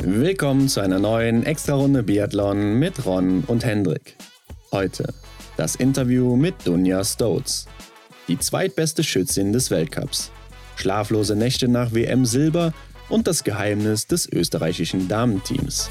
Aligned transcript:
Willkommen 0.00 0.68
zu 0.68 0.80
einer 0.80 1.00
neuen 1.00 1.44
Extra-Runde 1.44 2.04
Biathlon 2.04 2.74
mit 2.78 3.04
Ron 3.04 3.42
und 3.48 3.64
Hendrik. 3.64 4.16
Heute 4.70 5.12
das 5.56 5.74
Interview 5.74 6.36
mit 6.36 6.54
Dunja 6.64 7.02
Stoats, 7.02 7.66
die 8.28 8.38
zweitbeste 8.38 9.02
Schützin 9.02 9.52
des 9.52 9.72
Weltcups. 9.72 10.30
Schlaflose 10.76 11.34
Nächte 11.34 11.66
nach 11.66 11.92
WM 11.92 12.24
Silber 12.26 12.72
und 13.08 13.26
das 13.26 13.42
Geheimnis 13.42 14.06
des 14.06 14.30
österreichischen 14.32 15.08
Damenteams. 15.08 15.90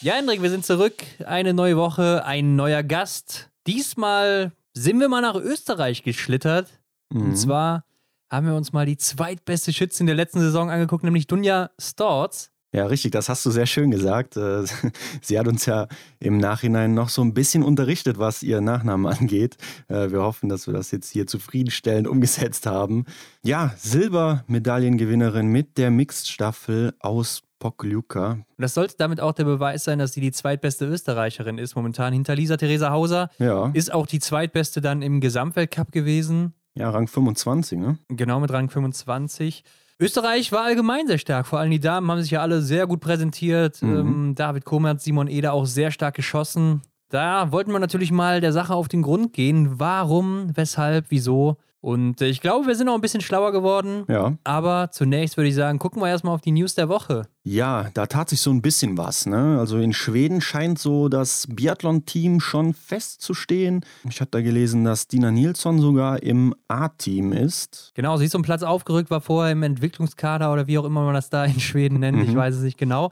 Ja, 0.00 0.14
Hendrik, 0.14 0.42
wir 0.42 0.50
sind 0.50 0.66
zurück. 0.66 0.94
Eine 1.24 1.54
neue 1.54 1.76
Woche, 1.76 2.24
ein 2.24 2.56
neuer 2.56 2.82
Gast. 2.82 3.50
Diesmal 3.68 4.50
sind 4.74 4.98
wir 4.98 5.08
mal 5.08 5.22
nach 5.22 5.36
Österreich 5.36 6.02
geschlittert. 6.02 6.66
Mhm. 7.10 7.20
Und 7.20 7.36
zwar 7.36 7.84
haben 8.30 8.46
wir 8.46 8.54
uns 8.54 8.72
mal 8.72 8.86
die 8.86 8.96
zweitbeste 8.96 9.72
Schützin 9.72 10.06
der 10.06 10.14
letzten 10.14 10.40
Saison 10.40 10.70
angeguckt, 10.70 11.04
nämlich 11.04 11.26
Dunja 11.26 11.70
Storz. 11.78 12.50
Ja, 12.72 12.86
richtig, 12.86 13.10
das 13.10 13.28
hast 13.28 13.44
du 13.44 13.50
sehr 13.50 13.66
schön 13.66 13.90
gesagt. 13.90 14.36
Äh, 14.36 14.62
sie 15.22 15.38
hat 15.38 15.48
uns 15.48 15.66
ja 15.66 15.88
im 16.20 16.38
Nachhinein 16.38 16.94
noch 16.94 17.08
so 17.08 17.20
ein 17.22 17.34
bisschen 17.34 17.64
unterrichtet, 17.64 18.18
was 18.18 18.44
ihr 18.44 18.60
Nachnamen 18.60 19.12
angeht. 19.12 19.56
Äh, 19.88 20.12
wir 20.12 20.22
hoffen, 20.22 20.48
dass 20.48 20.68
wir 20.68 20.74
das 20.74 20.92
jetzt 20.92 21.10
hier 21.10 21.26
zufriedenstellend 21.26 22.06
umgesetzt 22.06 22.66
haben. 22.66 23.06
Ja, 23.42 23.74
Silbermedaillengewinnerin 23.76 25.48
mit 25.48 25.78
der 25.78 25.90
Mixed-Staffel 25.90 26.94
aus 27.00 27.42
Pokljuka. 27.58 28.38
Das 28.56 28.74
sollte 28.74 28.94
damit 28.98 29.20
auch 29.20 29.32
der 29.32 29.44
Beweis 29.44 29.84
sein, 29.84 29.98
dass 29.98 30.12
sie 30.12 30.20
die 30.20 30.32
zweitbeste 30.32 30.86
Österreicherin 30.86 31.58
ist 31.58 31.74
momentan. 31.74 32.12
Hinter 32.12 32.36
Lisa 32.36 32.56
Theresa 32.56 32.90
Hauser 32.90 33.30
ja. 33.38 33.70
ist 33.74 33.92
auch 33.92 34.06
die 34.06 34.20
zweitbeste 34.20 34.80
dann 34.80 35.02
im 35.02 35.20
Gesamtweltcup 35.20 35.92
gewesen. 35.92 36.54
Ja, 36.74 36.90
Rang 36.90 37.08
25, 37.08 37.78
ne? 37.78 37.98
Genau, 38.08 38.40
mit 38.40 38.52
Rang 38.52 38.70
25. 38.70 39.64
Österreich 39.98 40.50
war 40.50 40.62
allgemein 40.62 41.06
sehr 41.06 41.18
stark. 41.18 41.46
Vor 41.46 41.58
allem 41.58 41.70
die 41.70 41.80
Damen 41.80 42.10
haben 42.10 42.22
sich 42.22 42.30
ja 42.30 42.40
alle 42.40 42.62
sehr 42.62 42.86
gut 42.86 43.00
präsentiert. 43.00 43.82
Mhm. 43.82 43.96
Ähm, 43.96 44.34
David 44.34 44.64
Komert, 44.64 45.00
Simon 45.00 45.28
Eder 45.28 45.52
auch 45.52 45.66
sehr 45.66 45.90
stark 45.90 46.14
geschossen. 46.14 46.82
Da 47.10 47.52
wollten 47.52 47.72
wir 47.72 47.80
natürlich 47.80 48.12
mal 48.12 48.40
der 48.40 48.52
Sache 48.52 48.74
auf 48.74 48.88
den 48.88 49.02
Grund 49.02 49.32
gehen. 49.32 49.78
Warum, 49.78 50.56
weshalb, 50.56 51.06
wieso? 51.10 51.58
Und 51.80 52.20
äh, 52.20 52.26
ich 52.26 52.40
glaube, 52.40 52.66
wir 52.66 52.74
sind 52.74 52.88
auch 52.88 52.94
ein 52.94 53.00
bisschen 53.00 53.22
schlauer 53.22 53.52
geworden. 53.52 54.04
Ja. 54.08 54.36
Aber 54.44 54.90
zunächst 54.90 55.36
würde 55.36 55.48
ich 55.48 55.54
sagen, 55.54 55.78
gucken 55.78 56.02
wir 56.02 56.08
erstmal 56.08 56.34
auf 56.34 56.42
die 56.42 56.52
News 56.52 56.74
der 56.74 56.88
Woche. 56.88 57.26
Ja, 57.42 57.88
da 57.94 58.06
tat 58.06 58.28
sich 58.28 58.40
so 58.40 58.50
ein 58.50 58.60
bisschen 58.60 58.98
was. 58.98 59.24
Ne? 59.24 59.58
Also 59.58 59.78
in 59.78 59.94
Schweden 59.94 60.42
scheint 60.42 60.78
so 60.78 61.08
das 61.08 61.46
Biathlon-Team 61.48 62.40
schon 62.40 62.74
festzustehen. 62.74 63.84
Ich 64.08 64.20
habe 64.20 64.30
da 64.30 64.42
gelesen, 64.42 64.84
dass 64.84 65.08
Dina 65.08 65.30
Nilsson 65.30 65.80
sogar 65.80 66.22
im 66.22 66.54
A-Team 66.68 67.32
ist. 67.32 67.92
Genau, 67.94 68.18
sie 68.18 68.26
ist 68.26 68.34
um 68.34 68.42
Platz 68.42 68.62
aufgerückt, 68.62 69.10
war 69.10 69.22
vorher 69.22 69.52
im 69.52 69.62
Entwicklungskader 69.62 70.52
oder 70.52 70.66
wie 70.66 70.76
auch 70.76 70.84
immer 70.84 71.04
man 71.04 71.14
das 71.14 71.30
da 71.30 71.46
in 71.46 71.60
Schweden 71.60 72.00
nennt. 72.00 72.18
Mhm. 72.18 72.24
Ich 72.24 72.34
weiß 72.34 72.56
es 72.56 72.62
nicht 72.62 72.78
genau 72.78 73.10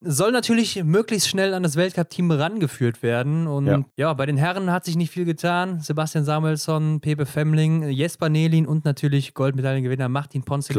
soll 0.00 0.32
natürlich 0.32 0.82
möglichst 0.84 1.28
schnell 1.28 1.54
an 1.54 1.62
das 1.62 1.76
Weltcup-Team 1.76 2.30
rangeführt 2.30 3.02
werden. 3.02 3.46
Und 3.46 3.66
ja. 3.66 3.82
ja. 3.96 4.14
bei 4.14 4.26
den 4.26 4.36
Herren 4.36 4.70
hat 4.70 4.84
sich 4.84 4.96
nicht 4.96 5.10
viel 5.10 5.24
getan. 5.24 5.80
Sebastian 5.80 6.24
Samuelsson, 6.24 7.00
Pepe 7.00 7.26
Femling, 7.26 7.88
Jesper 7.88 8.28
Nelin 8.28 8.66
und 8.66 8.84
natürlich 8.84 9.34
Goldmedaillengewinner 9.34 10.08
Martin 10.08 10.44
Ponce 10.44 10.70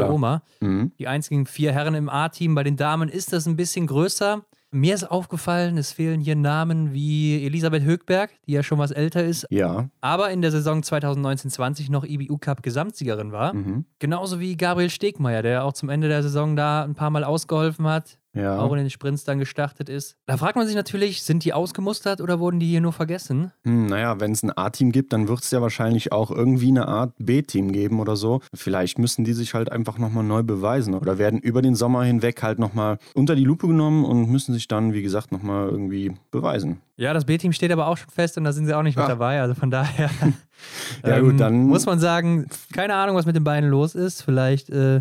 mhm. 0.60 0.92
Die 0.98 1.08
einzigen 1.08 1.46
vier 1.46 1.72
Herren 1.72 1.94
im 1.94 2.08
A-Team. 2.08 2.54
Bei 2.54 2.62
den 2.62 2.76
Damen 2.76 3.08
ist 3.08 3.32
das 3.32 3.46
ein 3.46 3.56
bisschen 3.56 3.86
größer. 3.86 4.42
Mir 4.72 4.94
ist 4.94 5.10
aufgefallen, 5.10 5.78
es 5.78 5.90
fehlen 5.90 6.20
hier 6.20 6.36
Namen 6.36 6.92
wie 6.92 7.44
Elisabeth 7.44 7.82
Högberg, 7.82 8.30
die 8.46 8.52
ja 8.52 8.62
schon 8.62 8.78
was 8.78 8.92
älter 8.92 9.24
ist. 9.24 9.44
Ja. 9.50 9.90
Aber 10.00 10.30
in 10.30 10.42
der 10.42 10.52
Saison 10.52 10.82
2019-20 10.82 11.90
noch 11.90 12.04
IBU 12.04 12.38
Cup 12.38 12.62
Gesamtsiegerin 12.62 13.32
war. 13.32 13.52
Mhm. 13.52 13.84
Genauso 13.98 14.38
wie 14.38 14.56
Gabriel 14.56 14.88
Stegmeier, 14.88 15.42
der 15.42 15.64
auch 15.64 15.72
zum 15.72 15.88
Ende 15.88 16.06
der 16.06 16.22
Saison 16.22 16.54
da 16.54 16.84
ein 16.84 16.94
paar 16.94 17.10
Mal 17.10 17.24
ausgeholfen 17.24 17.88
hat 17.88 18.19
ja. 18.34 18.58
auch 18.58 18.72
in 18.72 18.78
den 18.78 18.90
Sprints 18.90 19.24
dann 19.24 19.38
gestartet 19.38 19.88
ist. 19.88 20.16
Da 20.26 20.36
fragt 20.36 20.56
man 20.56 20.66
sich 20.66 20.76
natürlich, 20.76 21.22
sind 21.22 21.44
die 21.44 21.52
ausgemustert 21.52 22.20
oder 22.20 22.38
wurden 22.38 22.60
die 22.60 22.66
hier 22.66 22.80
nur 22.80 22.92
vergessen? 22.92 23.52
Hm, 23.64 23.86
naja, 23.86 24.20
wenn 24.20 24.32
es 24.32 24.42
ein 24.42 24.56
A-Team 24.56 24.92
gibt, 24.92 25.12
dann 25.12 25.28
wird 25.28 25.40
es 25.40 25.50
ja 25.50 25.60
wahrscheinlich 25.60 26.12
auch 26.12 26.30
irgendwie 26.30 26.68
eine 26.68 26.88
Art 26.88 27.12
B-Team 27.18 27.72
geben 27.72 28.00
oder 28.00 28.16
so. 28.16 28.40
Vielleicht 28.54 28.98
müssen 28.98 29.24
die 29.24 29.32
sich 29.32 29.54
halt 29.54 29.72
einfach 29.72 29.98
nochmal 29.98 30.24
neu 30.24 30.42
beweisen 30.42 30.94
oder 30.94 31.18
werden 31.18 31.38
über 31.40 31.62
den 31.62 31.74
Sommer 31.74 32.04
hinweg 32.04 32.42
halt 32.42 32.58
nochmal 32.58 32.98
unter 33.14 33.34
die 33.34 33.44
Lupe 33.44 33.66
genommen 33.66 34.04
und 34.04 34.30
müssen 34.30 34.52
sich 34.52 34.68
dann, 34.68 34.92
wie 34.92 35.02
gesagt, 35.02 35.32
nochmal 35.32 35.68
irgendwie 35.68 36.12
beweisen. 36.30 36.80
Ja, 36.96 37.14
das 37.14 37.24
B-Team 37.24 37.52
steht 37.52 37.72
aber 37.72 37.86
auch 37.86 37.96
schon 37.96 38.10
fest 38.10 38.36
und 38.36 38.44
da 38.44 38.52
sind 38.52 38.66
sie 38.66 38.76
auch 38.76 38.82
nicht 38.82 38.96
mit 38.96 39.06
ah. 39.06 39.08
dabei. 39.08 39.40
Also 39.40 39.54
von 39.54 39.70
daher 39.70 40.10
ja, 41.02 41.16
ähm, 41.16 41.24
gut, 41.24 41.40
dann 41.40 41.64
muss 41.64 41.86
man 41.86 41.98
sagen, 41.98 42.46
keine 42.72 42.94
Ahnung, 42.94 43.16
was 43.16 43.26
mit 43.26 43.36
den 43.36 43.44
beiden 43.44 43.70
los 43.70 43.94
ist. 43.94 44.22
Vielleicht 44.22 44.70
äh, 44.70 45.00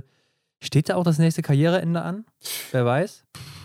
Steht 0.62 0.90
da 0.90 0.96
auch 0.96 1.03
das 1.03 1.20
nächste 1.20 1.42
Karriereende 1.42 2.02
an? 2.02 2.25
Wer 2.72 2.86
weiß? 2.86 3.24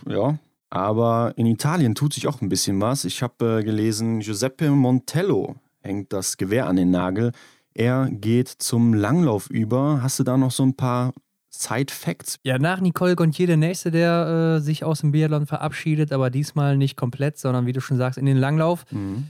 Ja, 0.08 0.38
aber 0.70 1.32
in 1.36 1.46
Italien 1.46 1.94
tut 1.94 2.14
sich 2.14 2.26
auch 2.26 2.40
ein 2.40 2.48
bisschen 2.48 2.80
was. 2.80 3.04
Ich 3.04 3.22
habe 3.22 3.60
äh, 3.60 3.64
gelesen, 3.64 4.20
Giuseppe 4.20 4.70
Montello 4.70 5.56
hängt 5.80 6.12
das 6.12 6.36
Gewehr 6.36 6.66
an 6.66 6.76
den 6.76 6.90
Nagel. 6.90 7.32
Er 7.74 8.08
geht 8.10 8.48
zum 8.48 8.94
Langlauf 8.94 9.50
über. 9.50 10.00
Hast 10.02 10.18
du 10.18 10.22
da 10.24 10.36
noch 10.36 10.52
so 10.52 10.62
ein 10.62 10.74
paar 10.74 11.12
Side-Facts? 11.50 12.38
Ja, 12.42 12.58
nach 12.58 12.80
Nicole 12.80 13.16
Gontier 13.16 13.46
der 13.46 13.56
Nächste, 13.56 13.90
der 13.90 14.56
äh, 14.56 14.60
sich 14.60 14.84
aus 14.84 15.00
dem 15.00 15.12
Biathlon 15.12 15.46
verabschiedet, 15.46 16.12
aber 16.12 16.30
diesmal 16.30 16.76
nicht 16.76 16.96
komplett, 16.96 17.38
sondern 17.38 17.66
wie 17.66 17.72
du 17.72 17.80
schon 17.80 17.96
sagst, 17.96 18.18
in 18.18 18.26
den 18.26 18.36
Langlauf. 18.36 18.84
Mhm. 18.90 19.28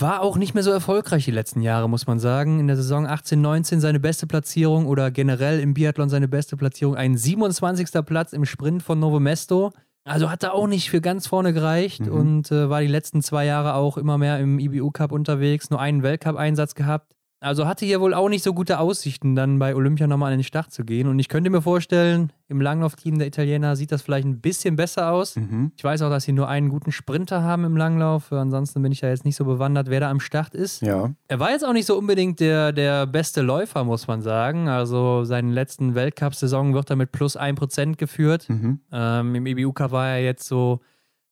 War 0.00 0.22
auch 0.22 0.38
nicht 0.38 0.54
mehr 0.54 0.62
so 0.62 0.70
erfolgreich 0.70 1.26
die 1.26 1.30
letzten 1.30 1.60
Jahre, 1.60 1.86
muss 1.86 2.06
man 2.06 2.18
sagen. 2.18 2.58
In 2.58 2.66
der 2.66 2.76
Saison 2.76 3.06
18, 3.06 3.38
19 3.38 3.80
seine 3.80 4.00
beste 4.00 4.26
Platzierung 4.26 4.86
oder 4.86 5.10
generell 5.10 5.60
im 5.60 5.74
Biathlon 5.74 6.08
seine 6.08 6.26
beste 6.26 6.56
Platzierung. 6.56 6.96
Ein 6.96 7.18
27. 7.18 8.04
Platz 8.06 8.32
im 8.32 8.46
Sprint 8.46 8.82
von 8.82 8.98
Novo 8.98 9.20
Mesto. 9.20 9.72
Also 10.04 10.30
hat 10.30 10.42
er 10.42 10.54
auch 10.54 10.66
nicht 10.66 10.88
für 10.88 11.02
ganz 11.02 11.26
vorne 11.26 11.52
gereicht 11.52 12.06
mhm. 12.06 12.12
und 12.12 12.50
äh, 12.50 12.70
war 12.70 12.80
die 12.80 12.86
letzten 12.86 13.20
zwei 13.20 13.44
Jahre 13.44 13.74
auch 13.74 13.98
immer 13.98 14.16
mehr 14.16 14.38
im 14.38 14.58
IBU 14.58 14.90
Cup 14.90 15.12
unterwegs. 15.12 15.68
Nur 15.68 15.80
einen 15.80 16.02
Weltcup-Einsatz 16.02 16.74
gehabt. 16.74 17.12
Also 17.42 17.66
hatte 17.66 17.86
hier 17.86 18.02
wohl 18.02 18.12
auch 18.12 18.28
nicht 18.28 18.44
so 18.44 18.52
gute 18.52 18.78
Aussichten, 18.78 19.34
dann 19.34 19.58
bei 19.58 19.74
Olympia 19.74 20.06
nochmal 20.06 20.30
an 20.30 20.38
den 20.38 20.44
Start 20.44 20.72
zu 20.72 20.84
gehen. 20.84 21.08
Und 21.08 21.18
ich 21.18 21.30
könnte 21.30 21.48
mir 21.48 21.62
vorstellen, 21.62 22.34
im 22.48 22.60
Langlaufteam 22.60 23.18
der 23.18 23.28
Italiener 23.28 23.76
sieht 23.76 23.92
das 23.92 24.02
vielleicht 24.02 24.26
ein 24.26 24.42
bisschen 24.42 24.76
besser 24.76 25.10
aus. 25.10 25.36
Mhm. 25.36 25.72
Ich 25.74 25.82
weiß 25.82 26.02
auch, 26.02 26.10
dass 26.10 26.24
sie 26.24 26.32
nur 26.32 26.48
einen 26.48 26.68
guten 26.68 26.92
Sprinter 26.92 27.42
haben 27.42 27.64
im 27.64 27.78
Langlauf. 27.78 28.30
Ansonsten 28.30 28.82
bin 28.82 28.92
ich 28.92 29.00
da 29.00 29.08
jetzt 29.08 29.24
nicht 29.24 29.36
so 29.36 29.46
bewandert, 29.46 29.88
wer 29.88 30.00
da 30.00 30.10
am 30.10 30.20
Start 30.20 30.54
ist. 30.54 30.82
Ja. 30.82 31.14
Er 31.28 31.40
war 31.40 31.50
jetzt 31.50 31.64
auch 31.64 31.72
nicht 31.72 31.86
so 31.86 31.96
unbedingt 31.96 32.40
der, 32.40 32.72
der 32.72 33.06
beste 33.06 33.40
Läufer, 33.40 33.84
muss 33.84 34.06
man 34.06 34.20
sagen. 34.20 34.68
Also 34.68 35.24
seinen 35.24 35.52
letzten 35.52 35.94
Weltcup-Saison 35.94 36.74
wird 36.74 36.90
er 36.90 36.96
mit 36.96 37.10
plus 37.10 37.38
1% 37.38 37.96
geführt. 37.96 38.50
Mhm. 38.50 38.80
Ähm, 38.92 39.34
Im 39.34 39.46
EBU-Cup 39.46 39.92
war 39.92 40.08
er 40.08 40.22
jetzt 40.22 40.46
so 40.46 40.80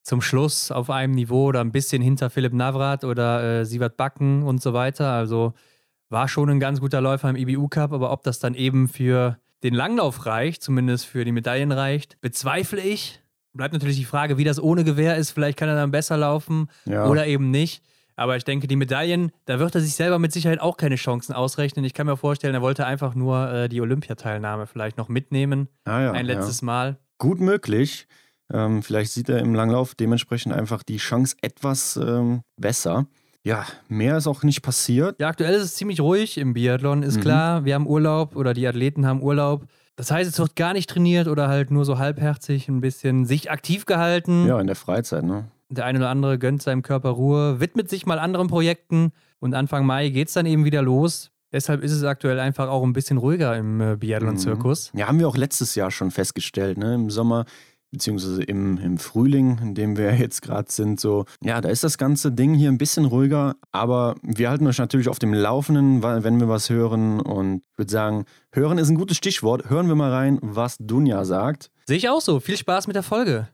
zum 0.01 0.21
Schluss 0.21 0.71
auf 0.71 0.89
einem 0.89 1.13
Niveau 1.13 1.45
oder 1.45 1.61
ein 1.61 1.71
bisschen 1.71 2.01
hinter 2.01 2.31
Philipp 2.31 2.53
Navrat 2.53 3.03
oder 3.03 3.59
äh, 3.59 3.65
Sievert 3.65 3.95
Backen 3.95 4.41
und 4.41 4.59
so 4.59 4.73
weiter. 4.73 5.11
Also 5.11 5.53
war 6.09 6.27
schon 6.27 6.49
ein 6.49 6.59
ganz 6.59 6.79
guter 6.79 7.01
Läufer 7.01 7.29
im 7.29 7.35
IBU 7.35 7.67
Cup, 7.67 7.93
aber 7.93 8.11
ob 8.11 8.23
das 8.23 8.39
dann 8.39 8.55
eben 8.55 8.87
für 8.87 9.37
den 9.63 9.73
Langlauf 9.73 10.25
reicht, 10.25 10.63
zumindest 10.63 11.05
für 11.05 11.25
die 11.25 11.31
Medaillen 11.31 11.71
reicht, 11.71 12.19
bezweifle 12.21 12.81
ich. 12.81 13.21
Bleibt 13.53 13.73
natürlich 13.73 13.97
die 13.97 14.05
Frage, 14.05 14.37
wie 14.37 14.43
das 14.43 14.61
ohne 14.61 14.83
Gewehr 14.83 15.17
ist. 15.17 15.31
Vielleicht 15.31 15.57
kann 15.57 15.69
er 15.69 15.75
dann 15.75 15.91
besser 15.91 16.17
laufen 16.17 16.69
ja. 16.85 17.07
oder 17.07 17.27
eben 17.27 17.51
nicht. 17.51 17.83
Aber 18.15 18.35
ich 18.35 18.43
denke, 18.43 18.67
die 18.67 18.75
Medaillen, 18.75 19.31
da 19.45 19.59
wird 19.59 19.75
er 19.75 19.81
sich 19.81 19.95
selber 19.95 20.19
mit 20.19 20.33
Sicherheit 20.33 20.59
auch 20.59 20.75
keine 20.75 20.95
Chancen 20.95 21.33
ausrechnen. 21.33 21.85
Ich 21.85 21.93
kann 21.93 22.05
mir 22.05 22.17
vorstellen, 22.17 22.53
er 22.53 22.61
wollte 22.61 22.85
einfach 22.85 23.15
nur 23.15 23.49
äh, 23.49 23.69
die 23.69 23.79
Olympiateilnahme 23.79 24.67
vielleicht 24.67 24.97
noch 24.97 25.07
mitnehmen. 25.07 25.69
Ah 25.85 26.01
ja, 26.01 26.11
ein 26.11 26.25
letztes 26.25 26.61
ja. 26.61 26.65
Mal. 26.65 26.97
Gut 27.17 27.39
möglich. 27.39 28.07
Ähm, 28.51 28.83
vielleicht 28.83 29.11
sieht 29.11 29.29
er 29.29 29.39
im 29.39 29.55
Langlauf 29.55 29.95
dementsprechend 29.95 30.53
einfach 30.53 30.83
die 30.83 30.97
Chance 30.97 31.37
etwas 31.41 31.95
ähm, 31.97 32.41
besser. 32.57 33.07
Ja, 33.43 33.65
mehr 33.87 34.17
ist 34.17 34.27
auch 34.27 34.43
nicht 34.43 34.61
passiert. 34.61 35.19
Ja, 35.19 35.27
aktuell 35.27 35.53
ist 35.53 35.63
es 35.63 35.75
ziemlich 35.75 36.01
ruhig 36.01 36.37
im 36.37 36.53
Biathlon, 36.53 37.03
ist 37.03 37.17
mhm. 37.17 37.21
klar. 37.21 37.65
Wir 37.65 37.75
haben 37.75 37.87
Urlaub 37.87 38.35
oder 38.35 38.53
die 38.53 38.67
Athleten 38.67 39.05
haben 39.05 39.21
Urlaub. 39.21 39.65
Das 39.95 40.11
heißt, 40.11 40.29
es 40.29 40.39
wird 40.39 40.55
gar 40.55 40.73
nicht 40.73 40.89
trainiert 40.89 41.27
oder 41.27 41.47
halt 41.47 41.71
nur 41.71 41.85
so 41.85 41.97
halbherzig 41.97 42.67
ein 42.69 42.81
bisschen 42.81 43.25
sich 43.25 43.51
aktiv 43.51 43.85
gehalten. 43.85 44.47
Ja, 44.47 44.59
in 44.59 44.67
der 44.67 44.75
Freizeit, 44.75 45.23
ne? 45.23 45.45
Der 45.69 45.85
eine 45.85 45.99
oder 45.99 46.09
andere 46.09 46.39
gönnt 46.39 46.61
seinem 46.61 46.81
Körper 46.81 47.09
Ruhe, 47.09 47.59
widmet 47.59 47.89
sich 47.89 48.05
mal 48.05 48.17
anderen 48.17 48.47
Projekten 48.47 49.11
und 49.39 49.53
Anfang 49.53 49.85
Mai 49.85 50.09
geht 50.09 50.29
es 50.29 50.33
dann 50.33 50.45
eben 50.45 50.65
wieder 50.65 50.81
los. 50.81 51.31
Deshalb 51.51 51.83
ist 51.83 51.91
es 51.91 52.03
aktuell 52.03 52.39
einfach 52.39 52.67
auch 52.69 52.83
ein 52.83 52.93
bisschen 52.93 53.17
ruhiger 53.17 53.57
im 53.57 53.81
äh, 53.81 53.95
Biathlon-Zirkus. 53.95 54.93
Mhm. 54.93 54.99
Ja, 54.99 55.07
haben 55.07 55.19
wir 55.19 55.27
auch 55.27 55.37
letztes 55.37 55.75
Jahr 55.75 55.89
schon 55.89 56.11
festgestellt. 56.11 56.77
Ne? 56.77 56.93
Im 56.93 57.09
Sommer 57.09 57.45
beziehungsweise 57.91 58.43
im, 58.43 58.77
im 58.77 58.97
Frühling, 58.97 59.59
in 59.61 59.75
dem 59.75 59.97
wir 59.97 60.13
jetzt 60.17 60.41
gerade 60.41 60.71
sind, 60.71 60.99
so, 60.99 61.25
ja, 61.41 61.61
da 61.61 61.69
ist 61.69 61.83
das 61.83 61.97
ganze 61.97 62.31
Ding 62.31 62.53
hier 62.53 62.69
ein 62.69 62.77
bisschen 62.77 63.05
ruhiger, 63.05 63.55
aber 63.71 64.15
wir 64.21 64.49
halten 64.49 64.67
euch 64.67 64.77
natürlich 64.77 65.09
auf 65.09 65.19
dem 65.19 65.33
Laufenden, 65.33 66.03
wenn 66.03 66.39
wir 66.39 66.49
was 66.49 66.69
hören 66.69 67.19
und 67.19 67.63
ich 67.73 67.77
würde 67.77 67.91
sagen, 67.91 68.25
hören 68.51 68.77
ist 68.77 68.89
ein 68.89 68.97
gutes 68.97 69.17
Stichwort. 69.17 69.69
Hören 69.69 69.87
wir 69.87 69.95
mal 69.95 70.11
rein, 70.11 70.39
was 70.41 70.77
Dunja 70.79 71.23
sagt. 71.23 71.71
Sehe 71.87 71.97
ich 71.97 72.09
auch 72.09 72.21
so. 72.21 72.39
Viel 72.39 72.57
Spaß 72.57 72.87
mit 72.87 72.95
der 72.95 73.03
Folge. 73.03 73.47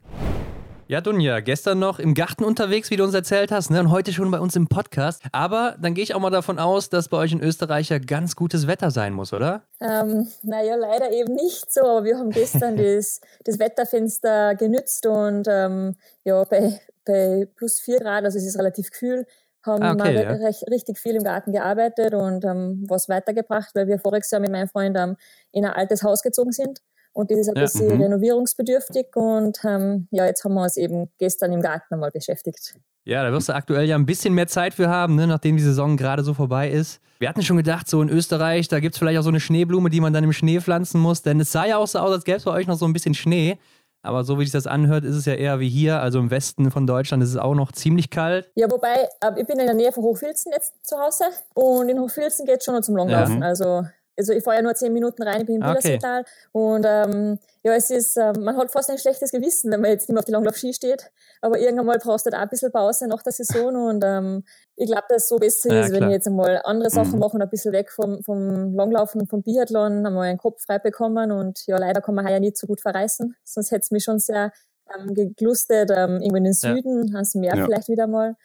Ja, 0.87 1.01
Dunja, 1.01 1.39
gestern 1.39 1.79
noch 1.79 1.97
im 1.97 2.13
Garten 2.13 2.43
unterwegs, 2.43 2.91
wie 2.91 2.95
du 2.95 3.03
uns 3.03 3.15
erzählt 3.15 3.51
hast, 3.51 3.71
ne? 3.71 3.79
und 3.79 3.89
heute 3.89 4.13
schon 4.13 4.29
bei 4.29 4.39
uns 4.39 4.55
im 4.55 4.67
Podcast. 4.67 5.23
Aber 5.31 5.75
dann 5.81 5.95
gehe 5.95 6.03
ich 6.03 6.13
auch 6.13 6.19
mal 6.19 6.29
davon 6.29 6.59
aus, 6.59 6.89
dass 6.89 7.09
bei 7.09 7.17
euch 7.17 7.31
in 7.31 7.41
Österreich 7.41 7.89
ja 7.89 7.97
ganz 7.97 8.35
gutes 8.35 8.67
Wetter 8.67 8.91
sein 8.91 9.11
muss, 9.11 9.33
oder? 9.33 9.63
Ähm, 9.81 10.27
naja, 10.43 10.75
leider 10.75 11.11
eben 11.11 11.33
nicht 11.33 11.73
so. 11.73 11.81
Aber 11.81 12.03
wir 12.03 12.19
haben 12.19 12.29
gestern 12.29 12.77
das, 12.77 13.19
das 13.43 13.57
Wetterfenster 13.57 14.53
genützt 14.53 15.07
und 15.07 15.47
ähm, 15.49 15.95
ja, 16.23 16.43
bei, 16.43 16.79
bei 17.03 17.47
plus 17.55 17.79
4 17.79 18.01
Grad, 18.01 18.23
also 18.23 18.37
es 18.37 18.45
ist 18.45 18.59
relativ 18.59 18.91
kühl, 18.91 19.25
haben 19.63 19.81
ah, 19.81 19.93
okay, 19.93 20.13
wir 20.13 20.21
ja. 20.21 20.31
recht, 20.33 20.69
richtig 20.69 20.99
viel 20.99 21.15
im 21.15 21.23
Garten 21.23 21.51
gearbeitet 21.51 22.13
und 22.13 22.45
ähm, 22.45 22.85
was 22.87 23.09
weitergebracht, 23.09 23.73
weil 23.73 23.87
wir 23.87 23.97
voriges 23.97 24.29
Jahr 24.29 24.39
mit 24.39 24.51
meinem 24.51 24.67
Freund 24.67 24.95
ähm, 24.99 25.17
in 25.51 25.65
ein 25.65 25.73
altes 25.73 26.03
Haus 26.03 26.21
gezogen 26.21 26.51
sind. 26.51 26.81
Und 27.15 27.31
das 27.31 27.39
ist 27.39 27.49
ein 27.49 27.55
ja, 27.55 27.61
bisschen 27.61 27.89
-hmm. 27.89 28.03
renovierungsbedürftig 28.03 29.15
und 29.15 29.57
ähm, 29.63 30.07
ja, 30.11 30.25
jetzt 30.25 30.43
haben 30.43 30.53
wir 30.53 30.63
uns 30.63 30.75
eben 30.75 31.09
gestern 31.17 31.53
im 31.53 31.61
Garten 31.61 31.93
einmal 31.93 32.11
beschäftigt. 32.11 32.75
Ja, 33.05 33.23
da 33.23 33.31
wirst 33.31 33.47
du 33.47 33.53
aktuell 33.53 33.85
ja 33.85 33.95
ein 33.95 34.05
bisschen 34.05 34.33
mehr 34.33 34.47
Zeit 34.47 34.73
für 34.73 34.89
haben, 34.89 35.15
ne, 35.15 35.25
nachdem 35.25 35.55
die 35.55 35.63
Saison 35.63 35.95
gerade 35.95 36.23
so 36.23 36.33
vorbei 36.33 36.69
ist. 36.69 36.99
Wir 37.19 37.29
hatten 37.29 37.41
schon 37.41 37.55
gedacht, 37.55 37.87
so 37.87 38.01
in 38.01 38.09
Österreich, 38.09 38.67
da 38.67 38.81
gibt 38.81 38.95
es 38.95 38.99
vielleicht 38.99 39.17
auch 39.17 39.23
so 39.23 39.29
eine 39.29 39.39
Schneeblume, 39.39 39.89
die 39.89 40.01
man 40.01 40.11
dann 40.11 40.25
im 40.25 40.33
Schnee 40.33 40.59
pflanzen 40.59 40.99
muss, 40.99 41.21
denn 41.21 41.39
es 41.39 41.53
sah 41.53 41.65
ja 41.65 41.77
auch 41.77 41.87
so 41.87 41.99
aus, 41.99 42.11
als 42.11 42.25
gäbe 42.25 42.37
es 42.37 42.43
bei 42.43 42.51
euch 42.51 42.67
noch 42.67 42.77
so 42.77 42.85
ein 42.85 42.93
bisschen 42.93 43.13
Schnee. 43.13 43.57
Aber 44.01 44.23
so 44.23 44.37
wie 44.37 44.43
sich 44.43 44.51
das 44.51 44.67
anhört, 44.67 45.03
ist 45.03 45.15
es 45.15 45.25
ja 45.25 45.33
eher 45.33 45.59
wie 45.59 45.69
hier, 45.69 45.99
also 46.01 46.19
im 46.19 46.29
Westen 46.29 46.69
von 46.69 46.85
Deutschland 46.85 47.23
ist 47.23 47.29
es 47.29 47.37
auch 47.37 47.55
noch 47.55 47.71
ziemlich 47.71 48.11
kalt. 48.11 48.51
Ja, 48.53 48.69
wobei, 48.69 49.09
äh, 49.21 49.39
ich 49.39 49.47
bin 49.47 49.57
in 49.59 49.65
der 49.65 49.73
Nähe 49.73 49.91
von 49.91 50.03
Hochfilzen 50.03 50.51
jetzt 50.51 50.73
zu 50.85 50.97
Hause 50.99 51.23
und 51.55 51.89
in 51.89 51.99
Hochfilzen 51.99 52.45
geht 52.45 52.59
es 52.59 52.65
schon 52.65 52.75
noch 52.75 52.81
zum 52.81 52.97
Langlaufen. 52.97 53.41
Ja. 53.41 53.47
Also 53.47 53.83
also 54.17 54.33
ich 54.33 54.43
fahre 54.43 54.57
ja 54.57 54.61
nur 54.63 54.75
zehn 54.75 54.93
Minuten 54.93 55.23
rein, 55.23 55.41
ich 55.41 55.45
bin 55.45 55.55
im 55.55 55.61
okay. 55.61 55.73
Bilderseetal. 55.73 56.25
Und 56.51 56.85
ähm, 56.87 57.39
ja, 57.63 57.73
es 57.73 57.89
ist, 57.89 58.17
äh, 58.17 58.33
man 58.39 58.57
hat 58.57 58.71
fast 58.71 58.89
ein 58.89 58.97
schlechtes 58.97 59.31
Gewissen, 59.31 59.71
wenn 59.71 59.81
man 59.81 59.91
jetzt 59.91 60.03
nicht 60.03 60.13
mehr 60.13 60.19
auf 60.19 60.25
die 60.25 60.31
Langlauf-Ski 60.31 60.73
steht. 60.73 61.11
Aber 61.41 61.59
irgendwann 61.59 61.85
mal 61.85 61.99
brauchst 61.99 62.25
du 62.25 62.29
da 62.29 62.37
auch 62.37 62.41
ein 62.43 62.49
bisschen 62.49 62.71
Pause 62.71 63.07
nach 63.07 63.23
der 63.23 63.33
Saison. 63.33 63.75
Und 63.75 64.03
ähm, 64.05 64.43
ich 64.75 64.87
glaube, 64.87 65.05
dass 65.09 65.23
es 65.23 65.29
so 65.29 65.37
besser 65.37 65.73
ja, 65.73 65.81
ist, 65.81 65.89
klar. 65.89 66.01
wenn 66.01 66.09
ich 66.09 66.13
jetzt 66.13 66.27
einmal 66.27 66.61
andere 66.63 66.89
Sachen 66.89 67.13
mhm. 67.13 67.19
mache 67.19 67.33
und 67.35 67.41
ein 67.41 67.49
bisschen 67.49 67.73
weg 67.73 67.91
vom, 67.91 68.23
vom 68.23 68.73
Langlaufen 68.75 69.21
und 69.21 69.27
vom 69.27 69.41
Biathlon, 69.41 70.05
einmal 70.05 70.27
einen 70.27 70.37
Kopf 70.37 70.63
frei 70.63 70.79
bekommen. 70.79 71.31
Und 71.31 71.65
ja, 71.67 71.77
leider 71.77 72.01
kann 72.01 72.15
man 72.15 72.27
ja 72.27 72.39
nicht 72.39 72.57
so 72.57 72.67
gut 72.67 72.81
verreißen. 72.81 73.35
Sonst 73.43 73.71
hätte 73.71 73.81
es 73.81 73.91
mich 73.91 74.03
schon 74.03 74.19
sehr 74.19 74.51
ähm, 74.95 75.13
geglustet, 75.13 75.91
ähm, 75.91 76.21
irgendwo 76.21 76.37
in 76.37 76.43
den 76.45 76.53
Süden, 76.53 77.07
ja. 77.07 77.15
ans 77.15 77.35
Meer 77.35 77.55
ja. 77.55 77.65
vielleicht 77.65 77.89
wieder 77.89 78.07
mal. 78.07 78.35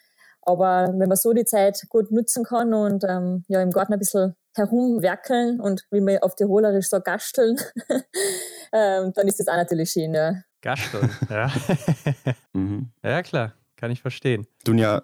Aber 0.43 0.87
wenn 0.97 1.07
man 1.07 1.17
so 1.17 1.33
die 1.33 1.45
Zeit 1.45 1.85
gut 1.89 2.11
nutzen 2.11 2.43
kann 2.43 2.73
und 2.73 3.03
ähm, 3.07 3.45
ja 3.47 3.61
im 3.61 3.69
Garten 3.69 3.93
ein 3.93 3.99
bisschen 3.99 4.35
herumwerkeln 4.55 5.59
und 5.59 5.85
wie 5.91 6.01
man 6.01 6.19
auf 6.19 6.35
Tirolerisch 6.35 6.89
so 6.89 6.99
gasteln, 6.99 7.57
ähm, 8.73 9.13
dann 9.13 9.27
ist 9.27 9.39
das 9.39 9.47
auch 9.47 9.55
natürlich 9.55 9.91
schön. 9.91 10.13
Ja. 10.13 10.35
Gasteln, 10.61 11.09
ja. 11.29 11.51
mhm. 12.53 12.91
Ja, 13.03 13.23
klar, 13.23 13.53
kann 13.77 13.91
ich 13.91 14.01
verstehen. 14.01 14.47
Dunja, 14.63 15.03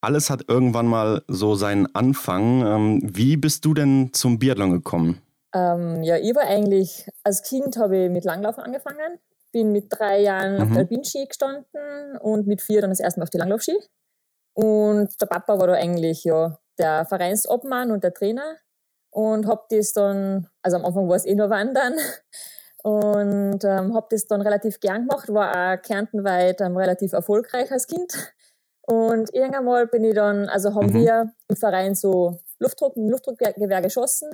alles 0.00 0.30
hat 0.30 0.44
irgendwann 0.48 0.86
mal 0.86 1.22
so 1.28 1.54
seinen 1.54 1.92
Anfang. 1.94 2.66
Ähm, 2.66 3.00
wie 3.02 3.36
bist 3.36 3.64
du 3.64 3.74
denn 3.74 4.10
zum 4.12 4.38
Biathlon 4.38 4.70
gekommen? 4.70 5.20
Ähm, 5.54 6.02
ja, 6.02 6.16
ich 6.16 6.34
war 6.34 6.44
eigentlich, 6.44 7.08
als 7.24 7.42
Kind 7.42 7.76
habe 7.78 8.04
ich 8.04 8.10
mit 8.10 8.24
Langlaufen 8.24 8.62
angefangen, 8.62 9.18
bin 9.50 9.72
mit 9.72 9.86
drei 9.88 10.20
Jahren 10.20 10.56
mhm. 10.56 10.62
auf 10.62 10.68
der 10.68 10.78
Alpinski 10.78 11.26
gestanden 11.26 12.18
und 12.20 12.46
mit 12.46 12.60
vier 12.60 12.82
dann 12.82 12.90
das 12.90 13.00
erste 13.00 13.20
Mal 13.20 13.24
auf 13.24 13.30
die 13.30 13.38
Langlaufski. 13.38 13.76
Und 14.54 15.20
der 15.20 15.26
Papa 15.26 15.58
war 15.58 15.68
da 15.68 15.74
eigentlich 15.74 16.24
ja 16.24 16.58
der 16.78 17.06
Vereinsobmann 17.06 17.90
und 17.90 18.04
der 18.04 18.12
Trainer 18.12 18.56
und 19.18 19.48
habe 19.48 19.62
das 19.70 19.92
dann, 19.92 20.46
also 20.62 20.76
am 20.76 20.84
Anfang 20.84 21.08
war 21.08 21.16
es 21.16 21.26
eh 21.26 21.34
nur 21.34 21.50
Wandern 21.50 21.94
und 22.84 23.64
ähm, 23.64 23.92
habe 23.92 24.06
das 24.10 24.26
dann 24.26 24.40
relativ 24.40 24.78
gern 24.78 25.08
gemacht, 25.08 25.28
war 25.34 25.50
auch 25.74 25.82
kärntenweit 25.82 26.60
ähm, 26.60 26.76
relativ 26.76 27.14
erfolgreich 27.14 27.72
als 27.72 27.88
Kind. 27.88 28.12
Und 28.82 29.34
irgendwann 29.34 29.64
mal 29.64 29.86
bin 29.88 30.04
ich 30.04 30.14
dann, 30.14 30.48
also 30.48 30.72
haben 30.72 30.90
mhm. 30.90 30.94
wir 30.94 31.32
im 31.48 31.56
Verein 31.56 31.96
so 31.96 32.38
Luftdruck, 32.60 32.92
Luftdruckgewehr 32.94 33.82
geschossen, 33.82 34.30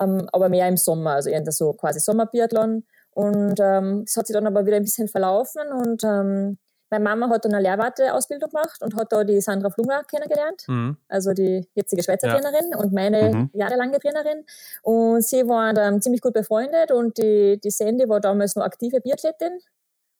ähm, 0.00 0.28
aber 0.32 0.48
mehr 0.48 0.66
im 0.66 0.78
Sommer, 0.78 1.12
also 1.12 1.30
eher 1.30 1.44
so 1.52 1.72
quasi 1.74 2.00
Sommerbiathlon. 2.00 2.84
Und 3.12 3.60
ähm, 3.60 4.02
das 4.04 4.16
hat 4.16 4.26
sich 4.26 4.34
dann 4.34 4.48
aber 4.48 4.66
wieder 4.66 4.78
ein 4.78 4.82
bisschen 4.82 5.06
verlaufen 5.06 5.62
und 5.72 6.02
ähm, 6.02 6.58
meine 6.98 7.04
Mama 7.04 7.28
hat 7.28 7.44
dann 7.44 7.54
eine 7.54 7.62
Lehrwarteausbildung 7.62 8.50
gemacht 8.50 8.82
und 8.82 8.94
hat 8.96 9.12
da 9.12 9.24
die 9.24 9.40
Sandra 9.40 9.70
Flunger 9.70 10.04
kennengelernt, 10.04 10.64
mhm. 10.68 10.96
also 11.08 11.32
die 11.32 11.66
jetzige 11.74 12.02
Schweizer 12.02 12.28
ja. 12.28 12.38
Trainerin 12.38 12.74
und 12.76 12.92
meine 12.92 13.30
mhm. 13.32 13.50
jahrelange 13.52 13.98
Trainerin. 13.98 14.44
Und 14.82 15.22
sie 15.22 15.48
waren 15.48 15.74
dann 15.74 16.00
ziemlich 16.00 16.20
gut 16.20 16.34
befreundet 16.34 16.92
und 16.92 17.18
die, 17.18 17.60
die 17.62 17.70
Sandy 17.70 18.08
war 18.08 18.20
damals 18.20 18.56
noch 18.56 18.64
aktive 18.64 19.00
Biathletin 19.00 19.58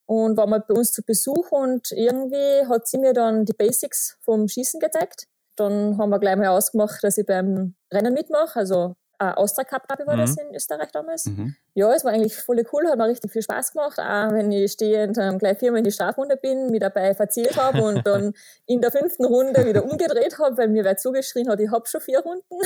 und 0.07 0.37
war 0.37 0.47
mal 0.47 0.61
bei 0.67 0.75
uns 0.75 0.93
zu 0.93 1.03
Besuch 1.03 1.53
und 1.53 1.93
irgendwie 1.93 2.67
hat 2.69 2.87
sie 2.87 2.99
mir 2.99 3.13
dann 3.13 3.45
die 3.45 3.55
Basics 3.55 4.19
vom 4.23 4.49
Schießen 4.49 4.81
gezeigt. 4.81 5.27
Dann 5.57 5.97
haben 5.99 6.11
wir 6.11 6.19
gleich 6.19 6.37
mal 6.37 6.49
ausgemacht, 6.49 7.03
dass 7.05 7.17
ich 7.17 7.27
beim 7.27 7.75
Rennen 7.93 8.13
mitmache, 8.13 8.59
also 8.59 8.97
äh, 9.31 9.35
Austria 9.35 9.65
Cup, 9.65 9.87
glaube 9.87 10.03
ich, 10.03 10.07
war 10.07 10.17
mhm. 10.17 10.21
das 10.21 10.37
in 10.37 10.55
Österreich 10.55 10.91
damals. 10.93 11.27
Mhm. 11.27 11.57
Ja, 11.75 11.93
es 11.93 12.05
war 12.05 12.13
eigentlich 12.13 12.37
voll 12.37 12.63
cool, 12.73 12.87
hat 12.89 12.99
mir 12.99 13.07
richtig 13.07 13.31
viel 13.33 13.43
Spaß 13.43 13.73
gemacht. 13.73 13.99
Auch 13.99 14.33
wenn 14.33 14.51
ich 14.53 14.73
stehend 14.73 15.19
ähm, 15.19 15.39
gleich 15.39 15.59
viermal 15.59 15.79
in 15.79 15.85
die 15.85 15.93
Strafrunde 15.93 16.37
bin, 16.37 16.71
mich 16.71 16.81
dabei 16.81 17.15
verzählt 17.15 17.57
habe 17.57 17.83
und 17.83 18.03
dann 18.07 18.35
in 18.67 18.81
der 18.81 18.93
fünften 18.93 19.25
Runde 19.25 19.65
wieder 19.67 19.85
umgedreht 19.85 20.39
habe, 20.39 20.57
weil 20.57 20.69
mir 20.69 20.85
wer 20.85 20.97
zugeschrien 20.97 21.49
hat, 21.49 21.61
ich 21.61 21.71
habe 21.71 21.87
schon 21.87 22.01
vier 22.01 22.21
Runden. 22.21 22.45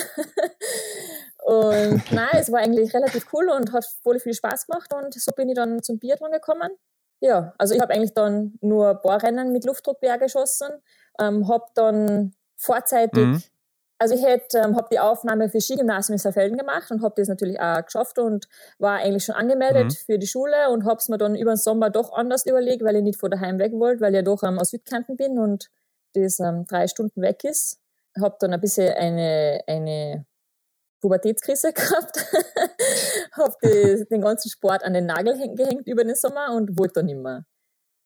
und 1.44 2.02
nein, 2.12 2.28
es 2.32 2.50
war 2.52 2.60
eigentlich 2.60 2.92
relativ 2.94 3.26
cool 3.32 3.48
und 3.48 3.72
hat 3.72 3.84
voll 4.02 4.18
viel 4.20 4.34
Spaß 4.34 4.66
gemacht 4.66 4.92
und 4.92 5.14
so 5.14 5.32
bin 5.32 5.48
ich 5.48 5.54
dann 5.54 5.82
zum 5.82 5.98
Biathlon 5.98 6.32
gekommen. 6.32 6.70
Ja, 7.20 7.54
also 7.58 7.74
ich 7.74 7.80
habe 7.80 7.94
eigentlich 7.94 8.14
dann 8.14 8.58
nur 8.60 8.94
Bohrrennen 8.94 9.52
mit 9.52 9.64
Luftdruckwehr 9.64 10.18
geschossen, 10.18 10.68
ähm, 11.20 11.48
habe 11.48 11.64
dann 11.74 12.32
vorzeitig 12.56 13.24
mhm 13.24 13.42
also 13.98 14.14
ich 14.14 14.22
hätte, 14.22 14.58
ähm, 14.58 14.76
habe 14.76 14.88
die 14.92 15.00
Aufnahme 15.00 15.48
für 15.48 15.60
Skigymnasium 15.60 16.14
in 16.14 16.18
Saalfelden 16.18 16.56
gemacht 16.56 16.90
und 16.90 17.02
habe 17.02 17.14
das 17.16 17.28
natürlich 17.28 17.60
auch 17.60 17.84
geschafft 17.84 18.18
und 18.18 18.48
war 18.78 18.98
eigentlich 18.98 19.24
schon 19.24 19.34
angemeldet 19.34 19.86
mhm. 19.86 20.04
für 20.06 20.18
die 20.18 20.26
Schule 20.26 20.70
und 20.70 20.84
habe 20.84 20.98
es 20.98 21.08
mir 21.08 21.18
dann 21.18 21.34
über 21.34 21.52
den 21.52 21.56
Sommer 21.56 21.90
doch 21.90 22.12
anders 22.12 22.46
überlegt, 22.46 22.84
weil 22.84 22.96
ich 22.96 23.02
nicht 23.02 23.18
von 23.18 23.30
daheim 23.30 23.58
weg 23.58 23.72
wollte, 23.72 24.00
weil 24.00 24.12
ich 24.12 24.16
ja 24.16 24.22
doch 24.22 24.42
ähm, 24.44 24.58
aus 24.58 24.70
Südkanten 24.70 25.16
bin 25.16 25.38
und 25.38 25.70
das 26.14 26.38
ähm, 26.38 26.64
drei 26.66 26.86
Stunden 26.86 27.20
weg 27.22 27.42
ist. 27.42 27.80
Habe 28.20 28.36
dann 28.38 28.52
ein 28.52 28.60
bisschen 28.60 28.94
eine, 28.94 29.62
eine 29.66 30.26
Pubertätskrise 31.00 31.72
gehabt, 31.74 32.24
habe 33.32 34.04
den 34.10 34.20
ganzen 34.20 34.48
Sport 34.48 34.84
an 34.84 34.94
den 34.94 35.06
Nagel 35.06 35.36
gehängt 35.54 35.88
über 35.88 36.04
den 36.04 36.14
Sommer 36.14 36.54
und 36.54 36.78
wollte 36.78 36.94
dann 36.94 37.06
nicht 37.06 37.18
mehr. 37.18 37.44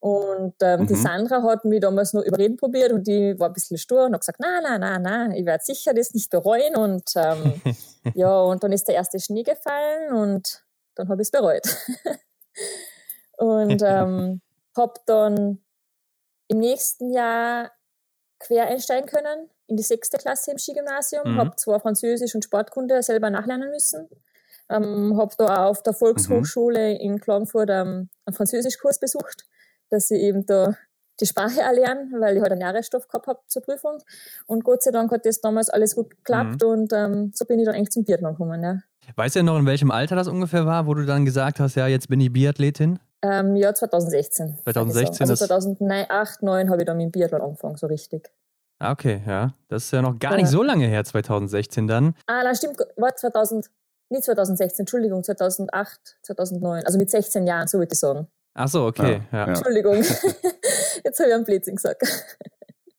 Und 0.02 0.54
ähm, 0.62 0.80
mhm. 0.80 0.86
die 0.88 0.96
Sandra 0.96 1.44
hat 1.44 1.64
mich 1.64 1.78
damals 1.78 2.12
noch 2.12 2.24
überreden 2.24 2.56
probiert 2.56 2.90
und 2.90 3.06
die 3.06 3.38
war 3.38 3.50
ein 3.50 3.52
bisschen 3.52 3.78
stur 3.78 4.06
und 4.06 4.14
hat 4.14 4.22
gesagt, 4.22 4.40
na, 4.40 4.60
na, 4.60 4.76
na, 4.76 4.98
na, 4.98 5.32
ich 5.36 5.46
werde 5.46 5.62
sicher 5.62 5.94
das 5.94 6.12
nicht 6.12 6.28
bereuen. 6.28 6.74
Und 6.74 7.12
ähm, 7.14 7.62
ja, 8.14 8.40
und 8.40 8.64
dann 8.64 8.72
ist 8.72 8.88
der 8.88 8.96
erste 8.96 9.20
Schnee 9.20 9.44
gefallen 9.44 10.12
und 10.12 10.64
dann 10.96 11.08
habe 11.08 11.22
ich 11.22 11.26
es 11.26 11.30
bereut. 11.30 11.62
und 13.36 13.80
ähm, 13.86 14.40
habe 14.76 14.94
dann 15.06 15.62
im 16.48 16.58
nächsten 16.58 17.12
Jahr 17.12 17.70
quer 18.40 18.66
einsteigen 18.66 19.08
können 19.08 19.50
in 19.68 19.76
die 19.76 19.84
sechste 19.84 20.18
Klasse 20.18 20.50
im 20.50 20.58
Skigymnasium, 20.58 21.34
mhm. 21.34 21.38
habe 21.38 21.54
zwar 21.54 21.78
Französisch 21.78 22.34
und 22.34 22.42
Sportkunde 22.42 23.04
selber 23.04 23.30
nachlernen 23.30 23.70
müssen, 23.70 24.08
ähm, 24.68 25.16
habe 25.16 25.32
da 25.38 25.66
auch 25.66 25.70
auf 25.70 25.82
der 25.84 25.94
Volkshochschule 25.94 26.94
mhm. 26.94 27.00
in 27.00 27.20
Klagenfurt 27.20 27.70
ähm, 27.70 28.08
einen 28.26 28.34
Französischkurs 28.34 28.98
besucht 28.98 29.46
dass 29.92 30.10
ich 30.10 30.20
eben 30.20 30.46
da 30.46 30.76
die 31.20 31.26
Sprache 31.26 31.60
erlernen, 31.60 32.12
weil 32.18 32.36
ich 32.36 32.42
halt 32.42 32.52
einen 32.52 32.60
Jahresstoff 32.60 33.06
gehabt 33.06 33.26
habe 33.26 33.40
zur 33.46 33.62
Prüfung. 33.62 33.98
Und 34.46 34.64
Gott 34.64 34.82
sei 34.82 34.90
Dank 34.90 35.10
hat 35.12 35.26
das 35.26 35.40
damals 35.40 35.68
alles 35.68 35.94
gut 35.94 36.10
geklappt 36.10 36.62
mhm. 36.62 36.68
und 36.68 36.92
ähm, 36.92 37.32
so 37.34 37.44
bin 37.44 37.58
ich 37.58 37.66
dann 37.66 37.74
eigentlich 37.74 37.90
zum 37.90 38.04
Biathlon 38.04 38.32
gekommen. 38.32 38.62
Ja. 38.62 38.78
Weißt 39.16 39.34
du 39.34 39.40
ja 39.40 39.42
noch, 39.42 39.58
in 39.58 39.66
welchem 39.66 39.90
Alter 39.90 40.16
das 40.16 40.28
ungefähr 40.28 40.66
war, 40.66 40.86
wo 40.86 40.94
du 40.94 41.04
dann 41.04 41.24
gesagt 41.24 41.60
hast, 41.60 41.74
ja, 41.74 41.86
jetzt 41.86 42.08
bin 42.08 42.20
ich 42.20 42.32
Biathletin? 42.32 42.98
Ähm, 43.22 43.56
ja, 43.56 43.72
2016. 43.72 44.58
2016? 44.64 45.30
Also 45.30 45.46
2008, 45.46 46.36
2009 46.38 46.70
habe 46.70 46.82
ich 46.82 46.86
dann 46.86 46.96
mit 46.96 47.04
dem 47.04 47.10
Biathlon 47.12 47.40
angefangen, 47.40 47.76
so 47.76 47.86
richtig. 47.86 48.30
Ah, 48.78 48.90
okay, 48.90 49.22
ja. 49.26 49.54
Das 49.68 49.84
ist 49.84 49.92
ja 49.92 50.02
noch 50.02 50.18
gar 50.18 50.32
ja. 50.32 50.38
nicht 50.38 50.48
so 50.48 50.62
lange 50.62 50.86
her, 50.86 51.04
2016 51.04 51.86
dann. 51.86 52.14
Ah, 52.26 52.42
nein, 52.42 52.56
stimmt, 52.56 52.78
war 52.96 53.14
2000, 53.14 53.70
nicht 54.10 54.24
2016, 54.24 54.82
Entschuldigung, 54.82 55.22
2008, 55.22 56.18
2009, 56.22 56.84
also 56.84 56.98
mit 56.98 57.10
16 57.10 57.46
Jahren, 57.46 57.68
so 57.68 57.78
würde 57.78 57.92
ich 57.92 58.00
sagen. 58.00 58.26
Ach 58.54 58.68
so, 58.68 58.86
okay. 58.86 59.22
Ja, 59.32 59.38
ja. 59.38 59.44
Entschuldigung. 59.46 59.94
Jetzt 61.04 61.18
habe 61.18 61.28
ich 61.28 61.34
einen 61.34 61.44
Blödsinn 61.44 61.76
gesagt. 61.76 62.02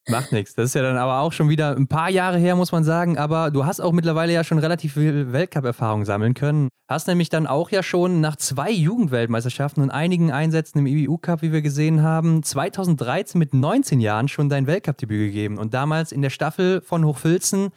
Macht 0.10 0.34
nichts. 0.34 0.54
Das 0.56 0.66
ist 0.66 0.76
ja 0.76 0.82
dann 0.82 0.98
aber 0.98 1.20
auch 1.20 1.32
schon 1.32 1.48
wieder 1.48 1.78
ein 1.78 1.88
paar 1.88 2.10
Jahre 2.10 2.38
her, 2.38 2.58
muss 2.58 2.74
man 2.74 2.84
sagen. 2.84 3.18
Aber 3.18 3.52
du 3.52 3.66
hast 3.66 3.80
auch 3.80 3.94
mittlerweile 3.94 4.34
ja 4.34 4.44
schon 4.44 4.60
relativ 4.60 4.96
viel 4.96 5.32
Weltcup-Erfahrung 5.32 6.04
sammeln 6.04 6.34
können. 6.34 6.68
Hast 6.90 7.08
nämlich 7.08 7.30
dann 7.30 7.48
auch 7.48 7.70
ja 7.70 7.84
schon 7.84 8.20
nach 8.20 8.36
zwei 8.36 8.70
Jugendweltmeisterschaften 8.70 9.82
und 9.82 9.92
einigen 9.92 10.32
Einsätzen 10.32 10.80
im 10.80 10.88
IBU-Cup, 10.88 11.42
wie 11.42 11.54
wir 11.54 11.62
gesehen 11.62 12.02
haben, 12.02 12.44
2013 12.44 13.40
mit 13.40 13.54
19 13.54 14.02
Jahren 14.02 14.28
schon 14.28 14.50
dein 14.50 14.68
Weltcup-Debüt 14.68 15.28
gegeben. 15.28 15.58
Und 15.58 15.74
damals 15.74 16.12
in 16.12 16.22
der 16.22 16.32
Staffel 16.32 16.82
von 16.82 17.06
Hochfilzen 17.06 17.72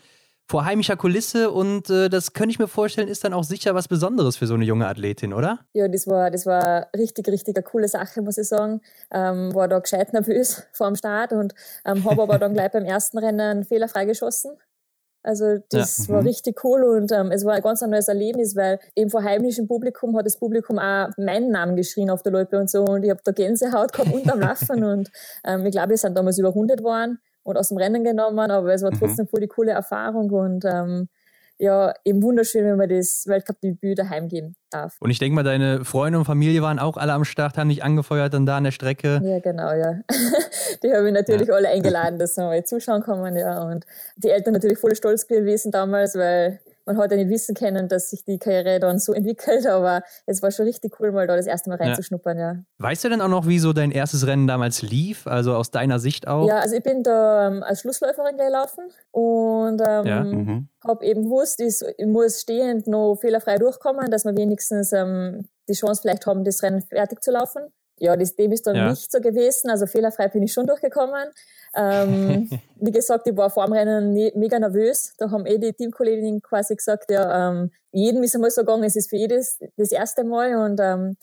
vor 0.49 0.65
heimischer 0.65 0.97
Kulisse 0.97 1.51
und 1.51 1.91
äh, 1.91 2.09
das 2.09 2.33
könnte 2.33 2.51
ich 2.51 2.59
mir 2.59 2.69
vorstellen, 2.69 3.09
ist 3.09 3.25
dann 3.25 3.33
auch 3.33 3.43
sicher 3.43 3.75
was 3.75 3.89
Besonderes 3.89 4.37
für 4.37 4.47
so 4.47 4.55
eine 4.55 4.65
junge 4.65 4.87
Athletin, 4.87 5.33
oder? 5.33 5.61
Ja, 5.73 5.89
das 5.89 6.07
war, 6.07 6.31
das 6.31 6.47
war 6.47 6.89
richtig, 6.97 7.27
richtig 7.29 7.57
eine 7.57 7.65
coole 7.65 7.89
Sache, 7.89 8.23
muss 8.23 8.39
ich 8.39 8.47
sagen. 8.47 8.81
Ähm, 9.11 9.53
war 9.55 9.67
da 9.67 9.81
gescheit 9.81 10.13
nervös 10.13 10.63
vor 10.73 10.87
dem 10.87 10.95
Start 10.95 11.33
und 11.33 11.55
ähm, 11.85 12.05
habe 12.05 12.23
aber 12.23 12.39
dann 12.39 12.55
gleich 12.55 12.71
beim 12.71 12.85
ersten 12.85 13.19
Rennen 13.19 13.65
fehlerfrei 13.65 14.05
geschossen. 14.05 14.57
Also 15.25 15.59
das 15.71 16.07
ja. 16.07 16.15
war 16.15 16.21
mhm. 16.21 16.29
richtig 16.29 16.63
cool 16.63 16.85
und 16.85 17.11
ähm, 17.11 17.33
es 17.33 17.45
war 17.45 17.55
ein 17.55 17.63
ganz 17.63 17.81
neues 17.81 18.07
Erlebnis, 18.07 18.55
weil 18.55 18.79
eben 18.95 19.11
vor 19.11 19.25
heimischem 19.25 19.67
Publikum 19.67 20.17
hat 20.17 20.25
das 20.25 20.39
Publikum 20.39 20.79
auch 20.79 21.09
meinen 21.17 21.51
Namen 21.51 21.75
geschrien 21.75 22.11
auf 22.11 22.23
der 22.23 22.31
Loipe 22.31 22.57
und 22.57 22.71
so 22.71 22.85
und 22.85 23.03
ich 23.03 23.11
habe 23.11 23.21
da 23.25 23.33
Gänsehaut 23.33 23.93
gehabt 23.93 24.13
unterm 24.13 24.39
Laufen 24.39 24.85
und 24.93 25.11
ähm, 25.45 25.67
ich 25.67 25.73
glaube, 25.73 25.91
wir 25.91 25.97
sind 25.97 26.17
damals 26.17 26.39
überrundet 26.39 26.85
worden 26.85 27.19
und 27.47 27.57
aus 27.57 27.69
dem 27.69 27.79
Rennen 27.79 28.05
genommen, 28.05 28.51
aber 28.51 28.75
es 28.75 28.83
war 28.83 28.93
mhm. 28.93 28.99
trotzdem 28.99 29.25
mhm. 29.25 29.29
voll 29.29 29.41
die 29.41 29.49
coole 29.49 29.73
Erfahrung 29.73 30.31
und 30.31 30.65
ähm, 30.65 31.09
ja, 31.59 31.95
eben 32.05 32.23
wunderschön, 32.23 32.65
wenn 32.65 32.77
man 32.77 32.89
das 32.89 33.25
Weltcup-Debüt 33.27 33.99
daheim 33.99 34.29
geben 34.29 34.57
darf. 34.69 34.97
Und 35.01 35.11
ich 35.11 35.19
denke 35.19 35.37
mal, 35.37 35.43
deine 35.43 35.87
Freunde 35.87 36.19
und 36.19 36.27
Familie 36.27 36.61
waren 36.61 36.79
auch 36.79 36.99
alle 36.99 37.15
am 37.15 37.25
Start, 37.25 37.57
haben 37.57 37.71
dich 37.71 37.83
angefeuert 37.83 38.35
dann 38.35 38.45
da 38.45 38.59
an 38.59 38.65
der 38.65 38.73
Strecke. 38.73 39.23
Ja, 39.25 39.39
genau, 39.39 39.73
ja. 39.73 40.01
Die 40.83 40.93
habe 40.93 41.07
ich 41.07 41.15
natürlich 41.15 41.49
ja. 41.49 41.55
alle 41.55 41.69
eingeladen, 41.69 42.19
dass 42.19 42.35
sie 42.35 42.43
mal 42.43 42.63
zuschauen 42.65 43.03
kommen, 43.03 43.37
ja. 43.37 43.63
Und 43.63 43.87
die 44.17 44.29
Eltern 44.29 44.53
natürlich 44.53 44.79
voll 44.79 44.95
stolz 44.97 45.27
gewesen 45.27 45.73
damals, 45.73 46.15
weil 46.15 46.61
man 46.87 46.99
hat 46.99 47.11
ja 47.11 47.17
nicht 47.17 47.31
wissen 47.31 47.55
können, 47.55 47.89
dass 47.89 48.11
sich 48.11 48.25
die 48.25 48.39
Karriere 48.39 48.79
dann 48.81 48.99
so 48.99 49.13
entwickelt, 49.13 49.67
aber 49.67 50.03
es 50.25 50.41
war 50.43 50.51
schon 50.51 50.67
richtig 50.67 50.99
cool, 51.01 51.13
mal 51.13 51.27
da 51.27 51.37
das 51.37 51.47
erste 51.47 51.69
Mal 51.69 51.77
reinzuschnuppern, 51.77 52.39
ja. 52.39 52.53
ja. 52.53 52.63
Weißt 52.79 53.05
du 53.05 53.09
denn 53.09 53.21
auch 53.21 53.29
noch, 53.29 53.47
wie 53.47 53.59
so 53.59 53.73
dein 53.73 53.91
erstes 53.91 54.27
Rennen 54.27 54.47
damals 54.47 54.83
lief, 54.83 55.27
also 55.27 55.55
aus 55.55 55.71
deiner 55.71 55.99
Sicht 55.99 56.29
auch? 56.29 56.49
Ja, 56.49 56.61
also 56.61 56.77
ich 56.77 56.83
bin 56.83 57.03
da 57.03 57.49
ähm, 57.49 57.63
als 57.63 57.81
Schlussläuferin 57.81 58.37
gelaufen 58.37 58.85
und 59.11 59.83
ähm, 59.87 60.07
ja. 60.07 60.25
mhm. 60.25 60.69
habe 60.87 61.05
eben 61.05 61.25
gewusst, 61.25 61.61
ich, 61.61 61.81
ich, 61.99 62.07
muss 62.07 62.41
stehend 62.41 62.87
noch 62.87 63.17
fehlerfrei 63.17 63.59
durchkommen, 63.59 64.11
dass 64.11 64.25
wir 64.25 64.37
wenigstens 64.37 64.93
ähm, 64.93 65.49
die 65.69 65.75
Chance 65.75 66.03
vielleicht 66.03 66.27
haben, 66.27 66.45
das 66.45 66.63
Rennen 66.63 66.83
fertig 66.83 67.23
zu 67.23 67.33
laufen. 67.33 67.63
Ja, 67.99 68.17
das, 68.17 68.37
dem 68.37 68.53
ist 68.53 68.67
dann 68.67 68.77
ja. 68.77 68.91
nicht 68.91 69.11
so 69.11 69.21
gewesen, 69.21 69.71
also 69.71 69.87
fehlerfrei 69.87 70.29
bin 70.29 70.43
ich 70.43 70.53
schon 70.53 70.67
durchgekommen. 70.67 71.29
Ähm, 71.75 72.51
wie 72.77 72.91
gesagt, 72.91 73.27
ich 73.27 73.37
war 73.37 73.51
vor 73.51 73.65
dem 73.65 73.73
Rennen 73.73 74.13
ne, 74.13 74.33
mega 74.35 74.59
nervös. 74.59 75.15
Da 75.19 75.31
haben 75.31 75.47
eh 75.47 75.59
die 75.59 75.73
Teamkolleginnen 75.73 76.43
quasi 76.43 76.77
gesagt, 76.77 77.11
ja, 77.11 77.51
ähm, 77.51 77.71
jedem 77.93 78.23
ist 78.23 78.35
einmal 78.35 78.51
so 78.51 78.63
gegangen, 78.63 78.85
es 78.85 78.97
ist 78.97 79.09
für 79.09 79.17
jedes 79.17 79.59
das 79.77 79.93
erste 79.93 80.25
Mal. 80.25 80.57
Und 80.57 80.79
ähm, 80.81 81.17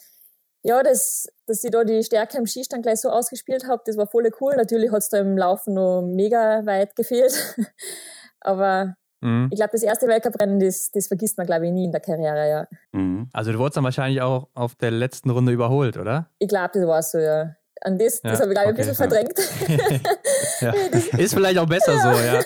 ja, 0.63 0.81
das, 0.81 1.27
dass 1.45 1.63
ich 1.63 1.71
da 1.71 1.83
die 1.83 2.03
Stärke 2.03 2.37
im 2.37 2.47
Skistand 2.47 2.83
gleich 2.83 3.01
so 3.01 3.09
ausgespielt 3.09 3.67
habe, 3.67 3.83
das 3.85 3.97
war 3.97 4.07
voll 4.07 4.29
cool. 4.41 4.55
Natürlich 4.55 4.91
hat 4.91 4.99
es 4.99 5.09
da 5.09 5.19
im 5.19 5.37
Laufen 5.37 5.73
noch 5.73 6.01
mega 6.01 6.65
weit 6.65 6.95
gefehlt. 6.95 7.55
Aber 8.39 8.95
mhm. 9.23 9.49
ich 9.51 9.57
glaube, 9.57 9.71
das 9.71 9.83
erste 9.83 10.07
Weltcuprennen, 10.07 10.59
das, 10.59 10.91
das 10.91 11.07
vergisst 11.07 11.37
man, 11.37 11.47
glaube 11.47 11.65
ich, 11.65 11.71
nie 11.71 11.85
in 11.85 11.91
der 11.91 12.01
Karriere, 12.01 12.49
ja. 12.49 12.67
Mhm. 12.91 13.29
Also 13.33 13.51
du 13.51 13.59
wurdest 13.59 13.77
dann 13.77 13.83
wahrscheinlich 13.83 14.21
auch 14.21 14.47
auf 14.53 14.75
der 14.75 14.91
letzten 14.91 15.29
Runde 15.29 15.51
überholt, 15.51 15.97
oder? 15.97 16.29
Ich 16.39 16.47
glaube, 16.47 16.71
das 16.73 16.87
war 16.87 17.01
so, 17.01 17.17
ja 17.17 17.55
an 17.83 17.97
das, 17.97 18.21
ja, 18.23 18.31
das 18.31 18.41
habe 18.41 18.53
ich, 18.53 18.59
glaube 18.59 18.71
ich, 18.71 18.73
okay, 18.73 18.81
ein 18.81 18.87
bisschen 18.87 18.95
verdrängt. 18.95 19.33
ja. 20.61 21.19
Ist 21.19 21.33
vielleicht 21.33 21.57
auch 21.57 21.67
besser 21.67 21.93
so, 21.99 22.09
ja. 22.09 22.41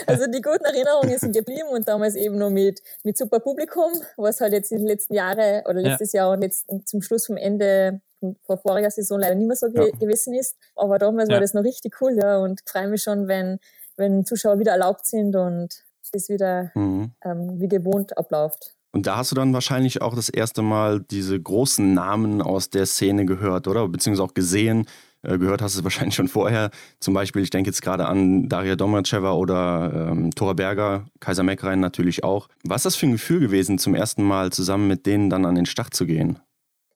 also 0.06 0.26
die 0.26 0.40
guten 0.40 0.64
Erinnerungen 0.64 1.18
sind 1.18 1.34
geblieben 1.34 1.68
und 1.72 1.88
damals 1.88 2.14
eben 2.14 2.38
noch 2.38 2.50
mit, 2.50 2.80
mit 3.02 3.16
super 3.16 3.40
Publikum, 3.40 3.92
was 4.16 4.40
halt 4.40 4.52
jetzt 4.52 4.72
in 4.72 4.78
den 4.78 4.86
letzten 4.86 5.14
Jahren 5.14 5.64
oder 5.66 5.80
letztes 5.80 6.12
Jahr 6.12 6.30
und 6.30 6.42
jetzt 6.42 6.66
zum 6.84 7.02
Schluss 7.02 7.26
vom 7.26 7.36
Ende 7.36 8.00
vor 8.46 8.56
voriger 8.56 8.90
Saison 8.90 9.20
leider 9.20 9.34
nicht 9.34 9.46
mehr 9.46 9.56
so 9.56 9.68
ge 9.68 9.92
gewesen 9.92 10.34
ist. 10.34 10.56
Aber 10.76 10.98
damals 10.98 11.28
war 11.28 11.40
das 11.40 11.54
noch 11.54 11.62
richtig 11.62 12.00
cool, 12.00 12.16
ja, 12.16 12.38
und 12.38 12.62
freue 12.66 12.88
mich 12.88 13.02
schon, 13.02 13.28
wenn, 13.28 13.58
wenn 13.96 14.24
Zuschauer 14.24 14.58
wieder 14.58 14.72
erlaubt 14.72 15.06
sind 15.06 15.36
und 15.36 15.84
das 16.14 16.28
wieder 16.28 16.70
mhm. 16.74 17.12
ähm, 17.24 17.60
wie 17.60 17.68
gewohnt 17.68 18.16
abläuft. 18.16 18.74
Und 18.92 19.08
da 19.08 19.16
hast 19.16 19.32
du 19.32 19.34
dann 19.34 19.52
wahrscheinlich 19.52 20.02
auch 20.02 20.14
das 20.14 20.28
erste 20.28 20.62
Mal 20.62 21.00
diese 21.00 21.40
großen 21.40 21.94
Namen 21.94 22.40
aus 22.40 22.70
der 22.70 22.86
Szene 22.86 23.26
gehört, 23.26 23.66
oder? 23.66 23.88
Beziehungsweise 23.88 24.22
auch 24.22 24.34
gesehen. 24.34 24.86
Äh, 25.24 25.38
gehört 25.38 25.62
hast 25.62 25.74
du 25.74 25.80
es 25.80 25.84
wahrscheinlich 25.84 26.14
schon 26.14 26.28
vorher. 26.28 26.70
Zum 27.00 27.12
Beispiel, 27.12 27.42
ich 27.42 27.50
denke 27.50 27.70
jetzt 27.70 27.82
gerade 27.82 28.06
an 28.06 28.48
Daria 28.48 28.76
Domracheva 28.76 29.32
oder 29.32 30.10
ähm, 30.12 30.30
Thora 30.30 30.52
Berger, 30.52 31.06
Kaiser 31.18 31.42
Meckrein 31.42 31.80
natürlich 31.80 32.22
auch. 32.22 32.48
Was 32.62 32.80
ist 32.80 32.86
das 32.86 32.96
für 32.96 33.06
ein 33.06 33.12
Gefühl 33.12 33.40
gewesen, 33.40 33.78
zum 33.78 33.94
ersten 33.94 34.22
Mal 34.22 34.52
zusammen 34.52 34.86
mit 34.86 35.06
denen 35.06 35.28
dann 35.28 35.44
an 35.44 35.56
den 35.56 35.66
Start 35.66 35.94
zu 35.94 36.06
gehen? 36.06 36.38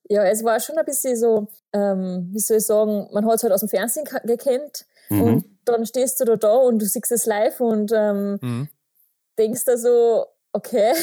Ja, 0.09 0.25
es 0.25 0.43
war 0.45 0.59
schon 0.61 0.79
ein 0.79 0.87
bisschen 0.87 1.17
so, 1.17 1.49
ähm, 1.73 2.29
wie 2.33 2.39
soll 2.39 2.59
ich 2.59 2.67
sagen, 2.67 3.09
man 3.13 3.27
hat 3.27 3.35
es 3.35 3.43
halt 3.43 3.53
aus 3.53 3.61
dem 3.61 3.69
Fernsehen 3.69 4.07
gekannt 4.25 4.87
mhm. 5.11 5.23
und 5.23 5.45
dann 5.65 5.85
stehst 5.85 6.21
du 6.21 6.25
da, 6.25 6.37
da 6.37 6.55
und 6.55 6.79
du 6.79 6.87
siehst 6.87 7.13
es 7.13 7.27
live 7.27 7.61
und 7.61 7.93
ähm, 7.95 8.39
mhm. 8.41 8.69
Denkst 9.38 9.64
da 9.64 9.76
so, 9.76 10.26
okay. 10.52 10.92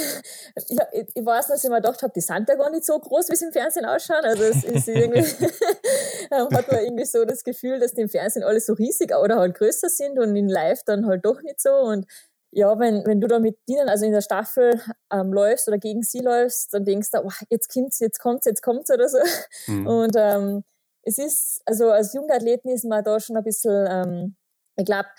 Ich, 0.58 1.06
ich, 1.16 1.26
weiß, 1.26 1.48
dass 1.48 1.64
ich 1.64 1.70
mir 1.70 1.78
gedacht 1.78 2.02
habe, 2.02 2.14
die 2.16 2.22
sind 2.22 2.48
ja 2.48 2.56
gar 2.56 2.70
nicht 2.70 2.86
so 2.86 2.98
groß, 2.98 3.30
wie 3.30 3.36
sie 3.36 3.46
im 3.46 3.52
Fernsehen 3.52 3.86
ausschauen. 3.86 4.24
Also 4.24 4.44
es 4.44 4.64
ist 4.64 4.88
irgendwie, 4.88 5.20
hat 6.32 6.72
man 6.72 6.82
irgendwie 6.82 7.06
so 7.06 7.26
das 7.26 7.44
Gefühl, 7.44 7.80
dass 7.80 7.94
die 7.94 8.02
im 8.02 8.10
Fernsehen 8.10 8.44
alle 8.44 8.62
so 8.62 8.74
riesig 8.74 9.14
oder 9.14 9.38
halt 9.38 9.56
größer 9.56 9.90
sind 9.90 10.18
und 10.18 10.36
in 10.36 10.48
Live 10.48 10.84
dann 10.86 11.06
halt 11.06 11.26
doch 11.26 11.42
nicht 11.42 11.60
so. 11.60 11.72
Und 11.72 12.06
ja, 12.52 12.80
wenn, 12.80 13.06
wenn 13.06 13.20
du 13.20 13.28
da 13.28 13.40
mit 13.40 13.58
denen, 13.68 13.90
also 13.90 14.06
in 14.06 14.14
der 14.14 14.22
Staffel 14.22 14.80
ähm, 15.12 15.34
läufst 15.34 15.68
oder 15.68 15.78
gegen 15.78 16.04
sie 16.04 16.20
läufst, 16.20 16.74
dann 16.74 16.86
denkst 16.86 17.12
du, 17.12 17.20
oh, 17.20 17.32
jetzt 17.50 17.72
kommt's, 17.72 18.00
jetzt 18.00 18.20
kommt's, 18.20 18.46
jetzt 18.46 18.62
kommt's 18.62 18.90
oder 18.90 19.10
so. 19.10 19.20
Mhm. 19.68 19.88
Und 19.88 20.16
ähm, 20.18 20.64
es 21.04 21.18
ist, 21.18 21.62
also 21.66 21.90
als 21.92 22.14
junge 22.14 22.34
Athleten 22.34 22.70
ist 22.70 22.86
man 22.86 23.04
da 23.04 23.20
schon 23.20 23.36
ein 23.36 23.44
bisschen, 23.44 23.88
ähm, 23.90 24.36
ich 24.78 24.86
glaube, 24.86 25.10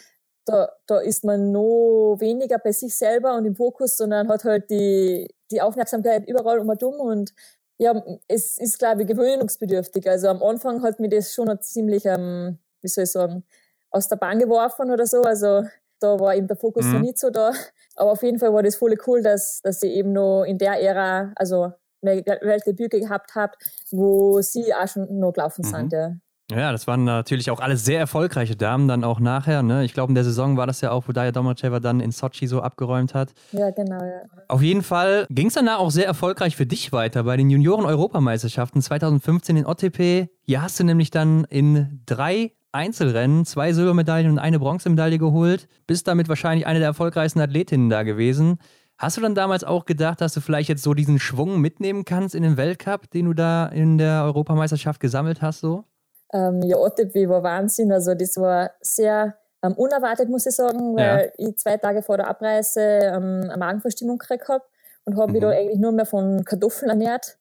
da, 0.46 0.70
da 0.86 0.98
ist 0.98 1.24
man 1.24 1.52
noch 1.52 2.16
weniger 2.20 2.58
bei 2.58 2.72
sich 2.72 2.96
selber 2.96 3.36
und 3.36 3.44
im 3.44 3.56
Fokus, 3.56 3.96
sondern 3.96 4.28
hat 4.28 4.44
halt 4.44 4.70
die, 4.70 5.28
die 5.50 5.60
Aufmerksamkeit 5.60 6.26
überall 6.26 6.60
um 6.60 6.68
und 6.68 6.82
um 6.82 6.94
und 7.00 7.34
ja, 7.78 8.02
es 8.26 8.56
ist, 8.56 8.78
glaube 8.78 9.02
ich, 9.02 9.08
gewöhnungsbedürftig. 9.08 10.08
Also 10.08 10.28
am 10.28 10.42
Anfang 10.42 10.82
hat 10.82 10.98
mir 10.98 11.10
das 11.10 11.34
schon 11.34 11.60
ziemlich, 11.60 12.06
ähm, 12.06 12.58
wie 12.80 12.88
soll 12.88 13.04
ich 13.04 13.12
sagen, 13.12 13.44
aus 13.90 14.08
der 14.08 14.16
Bahn 14.16 14.38
geworfen 14.38 14.90
oder 14.90 15.06
so. 15.06 15.20
Also 15.22 15.64
da 16.00 16.18
war 16.18 16.34
eben 16.34 16.46
der 16.46 16.56
Fokus 16.56 16.86
mhm. 16.86 16.92
noch 16.92 17.00
nicht 17.00 17.18
so 17.18 17.28
da. 17.28 17.52
Aber 17.94 18.12
auf 18.12 18.22
jeden 18.22 18.38
Fall 18.38 18.52
war 18.54 18.62
das 18.62 18.76
voll 18.76 18.96
cool, 19.06 19.22
dass, 19.22 19.60
dass 19.62 19.82
ich 19.82 19.92
eben 19.92 20.12
noch 20.12 20.44
in 20.44 20.56
der 20.58 20.80
Ära, 20.80 21.32
also 21.36 21.72
eine 22.02 22.24
Weltdebüt 22.24 22.92
gehabt 22.92 23.34
habe, 23.34 23.52
wo 23.90 24.40
sie 24.40 24.72
auch 24.72 24.88
schon 24.88 25.18
noch 25.18 25.32
gelaufen 25.32 25.64
mhm. 25.66 25.70
sind. 25.70 25.92
Ja. 25.92 26.16
Ja, 26.50 26.70
das 26.70 26.86
waren 26.86 27.02
natürlich 27.02 27.50
auch 27.50 27.58
alle 27.58 27.76
sehr 27.76 27.98
erfolgreiche 27.98 28.54
Damen 28.54 28.86
dann 28.86 29.02
auch 29.02 29.18
nachher. 29.18 29.64
Ne? 29.64 29.84
Ich 29.84 29.94
glaube, 29.94 30.12
in 30.12 30.14
der 30.14 30.22
Saison 30.22 30.56
war 30.56 30.68
das 30.68 30.80
ja 30.80 30.92
auch, 30.92 31.08
wo 31.08 31.12
Daya 31.12 31.32
Domracheva 31.32 31.80
dann 31.80 31.98
in 31.98 32.12
Sochi 32.12 32.46
so 32.46 32.62
abgeräumt 32.62 33.14
hat. 33.14 33.32
Ja, 33.50 33.70
genau. 33.70 33.98
Ja. 33.98 34.20
Auf 34.46 34.62
jeden 34.62 34.84
Fall 34.84 35.26
ging 35.28 35.48
es 35.48 35.54
danach 35.54 35.80
auch 35.80 35.90
sehr 35.90 36.06
erfolgreich 36.06 36.54
für 36.54 36.66
dich 36.66 36.92
weiter 36.92 37.24
bei 37.24 37.36
den 37.36 37.50
Junioren-Europameisterschaften 37.50 38.80
2015 38.80 39.56
in 39.56 39.66
OTP. 39.66 40.28
Hier 40.42 40.62
hast 40.62 40.78
du 40.78 40.84
nämlich 40.84 41.10
dann 41.10 41.44
in 41.50 42.02
drei 42.06 42.52
Einzelrennen 42.70 43.44
zwei 43.44 43.72
Silbermedaillen 43.72 44.30
und 44.30 44.38
eine 44.38 44.60
Bronzemedaille 44.60 45.18
geholt. 45.18 45.66
Bist 45.88 46.06
damit 46.06 46.28
wahrscheinlich 46.28 46.66
eine 46.66 46.78
der 46.78 46.88
erfolgreichsten 46.88 47.40
Athletinnen 47.40 47.90
da 47.90 48.04
gewesen. 48.04 48.58
Hast 48.98 49.16
du 49.16 49.20
dann 49.20 49.34
damals 49.34 49.64
auch 49.64 49.84
gedacht, 49.84 50.20
dass 50.20 50.34
du 50.34 50.40
vielleicht 50.40 50.68
jetzt 50.68 50.84
so 50.84 50.94
diesen 50.94 51.18
Schwung 51.18 51.60
mitnehmen 51.60 52.04
kannst 52.04 52.36
in 52.36 52.42
den 52.44 52.56
Weltcup, 52.56 53.10
den 53.10 53.26
du 53.26 53.34
da 53.34 53.66
in 53.66 53.98
der 53.98 54.22
Europameisterschaft 54.22 55.00
gesammelt 55.00 55.42
hast, 55.42 55.60
so? 55.60 55.84
Ähm, 56.32 56.62
ja, 56.62 56.76
OTP 56.76 57.28
war 57.28 57.42
Wahnsinn. 57.42 57.92
Also 57.92 58.14
das 58.14 58.36
war 58.36 58.72
sehr 58.80 59.36
ähm, 59.62 59.74
unerwartet, 59.74 60.28
muss 60.28 60.46
ich 60.46 60.54
sagen, 60.54 60.96
weil 60.96 61.32
ja. 61.38 61.48
ich 61.48 61.56
zwei 61.58 61.76
Tage 61.76 62.02
vor 62.02 62.16
der 62.16 62.28
Abreise 62.28 62.80
ähm, 62.80 63.42
eine 63.44 63.56
Magenverstimmung 63.56 64.18
gekriegt 64.18 64.48
habe 64.48 64.64
und 65.04 65.16
habe 65.16 65.28
mhm. 65.28 65.32
mich 65.32 65.42
da 65.42 65.50
eigentlich 65.50 65.78
nur 65.78 65.92
mehr 65.92 66.06
von 66.06 66.44
Kartoffeln 66.44 66.90
ernährt. 66.90 67.38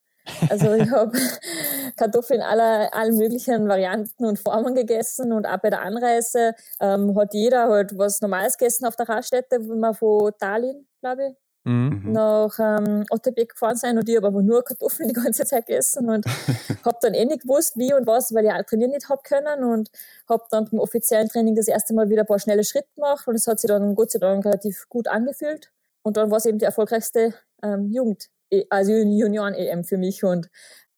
Also 0.50 0.74
ich 0.74 0.90
habe 0.90 1.16
Kartoffeln 1.96 2.42
aller 2.42 2.92
allen 2.92 3.16
möglichen 3.16 3.68
Varianten 3.68 4.24
und 4.24 4.38
Formen 4.38 4.74
gegessen 4.74 5.32
und 5.32 5.46
auch 5.46 5.58
bei 5.58 5.70
der 5.70 5.82
Anreise 5.82 6.54
ähm, 6.80 7.16
hat 7.16 7.32
jeder 7.32 7.68
halt 7.68 7.96
was 7.96 8.20
Normales 8.20 8.58
gegessen 8.58 8.86
auf 8.86 8.96
der 8.96 9.08
Raststätte, 9.08 9.60
wo 9.68 9.76
man 9.76 9.94
von 9.94 10.32
Tallinn, 10.38 10.86
glaube 11.00 11.28
ich, 11.28 11.45
Mhm. 11.66 12.02
mhm. 12.04 12.12
nach 12.12 12.58
ähm, 12.60 13.04
Otterbeck 13.10 13.50
gefahren 13.50 13.76
sein 13.76 13.98
und 13.98 14.08
ich 14.08 14.16
habe 14.16 14.28
aber 14.28 14.40
nur 14.40 14.62
Kartoffeln 14.62 15.08
die 15.08 15.14
ganze 15.14 15.44
Zeit 15.44 15.66
gegessen 15.66 16.08
und 16.08 16.24
habe 16.84 16.98
dann 17.02 17.12
eh 17.12 17.24
nicht 17.24 17.42
gewusst, 17.42 17.76
wie 17.76 17.92
und 17.92 18.06
was, 18.06 18.32
weil 18.32 18.44
ich 18.44 18.52
auch 18.52 18.62
trainieren 18.62 18.92
nicht 18.92 19.08
habe 19.08 19.20
können 19.24 19.64
und 19.64 19.90
habe 20.28 20.44
dann 20.50 20.66
beim 20.70 20.78
offiziellen 20.78 21.28
Training 21.28 21.56
das 21.56 21.66
erste 21.66 21.92
Mal 21.92 22.08
wieder 22.08 22.22
ein 22.22 22.26
paar 22.26 22.38
schnelle 22.38 22.62
Schritte 22.62 22.88
gemacht 22.94 23.26
und 23.26 23.34
es 23.34 23.48
hat 23.48 23.58
sich 23.58 23.66
dann 23.66 23.96
Gott 23.96 24.12
sei 24.12 24.20
Dank 24.20 24.44
relativ 24.44 24.88
gut 24.88 25.08
angefühlt 25.08 25.72
und 26.02 26.16
dann 26.16 26.30
war 26.30 26.38
es 26.38 26.46
eben 26.46 26.58
die 26.58 26.64
erfolgreichste 26.64 27.34
ähm, 27.64 27.90
Jugend, 27.90 28.28
also 28.70 28.92
Junioren-EM 28.92 29.82
für 29.82 29.98
mich 29.98 30.22
und 30.22 30.48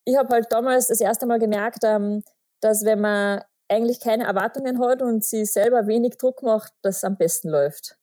ich 0.05 0.17
habe 0.17 0.35
halt 0.35 0.53
damals 0.53 0.89
das 0.89 1.01
erste 1.01 1.25
Mal 1.25 1.39
gemerkt, 1.39 1.83
ähm, 1.85 2.23
dass 2.61 2.85
wenn 2.85 3.01
man 3.01 3.41
eigentlich 3.69 4.01
keine 4.01 4.25
Erwartungen 4.25 4.81
hat 4.81 5.01
und 5.01 5.25
sie 5.25 5.47
selber 5.47 5.87
wenig 5.87 6.19
Druck 6.19 6.43
macht, 6.43 6.73
dass 6.83 6.99
es 6.99 7.05
am 7.05 7.17
besten 7.17 7.49
läuft. 7.49 7.98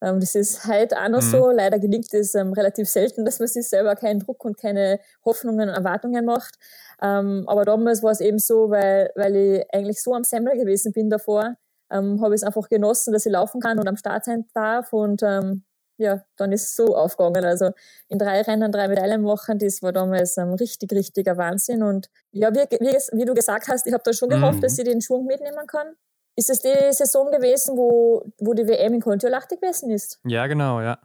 Ähm, 0.00 0.20
das 0.20 0.34
ist 0.34 0.66
heute 0.66 0.96
auch 0.96 1.08
noch 1.08 1.22
mhm. 1.22 1.30
so. 1.30 1.50
Leider 1.50 1.78
gelingt 1.78 2.12
es 2.14 2.34
ähm, 2.34 2.52
relativ 2.52 2.88
selten, 2.88 3.24
dass 3.24 3.38
man 3.38 3.48
sich 3.48 3.68
selber 3.68 3.96
keinen 3.96 4.20
Druck 4.20 4.44
und 4.44 4.58
keine 4.58 5.00
Hoffnungen 5.24 5.68
und 5.68 5.74
Erwartungen 5.74 6.24
macht. 6.24 6.54
Ähm, 7.02 7.44
aber 7.46 7.64
damals 7.64 8.02
war 8.02 8.12
es 8.12 8.20
eben 8.20 8.38
so, 8.38 8.70
weil, 8.70 9.10
weil 9.14 9.36
ich 9.36 9.64
eigentlich 9.72 10.02
so 10.02 10.14
am 10.14 10.24
Semmel 10.24 10.56
gewesen 10.56 10.92
bin 10.92 11.10
davor, 11.10 11.56
ähm, 11.90 12.20
habe 12.20 12.34
ich 12.34 12.42
es 12.42 12.44
einfach 12.44 12.68
genossen, 12.68 13.12
dass 13.12 13.26
ich 13.26 13.32
laufen 13.32 13.60
kann 13.60 13.78
und 13.78 13.88
am 13.88 13.96
Start 13.96 14.24
sein 14.24 14.46
darf. 14.54 14.92
Und 14.92 15.22
ähm, 15.22 15.64
ja, 15.98 16.22
dann 16.36 16.52
ist 16.52 16.64
es 16.64 16.76
so 16.76 16.96
aufgegangen. 16.96 17.44
Also 17.44 17.70
in 18.08 18.18
drei 18.18 18.42
Rennen 18.42 18.70
drei 18.70 18.88
Medaillen 18.88 19.22
machen, 19.22 19.58
das 19.58 19.82
war 19.82 19.92
damals 19.92 20.38
ein 20.38 20.52
richtig, 20.54 20.92
richtiger 20.92 21.36
Wahnsinn. 21.36 21.82
Und 21.82 22.08
ja, 22.30 22.52
wie, 22.54 22.60
wie, 22.78 23.18
wie 23.18 23.24
du 23.24 23.34
gesagt 23.34 23.68
hast, 23.68 23.86
ich 23.86 23.92
habe 23.92 24.02
da 24.04 24.12
schon 24.12 24.28
gehofft, 24.28 24.58
mhm. 24.58 24.62
dass 24.62 24.78
ich 24.78 24.84
den 24.84 25.00
Schwung 25.00 25.26
mitnehmen 25.26 25.66
kann. 25.66 25.94
Ist 26.38 26.50
es 26.50 26.60
die 26.60 26.92
Saison 26.92 27.32
gewesen, 27.32 27.76
wo, 27.76 28.22
wo 28.38 28.54
die 28.54 28.68
WM 28.68 28.94
in 28.94 29.00
Kontiolahti 29.00 29.56
gewesen 29.56 29.90
ist? 29.90 30.20
Ja, 30.24 30.46
genau, 30.46 30.80
ja. 30.80 30.96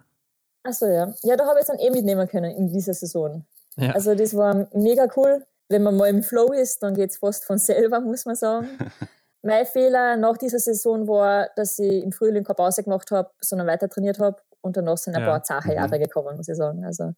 Achso, 0.61 0.85
ja. 0.85 1.11
Ja, 1.23 1.35
da 1.35 1.47
habe 1.47 1.57
ich 1.57 1.61
es 1.61 1.67
dann 1.69 1.79
eh 1.79 1.89
mitnehmen 1.89 2.27
können 2.27 2.51
in 2.51 2.67
dieser 2.67 2.93
Saison. 2.93 3.43
Ja. 3.75 3.93
Also 3.93 4.13
das 4.13 4.37
war 4.37 4.67
mega 4.73 5.07
cool. 5.15 5.43
Wenn 5.69 5.81
man 5.81 5.97
mal 5.97 6.09
im 6.09 6.21
Flow 6.21 6.51
ist, 6.53 6.83
dann 6.83 6.93
geht 6.93 7.09
es 7.09 7.17
fast 7.17 7.45
von 7.45 7.57
selber, 7.69 7.99
muss 7.99 8.27
man 8.27 8.35
sagen. 8.35 8.67
mein 9.41 9.65
Fehler 9.65 10.17
nach 10.17 10.37
dieser 10.37 10.59
Saison 10.59 11.07
war, 11.07 11.49
dass 11.55 11.79
ich 11.79 12.03
im 12.03 12.11
Frühling 12.11 12.43
keine 12.43 12.53
Pause 12.53 12.83
gemacht 12.83 13.09
habe, 13.09 13.31
sondern 13.41 13.67
weiter 13.67 13.89
trainiert 13.89 14.19
habe 14.19 14.37
und 14.61 14.77
danach 14.77 14.97
sind 14.97 15.15
ein 15.15 15.23
ja. 15.23 15.29
paar 15.29 15.41
zache 15.41 15.73
Jahre 15.73 15.97
mhm. 15.97 16.03
gekommen, 16.03 16.37
muss 16.37 16.47
ich 16.47 16.55
sagen. 16.55 16.85
Also 16.85 17.13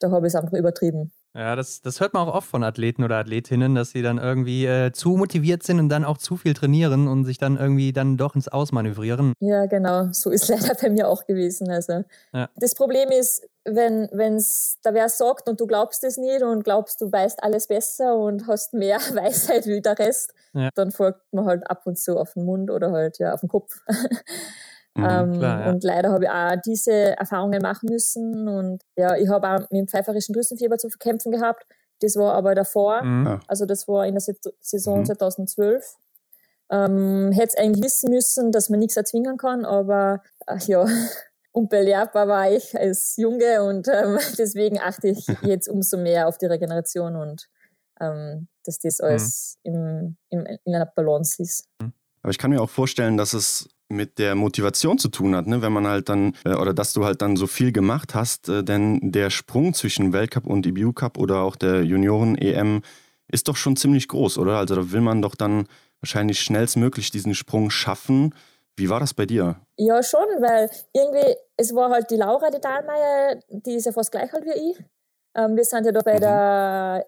da 0.00 0.10
habe 0.10 0.26
ich 0.26 0.34
es 0.34 0.34
einfach 0.34 0.58
übertrieben. 0.58 1.12
Ja, 1.34 1.56
das, 1.56 1.80
das 1.80 2.00
hört 2.00 2.12
man 2.12 2.28
auch 2.28 2.34
oft 2.34 2.48
von 2.48 2.62
Athleten 2.62 3.04
oder 3.04 3.16
Athletinnen, 3.16 3.74
dass 3.74 3.90
sie 3.90 4.02
dann 4.02 4.18
irgendwie 4.18 4.66
äh, 4.66 4.92
zu 4.92 5.16
motiviert 5.16 5.62
sind 5.62 5.78
und 5.78 5.88
dann 5.88 6.04
auch 6.04 6.18
zu 6.18 6.36
viel 6.36 6.52
trainieren 6.52 7.08
und 7.08 7.24
sich 7.24 7.38
dann 7.38 7.56
irgendwie 7.56 7.94
dann 7.94 8.18
doch 8.18 8.34
ins 8.34 8.48
Ausmanövrieren. 8.48 9.32
Ja, 9.40 9.64
genau. 9.64 10.08
So 10.12 10.30
ist 10.30 10.48
leider 10.50 10.74
bei 10.74 10.90
mir 10.90 11.08
auch 11.08 11.26
gewesen. 11.26 11.70
Also 11.70 12.04
ja. 12.34 12.50
das 12.56 12.74
Problem 12.74 13.10
ist, 13.10 13.48
wenn 13.64 14.08
es 14.36 14.78
da 14.82 14.92
wer 14.92 15.08
sagt 15.08 15.48
und 15.48 15.58
du 15.58 15.66
glaubst 15.66 16.04
es 16.04 16.18
nicht 16.18 16.42
und 16.42 16.64
glaubst, 16.64 17.00
du 17.00 17.10
weißt 17.10 17.42
alles 17.42 17.66
besser 17.66 18.16
und 18.16 18.46
hast 18.46 18.74
mehr 18.74 18.98
Weisheit 19.14 19.66
wie 19.66 19.80
der 19.80 19.98
Rest, 19.98 20.34
ja. 20.52 20.68
dann 20.74 20.90
folgt 20.90 21.32
man 21.32 21.46
halt 21.46 21.70
ab 21.70 21.86
und 21.86 21.98
zu 21.98 22.18
auf 22.18 22.34
den 22.34 22.44
Mund 22.44 22.70
oder 22.70 22.92
halt 22.92 23.18
ja 23.18 23.32
auf 23.32 23.40
den 23.40 23.48
Kopf. 23.48 23.80
Mhm, 24.94 25.04
ähm, 25.08 25.32
klar, 25.38 25.60
ja. 25.60 25.70
Und 25.70 25.84
leider 25.84 26.10
habe 26.12 26.24
ich 26.24 26.30
auch 26.30 26.60
diese 26.64 27.16
Erfahrungen 27.16 27.62
machen 27.62 27.88
müssen. 27.90 28.48
Und 28.48 28.82
ja, 28.96 29.16
ich 29.16 29.28
habe 29.28 29.48
auch 29.48 29.60
mit 29.70 29.72
dem 29.72 29.88
pfeiferischen 29.88 30.34
Drüsenfieber 30.34 30.78
zu 30.78 30.90
verkämpfen 30.90 31.32
gehabt. 31.32 31.66
Das 32.00 32.16
war 32.16 32.34
aber 32.34 32.54
davor, 32.54 33.02
mhm. 33.02 33.40
also 33.46 33.64
das 33.64 33.86
war 33.86 34.06
in 34.06 34.14
der 34.14 34.22
Saison 34.60 35.00
mhm. 35.00 35.06
2012. 35.06 35.96
Ähm, 36.70 37.30
Hätte 37.32 37.48
es 37.48 37.56
eigentlich 37.56 37.84
wissen 37.84 38.10
müssen, 38.10 38.52
dass 38.52 38.70
man 38.70 38.80
nichts 38.80 38.96
erzwingen 38.96 39.36
kann, 39.36 39.64
aber 39.64 40.22
ach 40.46 40.62
ja, 40.62 40.84
unbelehrbar 41.52 42.26
war 42.28 42.50
ich 42.50 42.76
als 42.76 43.16
Junge 43.16 43.62
und 43.62 43.86
ähm, 43.88 44.18
deswegen 44.38 44.80
achte 44.80 45.08
ich 45.08 45.26
jetzt 45.42 45.68
umso 45.68 45.96
mehr 45.96 46.26
auf 46.28 46.38
die 46.38 46.46
Regeneration 46.46 47.14
und 47.14 47.48
ähm, 48.00 48.48
dass 48.64 48.78
das 48.80 48.98
mhm. 48.98 49.04
alles 49.04 49.58
im, 49.62 50.16
im, 50.30 50.46
in 50.64 50.74
einer 50.74 50.86
Balance 50.86 51.40
ist. 51.40 51.68
Aber 51.78 52.30
ich 52.30 52.38
kann 52.38 52.50
mir 52.50 52.60
auch 52.60 52.70
vorstellen, 52.70 53.16
dass 53.16 53.32
es 53.32 53.68
mit 53.92 54.18
der 54.18 54.34
Motivation 54.34 54.98
zu 54.98 55.08
tun 55.08 55.36
hat, 55.36 55.46
ne? 55.46 55.62
wenn 55.62 55.72
man 55.72 55.86
halt 55.86 56.08
dann, 56.08 56.34
äh, 56.44 56.54
oder 56.54 56.74
dass 56.74 56.92
du 56.92 57.04
halt 57.04 57.22
dann 57.22 57.36
so 57.36 57.46
viel 57.46 57.72
gemacht 57.72 58.14
hast, 58.14 58.48
äh, 58.48 58.64
denn 58.64 59.12
der 59.12 59.30
Sprung 59.30 59.74
zwischen 59.74 60.12
Weltcup 60.12 60.46
und 60.46 60.66
IBU 60.66 60.92
Cup 60.92 61.18
oder 61.18 61.42
auch 61.42 61.56
der 61.56 61.84
Junioren-EM 61.84 62.82
ist 63.28 63.48
doch 63.48 63.56
schon 63.56 63.76
ziemlich 63.76 64.08
groß, 64.08 64.38
oder? 64.38 64.58
Also 64.58 64.74
da 64.74 64.92
will 64.92 65.00
man 65.00 65.22
doch 65.22 65.34
dann 65.34 65.66
wahrscheinlich 66.00 66.40
schnellstmöglich 66.40 67.10
diesen 67.10 67.34
Sprung 67.34 67.70
schaffen. 67.70 68.34
Wie 68.76 68.90
war 68.90 69.00
das 69.00 69.14
bei 69.14 69.26
dir? 69.26 69.56
Ja, 69.76 70.02
schon, 70.02 70.26
weil 70.40 70.70
irgendwie, 70.92 71.36
es 71.56 71.74
war 71.74 71.90
halt 71.90 72.10
die 72.10 72.16
Laura, 72.16 72.50
die 72.50 72.60
Dahlmeier, 72.60 73.40
die 73.48 73.74
ist 73.74 73.86
ja 73.86 73.92
fast 73.92 74.10
gleich 74.10 74.32
alt 74.32 74.44
wie 74.44 74.70
ich. 74.70 74.84
Ähm, 75.34 75.56
wir 75.56 75.64
sind 75.64 75.86
ja 75.86 75.92
da 75.92 76.00
bei 76.00 76.16
mhm. 76.16 76.20
der 76.20 77.06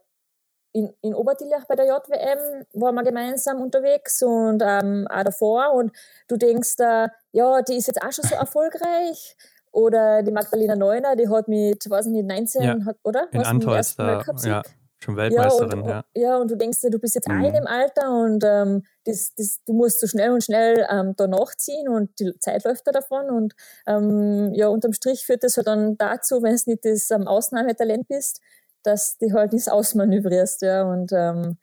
in, 0.74 0.92
in 1.02 1.14
Obertillach 1.14 1.66
bei 1.66 1.76
der 1.76 1.86
JWM 1.86 2.64
waren 2.74 2.94
wir 2.96 3.04
gemeinsam 3.04 3.62
unterwegs 3.62 4.20
und 4.22 4.60
ähm, 4.60 5.06
auch 5.08 5.22
davor. 5.22 5.72
Und 5.72 5.92
du 6.26 6.36
denkst, 6.36 6.74
äh, 6.80 7.08
ja, 7.30 7.62
die 7.62 7.76
ist 7.76 7.86
jetzt 7.86 8.02
auch 8.02 8.12
schon 8.12 8.24
so 8.24 8.34
erfolgreich. 8.34 9.36
Oder 9.70 10.22
die 10.22 10.30
Magdalena 10.30 10.76
Neuner, 10.76 11.16
die 11.16 11.28
hat 11.28 11.48
mit, 11.48 11.88
weiß 11.88 12.06
ich 12.06 12.12
nicht, 12.12 12.26
19, 12.26 12.62
ja. 12.62 12.84
hat, 12.84 12.96
oder? 13.02 13.28
In 13.32 13.42
Antau 13.42 13.74
ist 13.74 13.98
da, 13.98 14.22
ja, 14.44 14.62
schon 15.00 15.16
Weltmeisterin, 15.16 15.84
ja. 15.84 15.84
Und, 15.84 15.88
ja. 15.88 16.04
ja, 16.14 16.36
und 16.36 16.50
du 16.50 16.56
denkst, 16.56 16.78
du 16.80 16.98
bist 16.98 17.14
jetzt 17.14 17.28
mhm. 17.28 17.40
auch 17.40 17.46
in 17.46 17.54
dem 17.54 17.66
Alter 17.66 18.10
und 18.10 18.44
ähm, 18.44 18.82
das, 19.04 19.34
das, 19.34 19.60
du 19.66 19.72
musst 19.72 20.00
so 20.00 20.06
schnell 20.06 20.30
und 20.30 20.44
schnell 20.44 20.86
ähm, 20.90 21.14
da 21.16 21.26
nachziehen 21.26 21.88
und 21.88 22.18
die 22.20 22.36
Zeit 22.38 22.64
läuft 22.64 22.86
da 22.86 22.92
davon. 22.92 23.30
Und 23.30 23.54
ähm, 23.86 24.52
ja, 24.54 24.68
unterm 24.68 24.92
Strich 24.92 25.26
führt 25.26 25.42
das 25.42 25.56
halt 25.56 25.66
dann 25.66 25.96
dazu, 25.98 26.42
wenn 26.42 26.54
es 26.54 26.66
nicht 26.66 26.84
das 26.84 27.10
ähm, 27.10 27.26
Ausnahmetalent 27.26 28.08
bist, 28.08 28.40
dass 28.84 29.18
du 29.18 29.32
halt 29.32 29.52
nicht 29.52 29.70
ausmanövrierst, 29.70 30.62
ja, 30.62 30.84
und 30.84 31.12
ähm, 31.12 31.58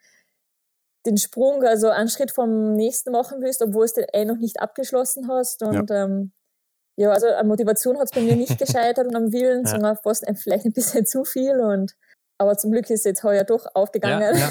den 1.06 1.18
Sprung, 1.18 1.64
also 1.64 1.90
einen 1.90 2.10
Schritt 2.10 2.32
vom 2.32 2.76
nächsten 2.76 3.12
machen 3.12 3.42
willst, 3.42 3.62
obwohl 3.62 3.86
es 3.86 3.94
eh 3.98 4.26
noch 4.26 4.38
nicht 4.38 4.60
abgeschlossen 4.60 5.28
hast. 5.28 5.64
Und 5.64 5.90
ja, 5.90 6.04
ähm, 6.04 6.32
ja 6.96 7.10
also 7.12 7.28
an 7.28 7.48
Motivation 7.48 7.98
hat 7.98 8.06
es 8.06 8.12
bei 8.12 8.22
mir 8.22 8.36
nicht 8.36 8.58
gescheitert 8.60 9.08
und 9.08 9.16
am 9.16 9.32
Willen, 9.32 9.66
ja. 9.66 9.72
sondern 9.72 9.98
fast 9.98 10.28
ein, 10.28 10.36
vielleicht 10.36 10.66
ein 10.66 10.74
bisschen 10.74 11.06
zu 11.08 11.24
viel. 11.24 11.60
Und 11.60 11.96
aber 12.38 12.58
zum 12.58 12.72
Glück 12.72 12.90
ist 12.90 13.00
es 13.00 13.04
jetzt 13.06 13.24
heuer 13.24 13.44
doch 13.44 13.66
aufgegangen. 13.74 14.36
Ja, 14.36 14.50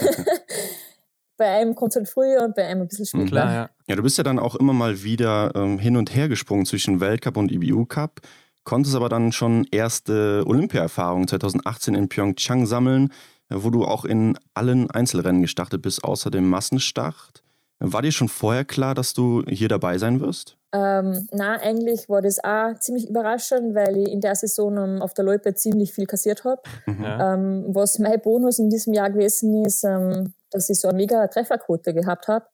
bei 1.36 1.46
einem 1.46 1.74
kommt 1.74 1.92
es 1.92 1.96
halt 1.96 2.08
früher 2.08 2.42
und 2.42 2.54
bei 2.54 2.66
einem 2.66 2.82
ein 2.82 2.88
bisschen 2.88 3.06
später. 3.06 3.26
Klar, 3.26 3.52
ja. 3.52 3.70
ja, 3.88 3.96
du 3.96 4.02
bist 4.02 4.18
ja 4.18 4.24
dann 4.24 4.38
auch 4.38 4.54
immer 4.54 4.72
mal 4.72 5.02
wieder 5.02 5.52
ähm, 5.54 5.78
hin 5.78 5.96
und 5.96 6.14
her 6.14 6.28
gesprungen 6.28 6.66
zwischen 6.66 7.00
Weltcup 7.00 7.36
und 7.36 7.50
IBU 7.50 7.86
Cup 7.86 8.20
konntest 8.64 8.94
aber 8.94 9.08
dann 9.08 9.32
schon 9.32 9.66
erste 9.70 10.44
Olympia-Erfahrungen 10.46 11.28
2018 11.28 11.94
in 11.94 12.08
Pyeongchang 12.08 12.66
sammeln, 12.66 13.12
wo 13.48 13.70
du 13.70 13.84
auch 13.84 14.04
in 14.04 14.38
allen 14.54 14.90
Einzelrennen 14.90 15.42
gestartet 15.42 15.82
bist, 15.82 16.04
außer 16.04 16.30
dem 16.30 16.48
Massenstart. 16.48 17.42
War 17.80 18.02
dir 18.02 18.12
schon 18.12 18.28
vorher 18.28 18.64
klar, 18.64 18.94
dass 18.94 19.14
du 19.14 19.42
hier 19.48 19.68
dabei 19.68 19.96
sein 19.96 20.20
wirst? 20.20 20.58
Ähm, 20.72 21.26
na, 21.32 21.54
eigentlich 21.54 22.08
war 22.08 22.20
das 22.20 22.38
auch 22.44 22.78
ziemlich 22.78 23.08
überraschend, 23.08 23.74
weil 23.74 23.96
ich 23.96 24.12
in 24.12 24.20
der 24.20 24.36
Saison 24.36 24.78
um, 24.78 25.02
auf 25.02 25.14
der 25.14 25.24
Loipe 25.24 25.54
ziemlich 25.54 25.92
viel 25.92 26.06
kassiert 26.06 26.44
habe. 26.44 26.60
Mhm. 26.86 27.04
Ähm, 27.04 27.64
was 27.68 27.98
mein 27.98 28.20
Bonus 28.20 28.58
in 28.58 28.68
diesem 28.68 28.92
Jahr 28.92 29.10
gewesen 29.10 29.64
ist, 29.64 29.82
ähm, 29.84 30.34
dass 30.50 30.68
ich 30.68 30.78
so 30.78 30.88
eine 30.88 30.98
mega 30.98 31.26
Trefferquote 31.26 31.94
gehabt 31.94 32.28
habe, 32.28 32.44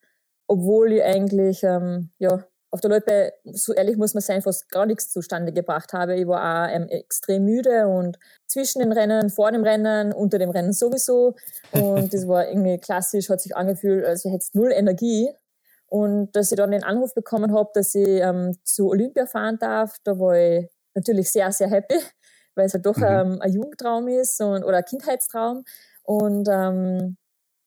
obwohl 0.47 0.93
ich 0.93 1.03
eigentlich 1.03 1.63
ähm, 1.65 2.11
ja, 2.19 2.45
auf 2.77 2.81
der 2.83 2.91
Loipe, 2.91 3.33
so 3.45 3.73
ehrlich 3.73 3.97
muss 3.97 4.13
man 4.13 4.21
sein, 4.21 4.43
fast 4.43 4.71
gar 4.71 4.85
nichts 4.85 5.11
zustande 5.11 5.53
gebracht 5.53 5.95
habe. 5.95 6.15
Ich 6.15 6.27
war 6.27 6.67
auch 6.67 6.75
ähm, 6.75 6.89
extrem 6.89 7.45
müde 7.45 7.89
und 7.89 8.19
zwischen 8.47 8.81
den 8.81 8.93
Rennen, 8.93 9.31
vor 9.31 9.51
dem 9.51 9.65
Rennen, 9.65 10.13
unter 10.13 10.39
dem 10.39 10.51
Rennen 10.51 10.75
sowieso. 10.75 11.35
Und 11.73 12.13
das 12.13 12.29
war 12.29 12.47
irgendwie 12.47 12.79
klassisch, 12.79 13.31
hat 13.31 13.41
sich 13.41 13.57
angefühlt, 13.57 14.05
als 14.05 14.25
hätte 14.25 14.37
es 14.37 14.55
null 14.55 14.71
Energie. 14.73 15.31
Und 15.89 16.37
dass 16.37 16.53
ich 16.53 16.57
dann 16.57 16.73
den 16.73 16.85
Anruf 16.85 17.15
bekommen 17.15 17.55
habe, 17.55 17.71
dass 17.73 17.95
ich 17.95 18.07
ähm, 18.07 18.57
zu 18.63 18.89
Olympia 18.89 19.25
fahren 19.25 19.57
darf, 19.59 19.97
da 20.05 20.19
war 20.19 20.37
ich 20.37 20.69
natürlich 20.95 21.31
sehr, 21.31 21.51
sehr 21.53 21.69
happy, 21.69 21.99
weil 22.55 22.67
es 22.67 22.75
halt 22.75 22.85
doch 22.85 22.97
mhm. 22.97 23.05
ähm, 23.05 23.39
ein 23.41 23.53
Jugendtraum 23.53 24.09
ist 24.09 24.41
und, 24.41 24.65
oder 24.65 24.79
ein 24.79 24.85
Kindheitstraum. 24.85 25.65
Und 26.03 26.49
ähm, 26.51 27.17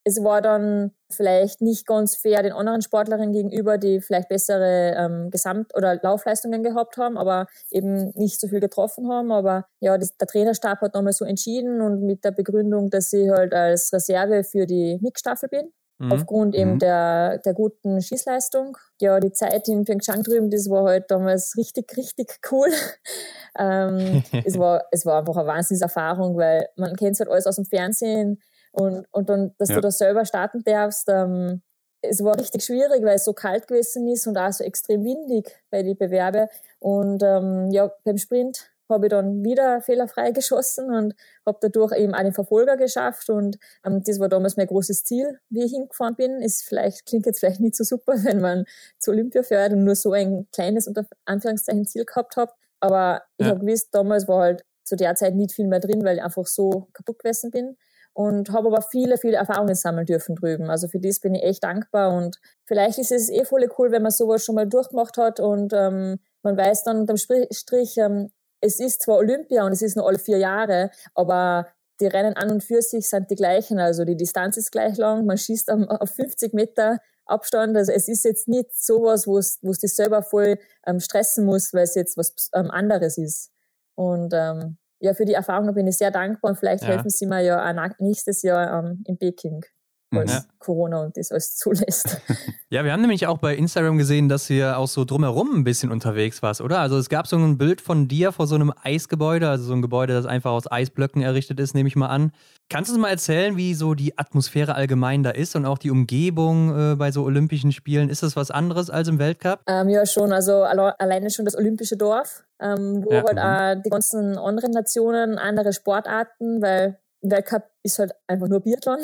es 0.09 0.23
war 0.23 0.41
dann 0.41 0.91
vielleicht 1.11 1.61
nicht 1.61 1.85
ganz 1.85 2.15
fair 2.15 2.41
den 2.41 2.51
anderen 2.51 2.81
Sportlerinnen 2.81 3.31
gegenüber, 3.31 3.77
die 3.77 4.01
vielleicht 4.01 4.29
bessere 4.29 4.95
ähm, 4.97 5.29
Gesamt- 5.29 5.75
oder 5.75 5.99
Laufleistungen 6.01 6.63
gehabt 6.63 6.97
haben, 6.97 7.17
aber 7.17 7.47
eben 7.71 8.11
nicht 8.15 8.39
so 8.39 8.47
viel 8.47 8.59
getroffen 8.59 9.07
haben. 9.09 9.31
Aber 9.31 9.65
ja, 9.79 9.97
das, 9.97 10.17
der 10.17 10.27
Trainerstab 10.27 10.81
hat 10.81 10.95
nochmal 10.95 11.13
so 11.13 11.25
entschieden 11.25 11.81
und 11.81 12.01
mit 12.01 12.23
der 12.25 12.31
Begründung, 12.31 12.89
dass 12.89 13.13
ich 13.13 13.29
halt 13.29 13.53
als 13.53 13.93
Reserve 13.93 14.43
für 14.43 14.65
die 14.65 14.99
Mixstaffel 15.01 15.49
bin. 15.49 15.71
Mhm. 15.99 16.13
Aufgrund 16.13 16.55
eben 16.55 16.73
mhm. 16.75 16.79
der, 16.79 17.37
der 17.39 17.53
guten 17.53 18.01
Schießleistung. 18.01 18.77
Ja, 19.01 19.19
die 19.19 19.33
Zeit 19.33 19.67
in 19.67 19.83
Pyeongchang 19.83 20.23
drüben, 20.23 20.49
das 20.49 20.69
war 20.69 20.85
halt 20.85 21.11
damals 21.11 21.55
richtig, 21.57 21.95
richtig 21.97 22.39
cool. 22.51 22.69
ähm, 23.59 24.23
es, 24.45 24.57
war, 24.57 24.85
es 24.91 25.05
war 25.05 25.19
einfach 25.19 25.35
eine 25.37 25.47
Wahnsinnserfahrung, 25.47 26.37
weil 26.37 26.67
man 26.77 26.95
kennt 26.95 27.13
es 27.13 27.19
halt 27.19 27.29
alles 27.29 27.45
aus 27.45 27.57
dem 27.57 27.65
Fernsehen 27.65 28.41
und, 28.71 29.05
und 29.11 29.29
dann, 29.29 29.53
dass 29.57 29.69
ja. 29.69 29.75
du 29.75 29.81
da 29.81 29.91
selber 29.91 30.25
starten 30.25 30.63
darfst, 30.63 31.07
ähm, 31.09 31.61
es 32.01 32.23
war 32.23 32.39
richtig 32.39 32.63
schwierig, 32.63 33.03
weil 33.03 33.15
es 33.15 33.25
so 33.25 33.33
kalt 33.33 33.67
gewesen 33.67 34.07
ist 34.07 34.25
und 34.27 34.37
auch 34.37 34.51
so 34.51 34.63
extrem 34.63 35.03
windig 35.03 35.51
bei 35.69 35.83
den 35.83 35.97
Bewerbe. 35.97 36.47
Und 36.79 37.21
ähm, 37.23 37.69
ja, 37.71 37.91
beim 38.05 38.17
Sprint 38.17 38.71
habe 38.89 39.05
ich 39.05 39.09
dann 39.11 39.43
wieder 39.43 39.81
fehlerfrei 39.81 40.31
geschossen 40.31 40.91
und 40.91 41.13
habe 41.45 41.59
dadurch 41.61 41.95
eben 41.95 42.13
einen 42.13 42.33
Verfolger 42.33 42.77
geschafft. 42.77 43.29
Und 43.29 43.57
ähm, 43.85 44.01
das 44.03 44.19
war 44.19 44.29
damals 44.29 44.57
mein 44.57 44.67
großes 44.67 45.03
Ziel, 45.03 45.39
wie 45.49 45.63
ich 45.63 45.71
hingefahren 45.71 46.15
bin. 46.15 46.41
Ist 46.41 46.63
vielleicht, 46.63 47.05
klingt 47.05 47.25
jetzt 47.25 47.39
vielleicht 47.39 47.59
nicht 47.59 47.75
so 47.75 47.83
super, 47.83 48.13
wenn 48.23 48.39
man 48.39 48.65
zu 48.97 49.11
Olympia 49.11 49.43
fährt 49.43 49.73
und 49.73 49.83
nur 49.83 49.95
so 49.95 50.13
ein 50.13 50.47
kleines, 50.53 50.87
unter 50.87 51.05
Anführungszeichen, 51.25 51.85
Ziel 51.85 52.05
gehabt 52.05 52.35
hat. 52.37 52.53
Aber 52.79 53.23
ich 53.37 53.45
ja. 53.45 53.51
habe 53.51 53.65
gewusst, 53.65 53.89
damals 53.91 54.27
war 54.27 54.41
halt 54.41 54.63
zu 54.85 54.95
der 54.95 55.13
Zeit 55.15 55.35
nicht 55.35 55.51
viel 55.51 55.67
mehr 55.67 55.81
drin, 55.81 56.03
weil 56.03 56.15
ich 56.17 56.23
einfach 56.23 56.47
so 56.47 56.87
kaputt 56.93 57.19
gewesen 57.19 57.51
bin 57.51 57.77
und 58.19 58.51
habe 58.51 58.67
aber 58.67 58.81
viele, 58.81 59.17
viele 59.17 59.37
Erfahrungen 59.37 59.75
sammeln 59.75 60.05
dürfen 60.05 60.35
drüben. 60.35 60.69
Also 60.69 60.89
für 60.89 60.99
das 60.99 61.21
bin 61.21 61.35
ich 61.35 61.43
echt 61.43 61.63
dankbar 61.63 62.13
und 62.13 62.37
vielleicht 62.65 62.97
ist 62.97 63.13
es 63.13 63.29
eh 63.29 63.45
voll 63.45 63.65
cool, 63.77 63.93
wenn 63.93 64.01
man 64.01 64.11
sowas 64.11 64.43
schon 64.43 64.55
mal 64.55 64.67
durchgemacht 64.67 65.15
hat 65.15 65.39
und 65.39 65.71
ähm, 65.71 66.19
man 66.43 66.57
weiß 66.57 66.83
dann 66.83 66.99
unterm 66.99 67.15
Strich, 67.15 67.95
ähm, 67.97 68.29
es 68.59 68.81
ist 68.81 69.03
zwar 69.03 69.19
Olympia 69.19 69.65
und 69.65 69.71
es 69.71 69.81
ist 69.81 69.95
nur 69.95 70.05
alle 70.05 70.19
vier 70.19 70.37
Jahre, 70.37 70.91
aber 71.15 71.67
die 72.01 72.07
Rennen 72.07 72.33
an 72.33 72.51
und 72.51 72.61
für 72.61 72.81
sich 72.81 73.07
sind 73.07 73.31
die 73.31 73.35
gleichen. 73.35 73.79
Also 73.79 74.03
die 74.03 74.17
Distanz 74.17 74.57
ist 74.57 74.73
gleich 74.73 74.97
lang, 74.97 75.25
man 75.25 75.37
schießt 75.37 75.71
auf 75.71 76.09
50 76.09 76.53
Meter 76.53 76.97
Abstand. 77.23 77.77
Also 77.77 77.93
es 77.93 78.09
ist 78.09 78.25
jetzt 78.25 78.49
nicht 78.49 78.75
sowas, 78.75 79.27
wo 79.27 79.37
es, 79.37 79.61
dich 79.61 79.95
selber 79.95 80.23
voll 80.23 80.57
ähm, 80.85 80.99
stressen 80.99 81.45
muss, 81.45 81.73
weil 81.73 81.83
es 81.83 81.95
jetzt 81.95 82.17
was 82.17 82.49
ähm, 82.53 82.69
anderes 82.69 83.17
ist. 83.17 83.49
Und 83.95 84.33
ähm, 84.35 84.77
ja, 84.99 85.13
für 85.13 85.25
die 85.25 85.33
Erfahrung 85.33 85.73
bin 85.73 85.87
ich 85.87 85.97
sehr 85.97 86.11
dankbar 86.11 86.51
und 86.51 86.57
vielleicht 86.57 86.83
ja. 86.83 86.89
helfen 86.89 87.09
sie 87.09 87.25
mir 87.25 87.41
ja 87.41 87.69
auch 87.69 87.89
nächstes 87.99 88.41
Jahr 88.41 88.83
ähm, 88.83 89.03
in 89.05 89.17
Peking 89.17 89.63
als 90.11 90.31
ja. 90.31 90.43
Corona 90.59 91.01
und 91.01 91.17
das 91.17 91.31
alles 91.31 91.55
zulässt. 91.55 92.21
Ja, 92.71 92.83
wir 92.83 92.93
haben 92.93 93.01
nämlich 93.01 93.25
auch 93.25 93.39
bei 93.39 93.55
Instagram 93.55 93.97
gesehen, 93.97 94.29
dass 94.29 94.47
ihr 94.47 94.77
auch 94.77 94.87
so 94.87 95.03
drumherum 95.03 95.55
ein 95.55 95.63
bisschen 95.63 95.91
unterwegs 95.91 96.43
warst, 96.43 96.61
oder? 96.61 96.79
Also 96.81 96.99
es 96.99 97.09
gab 97.09 97.25
so 97.25 97.35
ein 97.35 97.57
Bild 97.57 97.81
von 97.81 98.07
dir 98.07 98.31
vor 98.31 98.45
so 98.45 98.53
einem 98.53 98.71
Eisgebäude, 98.83 99.49
also 99.49 99.63
so 99.63 99.73
ein 99.73 99.81
Gebäude, 99.81 100.13
das 100.13 100.27
einfach 100.27 100.51
aus 100.51 100.71
Eisblöcken 100.71 101.23
errichtet 101.23 101.59
ist, 101.59 101.73
nehme 101.73 101.87
ich 101.87 101.95
mal 101.95 102.09
an. 102.09 102.31
Kannst 102.69 102.91
du 102.91 102.93
uns 102.93 103.01
mal 103.01 103.09
erzählen, 103.09 103.57
wie 103.57 103.73
so 103.73 103.95
die 103.95 104.19
Atmosphäre 104.19 104.75
allgemein 104.75 105.23
da 105.23 105.31
ist 105.31 105.55
und 105.55 105.65
auch 105.65 105.79
die 105.79 105.89
Umgebung 105.89 106.91
äh, 106.91 106.95
bei 106.95 107.11
so 107.11 107.23
Olympischen 107.23 107.71
Spielen? 107.71 108.07
Ist 108.09 108.21
das 108.21 108.35
was 108.35 108.51
anderes 108.51 108.91
als 108.91 109.07
im 109.07 109.17
Weltcup? 109.17 109.61
Ähm, 109.65 109.89
ja, 109.89 110.05
schon. 110.05 110.31
Also 110.31 110.61
alleine 110.61 111.31
schon 111.31 111.45
das 111.45 111.57
Olympische 111.57 111.97
Dorf, 111.97 112.43
ähm, 112.61 113.03
wo 113.03 113.11
ja. 113.11 113.23
halt 113.23 113.77
mhm. 113.77 113.79
auch 113.79 113.83
die 113.83 113.89
ganzen 113.89 114.37
anderen 114.37 114.73
Nationen, 114.73 115.39
andere 115.39 115.73
Sportarten, 115.73 116.61
weil 116.61 116.99
Weltcup 117.23 117.63
ist 117.81 117.97
halt 117.97 118.11
einfach 118.27 118.47
nur 118.47 118.59
Biathlon 118.59 118.99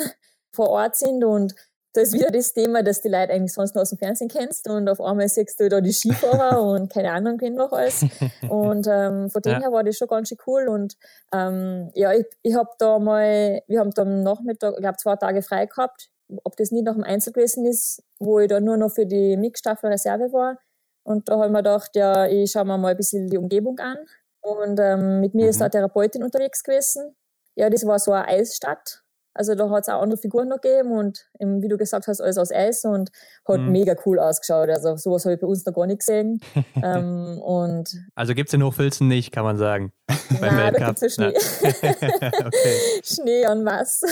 vor 0.56 0.70
Ort 0.70 0.96
sind 0.96 1.22
und 1.24 1.54
da 1.96 2.02
ist 2.02 2.12
wieder 2.12 2.30
das 2.30 2.52
Thema, 2.52 2.82
dass 2.82 3.00
die 3.00 3.08
Leute 3.08 3.32
eigentlich 3.32 3.54
sonst 3.54 3.74
nur 3.74 3.80
aus 3.80 3.88
dem 3.88 3.98
Fernsehen 3.98 4.28
kennst 4.28 4.68
und 4.68 4.86
auf 4.88 5.00
einmal 5.00 5.28
siehst 5.28 5.58
du 5.58 5.68
da 5.68 5.80
die 5.80 5.94
Skifahrer 5.94 6.62
und 6.70 6.92
keine 6.92 7.10
Ahnung, 7.10 7.40
wen 7.40 7.54
noch 7.54 7.72
alles. 7.72 8.04
Und 8.50 8.86
ähm, 8.86 9.30
von 9.30 9.42
dem 9.42 9.52
ja. 9.52 9.60
her 9.60 9.72
war 9.72 9.82
das 9.82 9.96
schon 9.96 10.08
ganz 10.08 10.28
schön 10.28 10.36
cool. 10.46 10.68
Und 10.68 10.94
ähm, 11.32 11.90
ja, 11.94 12.12
ich, 12.12 12.26
ich 12.42 12.54
habe 12.54 12.68
da 12.78 12.98
mal, 12.98 13.62
wir 13.66 13.80
haben 13.80 13.92
da 13.92 14.02
am 14.02 14.22
Nachmittag, 14.22 14.74
ich 14.74 14.80
glaube, 14.80 14.98
zwei 14.98 15.16
Tage 15.16 15.40
frei 15.40 15.64
gehabt. 15.64 16.10
Ob 16.44 16.56
das 16.56 16.70
nicht 16.70 16.84
nach 16.84 16.94
dem 16.94 17.04
Einzel 17.04 17.32
gewesen 17.32 17.64
ist, 17.64 18.02
wo 18.18 18.40
ich 18.40 18.48
da 18.48 18.60
nur 18.60 18.76
noch 18.76 18.90
für 18.90 19.06
die 19.06 19.38
Mixstaffel 19.38 19.90
Reserve 19.90 20.32
war. 20.32 20.58
Und 21.02 21.28
da 21.28 21.36
habe 21.36 21.46
ich 21.46 21.52
mir 21.52 21.58
gedacht, 21.58 21.92
ja, 21.94 22.26
ich 22.26 22.50
schaue 22.50 22.66
mir 22.66 22.76
mal 22.76 22.90
ein 22.90 22.96
bisschen 22.96 23.28
die 23.28 23.38
Umgebung 23.38 23.78
an. 23.78 23.96
Und 24.42 24.78
ähm, 24.80 25.20
mit 25.20 25.34
mir 25.34 25.44
mhm. 25.44 25.50
ist 25.50 25.60
da 25.60 25.66
eine 25.66 25.70
Therapeutin 25.70 26.22
unterwegs 26.22 26.62
gewesen. 26.62 27.16
Ja, 27.54 27.70
das 27.70 27.86
war 27.86 27.98
so 27.98 28.12
eine 28.12 28.28
Eisstadt 28.28 29.05
also 29.36 29.54
da 29.54 29.68
hat 29.70 29.82
es 29.82 29.88
auch 29.88 30.02
andere 30.02 30.18
Figuren 30.18 30.48
noch 30.48 30.60
gegeben 30.60 30.92
und 30.92 31.26
eben, 31.38 31.62
wie 31.62 31.68
du 31.68 31.76
gesagt 31.76 32.06
hast, 32.06 32.20
alles 32.20 32.38
aus 32.38 32.52
Eis 32.52 32.84
und 32.84 33.10
hat 33.46 33.60
mhm. 33.60 33.70
mega 33.70 33.94
cool 34.04 34.18
ausgeschaut. 34.18 34.68
Also 34.70 34.96
sowas 34.96 35.24
habe 35.24 35.34
ich 35.34 35.40
bei 35.40 35.46
uns 35.46 35.64
noch 35.64 35.74
gar 35.74 35.86
nicht 35.86 36.00
gesehen. 36.00 36.40
ähm, 36.82 37.38
und 37.42 37.90
also 38.14 38.34
gibt 38.34 38.48
es 38.48 38.54
in 38.54 38.62
Hochfilzen 38.62 39.08
nicht, 39.08 39.32
kann 39.32 39.44
man 39.44 39.56
sagen. 39.56 39.92
Nein, 40.40 40.74
da 40.74 40.86
gibt 40.86 41.02
es 41.02 41.14
Schnee. 41.14 41.28
okay. 41.34 43.02
Schnee 43.04 43.42
en 43.42 43.62
masse. 43.62 44.06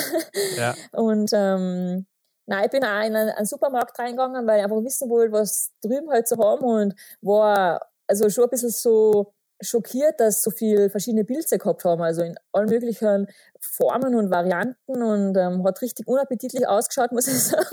Ja. 0.57 0.75
Und 0.93 1.31
ähm, 1.33 2.07
Nein, 2.47 2.65
ich 2.67 2.71
bin 2.71 2.85
auch 2.85 3.03
in 3.03 3.17
einen, 3.17 3.47
Supermarkt 3.47 3.99
reingegangen, 3.99 4.47
weil 4.47 4.59
ich 4.59 4.65
einfach 4.65 4.85
wissen 4.85 5.09
wollte, 5.09 5.33
was 5.33 5.73
drüben 5.83 6.11
halt 6.11 6.29
so 6.29 6.37
haben 6.37 6.63
und 6.63 6.95
war 7.23 7.81
also 8.07 8.29
schon 8.29 8.45
ein 8.45 8.51
bisschen 8.51 8.71
so 8.71 9.33
schockiert, 9.65 10.21
dass 10.21 10.43
so 10.43 10.51
viele 10.51 10.91
verschiedene 10.91 11.25
Pilze 11.25 11.59
gehabt 11.59 11.85
haben, 11.85 12.03
also 12.03 12.23
in 12.23 12.37
allen 12.53 12.69
möglichen 12.69 13.29
Formen 13.61 14.15
und 14.15 14.31
Varianten 14.31 15.03
und 15.03 15.37
ähm, 15.37 15.65
hat 15.65 15.83
richtig 15.83 16.07
unappetitlich 16.07 16.69
ausgeschaut, 16.69 17.13
muss 17.13 17.29
ich 17.29 17.43
sagen. 17.43 17.67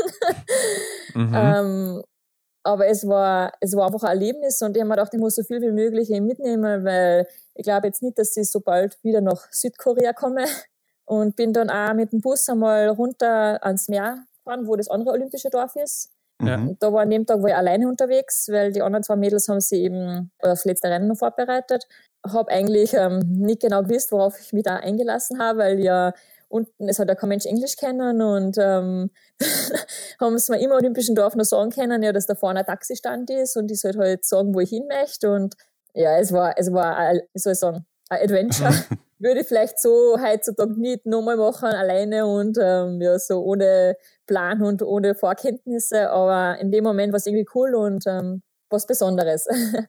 Mhm. 1.13 1.34
ähm, 1.36 2.04
aber 2.63 2.88
es 2.88 3.08
war, 3.08 3.54
es 3.60 3.75
war 3.75 3.88
einfach 3.88 4.04
ein 4.04 4.10
Erlebnis 4.10 4.62
und 4.62 4.75
ich 4.75 4.82
habe 4.82 4.89
mir 4.89 4.95
gedacht, 4.95 5.13
ich 5.13 5.19
muss 5.19 5.36
so 5.36 5.43
viel 5.43 5.62
wie 5.62 5.71
möglich 5.71 6.10
mitnehmen, 6.10 6.86
weil 6.86 7.27
ich 7.56 7.63
glaube 7.63 7.88
jetzt 7.88 8.04
nicht, 8.04 8.19
dass 8.19 8.38
ich 8.38 8.49
so 8.49 8.60
bald 8.60 8.97
wieder 9.04 9.21
nach 9.21 9.51
Südkorea 9.51 10.13
komme 10.13 10.45
und 11.06 11.36
bin 11.36 11.54
dann 11.54 11.69
auch 11.69 11.93
mit 11.93 12.12
dem 12.12 12.21
Bus 12.21 12.47
einmal 12.49 12.89
runter 12.89 13.63
ans 13.65 13.88
Meer 13.88 14.25
gefahren, 14.38 14.67
wo 14.67 14.75
das 14.75 14.89
andere 14.89 15.12
olympische 15.12 15.49
Dorf 15.49 15.75
ist. 15.75 16.12
Ja. 16.45 16.67
Da 16.80 16.93
war 16.93 17.01
an 17.01 17.10
dem 17.10 17.25
Tag 17.25 17.41
war 17.41 17.49
ich 17.49 17.56
alleine 17.56 17.88
unterwegs, 17.88 18.47
weil 18.49 18.71
die 18.71 18.82
anderen 18.82 19.04
zwei 19.04 19.15
Mädels 19.15 19.47
haben 19.47 19.60
sich 19.60 19.82
eben 19.82 20.32
das 20.39 20.65
letzte 20.65 20.89
Rennen 20.89 21.08
noch 21.08 21.17
vorbereitet. 21.17 21.88
Habe 22.25 22.51
eigentlich 22.51 22.93
ähm, 22.93 23.19
nicht 23.19 23.62
genau 23.62 23.84
gewusst, 23.84 24.12
worauf 24.12 24.39
ich 24.39 24.54
mich 24.54 24.63
da 24.63 24.77
eingelassen 24.77 25.39
habe, 25.39 25.60
weil 25.60 25.80
ja 25.80 26.13
unten, 26.51 26.89
es 26.89 26.99
hat 26.99 27.08
ja 27.08 27.15
kein 27.15 27.30
Mensch 27.30 27.45
Englisch 27.45 27.75
kennen 27.77 28.21
und 28.21 28.58
ähm, 28.60 29.10
haben 30.19 30.36
es 30.36 30.49
mir 30.49 30.60
im 30.60 30.71
Olympischen 30.71 31.15
Dorf 31.15 31.36
noch 31.36 31.45
sagen 31.45 31.71
können, 31.71 32.04
ja, 32.04 32.12
dass 32.12 32.27
da 32.27 32.36
vorne 32.36 32.60
ein 32.60 32.65
Taxistand 32.65 33.30
ist 33.30 33.56
und 33.58 33.71
ich 33.71 33.80
sollte 33.80 33.99
halt 33.99 34.25
sagen, 34.25 34.54
wo 34.54 34.60
ich 34.60 34.69
hin 34.69 34.86
möchte 34.88 35.32
und 35.32 35.56
ja, 35.93 36.17
es 36.19 36.32
war, 36.32 36.54
es 36.58 36.71
war, 36.71 36.97
ein, 36.97 37.21
wie 37.34 37.39
soll 37.39 37.54
ich 37.54 37.60
sagen, 37.60 37.86
ein 38.10 38.23
Adventure. 38.23 38.71
Würde 39.19 39.41
ich 39.41 39.47
vielleicht 39.47 39.80
so 39.80 40.17
heutzutage 40.19 40.80
nicht 40.80 41.06
nochmal 41.06 41.38
machen, 41.38 41.69
alleine 41.69 42.25
und 42.25 42.58
ähm, 42.60 42.99
ja, 43.01 43.19
so 43.19 43.43
ohne 43.43 43.95
Plan 44.31 44.61
und 44.61 44.81
ohne 44.81 45.13
Vorkenntnisse, 45.13 46.09
aber 46.09 46.57
in 46.59 46.71
dem 46.71 46.85
Moment 46.85 47.11
war 47.11 47.17
es 47.17 47.25
irgendwie 47.25 47.45
cool 47.53 47.75
und 47.75 48.05
ähm, 48.07 48.41
was 48.69 48.87
Besonderes. 48.87 49.47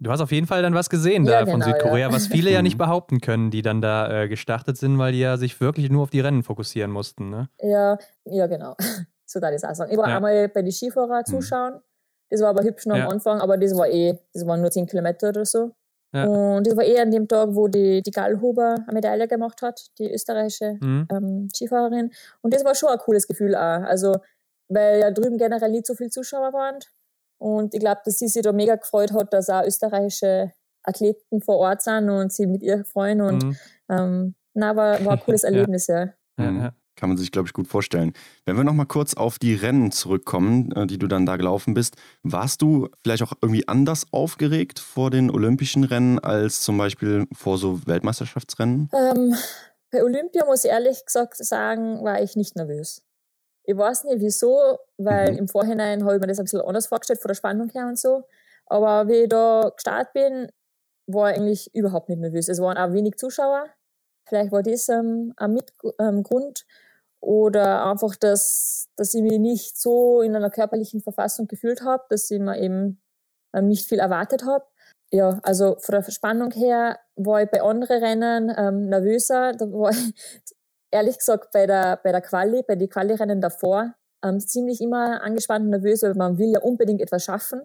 Du 0.00 0.10
hast 0.10 0.20
auf 0.20 0.32
jeden 0.32 0.48
Fall 0.48 0.60
dann 0.60 0.74
was 0.74 0.90
gesehen 0.90 1.24
ja, 1.24 1.44
da 1.44 1.50
von 1.50 1.60
genau, 1.60 1.72
Südkorea, 1.72 2.08
ja. 2.08 2.12
was 2.12 2.26
viele 2.26 2.50
ja 2.50 2.60
nicht 2.62 2.76
behaupten 2.76 3.20
können, 3.20 3.50
die 3.50 3.62
dann 3.62 3.80
da 3.80 4.24
äh, 4.24 4.28
gestartet 4.28 4.76
sind, 4.76 4.98
weil 4.98 5.12
die 5.12 5.20
ja 5.20 5.36
sich 5.36 5.60
wirklich 5.60 5.88
nur 5.88 6.02
auf 6.02 6.10
die 6.10 6.20
Rennen 6.20 6.42
fokussieren 6.42 6.90
mussten. 6.90 7.30
Ne? 7.30 7.48
Ja, 7.62 7.96
ja, 8.24 8.46
genau. 8.46 8.76
So 9.26 9.40
da 9.40 9.50
ich 9.50 9.64
auch 9.64 9.74
sagen. 9.74 9.90
Ich 9.90 9.96
war 9.96 10.08
ja. 10.08 10.16
einmal 10.16 10.48
bei 10.48 10.62
den 10.62 10.72
Skifahrer 10.72 11.20
mhm. 11.20 11.24
zuschauen. 11.24 11.80
Das 12.28 12.42
war 12.42 12.48
aber 12.48 12.64
hübsch 12.64 12.86
noch 12.86 12.96
am 12.96 13.08
Anfang, 13.08 13.40
aber 13.40 13.56
das 13.56 13.74
war 13.76 13.88
eh, 13.88 14.18
das 14.34 14.46
waren 14.46 14.60
nur 14.60 14.70
10 14.70 14.86
Kilometer 14.86 15.28
oder 15.30 15.44
so. 15.44 15.70
Ja. 16.14 16.26
Und 16.26 16.66
das 16.66 16.76
war 16.76 16.84
eher 16.84 17.02
an 17.02 17.10
dem 17.10 17.26
Tag, 17.26 17.48
wo 17.52 17.66
die, 17.66 18.00
die 18.00 18.12
Gallhuber 18.12 18.76
eine 18.86 18.94
Medaille 18.94 19.26
gemacht 19.26 19.62
hat, 19.62 19.80
die 19.98 20.12
österreichische 20.12 20.78
mhm. 20.80 21.08
ähm, 21.10 21.48
Skifahrerin. 21.52 22.12
Und 22.40 22.54
das 22.54 22.64
war 22.64 22.74
schon 22.76 22.90
ein 22.90 22.98
cooles 22.98 23.26
Gefühl 23.26 23.56
auch. 23.56 23.82
Also, 23.82 24.16
weil 24.68 25.00
ja 25.00 25.10
drüben 25.10 25.38
generell 25.38 25.72
nicht 25.72 25.86
so 25.86 25.94
viele 25.94 26.10
Zuschauer 26.10 26.52
waren. 26.52 26.78
Und 27.38 27.74
ich 27.74 27.80
glaube, 27.80 28.00
dass 28.04 28.18
sie 28.18 28.28
sich 28.28 28.42
da 28.42 28.52
mega 28.52 28.76
gefreut 28.76 29.12
hat, 29.12 29.32
dass 29.32 29.50
auch 29.50 29.64
österreichische 29.64 30.52
Athleten 30.84 31.40
vor 31.40 31.56
Ort 31.56 31.82
sind 31.82 32.08
und 32.08 32.32
sie 32.32 32.46
mit 32.46 32.62
ihr 32.62 32.84
freuen. 32.84 33.20
Und 33.20 33.42
mhm. 33.42 33.56
ähm, 33.90 34.34
na, 34.54 34.76
war, 34.76 35.04
war 35.04 35.14
ein 35.14 35.20
cooles 35.20 35.42
Erlebnis, 35.44 35.88
ja. 35.88 36.12
ja. 36.38 36.50
ja. 36.50 36.74
Kann 36.96 37.08
man 37.08 37.18
sich, 37.18 37.32
glaube 37.32 37.48
ich, 37.48 37.52
gut 37.52 37.66
vorstellen. 37.66 38.12
Wenn 38.44 38.56
wir 38.56 38.64
nochmal 38.64 38.86
kurz 38.86 39.14
auf 39.14 39.38
die 39.38 39.54
Rennen 39.54 39.90
zurückkommen, 39.90 40.72
äh, 40.72 40.86
die 40.86 40.98
du 40.98 41.06
dann 41.06 41.26
da 41.26 41.36
gelaufen 41.36 41.74
bist, 41.74 41.96
warst 42.22 42.62
du 42.62 42.88
vielleicht 43.02 43.22
auch 43.22 43.32
irgendwie 43.40 43.66
anders 43.66 44.06
aufgeregt 44.12 44.78
vor 44.78 45.10
den 45.10 45.30
Olympischen 45.30 45.84
Rennen 45.84 46.18
als 46.18 46.60
zum 46.60 46.78
Beispiel 46.78 47.26
vor 47.32 47.58
so 47.58 47.86
Weltmeisterschaftsrennen? 47.86 48.90
Ähm, 48.92 49.34
bei 49.90 50.02
Olympia 50.02 50.44
muss 50.44 50.64
ich 50.64 50.70
ehrlich 50.70 51.04
gesagt 51.04 51.36
sagen, 51.36 52.04
war 52.04 52.20
ich 52.22 52.36
nicht 52.36 52.56
nervös. 52.56 53.02
Ich 53.64 53.76
weiß 53.76 54.04
nicht 54.04 54.20
wieso, 54.20 54.78
weil 54.98 55.32
mhm. 55.32 55.38
im 55.38 55.48
Vorhinein 55.48 56.04
habe 56.04 56.14
ich 56.14 56.20
mir 56.20 56.26
das 56.26 56.38
ein 56.38 56.44
bisschen 56.44 56.60
anders 56.60 56.86
vorgestellt, 56.86 57.20
von 57.20 57.28
der 57.28 57.34
Spannung 57.34 57.70
her 57.70 57.86
und 57.86 57.98
so. 57.98 58.24
Aber 58.66 59.08
wie 59.08 59.22
ich 59.22 59.28
da 59.28 59.70
gestartet 59.74 60.12
bin, 60.12 60.48
war 61.06 61.30
ich 61.30 61.38
eigentlich 61.38 61.74
überhaupt 61.74 62.08
nicht 62.08 62.20
nervös. 62.20 62.48
Es 62.48 62.60
waren 62.60 62.76
auch 62.76 62.92
wenig 62.92 63.16
Zuschauer. 63.16 63.66
Vielleicht 64.26 64.52
war 64.52 64.62
das 64.62 64.88
ähm, 64.88 65.32
ein 65.36 65.54
Mitgrund. 65.54 65.94
Ähm, 65.98 66.24
oder 67.24 67.86
einfach, 67.86 68.16
dass, 68.16 68.90
dass 68.96 69.14
ich 69.14 69.22
mich 69.22 69.38
nicht 69.38 69.80
so 69.80 70.20
in 70.20 70.36
einer 70.36 70.50
körperlichen 70.50 71.00
Verfassung 71.00 71.48
gefühlt 71.48 71.82
habe, 71.82 72.04
dass 72.10 72.30
ich 72.30 72.38
mir 72.38 72.58
eben 72.60 73.00
ähm, 73.54 73.68
nicht 73.68 73.88
viel 73.88 73.98
erwartet 73.98 74.44
habe. 74.44 74.66
Ja, 75.10 75.38
also 75.42 75.76
von 75.78 75.94
der 75.94 76.10
Spannung 76.10 76.50
her 76.50 76.98
war 77.16 77.42
ich 77.42 77.48
bei 77.48 77.62
anderen 77.62 78.02
Rennen 78.02 78.52
ähm, 78.54 78.90
nervöser. 78.90 79.52
Da 79.52 79.64
war 79.72 79.90
ich 79.92 80.12
ehrlich 80.90 81.16
gesagt 81.18 81.50
bei 81.52 81.66
der, 81.66 81.98
bei 82.02 82.12
der 82.12 82.20
Quali, 82.20 82.62
bei 82.62 82.76
den 82.76 82.90
Quali-Rennen 82.90 83.40
davor, 83.40 83.94
ähm, 84.22 84.38
ziemlich 84.40 84.82
immer 84.82 85.22
angespannt 85.22 85.64
und 85.64 85.70
nervös, 85.70 86.02
weil 86.02 86.14
man 86.14 86.36
will 86.36 86.50
ja 86.52 86.60
unbedingt 86.60 87.00
etwas 87.00 87.24
schaffen. 87.24 87.62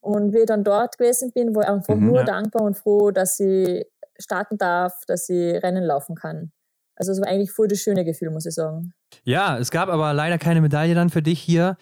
Und 0.00 0.34
wie 0.34 0.40
ich 0.40 0.46
dann 0.46 0.64
dort 0.64 0.98
gewesen 0.98 1.32
bin, 1.32 1.54
war 1.54 1.62
ich 1.62 1.68
einfach 1.68 1.94
mhm, 1.94 2.06
nur 2.08 2.18
ja. 2.18 2.24
dankbar 2.24 2.62
und 2.62 2.76
froh, 2.76 3.10
dass 3.10 3.40
ich 3.40 3.86
starten 4.18 4.58
darf, 4.58 4.94
dass 5.06 5.28
ich 5.28 5.62
Rennen 5.62 5.84
laufen 5.84 6.14
kann. 6.14 6.52
Also 6.96 7.12
es 7.12 7.20
war 7.20 7.28
eigentlich 7.28 7.52
voll 7.52 7.68
das 7.68 7.78
schöne 7.78 8.04
Gefühl, 8.04 8.30
muss 8.30 8.46
ich 8.46 8.54
sagen. 8.54 8.92
Ja, 9.24 9.56
es 9.58 9.70
gab 9.70 9.88
aber 9.88 10.12
leider 10.12 10.38
keine 10.38 10.60
Medaille 10.60 10.94
dann 10.94 11.10
für 11.10 11.22
dich 11.22 11.40
hier. 11.40 11.76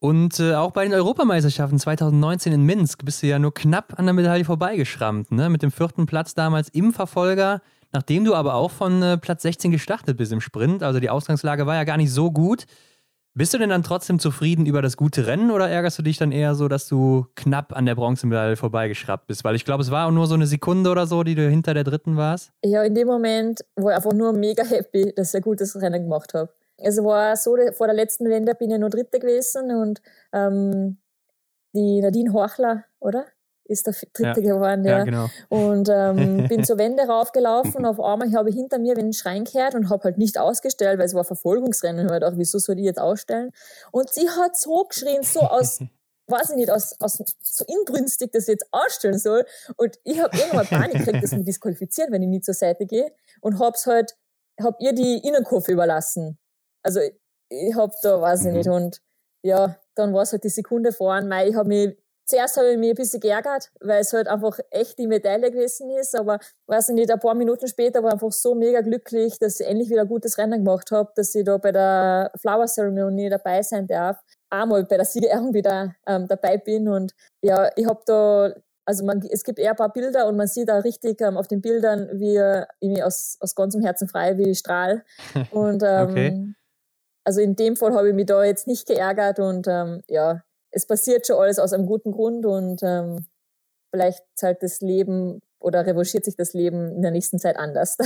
Und 0.00 0.38
äh, 0.38 0.54
auch 0.54 0.72
bei 0.72 0.84
den 0.84 0.94
Europameisterschaften 0.94 1.78
2019 1.78 2.52
in 2.52 2.62
Minsk 2.62 3.04
bist 3.04 3.22
du 3.22 3.26
ja 3.26 3.38
nur 3.38 3.52
knapp 3.52 3.98
an 3.98 4.06
der 4.06 4.14
Medaille 4.14 4.44
vorbeigeschrammt, 4.44 5.32
ne? 5.32 5.48
Mit 5.48 5.62
dem 5.62 5.72
vierten 5.72 6.06
Platz 6.06 6.34
damals 6.34 6.68
im 6.68 6.92
Verfolger, 6.92 7.62
nachdem 7.92 8.24
du 8.24 8.34
aber 8.34 8.54
auch 8.54 8.70
von 8.70 9.02
äh, 9.02 9.18
Platz 9.18 9.42
16 9.42 9.72
gestartet 9.72 10.16
bist 10.16 10.30
im 10.30 10.40
Sprint. 10.40 10.84
Also 10.84 11.00
die 11.00 11.10
Ausgangslage 11.10 11.66
war 11.66 11.74
ja 11.74 11.84
gar 11.84 11.96
nicht 11.96 12.12
so 12.12 12.30
gut. 12.30 12.66
Bist 13.38 13.54
du 13.54 13.58
denn 13.58 13.70
dann 13.70 13.84
trotzdem 13.84 14.18
zufrieden 14.18 14.66
über 14.66 14.82
das 14.82 14.96
gute 14.96 15.28
Rennen 15.28 15.52
oder 15.52 15.68
ärgerst 15.68 15.96
du 15.96 16.02
dich 16.02 16.18
dann 16.18 16.32
eher 16.32 16.56
so, 16.56 16.66
dass 16.66 16.88
du 16.88 17.24
knapp 17.36 17.72
an 17.72 17.86
der 17.86 17.94
Bronzemedaille 17.94 18.56
vorbeigeschraubt 18.56 19.28
bist? 19.28 19.44
Weil 19.44 19.54
ich 19.54 19.64
glaube, 19.64 19.80
es 19.80 19.92
war 19.92 20.10
nur 20.10 20.26
so 20.26 20.34
eine 20.34 20.48
Sekunde 20.48 20.90
oder 20.90 21.06
so, 21.06 21.22
die 21.22 21.36
du 21.36 21.48
hinter 21.48 21.72
der 21.72 21.84
dritten 21.84 22.16
warst. 22.16 22.50
Ja, 22.64 22.82
in 22.82 22.96
dem 22.96 23.06
Moment 23.06 23.60
war 23.76 23.92
ich 23.92 23.96
einfach 23.96 24.12
nur 24.12 24.32
mega 24.32 24.64
happy, 24.64 25.12
dass 25.14 25.28
ich 25.28 25.36
ein 25.36 25.42
gutes 25.42 25.80
Rennen 25.80 26.02
gemacht 26.02 26.34
habe. 26.34 26.52
Es 26.78 26.96
war 26.96 27.36
so, 27.36 27.56
vor 27.74 27.86
der 27.86 27.94
letzten 27.94 28.28
Wende 28.28 28.56
bin 28.56 28.72
ich 28.72 28.78
nur 28.80 28.90
Dritte 28.90 29.20
gewesen 29.20 29.70
und 29.70 30.02
ähm, 30.32 30.98
die 31.74 32.00
Nadine 32.00 32.32
Horchler, 32.32 32.86
oder? 32.98 33.24
Ist 33.68 33.86
der 33.86 33.94
dritte 34.12 34.40
ja. 34.40 34.54
geworden, 34.54 34.84
ja. 34.84 34.98
ja 34.98 35.04
genau. 35.04 35.26
Und 35.48 35.88
ähm, 35.92 36.46
bin 36.48 36.64
zur 36.64 36.78
Wende 36.78 37.04
raufgelaufen. 37.04 37.84
Auf 37.84 38.00
einmal 38.00 38.32
habe 38.32 38.50
ich 38.50 38.56
hinter 38.56 38.78
mir 38.78 38.96
einen 38.96 39.12
Schrein 39.12 39.44
gehört 39.44 39.74
und 39.74 39.90
habe 39.90 40.04
halt 40.04 40.18
nicht 40.18 40.38
ausgestellt, 40.38 40.98
weil 40.98 41.06
es 41.06 41.14
war 41.14 41.24
Verfolgungsrennen. 41.24 42.00
Ich 42.00 42.10
habe 42.10 42.20
gedacht, 42.20 42.34
wieso 42.36 42.58
soll 42.58 42.78
ich 42.78 42.84
jetzt 42.84 43.00
ausstellen? 43.00 43.50
Und 43.92 44.10
sie 44.10 44.28
hat 44.28 44.56
so 44.56 44.84
geschrien, 44.84 45.22
so 45.22 45.40
aus 45.40 45.80
weiß 46.28 46.50
ich 46.50 46.56
nicht, 46.56 46.70
aus, 46.70 46.94
aus 47.00 47.22
so 47.42 47.64
inbrünstig 47.66 48.32
das 48.32 48.46
jetzt 48.46 48.66
ausstellen 48.70 49.18
soll. 49.18 49.44
Und 49.76 49.98
ich 50.04 50.20
habe 50.20 50.36
irgendwann 50.36 50.66
Panik 50.66 50.98
gekriegt, 50.98 51.22
dass 51.22 51.32
mich 51.32 51.44
disqualifiziert, 51.44 52.10
wenn 52.10 52.22
ich 52.22 52.28
nicht 52.28 52.44
zur 52.44 52.54
Seite 52.54 52.86
gehe. 52.86 53.12
Und 53.40 53.58
hab's 53.58 53.86
halt, 53.86 54.14
hab 54.60 54.80
ihr 54.80 54.92
die 54.92 55.18
Innenkurve 55.26 55.72
überlassen. 55.72 56.38
Also 56.82 57.00
ich 57.48 57.74
hab 57.74 57.92
da, 58.02 58.20
weiß 58.20 58.40
ich 58.42 58.48
mhm. 58.48 58.52
nicht. 58.58 58.68
Und 58.68 59.00
ja, 59.42 59.78
dann 59.94 60.12
war 60.12 60.22
es 60.22 60.32
halt 60.32 60.44
die 60.44 60.50
Sekunde 60.50 60.92
voran. 60.92 61.28
Mei, 61.28 61.48
ich 61.48 61.54
habe 61.54 61.68
mich 61.68 61.96
zuerst 62.28 62.56
habe 62.58 62.70
ich 62.70 62.78
mich 62.78 62.90
ein 62.90 62.94
bisschen 62.94 63.20
geärgert, 63.20 63.70
weil 63.80 64.00
es 64.00 64.12
halt 64.12 64.28
einfach 64.28 64.58
echt 64.70 64.98
die 64.98 65.06
Medaille 65.06 65.50
gewesen 65.50 65.90
ist. 65.90 66.14
Aber 66.14 66.38
weiß 66.66 66.90
ich 66.90 66.94
nicht, 66.94 67.10
ein 67.10 67.18
paar 67.18 67.34
Minuten 67.34 67.66
später 67.66 68.02
war 68.02 68.10
ich 68.10 68.14
einfach 68.14 68.32
so 68.32 68.54
mega 68.54 68.82
glücklich, 68.82 69.38
dass 69.38 69.58
ich 69.60 69.66
endlich 69.66 69.88
wieder 69.88 70.02
ein 70.02 70.08
gutes 70.08 70.36
Rennen 70.36 70.64
gemacht 70.64 70.90
habe, 70.90 71.10
dass 71.16 71.34
ich 71.34 71.44
da 71.44 71.56
bei 71.56 71.72
der 71.72 72.30
Flower 72.38 72.66
Ceremony 72.66 73.30
dabei 73.30 73.62
sein 73.62 73.86
darf. 73.86 74.18
Einmal 74.50 74.84
bei 74.84 74.96
der 74.96 75.06
Siegerehrung 75.06 75.54
wieder 75.54 75.94
ähm, 76.06 76.28
dabei 76.28 76.58
bin. 76.58 76.88
Und 76.88 77.14
ja, 77.42 77.70
ich 77.76 77.86
habe 77.86 78.02
da, 78.04 78.52
also 78.84 79.04
man, 79.04 79.22
es 79.30 79.42
gibt 79.42 79.58
eher 79.58 79.70
ein 79.70 79.76
paar 79.76 79.92
Bilder 79.92 80.26
und 80.26 80.36
man 80.36 80.46
sieht 80.46 80.68
da 80.68 80.78
richtig 80.78 81.20
ähm, 81.22 81.38
auf 81.38 81.48
den 81.48 81.62
Bildern, 81.62 82.08
wie 82.12 82.38
ich 82.80 83.02
aus, 83.02 83.38
aus 83.40 83.54
ganzem 83.54 83.82
Herzen 83.82 84.06
frei, 84.06 84.36
wie 84.36 84.50
ich 84.50 84.58
strahl. 84.58 85.02
Und 85.50 85.82
ähm, 85.82 86.10
okay. 86.10 86.54
also 87.24 87.40
in 87.40 87.56
dem 87.56 87.76
Fall 87.76 87.94
habe 87.94 88.10
ich 88.10 88.14
mich 88.14 88.26
da 88.26 88.44
jetzt 88.44 88.66
nicht 88.66 88.86
geärgert 88.86 89.38
und 89.38 89.66
ähm, 89.68 90.02
ja, 90.08 90.42
es 90.70 90.86
passiert 90.86 91.26
schon 91.26 91.36
alles 91.36 91.58
aus 91.58 91.72
einem 91.72 91.86
guten 91.86 92.12
Grund 92.12 92.44
und 92.46 92.82
ähm, 92.82 93.26
vielleicht 93.90 94.22
zahlt 94.34 94.62
das 94.62 94.80
Leben 94.80 95.40
oder 95.60 95.86
revanchiert 95.86 96.24
sich 96.24 96.36
das 96.36 96.52
Leben 96.52 96.92
in 96.96 97.02
der 97.02 97.10
nächsten 97.10 97.38
Zeit 97.38 97.56
anders 97.56 97.96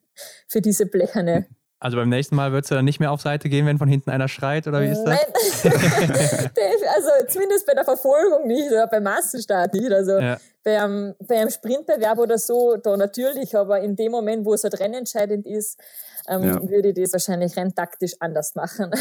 für 0.48 0.60
diese 0.60 0.86
blecherne. 0.86 1.46
Also 1.82 1.96
beim 1.96 2.10
nächsten 2.10 2.36
Mal 2.36 2.52
würdest 2.52 2.70
du 2.70 2.76
dann 2.76 2.84
nicht 2.84 3.00
mehr 3.00 3.10
auf 3.10 3.22
Seite 3.22 3.48
gehen, 3.48 3.66
wenn 3.66 3.76
von 3.76 3.88
hinten 3.88 4.10
einer 4.10 4.28
schreit, 4.28 4.68
oder 4.68 4.82
wie 4.82 4.86
ist 4.86 5.02
das? 5.02 5.18
Nein, 5.64 5.70
also 6.94 7.10
zumindest 7.28 7.66
bei 7.66 7.74
der 7.74 7.84
Verfolgung 7.84 8.46
nicht 8.46 8.70
oder 8.70 8.86
beim 8.86 9.02
Massenstart 9.02 9.74
nicht. 9.74 9.90
Also 9.90 10.16
ja. 10.20 10.38
bei, 10.62 10.80
einem, 10.80 11.16
bei 11.26 11.40
einem 11.40 11.50
Sprintbewerb 11.50 12.18
oder 12.18 12.38
so, 12.38 12.76
da 12.76 12.96
natürlich, 12.96 13.56
aber 13.56 13.80
in 13.80 13.96
dem 13.96 14.12
Moment, 14.12 14.44
wo 14.44 14.54
es 14.54 14.62
halt 14.62 14.78
rennentscheidend 14.78 15.44
ist, 15.44 15.76
ähm, 16.28 16.44
ja. 16.44 16.70
würde 16.70 16.90
ich 16.90 16.94
das 16.94 17.14
wahrscheinlich 17.14 17.56
renntaktisch 17.56 18.12
anders 18.20 18.54
machen. 18.54 18.92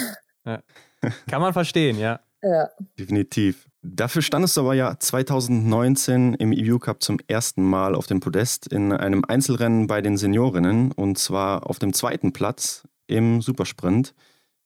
Ja. 0.44 0.64
Kann 1.30 1.40
man 1.40 1.54
verstehen, 1.54 2.00
ja. 2.00 2.20
Ja. 2.42 2.70
Definitiv. 2.98 3.68
Dafür 3.84 4.22
standest 4.22 4.58
du 4.58 4.62
aber 4.62 4.74
ja 4.76 4.98
2019 4.98 6.36
im 6.36 6.54
EU 6.56 6.78
Cup 6.78 7.02
zum 7.02 7.20
ersten 7.28 7.64
Mal 7.64 7.96
auf 7.96 8.08
dem 8.08 8.20
Podest 8.20 8.68
in 8.68 8.92
einem 8.92 9.26
Einzelrennen 9.26 9.88
bei 9.88 10.02
den 10.02 10.18
Seniorinnen 10.18 10.92
und 10.92 11.18
zwar 11.18 11.68
auf 11.68 11.80
dem 11.80 11.94
zweiten 11.94 12.32
Platz 12.32 12.84
im 13.08 13.42
Supersprint. 13.42 14.14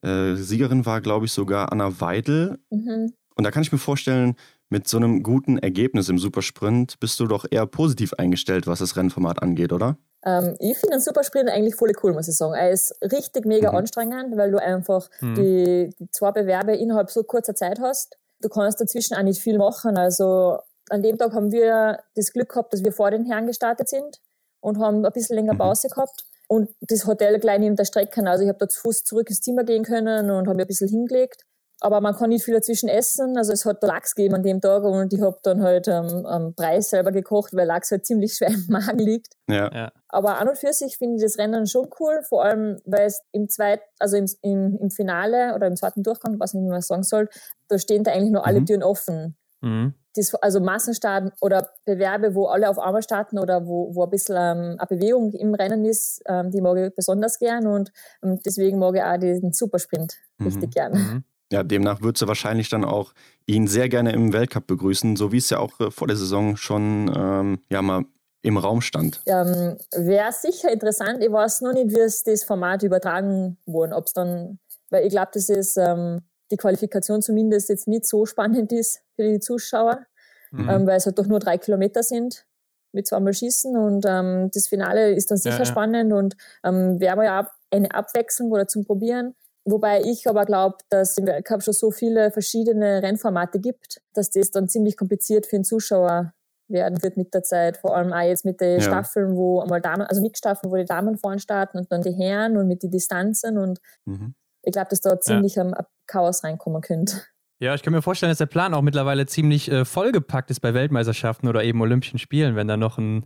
Äh, 0.01 0.35
Siegerin 0.35 0.85
war, 0.85 1.01
glaube 1.01 1.25
ich, 1.25 1.31
sogar 1.31 1.71
Anna 1.71 1.99
Weidel. 2.01 2.59
Mhm. 2.69 3.13
Und 3.35 3.43
da 3.43 3.51
kann 3.51 3.63
ich 3.63 3.71
mir 3.71 3.77
vorstellen, 3.77 4.35
mit 4.69 4.88
so 4.88 4.97
einem 4.97 5.23
guten 5.23 5.57
Ergebnis 5.57 6.09
im 6.09 6.17
Supersprint 6.17 6.99
bist 6.99 7.19
du 7.19 7.27
doch 7.27 7.45
eher 7.49 7.65
positiv 7.65 8.13
eingestellt, 8.13 8.67
was 8.67 8.79
das 8.79 8.97
Rennformat 8.97 9.41
angeht, 9.41 9.71
oder? 9.71 9.97
Ähm, 10.25 10.55
ich 10.59 10.77
finde 10.77 10.97
den 10.97 11.01
Supersprint 11.01 11.49
eigentlich 11.49 11.75
voll 11.75 11.91
cool, 12.03 12.13
muss 12.13 12.27
ich 12.27 12.35
sagen. 12.35 12.53
Er 12.53 12.71
ist 12.71 12.95
richtig 13.01 13.45
mega 13.45 13.71
mhm. 13.71 13.77
anstrengend, 13.77 14.35
weil 14.38 14.51
du 14.51 14.61
einfach 14.61 15.09
mhm. 15.21 15.35
die, 15.35 15.95
die 15.99 16.09
zwei 16.11 16.31
Bewerbe 16.31 16.75
innerhalb 16.75 17.11
so 17.11 17.23
kurzer 17.23 17.55
Zeit 17.55 17.79
hast. 17.79 18.17
Du 18.41 18.49
kannst 18.49 18.81
dazwischen 18.81 19.15
auch 19.15 19.23
nicht 19.23 19.41
viel 19.41 19.57
machen. 19.57 19.97
Also 19.97 20.59
an 20.89 21.01
dem 21.01 21.17
Tag 21.17 21.33
haben 21.33 21.51
wir 21.51 21.99
das 22.15 22.33
Glück 22.33 22.49
gehabt, 22.49 22.73
dass 22.73 22.83
wir 22.83 22.91
vor 22.91 23.11
den 23.11 23.25
Herren 23.25 23.47
gestartet 23.47 23.88
sind 23.88 24.19
und 24.59 24.79
haben 24.79 25.05
ein 25.05 25.11
bisschen 25.13 25.35
länger 25.35 25.53
mhm. 25.53 25.59
Pause 25.59 25.88
gehabt. 25.89 26.25
Und 26.47 26.69
das 26.81 27.07
Hotel 27.07 27.39
gleich 27.39 27.59
neben 27.59 27.75
der 27.75 27.85
Strecke. 27.85 28.23
Also 28.27 28.43
ich 28.43 28.49
habe 28.49 28.59
da 28.59 28.67
zu 28.67 28.79
Fuß 28.81 29.03
zurück 29.03 29.29
ins 29.29 29.41
Zimmer 29.41 29.63
gehen 29.63 29.83
können 29.83 30.29
und 30.29 30.47
habe 30.47 30.55
mir 30.55 30.63
ein 30.63 30.67
bisschen 30.67 30.89
hingelegt 30.89 31.43
aber 31.86 32.02
man 32.02 32.15
kann 32.15 32.30
nicht 32.30 32.43
viel 32.43 32.56
dazwischen 32.56 32.89
essen. 32.89 33.38
Also 33.38 33.54
es 33.54 33.63
hat 33.63 33.84
Lachs 33.84 34.15
gegeben 34.15 34.34
an 34.34 34.41
dem 34.41 34.60
Tag 34.60 34.84
und 34.84 35.13
ich 35.13 35.21
habe 35.21 35.38
dann 35.43 35.62
halt 35.62 35.88
ähm, 35.88 36.26
am 36.26 36.56
Preis 36.56 36.89
selber 36.89 37.12
gekocht, 37.12 37.54
weil 37.54 37.67
Lachs 37.67 37.91
halt 37.91 38.08
ziemlich 38.08 38.34
schwer 38.34 38.48
im 38.50 38.65
Magen 38.69 38.98
liegt. 38.98 39.34
Ja. 39.48 39.71
ja. 39.71 39.91
Aber 40.08 40.39
an 40.39 40.50
und 40.50 40.58
für 40.58 40.74
sich 40.74 40.98
finde 40.98 41.17
ich 41.17 41.21
das 41.21 41.38
Rennen 41.38 41.67
schon 41.67 41.88
cool, 42.00 42.24
vor 42.28 42.43
allem 42.43 42.80
weil 42.86 43.06
es 43.06 43.21
im 43.34 43.50
zweiten, 43.50 43.84
also 44.00 44.17
im, 44.17 44.26
im, 44.41 44.80
im 44.82 44.89
Finale 44.89 45.54
oder 45.54 45.67
im 45.67 45.76
zweiten 45.76 46.02
Durchgang, 46.02 46.39
was 46.39 46.56
ich 46.56 46.60
nicht 46.60 46.71
mehr 46.71 46.82
sagen 46.82 47.04
soll, 47.04 47.30
da 47.67 47.78
stehen 47.78 48.04
da 48.04 48.13
eigentlich 48.13 48.32
nur 48.32 48.48
alle 48.48 48.62
mhm. 48.62 48.65
Türen 48.65 48.84
offen. 48.84 49.38
Mhm. 49.62 49.93
Das, 50.15 50.34
also 50.34 50.62
Massenstarten 50.62 51.34
oder 51.39 51.69
Bewerbe, 51.86 52.34
wo 52.34 52.48
alle 52.48 52.67
auf 52.67 52.80
einmal 52.80 53.04
starten 53.04 53.38
oder 53.38 53.67
wo, 53.67 53.93
wo 53.93 54.06
ein 54.06 54.10
bisschen 54.10 54.38
ähm, 54.38 54.78
eine 54.80 54.88
Bewegung 54.89 55.34
im 55.34 55.54
Rennen 55.54 55.86
ist, 55.86 56.24
ähm, 56.28 56.50
die 56.50 56.62
mag 56.62 56.78
ich 56.78 56.95
besonders 56.95 57.38
gern 57.38 57.67
und 57.67 57.91
ähm, 58.24 58.39
deswegen 58.43 58.80
mag 58.80 58.95
ich 58.95 59.04
auch 59.04 59.17
diesen 59.17 59.54
Supersprint 59.54 60.15
mhm. 60.39 60.48
richtig 60.48 60.74
gern. 60.74 60.93
Mhm. 60.93 61.24
Ja, 61.51 61.63
demnach 61.63 62.01
würdest 62.01 62.23
du 62.23 62.27
wahrscheinlich 62.27 62.69
dann 62.69 62.84
auch 62.84 63.13
ihn 63.45 63.67
sehr 63.67 63.89
gerne 63.89 64.12
im 64.13 64.34
Weltcup 64.34 64.65
begrüßen, 64.65 65.15
so 65.15 65.31
wie 65.31 65.38
es 65.38 65.49
ja 65.49 65.60
auch 65.60 65.79
äh, 65.79 65.91
vor 65.91 66.08
der 66.08 66.17
Saison 66.17 66.58
schon 66.58 67.12
ähm, 67.15 67.60
ja 67.69 67.81
mal 67.81 68.05
im 68.41 68.58
Raum 68.58 68.81
stand. 68.81 69.21
Ähm, 69.25 69.77
Wäre 69.91 70.31
sicher 70.31 70.71
interessant. 70.71 71.23
Ich 71.23 71.31
weiß 71.31 71.62
noch 71.62 71.73
nicht, 71.73 71.89
wie 71.89 71.99
es 71.99 72.23
das 72.23 72.43
Format 72.43 72.84
übertragen 72.84 73.58
wurde. 73.65 73.95
Ob 73.95 74.05
es 74.05 74.13
dann, 74.13 74.60
weil 74.89 75.05
ich 75.05 75.12
glaube, 75.12 75.31
dass 75.34 75.49
es 75.49 75.77
ähm, 75.77 76.21
die 76.51 76.58
Qualifikation 76.58 77.21
zumindest 77.21 77.69
jetzt 77.69 77.88
nicht 77.88 78.05
so 78.05 78.25
spannend 78.25 78.71
ist 78.71 79.01
für 79.15 79.23
die 79.23 79.39
Zuschauer, 79.39 80.05
mhm. 80.51 80.69
ähm, 80.69 80.88
weil 80.88 80.97
es 80.97 81.05
halt 81.05 81.17
doch 81.17 81.25
nur 81.25 81.39
drei 81.39 81.58
Kilometer 81.58 82.03
sind 82.03 82.45
mit 82.91 83.08
zweimal 83.08 83.34
Schießen 83.34 83.75
und 83.75 84.05
ähm, 84.08 84.49
das 84.53 84.67
Finale 84.67 85.13
ist 85.13 85.29
dann 85.29 85.38
sicher 85.38 85.55
ja, 85.55 85.60
ja. 85.60 85.65
spannend 85.65 86.13
und 86.13 86.38
ähm, 86.63 86.99
wäre 86.99 87.25
ja 87.25 87.51
eine 87.71 87.93
Abwechslung 87.93 88.51
oder 88.51 88.67
zum 88.67 88.86
Probieren. 88.86 89.36
Wobei 89.65 90.01
ich 90.01 90.28
aber 90.28 90.45
glaube, 90.45 90.78
dass 90.89 91.12
es 91.12 91.17
im 91.17 91.25
Weltcup 91.25 91.63
schon 91.63 91.73
so 91.73 91.89
viele 91.89 92.30
verschiedene 92.30 93.01
Rennformate 93.01 93.60
gibt, 93.60 93.99
dass 94.13 94.30
das 94.30 94.51
dann 94.51 94.69
ziemlich 94.69 94.95
kompliziert 94.95 95.47
für 95.47 95.56
den 95.56 95.63
Zuschauer 95.63 96.34
werden 96.67 97.01
wird 97.01 97.17
mit 97.17 97.34
der 97.34 97.41
Zeit. 97.41 97.78
Vor 97.78 97.95
allem 97.95 98.13
auch 98.13 98.21
jetzt 98.21 98.45
mit 98.45 98.62
den 98.62 98.80
ja. 98.80 98.82
Staffeln, 98.82 99.36
wo 99.36 99.62
einmal 99.62 99.82
Damen, 99.82 100.04
also 100.04 100.21
Mixstaffeln, 100.21 100.71
wo 100.71 100.75
die 100.75 100.86
Damen 100.86 101.17
vorne 101.17 101.39
starten 101.39 101.80
und 101.80 101.91
dann 101.91 102.01
die 102.01 102.13
Herren 102.13 102.58
und 102.58 102.67
mit 102.67 102.84
den 102.84 102.91
Distanzen. 102.91 103.58
Und 103.58 103.80
mhm. 104.06 104.36
ich 104.62 104.71
glaube, 104.71 104.89
dass 104.89 105.01
da 105.01 105.19
ziemlich 105.19 105.56
ja. 105.56 105.63
ein 105.63 105.73
Chaos 106.06 106.43
reinkommen 106.43 106.82
könnte. 106.82 107.21
Ja, 107.60 107.73
ich 107.73 107.82
kann 107.82 107.93
mir 107.93 108.01
vorstellen, 108.01 108.32
dass 108.32 108.38
der 108.38 108.47
Plan 108.47 108.73
auch 108.73 108.82
mittlerweile 108.82 109.25
ziemlich 109.25 109.71
äh, 109.71 109.86
vollgepackt 109.86 110.51
ist 110.51 110.60
bei 110.60 110.73
Weltmeisterschaften 110.73 111.47
oder 111.47 111.63
eben 111.63 111.82
Olympischen 111.82 112.19
Spielen, 112.19 112.56
wenn 112.56 112.67
da 112.67 112.78
noch 112.78 112.97
ein 112.97 113.25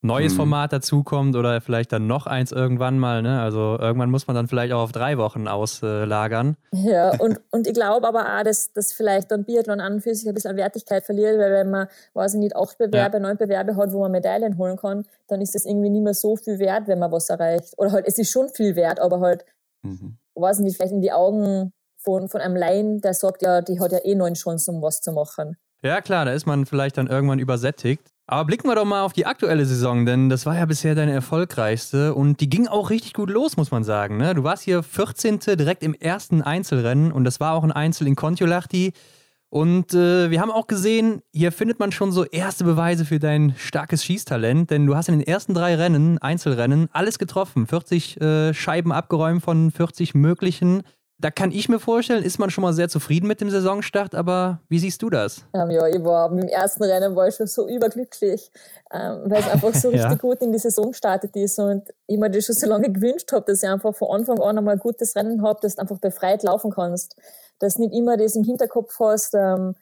neues 0.00 0.32
hm. 0.32 0.36
Format 0.36 0.72
dazukommt 0.72 1.34
oder 1.34 1.60
vielleicht 1.60 1.92
dann 1.92 2.06
noch 2.06 2.26
eins 2.26 2.52
irgendwann 2.52 2.98
mal. 2.98 3.22
Ne? 3.22 3.40
Also 3.40 3.76
irgendwann 3.80 4.10
muss 4.10 4.26
man 4.26 4.36
dann 4.36 4.46
vielleicht 4.46 4.72
auch 4.72 4.82
auf 4.82 4.92
drei 4.92 5.18
Wochen 5.18 5.48
auslagern. 5.48 6.56
Ja, 6.72 7.10
und, 7.18 7.40
und 7.50 7.66
ich 7.66 7.74
glaube 7.74 8.06
aber 8.06 8.38
auch, 8.38 8.42
dass, 8.44 8.72
dass 8.72 8.92
vielleicht 8.92 9.30
dann 9.30 9.44
Biathlon 9.44 9.80
an 9.80 9.94
und 9.94 10.00
für 10.00 10.14
sich 10.14 10.28
ein 10.28 10.34
bisschen 10.34 10.52
an 10.52 10.56
Wertigkeit 10.56 11.04
verliert, 11.04 11.38
weil 11.38 11.52
wenn 11.52 11.70
man, 11.70 11.88
weiß 12.14 12.34
ich 12.34 12.40
nicht, 12.40 12.56
acht 12.56 12.78
Bewerbe, 12.78 13.16
ja. 13.16 13.22
neun 13.22 13.36
Bewerbe 13.36 13.76
hat, 13.76 13.92
wo 13.92 14.00
man 14.00 14.12
Medaillen 14.12 14.56
holen 14.56 14.76
kann, 14.76 15.04
dann 15.26 15.40
ist 15.40 15.54
das 15.54 15.64
irgendwie 15.64 15.90
nicht 15.90 16.04
mehr 16.04 16.14
so 16.14 16.36
viel 16.36 16.58
wert, 16.58 16.86
wenn 16.86 17.00
man 17.00 17.10
was 17.10 17.28
erreicht. 17.28 17.74
Oder 17.76 17.92
halt, 17.92 18.06
es 18.06 18.18
ist 18.18 18.30
schon 18.30 18.48
viel 18.50 18.76
wert, 18.76 19.00
aber 19.00 19.20
halt, 19.20 19.44
mhm. 19.82 20.16
weiß 20.34 20.58
ich 20.58 20.64
nicht, 20.64 20.76
vielleicht 20.76 20.92
in 20.92 21.02
die 21.02 21.12
Augen 21.12 21.72
von, 21.98 22.28
von 22.28 22.40
einem 22.40 22.54
Laien, 22.54 23.00
der 23.00 23.14
sagt, 23.14 23.42
ja, 23.42 23.60
die 23.62 23.80
hat 23.80 23.90
ja 23.90 23.98
eh 24.04 24.14
neun 24.14 24.34
Chancen, 24.34 24.76
um 24.76 24.82
was 24.82 25.00
zu 25.00 25.10
machen. 25.10 25.56
Ja, 25.82 26.00
klar, 26.00 26.24
da 26.24 26.32
ist 26.32 26.46
man 26.46 26.66
vielleicht 26.66 26.98
dann 26.98 27.08
irgendwann 27.08 27.38
übersättigt. 27.38 28.12
Aber 28.30 28.44
blicken 28.44 28.68
wir 28.68 28.74
doch 28.74 28.84
mal 28.84 29.04
auf 29.04 29.14
die 29.14 29.24
aktuelle 29.24 29.64
Saison, 29.64 30.04
denn 30.04 30.28
das 30.28 30.44
war 30.44 30.54
ja 30.54 30.66
bisher 30.66 30.94
deine 30.94 31.12
erfolgreichste 31.12 32.14
und 32.14 32.42
die 32.42 32.50
ging 32.50 32.68
auch 32.68 32.90
richtig 32.90 33.14
gut 33.14 33.30
los, 33.30 33.56
muss 33.56 33.70
man 33.70 33.84
sagen. 33.84 34.18
Ne? 34.18 34.34
Du 34.34 34.44
warst 34.44 34.64
hier 34.64 34.82
14. 34.82 35.38
direkt 35.56 35.82
im 35.82 35.94
ersten 35.94 36.42
Einzelrennen 36.42 37.10
und 37.10 37.24
das 37.24 37.40
war 37.40 37.54
auch 37.54 37.64
ein 37.64 37.72
Einzel 37.72 38.06
in 38.06 38.16
Kontiolahti. 38.16 38.92
Und 39.48 39.94
äh, 39.94 40.30
wir 40.30 40.42
haben 40.42 40.50
auch 40.50 40.66
gesehen, 40.66 41.22
hier 41.32 41.52
findet 41.52 41.78
man 41.78 41.90
schon 41.90 42.12
so 42.12 42.26
erste 42.26 42.64
Beweise 42.64 43.06
für 43.06 43.18
dein 43.18 43.54
starkes 43.56 44.04
Schießtalent, 44.04 44.70
denn 44.70 44.84
du 44.84 44.94
hast 44.94 45.08
in 45.08 45.18
den 45.18 45.26
ersten 45.26 45.54
drei 45.54 45.74
Rennen, 45.76 46.18
Einzelrennen, 46.18 46.90
alles 46.92 47.18
getroffen. 47.18 47.66
40 47.66 48.20
äh, 48.20 48.52
Scheiben 48.52 48.92
abgeräumt 48.92 49.42
von 49.42 49.70
40 49.70 50.14
möglichen 50.14 50.82
da 51.20 51.32
kann 51.32 51.50
ich 51.50 51.68
mir 51.68 51.80
vorstellen, 51.80 52.22
ist 52.22 52.38
man 52.38 52.48
schon 52.50 52.62
mal 52.62 52.72
sehr 52.72 52.88
zufrieden 52.88 53.26
mit 53.26 53.40
dem 53.40 53.50
Saisonstart, 53.50 54.14
aber 54.14 54.60
wie 54.68 54.78
siehst 54.78 55.02
du 55.02 55.10
das? 55.10 55.44
Ähm, 55.52 55.70
ja, 55.70 55.86
ich 55.88 56.02
war 56.04 56.30
im 56.30 56.46
ersten 56.46 56.84
Rennen 56.84 57.16
war 57.16 57.26
ich 57.26 57.34
schon 57.34 57.48
so 57.48 57.68
überglücklich, 57.68 58.52
ähm, 58.92 59.22
weil 59.24 59.40
es 59.40 59.48
einfach 59.48 59.74
so 59.74 59.88
richtig 59.90 60.10
ja. 60.10 60.14
gut 60.14 60.40
in 60.42 60.52
die 60.52 60.60
Saison 60.60 60.92
gestartet 60.92 61.34
ist 61.34 61.58
und 61.58 61.88
ich 62.06 62.18
mir 62.18 62.30
das 62.30 62.44
schon 62.44 62.54
so 62.54 62.68
lange 62.68 62.92
gewünscht 62.92 63.32
habe, 63.32 63.44
dass 63.46 63.64
ich 63.64 63.68
einfach 63.68 63.94
von 63.96 64.20
Anfang 64.20 64.38
an 64.38 64.58
einmal 64.58 64.74
ein 64.74 64.80
gutes 64.80 65.16
Rennen 65.16 65.42
habe, 65.42 65.58
dass 65.60 65.74
du 65.74 65.82
einfach 65.82 65.98
befreit 65.98 66.44
laufen 66.44 66.70
kannst, 66.70 67.16
dass 67.58 67.74
du 67.74 67.82
nicht 67.82 67.94
immer 67.94 68.16
das 68.16 68.36
im 68.36 68.44
Hinterkopf 68.44 68.94
hast, 69.00 69.34
ähm, 69.34 69.74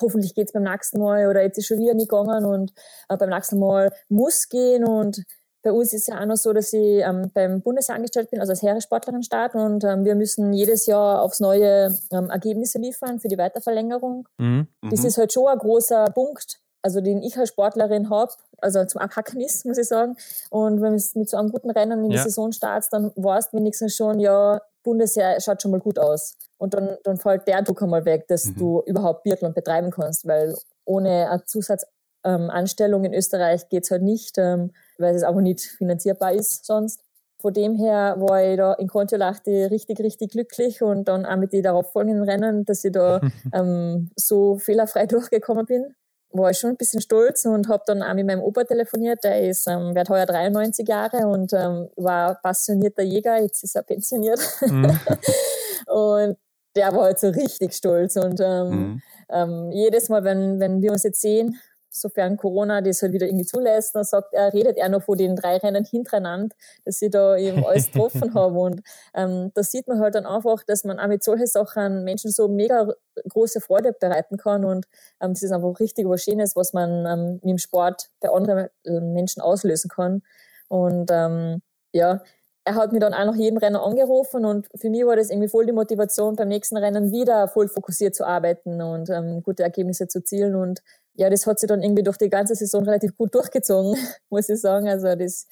hoffentlich 0.00 0.34
geht's 0.34 0.52
beim 0.52 0.62
nächsten 0.62 1.00
Mal 1.00 1.26
oder 1.26 1.42
jetzt 1.42 1.58
ist 1.58 1.66
schon 1.66 1.80
wieder 1.80 1.94
nicht 1.94 2.10
gegangen 2.10 2.44
und 2.44 2.72
äh, 3.08 3.16
beim 3.16 3.30
nächsten 3.30 3.58
Mal 3.58 3.92
muss 4.08 4.48
gehen 4.48 4.84
und 4.84 5.24
bei 5.62 5.72
uns 5.72 5.92
ist 5.92 6.02
es 6.02 6.06
ja 6.08 6.20
auch 6.20 6.26
noch 6.26 6.36
so, 6.36 6.52
dass 6.52 6.72
ich 6.72 7.02
ähm, 7.02 7.30
beim 7.34 7.60
Bundesamt 7.60 7.96
angestellt 7.96 8.30
bin, 8.30 8.40
also 8.40 8.52
als 8.52 8.62
Heeressportlerin 8.62 9.22
starte 9.22 9.58
und 9.58 9.84
ähm, 9.84 10.04
wir 10.04 10.14
müssen 10.14 10.52
jedes 10.52 10.86
Jahr 10.86 11.22
aufs 11.22 11.40
neue 11.40 11.94
ähm, 12.12 12.30
Ergebnisse 12.30 12.78
liefern 12.78 13.18
für 13.18 13.28
die 13.28 13.38
Weiterverlängerung. 13.38 14.28
Mhm. 14.38 14.68
Das 14.90 15.00
mhm. 15.00 15.06
ist 15.06 15.18
halt 15.18 15.32
schon 15.32 15.48
ein 15.48 15.58
großer 15.58 16.06
Punkt, 16.14 16.60
also 16.82 17.00
den 17.00 17.22
ich 17.22 17.36
als 17.36 17.48
Sportlerin 17.48 18.08
habe, 18.08 18.32
also 18.58 18.84
zum 18.84 19.00
Abhacken 19.00 19.40
ist, 19.40 19.64
muss 19.66 19.78
ich 19.78 19.88
sagen. 19.88 20.16
Und 20.50 20.80
wenn 20.80 20.94
es 20.94 21.14
mit 21.14 21.28
so 21.28 21.36
einem 21.36 21.50
guten 21.50 21.70
Rennen 21.70 22.04
in 22.04 22.10
die 22.10 22.16
ja. 22.16 22.22
Saison 22.22 22.52
startet, 22.52 22.92
dann 22.92 23.12
weißt 23.16 23.52
du 23.52 23.58
wenigstens 23.58 23.96
schon, 23.96 24.20
ja, 24.20 24.60
Bundesjahr 24.84 25.40
schaut 25.40 25.60
schon 25.60 25.72
mal 25.72 25.80
gut 25.80 25.98
aus. 25.98 26.36
Und 26.56 26.74
dann, 26.74 26.96
dann 27.04 27.16
fällt 27.18 27.46
der 27.46 27.62
Druck 27.62 27.82
einmal 27.82 28.04
weg, 28.04 28.26
dass 28.28 28.46
mhm. 28.46 28.56
du 28.56 28.82
überhaupt 28.86 29.24
Biathlon 29.24 29.52
betreiben 29.52 29.90
kannst, 29.90 30.26
weil 30.26 30.56
ohne 30.84 31.30
eine 31.30 31.44
Zusatzanstellung 31.44 33.04
ähm, 33.04 33.12
in 33.12 33.18
Österreich 33.18 33.68
geht 33.68 33.84
es 33.84 33.90
halt 33.90 34.02
nicht, 34.02 34.38
ähm, 34.38 34.72
weil 34.98 35.14
es 35.14 35.22
auch 35.22 35.40
nicht 35.40 35.60
finanzierbar 35.60 36.32
ist 36.32 36.66
sonst. 36.66 37.00
Von 37.40 37.54
dem 37.54 37.76
her 37.76 38.16
war 38.18 38.42
ich 38.44 38.56
da 38.56 38.74
in 38.74 38.88
Kontiolahti 38.88 39.64
richtig, 39.64 40.00
richtig 40.00 40.32
glücklich 40.32 40.82
und 40.82 41.06
dann 41.06 41.24
auch 41.24 41.36
mit 41.36 41.52
den 41.52 41.62
darauffolgenden 41.62 42.24
Rennen, 42.24 42.64
dass 42.64 42.84
ich 42.84 42.92
da 42.92 43.20
ähm, 43.52 44.10
so 44.16 44.58
fehlerfrei 44.58 45.06
durchgekommen 45.06 45.66
bin 45.66 45.94
war 46.30 46.50
ich 46.50 46.58
schon 46.58 46.70
ein 46.70 46.76
bisschen 46.76 47.00
stolz 47.00 47.44
und 47.46 47.68
habe 47.68 47.82
dann 47.86 48.02
auch 48.02 48.14
mit 48.14 48.26
meinem 48.26 48.42
Opa 48.42 48.64
telefoniert. 48.64 49.24
Der 49.24 49.48
ist, 49.48 49.66
ähm, 49.66 49.94
wird 49.94 50.08
heuer 50.08 50.26
93 50.26 50.86
Jahre 50.86 51.26
und 51.26 51.52
ähm, 51.52 51.88
war 51.96 52.34
passionierter 52.42 53.02
Jäger. 53.02 53.40
Jetzt 53.40 53.64
ist 53.64 53.76
er 53.76 53.82
pensioniert. 53.82 54.40
Mhm. 54.60 54.98
und 55.86 56.36
der 56.76 56.92
war 56.92 57.04
halt 57.04 57.18
so 57.18 57.28
richtig 57.28 57.72
stolz. 57.72 58.16
Und 58.16 58.40
ähm, 58.40 58.70
mhm. 58.70 59.02
ähm, 59.30 59.70
jedes 59.72 60.08
Mal, 60.08 60.24
wenn, 60.24 60.60
wenn 60.60 60.82
wir 60.82 60.92
uns 60.92 61.02
jetzt 61.02 61.20
sehen, 61.20 61.58
sofern 62.00 62.36
Corona 62.36 62.80
das 62.80 63.02
halt 63.02 63.12
wieder 63.12 63.26
irgendwie 63.26 63.44
zulässt, 63.44 63.94
dann 63.94 64.04
sagt 64.04 64.34
er, 64.34 64.52
redet 64.52 64.76
er 64.76 64.88
noch 64.88 65.02
von 65.02 65.18
den 65.18 65.36
drei 65.36 65.56
Rennen 65.56 65.84
hintereinander, 65.84 66.54
dass 66.84 66.98
sie 66.98 67.10
da 67.10 67.36
eben 67.36 67.64
alles 67.64 67.86
getroffen 67.92 68.34
haben. 68.34 68.56
Und 68.56 68.80
ähm, 69.14 69.50
da 69.54 69.62
sieht 69.62 69.88
man 69.88 70.00
halt 70.00 70.14
dann 70.14 70.26
einfach, 70.26 70.62
dass 70.64 70.84
man 70.84 70.98
auch 70.98 71.08
mit 71.08 71.22
solchen 71.22 71.46
Sachen 71.46 72.04
Menschen 72.04 72.30
so 72.30 72.48
mega 72.48 72.88
große 73.28 73.60
Freude 73.60 73.92
bereiten 73.92 74.36
kann. 74.36 74.64
Und 74.64 74.86
ähm, 75.20 75.32
das 75.32 75.42
ist 75.42 75.52
einfach 75.52 75.78
richtig 75.80 76.08
was 76.08 76.22
Schönes, 76.22 76.56
was 76.56 76.72
man 76.72 77.06
ähm, 77.06 77.32
mit 77.34 77.44
dem 77.44 77.58
Sport 77.58 78.10
bei 78.20 78.28
anderen 78.30 78.68
äh, 78.84 79.00
Menschen 79.00 79.42
auslösen 79.42 79.88
kann. 79.88 80.22
Und 80.68 81.10
ähm, 81.10 81.62
ja, 81.92 82.22
er 82.68 82.74
hat 82.74 82.92
mir 82.92 83.00
dann 83.00 83.14
auch 83.14 83.24
nach 83.24 83.34
jedem 83.34 83.56
Rennen 83.56 83.76
angerufen 83.76 84.44
und 84.44 84.68
für 84.74 84.90
mich 84.90 85.06
war 85.06 85.16
das 85.16 85.30
irgendwie 85.30 85.48
voll 85.48 85.64
die 85.64 85.72
Motivation, 85.72 86.36
beim 86.36 86.48
nächsten 86.48 86.76
Rennen 86.76 87.10
wieder 87.12 87.48
voll 87.48 87.66
fokussiert 87.66 88.14
zu 88.14 88.26
arbeiten 88.26 88.82
und 88.82 89.08
ähm, 89.08 89.42
gute 89.42 89.62
Ergebnisse 89.62 90.06
zu 90.06 90.22
zielen. 90.22 90.54
Und 90.54 90.82
ja, 91.18 91.28
das 91.28 91.46
hat 91.46 91.58
sich 91.58 91.66
dann 91.66 91.82
irgendwie 91.82 92.04
durch 92.04 92.16
die 92.16 92.30
ganze 92.30 92.54
Saison 92.54 92.84
relativ 92.84 93.16
gut 93.16 93.34
durchgezogen, 93.34 93.96
muss 94.30 94.48
ich 94.48 94.60
sagen. 94.60 94.88
Also 94.88 95.16
das 95.16 95.48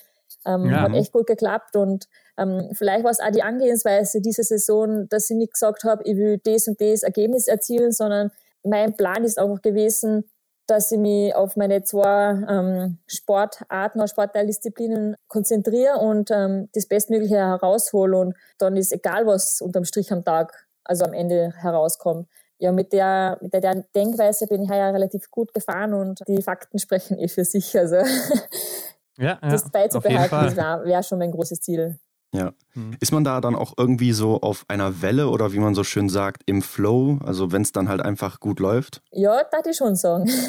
ähm, 0.47 0.71
ja. 0.71 0.83
hat 0.83 0.95
echt 0.95 1.13
gut 1.13 1.27
geklappt 1.27 1.75
und 1.75 2.07
ähm, 2.39 2.71
vielleicht 2.73 3.03
war 3.03 3.11
es 3.11 3.19
auch 3.19 3.33
die 3.33 3.43
Angehensweise 3.43 4.21
dieser 4.21 4.45
Saison, 4.45 5.09
dass 5.09 5.29
ich 5.29 5.37
nicht 5.37 5.55
gesagt 5.55 5.83
habe, 5.83 6.05
ich 6.05 6.17
will 6.17 6.41
das 6.45 6.69
und 6.69 6.81
das 6.81 7.03
Ergebnis 7.03 7.49
erzielen, 7.49 7.91
sondern 7.91 8.31
mein 8.63 8.97
Plan 8.97 9.25
ist 9.25 9.39
einfach 9.39 9.61
gewesen, 9.61 10.31
dass 10.69 10.93
ich 10.93 10.99
mich 10.99 11.35
auf 11.35 11.57
meine 11.57 11.83
zwei 11.83 12.45
ähm, 12.49 12.99
Sportarten 13.09 13.99
oder 13.99 14.09
Sportteildisziplinen 14.09 15.17
konzentriere 15.27 15.99
und 15.99 16.31
ähm, 16.31 16.69
das 16.75 16.87
Bestmögliche 16.87 17.37
heraushole 17.37 18.17
und 18.17 18.37
dann 18.59 18.77
ist 18.77 18.93
egal, 18.93 19.27
was 19.27 19.61
unterm 19.61 19.85
Strich 19.85 20.13
am 20.13 20.25
Tag, 20.25 20.67
also 20.85 21.05
am 21.05 21.13
Ende 21.13 21.53
herauskommt 21.57 22.29
ja, 22.59 22.73
mit 22.73 22.93
der, 22.93 23.39
mit 23.41 23.53
der 23.53 23.85
Denkweise 23.95 24.47
bin 24.47 24.63
ich 24.63 24.69
ja 24.69 24.91
relativ 24.91 25.31
gut 25.31 25.53
gefahren 25.53 25.95
und 25.95 26.21
die 26.27 26.43
Fakten 26.43 26.79
sprechen 26.79 27.19
eh 27.19 27.29
für 27.29 27.45
sich. 27.45 27.77
Also 27.79 27.97
ja, 29.19 29.39
ja, 29.43 29.49
das 29.49 29.71
beizubehalten 29.71 30.57
wäre 30.57 30.85
wär 30.85 31.03
schon 31.03 31.19
mein 31.19 31.33
großes 31.33 31.61
Ziel. 31.61 31.99
Ja. 32.37 32.53
Mhm. 32.75 32.97
Ist 33.01 33.13
man 33.13 33.25
da 33.25 33.41
dann 33.41 33.55
auch 33.55 33.75
irgendwie 33.77 34.13
so 34.13 34.41
auf 34.41 34.65
einer 34.69 35.03
Welle 35.03 35.29
oder 35.29 35.53
wie 35.53 35.59
man 35.59 35.75
so 35.75 35.85
schön 35.85 36.09
sagt, 36.09 36.43
im 36.47 36.63
Flow? 36.63 37.19
Also 37.25 37.53
wenn 37.53 37.63
es 37.63 37.73
dann 37.73 37.89
halt 37.89 38.03
einfach 38.03 38.41
gut 38.41 38.61
läuft? 38.61 39.03
Ja, 39.11 39.43
darf 39.45 39.67
ich 39.67 39.77
schon 39.77 39.97
sagen. 39.97 40.31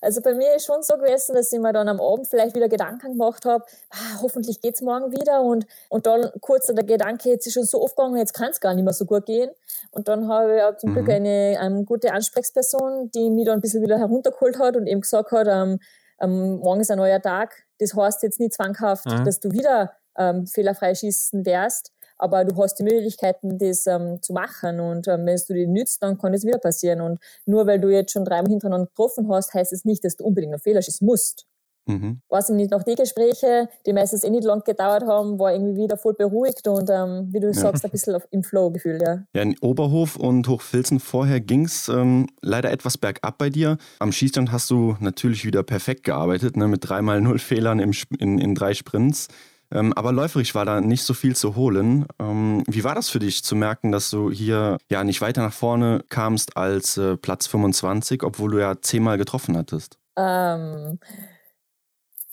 Also 0.00 0.20
bei 0.22 0.32
mir 0.32 0.54
ist 0.54 0.64
schon 0.64 0.82
so 0.82 0.94
gewesen, 0.94 1.34
dass 1.34 1.52
ich 1.52 1.58
mir 1.58 1.72
dann 1.72 1.88
am 1.88 2.00
Abend 2.00 2.28
vielleicht 2.28 2.54
wieder 2.54 2.68
Gedanken 2.68 3.12
gemacht 3.12 3.44
habe, 3.44 3.64
ah, 3.90 4.20
hoffentlich 4.22 4.60
geht 4.60 4.74
es 4.74 4.80
morgen 4.80 5.10
wieder 5.10 5.42
und, 5.42 5.66
und 5.88 6.06
dann 6.06 6.30
kurz 6.40 6.66
der 6.66 6.84
Gedanke, 6.84 7.30
jetzt 7.30 7.46
ist 7.46 7.54
schon 7.54 7.64
so 7.64 7.82
oft 7.82 7.96
gegangen, 7.96 8.16
jetzt 8.16 8.32
kann 8.32 8.50
es 8.50 8.60
gar 8.60 8.74
nicht 8.74 8.84
mehr 8.84 8.92
so 8.92 9.04
gut 9.06 9.26
gehen. 9.26 9.50
Und 9.90 10.06
dann 10.06 10.28
habe 10.28 10.56
ich 10.56 10.62
auch 10.62 10.76
zum 10.76 10.90
mhm. 10.90 10.94
Glück 10.94 11.08
eine, 11.08 11.58
eine 11.60 11.84
gute 11.84 12.12
Ansprechperson, 12.12 13.10
die 13.12 13.30
mich 13.30 13.46
dann 13.46 13.58
ein 13.58 13.60
bisschen 13.60 13.82
wieder 13.82 13.98
heruntergeholt 13.98 14.58
hat 14.58 14.76
und 14.76 14.86
eben 14.86 15.00
gesagt 15.00 15.32
hat, 15.32 15.48
ähm, 15.50 15.80
ähm, 16.20 16.58
morgen 16.58 16.80
ist 16.80 16.90
ein 16.90 16.98
neuer 16.98 17.20
Tag. 17.20 17.64
Das 17.78 17.94
heißt 17.94 18.22
jetzt 18.22 18.40
nicht 18.40 18.54
zwanghaft, 18.54 19.06
mhm. 19.06 19.24
dass 19.24 19.40
du 19.40 19.50
wieder 19.50 19.92
ähm, 20.16 20.46
fehlerfrei 20.46 20.94
schießen 20.94 21.44
wärst. 21.44 21.92
Aber 22.20 22.44
du 22.44 22.60
hast 22.60 22.74
die 22.76 22.82
Möglichkeiten, 22.82 23.58
das 23.58 23.86
ähm, 23.86 24.20
zu 24.22 24.32
machen. 24.32 24.80
Und 24.80 25.06
ähm, 25.06 25.24
wenn 25.24 25.40
du 25.46 25.54
die 25.54 25.66
nützt, 25.66 26.02
dann 26.02 26.18
kann 26.18 26.34
es 26.34 26.44
wieder 26.44 26.58
passieren. 26.58 27.00
Und 27.00 27.20
nur 27.46 27.66
weil 27.66 27.80
du 27.80 27.88
jetzt 27.88 28.12
schon 28.12 28.24
dreimal 28.24 28.50
hintereinander 28.50 28.86
getroffen 28.86 29.30
hast, 29.30 29.54
heißt 29.54 29.72
es 29.72 29.84
nicht, 29.84 30.04
dass 30.04 30.16
du 30.16 30.24
unbedingt 30.24 30.52
noch 30.52 30.60
Fehler 30.60 30.82
schießen 30.82 31.06
musst. 31.06 31.46
Mhm. 31.88 32.20
Was 32.28 32.50
nicht, 32.50 32.70
nach 32.70 32.82
die 32.82 32.94
Gespräche, 32.94 33.68
die 33.86 33.94
meistens 33.94 34.22
eh 34.22 34.30
nicht 34.30 34.44
lang 34.44 34.62
gedauert 34.62 35.04
haben, 35.06 35.38
war 35.38 35.52
irgendwie 35.52 35.82
wieder 35.82 35.96
voll 35.96 36.12
beruhigt 36.12 36.68
und 36.68 36.90
ähm, 36.90 37.28
wie 37.32 37.40
du 37.40 37.46
ja. 37.46 37.54
sagst, 37.54 37.84
ein 37.84 37.90
bisschen 37.90 38.20
im 38.30 38.42
Flow 38.42 38.70
gefühlt, 38.70 39.00
ja. 39.00 39.24
Ja, 39.34 39.42
in 39.42 39.56
Oberhof 39.62 40.16
und 40.16 40.46
Hochfilzen 40.48 41.00
vorher 41.00 41.40
ging 41.40 41.64
es 41.64 41.88
ähm, 41.88 42.26
leider 42.42 42.70
etwas 42.70 42.98
bergab 42.98 43.38
bei 43.38 43.48
dir. 43.48 43.78
Am 44.00 44.12
Schießstand 44.12 44.52
hast 44.52 44.70
du 44.70 44.96
natürlich 45.00 45.46
wieder 45.46 45.62
perfekt 45.62 46.04
gearbeitet, 46.04 46.58
ne, 46.58 46.68
mit 46.68 46.86
dreimal 46.86 47.22
null 47.22 47.38
Fehlern 47.38 47.78
im, 47.78 47.92
in, 48.18 48.38
in 48.38 48.54
drei 48.54 48.74
Sprints. 48.74 49.28
Ähm, 49.70 49.92
aber 49.92 50.12
läuferisch 50.12 50.54
war 50.54 50.64
da 50.64 50.80
nicht 50.80 51.02
so 51.02 51.14
viel 51.14 51.36
zu 51.36 51.54
holen. 51.54 52.06
Ähm, 52.18 52.62
wie 52.66 52.84
war 52.84 52.94
das 52.94 53.10
für 53.10 53.18
dich 53.18 53.44
zu 53.44 53.54
merken, 53.54 53.92
dass 53.92 54.10
du 54.10 54.30
hier 54.30 54.78
ja 54.88 55.04
nicht 55.04 55.20
weiter 55.20 55.42
nach 55.42 55.52
vorne 55.52 56.04
kamst 56.08 56.56
als 56.56 56.96
äh, 56.96 57.16
Platz 57.16 57.46
25, 57.46 58.22
obwohl 58.22 58.52
du 58.52 58.58
ja 58.58 58.80
zehnmal 58.80 59.18
getroffen 59.18 59.56
hattest? 59.56 59.98
Ähm, 60.16 60.98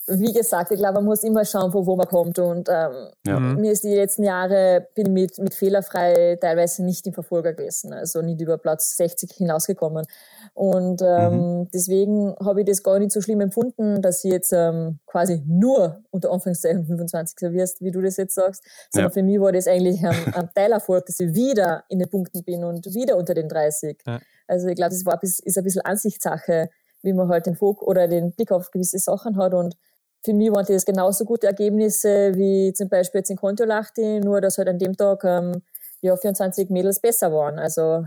wie 0.08 0.34
gesagt, 0.34 0.72
ich 0.72 0.78
glaube, 0.78 0.96
man 0.96 1.06
muss 1.06 1.24
immer 1.24 1.44
schauen, 1.46 1.72
von 1.72 1.86
wo 1.86 1.96
man 1.96 2.08
kommt. 2.08 2.38
Und 2.38 2.70
ähm, 2.70 3.10
ja. 3.26 3.40
Mhm. 3.40 3.60
mir 3.60 3.72
ist 3.72 3.84
die 3.84 3.96
letzten 3.96 4.24
Jahre, 4.24 4.88
bin 4.94 5.14
mit, 5.14 5.40
mit 5.40 5.54
fehlerfrei 5.54 6.38
teilweise 6.40 6.84
nicht 6.84 7.08
im 7.08 7.14
Verfolger 7.14 7.54
gewesen, 7.54 7.92
also 7.92 8.22
nicht 8.22 8.40
über 8.40 8.58
Platz 8.58 8.96
60 8.98 9.32
hinausgekommen. 9.32 10.06
Und 10.54 11.02
ähm, 11.02 11.34
mhm. 11.34 11.70
deswegen 11.74 12.36
habe 12.40 12.62
ich 12.62 12.68
das 12.68 12.84
gar 12.84 13.00
nicht 13.00 13.12
so 13.12 13.22
schlimm 13.22 13.42
empfunden, 13.42 14.02
dass 14.02 14.24
ich 14.24 14.32
jetzt 14.32 14.54
ähm, 14.54 15.00
quasi 15.08 15.42
nur 15.48 16.04
unter 16.12 16.32
Anführungszeichen 16.32 16.86
25 16.86 17.40
servierst, 17.40 17.82
wie 17.82 17.92
du 17.92 18.02
das 18.02 18.18
jetzt 18.18 18.36
sagst. 18.36 18.64
Sondern 18.92 19.10
ja. 19.10 19.14
für 19.14 19.24
mich 19.24 19.40
war 19.40 19.52
das 19.52 19.68
eigentlich 19.68 20.06
ein, 20.06 20.34
ein 20.34 20.50
Teilerfolg, 20.54 21.06
dass 21.08 21.20
ich 21.20 21.34
wieder 21.34 21.84
in 21.90 22.00
den 22.00 22.10
Punkten 22.10 22.44
bin 22.44 22.64
und 22.64 22.86
wieder 22.94 23.18
unter 23.18 23.34
den 23.34 23.50
30. 23.50 23.98
Ja. 24.06 24.20
Also 24.48 24.68
ich 24.68 24.76
glaube, 24.76 24.92
das 24.92 25.06
war, 25.06 25.20
ist 25.24 25.58
ein 25.58 25.64
bisschen 25.64 25.82
Ansichtssache, 25.82 26.70
wie 27.02 27.14
man 27.14 27.30
halt 27.30 27.48
den 27.48 27.56
Fokus 27.56 27.88
oder 27.88 28.08
den 28.08 28.34
Blick 28.34 28.52
auf 28.52 28.70
gewisse 28.70 29.00
Sachen 29.00 29.38
hat 29.38 29.54
und 29.54 29.76
für 30.26 30.34
mich 30.34 30.52
waren 30.52 30.66
das 30.66 30.86
genauso 30.86 31.24
gute 31.24 31.48
Ergebnisse 31.48 32.34
wie 32.36 32.74
zum 32.74 32.90
Beispiel 32.90 33.20
jetzt 33.20 33.30
in 33.30 33.38
Kontiolahti, 33.38 34.20
nur 34.20 34.42
dass 34.42 34.58
halt 34.58 34.68
an 34.68 34.80
dem 34.80 34.98
Tag 34.98 35.24
ähm, 35.24 35.62
ja, 36.02 36.18
24 36.18 36.70
Mädels 36.70 37.00
besser 37.00 37.32
waren. 37.32 37.60
Also 37.60 38.06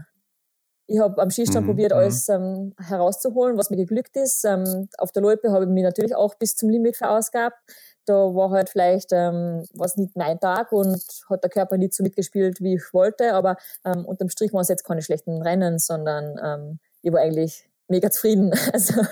ich 0.89 0.99
habe 0.99 1.21
am 1.21 1.31
Schießstand 1.31 1.65
mhm. 1.65 1.71
probiert, 1.71 1.93
mhm. 1.93 1.99
alles 1.99 2.29
ähm, 2.29 2.75
herauszuholen, 2.79 3.57
was 3.57 3.71
mir 3.71 3.77
geglückt 3.77 4.17
ist. 4.17 4.45
Ähm, 4.45 4.89
auf 4.99 5.13
der 5.13 5.23
Loipe 5.23 5.53
habe 5.53 5.65
ich 5.65 5.71
mich 5.71 5.85
natürlich 5.85 6.17
auch 6.17 6.35
bis 6.35 6.57
zum 6.57 6.71
Limit 6.71 6.97
verausgabt. 6.97 7.57
Da 8.05 8.15
war 8.15 8.51
halt 8.51 8.71
vielleicht 8.71 9.11
ähm, 9.13 9.65
was 9.75 9.97
nicht 9.97 10.17
mein 10.17 10.41
Tag 10.41 10.73
und 10.73 11.03
hat 11.29 11.45
der 11.45 11.51
Körper 11.51 11.77
nicht 11.77 11.95
so 11.95 12.03
mitgespielt, 12.03 12.61
wie 12.61 12.75
ich 12.77 12.95
wollte. 12.95 13.35
Aber 13.35 13.57
ähm, 13.85 14.07
unterm 14.07 14.31
Strich 14.31 14.53
waren 14.53 14.63
es 14.63 14.69
jetzt 14.69 14.85
keine 14.85 15.03
schlechten 15.03 15.43
Rennen, 15.43 15.79
sondern 15.79 16.37
ähm, 16.43 16.79
ich 17.03 17.13
war 17.13 17.21
eigentlich 17.21 17.68
mega 17.89 18.11
zufrieden. 18.11 18.53
Also 18.73 19.03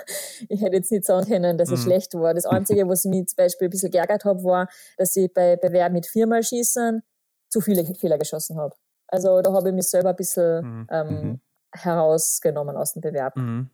ich 0.49 0.61
hätte 0.61 0.77
jetzt 0.77 0.93
nicht 0.93 1.05
sagen 1.05 1.27
können, 1.27 1.59
dass 1.59 1.71
es 1.71 1.81
mhm. 1.81 1.85
schlecht 1.85 2.15
war. 2.15 2.35
Das 2.35 2.47
Einzige, 2.47 2.89
was 2.89 3.05
mich 3.05 3.27
zum 3.29 3.37
Beispiel 3.37 3.69
ein 3.69 3.71
bisschen 3.71 3.91
geärgert 3.91 4.25
habe, 4.25 4.43
war, 4.45 4.69
dass 4.97 5.17
ich 5.17 5.33
bei 5.33 5.57
Bewerb 5.57 5.93
mit 5.93 6.07
viermal 6.07 6.43
Schießen 6.43 7.03
zu 7.49 7.61
viele 7.61 7.85
Fehler 7.95 8.19
geschossen 8.19 8.59
habe. 8.59 8.75
Also 9.09 9.41
da 9.41 9.53
habe 9.53 9.69
ich 9.69 9.75
mich 9.75 9.89
selber 9.89 10.11
ein 10.11 10.17
bisschen 10.17 10.65
mhm. 10.65 10.87
Ähm, 10.91 11.09
mhm. 11.09 11.41
herausgenommen 11.73 12.77
aus 12.77 12.93
dem 12.93 13.03
Bewerb. 13.03 13.37
Mhm. 13.37 13.71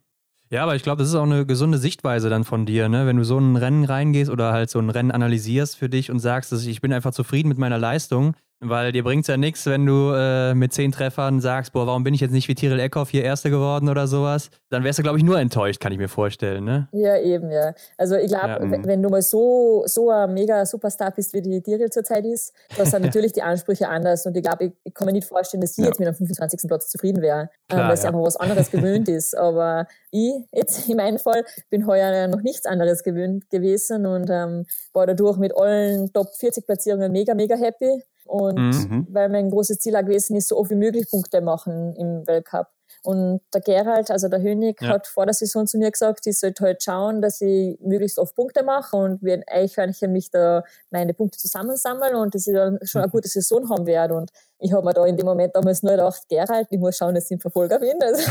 Ja, 0.50 0.64
aber 0.64 0.74
ich 0.74 0.82
glaube, 0.82 0.98
das 0.98 1.08
ist 1.08 1.14
auch 1.14 1.22
eine 1.22 1.46
gesunde 1.46 1.78
Sichtweise 1.78 2.28
dann 2.28 2.44
von 2.44 2.66
dir, 2.66 2.90
ne? 2.90 3.06
Wenn 3.06 3.16
du 3.16 3.24
so 3.24 3.38
ein 3.38 3.56
Rennen 3.56 3.84
reingehst 3.84 4.30
oder 4.30 4.52
halt 4.52 4.68
so 4.68 4.78
ein 4.80 4.90
Rennen 4.90 5.10
analysierst 5.10 5.78
für 5.78 5.88
dich 5.88 6.10
und 6.10 6.18
sagst, 6.18 6.52
dass 6.52 6.66
ich 6.66 6.82
bin 6.82 6.92
einfach 6.92 7.12
zufrieden 7.12 7.48
mit 7.48 7.56
meiner 7.56 7.78
Leistung, 7.78 8.34
weil 8.62 8.92
dir 8.92 9.02
bringt 9.02 9.22
es 9.22 9.28
ja 9.28 9.36
nichts, 9.36 9.66
wenn 9.66 9.84
du 9.84 10.12
äh, 10.14 10.54
mit 10.54 10.72
zehn 10.72 10.92
Treffern 10.92 11.40
sagst, 11.40 11.72
boah, 11.72 11.86
warum 11.86 12.04
bin 12.04 12.14
ich 12.14 12.20
jetzt 12.20 12.30
nicht 12.30 12.46
wie 12.46 12.54
Tiril 12.54 12.78
Eckhoff 12.78 13.10
hier 13.10 13.24
Erster 13.24 13.50
geworden 13.50 13.88
oder 13.88 14.06
sowas? 14.06 14.50
Dann 14.70 14.84
wärst 14.84 15.00
du, 15.00 15.02
glaube 15.02 15.18
ich, 15.18 15.24
nur 15.24 15.38
enttäuscht, 15.38 15.80
kann 15.80 15.92
ich 15.92 15.98
mir 15.98 16.08
vorstellen, 16.08 16.64
ne? 16.64 16.88
Ja, 16.92 17.18
eben, 17.18 17.50
ja. 17.50 17.74
Also 17.98 18.16
ich 18.16 18.28
glaube, 18.28 18.48
ja. 18.48 18.84
wenn 18.84 19.02
du 19.02 19.08
mal 19.08 19.20
so, 19.20 19.82
so 19.86 20.10
ein 20.10 20.32
mega 20.32 20.64
Superstar 20.64 21.10
bist, 21.10 21.34
wie 21.34 21.42
die 21.42 21.60
Tiril 21.60 21.90
zurzeit 21.90 22.24
ist, 22.24 22.54
da 22.76 22.86
sind 22.86 23.02
natürlich 23.04 23.32
die 23.32 23.42
Ansprüche 23.42 23.88
anders. 23.88 24.24
Und 24.26 24.36
ich 24.36 24.42
glaube, 24.42 24.66
ich, 24.66 24.72
ich, 24.84 24.94
kann 24.94 25.06
mir 25.06 25.12
nicht 25.12 25.26
vorstellen, 25.26 25.60
dass 25.60 25.74
sie 25.74 25.82
ja. 25.82 25.88
jetzt 25.88 25.98
mit 25.98 26.06
einem 26.06 26.16
25. 26.16 26.68
Platz 26.68 26.88
zufrieden 26.88 27.20
wäre, 27.20 27.50
ähm, 27.68 27.78
weil 27.78 27.96
sie 27.96 28.04
ja. 28.04 28.10
einfach 28.10 28.22
was 28.22 28.36
anderes 28.36 28.70
gewöhnt 28.70 29.08
ist. 29.08 29.36
Aber 29.36 29.88
ich, 30.12 30.32
jetzt 30.52 30.88
in 30.88 30.98
meinem 30.98 31.18
Fall, 31.18 31.44
bin 31.68 31.86
heuer 31.86 32.28
noch 32.28 32.42
nichts 32.42 32.66
anderes 32.66 33.02
gewöhnt 33.02 33.50
gewesen 33.50 34.06
und 34.06 34.30
ähm, 34.30 34.66
war 34.92 35.06
dadurch 35.06 35.36
mit 35.38 35.56
allen 35.56 36.12
Top 36.12 36.28
40 36.38 36.64
Platzierungen 36.64 37.10
mega, 37.10 37.34
mega 37.34 37.56
happy. 37.56 38.02
Und 38.26 38.56
mhm. 38.56 39.06
weil 39.10 39.28
mein 39.28 39.50
großes 39.50 39.78
Ziel 39.78 39.96
auch 39.96 40.02
gewesen 40.02 40.36
ist, 40.36 40.48
so 40.48 40.56
oft 40.56 40.70
wie 40.70 40.76
möglich 40.76 41.10
Punkte 41.10 41.40
machen 41.40 41.94
im 41.96 42.26
Weltcup. 42.26 42.68
Und 43.02 43.40
der 43.52 43.60
Gerald, 43.60 44.10
also 44.10 44.28
der 44.28 44.40
Hönig, 44.40 44.80
ja. 44.80 44.90
hat 44.90 45.06
vor 45.06 45.26
der 45.26 45.34
Saison 45.34 45.66
zu 45.66 45.78
mir 45.78 45.90
gesagt, 45.90 46.26
ich 46.26 46.38
sollte 46.38 46.64
halt 46.64 46.82
schauen, 46.82 47.20
dass 47.20 47.40
ich 47.40 47.78
möglichst 47.80 48.18
oft 48.18 48.36
Punkte 48.36 48.62
mache 48.62 48.96
und 48.96 49.22
wir 49.22 49.42
Eichhörnchen 49.48 50.12
mich 50.12 50.30
da 50.30 50.62
meine 50.90 51.12
Punkte 51.12 51.38
zusammensammeln 51.38 52.14
und 52.14 52.34
dass 52.34 52.46
ich 52.46 52.54
dann 52.54 52.78
schon 52.82 53.00
eine 53.00 53.08
mhm. 53.08 53.12
gute 53.12 53.28
Saison 53.28 53.68
haben 53.70 53.86
werde. 53.86 54.14
Und 54.14 54.30
ich 54.58 54.72
habe 54.72 54.84
mir 54.84 54.92
da 54.92 55.04
in 55.04 55.16
dem 55.16 55.26
Moment 55.26 55.56
damals 55.56 55.82
nur 55.82 55.92
gedacht, 55.92 56.22
Gerald, 56.28 56.68
ich 56.70 56.78
muss 56.78 56.96
schauen, 56.96 57.14
dass 57.14 57.28
ich 57.28 57.38
ein 57.38 57.40
Verfolger 57.40 57.80
bin. 57.80 58.00
Also, 58.00 58.22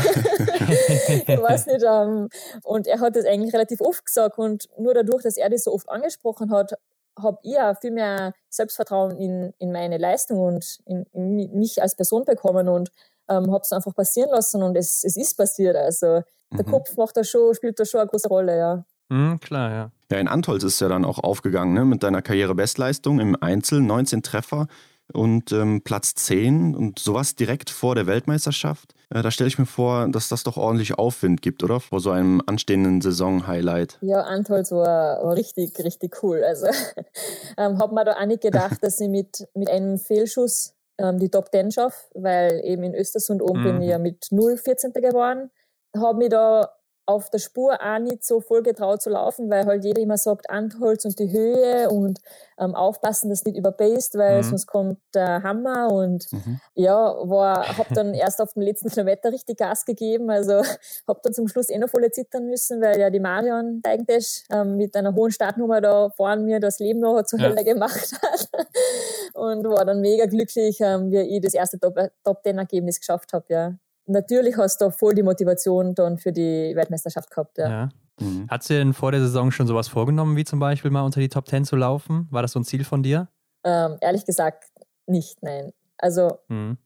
ich 1.26 1.42
weiß 1.42 1.66
nicht. 1.66 1.82
Um, 1.82 1.90
ähm, 1.90 2.28
und 2.62 2.86
er 2.86 3.00
hat 3.00 3.16
das 3.16 3.26
eigentlich 3.26 3.52
relativ 3.52 3.80
oft 3.82 4.06
gesagt 4.06 4.38
und 4.38 4.68
nur 4.78 4.94
dadurch, 4.94 5.22
dass 5.22 5.36
er 5.36 5.50
das 5.50 5.64
so 5.64 5.72
oft 5.72 5.88
angesprochen 5.90 6.50
hat, 6.50 6.78
habe 7.20 7.38
ich 7.42 7.58
auch 7.58 7.78
viel 7.80 7.90
mehr 7.90 8.32
Selbstvertrauen 8.48 9.16
in, 9.16 9.52
in 9.58 9.72
meine 9.72 9.98
Leistung 9.98 10.38
und 10.38 10.78
in, 10.86 11.04
in 11.12 11.58
mich 11.58 11.82
als 11.82 11.94
Person 11.94 12.24
bekommen 12.24 12.68
und 12.68 12.90
ähm, 13.28 13.52
habe 13.52 13.62
es 13.62 13.72
einfach 13.72 13.94
passieren 13.94 14.30
lassen 14.30 14.62
und 14.62 14.76
es, 14.76 15.04
es 15.04 15.16
ist 15.16 15.36
passiert. 15.36 15.76
Also 15.76 16.22
der 16.52 16.66
mhm. 16.66 16.70
Kopf 16.70 16.96
macht 16.96 17.16
da 17.16 17.24
schon, 17.24 17.54
spielt 17.54 17.78
da 17.78 17.84
schon 17.84 18.00
eine 18.00 18.08
große 18.08 18.28
Rolle, 18.28 18.56
ja. 18.56 18.84
Mhm, 19.08 19.40
klar, 19.40 19.70
ja. 19.70 19.90
Ja, 20.10 20.18
in 20.18 20.28
Antolz 20.28 20.62
ist 20.64 20.80
ja 20.80 20.88
dann 20.88 21.04
auch 21.04 21.18
aufgegangen, 21.18 21.74
ne? 21.74 21.84
mit 21.84 22.02
deiner 22.02 22.22
Karrierebestleistung 22.22 23.20
im 23.20 23.36
Einzel, 23.40 23.80
19 23.80 24.22
Treffer 24.22 24.66
und 25.12 25.52
ähm, 25.52 25.82
Platz 25.82 26.14
10 26.14 26.74
und 26.74 26.98
sowas 26.98 27.34
direkt 27.34 27.70
vor 27.70 27.94
der 27.94 28.06
Weltmeisterschaft. 28.06 28.94
Äh, 29.10 29.22
da 29.22 29.30
stelle 29.30 29.48
ich 29.48 29.58
mir 29.58 29.66
vor, 29.66 30.08
dass 30.08 30.28
das 30.28 30.42
doch 30.42 30.56
ordentlich 30.56 30.98
Aufwind 30.98 31.42
gibt, 31.42 31.62
oder? 31.62 31.80
Vor 31.80 32.00
so 32.00 32.10
einem 32.10 32.42
anstehenden 32.46 33.00
Saison-Highlight. 33.00 33.98
Ja, 34.00 34.22
Antolz 34.22 34.72
war, 34.72 35.22
war 35.24 35.34
richtig, 35.34 35.78
richtig 35.78 36.22
cool. 36.22 36.42
Also 36.44 36.66
ähm, 37.58 37.78
habe 37.78 37.94
mir 37.94 38.04
da 38.04 38.12
auch 38.14 38.26
nicht 38.26 38.42
gedacht, 38.42 38.78
dass 38.82 39.00
ich 39.00 39.08
mit, 39.08 39.46
mit 39.54 39.68
einem 39.68 39.98
Fehlschuss 39.98 40.74
ähm, 40.98 41.18
die 41.18 41.28
Top 41.28 41.50
10 41.50 41.72
schaffe, 41.72 42.04
weil 42.14 42.60
eben 42.64 42.82
in 42.84 42.94
Östersund 42.94 43.42
oben 43.42 43.60
mhm. 43.60 43.64
bin 43.64 43.82
ich 43.82 43.90
ja 43.90 43.98
mit 43.98 44.26
0 44.30 44.56
14. 44.56 44.92
geworden. 44.92 45.50
Habe 45.94 46.18
mich 46.18 46.30
da 46.30 46.70
auf 47.04 47.30
der 47.30 47.38
Spur 47.38 47.78
auch 47.82 47.98
nicht 47.98 48.24
so 48.24 48.40
voll 48.40 48.62
getraut 48.62 49.02
zu 49.02 49.10
laufen, 49.10 49.50
weil 49.50 49.66
halt 49.66 49.84
jeder 49.84 50.00
immer 50.00 50.16
sagt, 50.16 50.48
Antholz 50.50 51.04
und 51.04 51.18
die 51.18 51.32
Höhe 51.32 51.90
und 51.90 52.20
ähm, 52.58 52.76
aufpassen, 52.76 53.28
dass 53.28 53.44
nicht 53.44 53.56
überbased, 53.56 54.14
weil 54.14 54.38
mhm. 54.38 54.42
sonst 54.44 54.66
kommt 54.66 54.98
der 55.12 55.42
Hammer 55.42 55.92
und 55.92 56.32
mhm. 56.32 56.60
ja, 56.74 56.94
war, 56.94 57.76
hab 57.76 57.88
dann 57.88 58.14
erst 58.14 58.40
auf 58.40 58.52
dem 58.52 58.62
letzten 58.62 58.88
Kilometer 58.88 59.32
richtig 59.32 59.58
Gas 59.58 59.84
gegeben, 59.84 60.30
also 60.30 60.62
hab 61.08 61.22
dann 61.22 61.32
zum 61.32 61.48
Schluss 61.48 61.70
eh 61.70 61.78
noch 61.78 61.90
voll 61.90 62.08
zittern 62.12 62.46
müssen, 62.46 62.80
weil 62.80 63.00
ja 63.00 63.10
die 63.10 63.20
Marion 63.20 63.80
eigentlich 63.84 64.44
ähm, 64.50 64.76
mit 64.76 64.94
einer 64.94 65.14
hohen 65.14 65.32
Startnummer 65.32 65.80
da 65.80 66.10
vorne 66.10 66.42
mir 66.42 66.60
das 66.60 66.78
Leben 66.78 67.00
noch 67.00 67.22
zur 67.24 67.40
Hölle 67.40 67.56
ja. 67.56 67.62
gemacht 67.72 68.12
hat 68.22 68.48
und 69.34 69.64
war 69.64 69.84
dann 69.84 70.00
mega 70.00 70.26
glücklich, 70.26 70.78
ähm, 70.80 71.10
wie 71.10 71.18
ich 71.18 71.40
das 71.42 71.54
erste 71.54 71.80
Top-10-Ergebnis 71.80 73.00
geschafft 73.00 73.32
habe, 73.32 73.46
ja 73.48 73.74
natürlich 74.12 74.56
hast 74.56 74.80
du 74.80 74.90
voll 74.90 75.14
die 75.14 75.22
Motivation 75.22 75.94
dann 75.94 76.18
für 76.18 76.32
die 76.32 76.74
Weltmeisterschaft 76.74 77.30
gehabt. 77.30 77.58
Ja. 77.58 77.68
ja. 77.68 77.88
Mhm. 78.20 78.46
Hat 78.48 78.62
sie 78.62 78.74
denn 78.74 78.92
vor 78.92 79.10
der 79.10 79.20
Saison 79.20 79.50
schon 79.50 79.66
sowas 79.66 79.88
vorgenommen, 79.88 80.36
wie 80.36 80.44
zum 80.44 80.58
Beispiel 80.58 80.90
mal 80.90 81.02
unter 81.02 81.20
die 81.20 81.28
Top 81.28 81.48
10 81.48 81.64
zu 81.64 81.76
laufen? 81.76 82.28
War 82.30 82.42
das 82.42 82.52
so 82.52 82.60
ein 82.60 82.64
Ziel 82.64 82.84
von 82.84 83.02
dir? 83.02 83.28
Ähm, 83.64 83.96
ehrlich 84.00 84.24
gesagt 84.24 84.64
nicht, 85.06 85.42
nein. 85.42 85.72
Also, 85.98 86.38
mhm. 86.48 86.78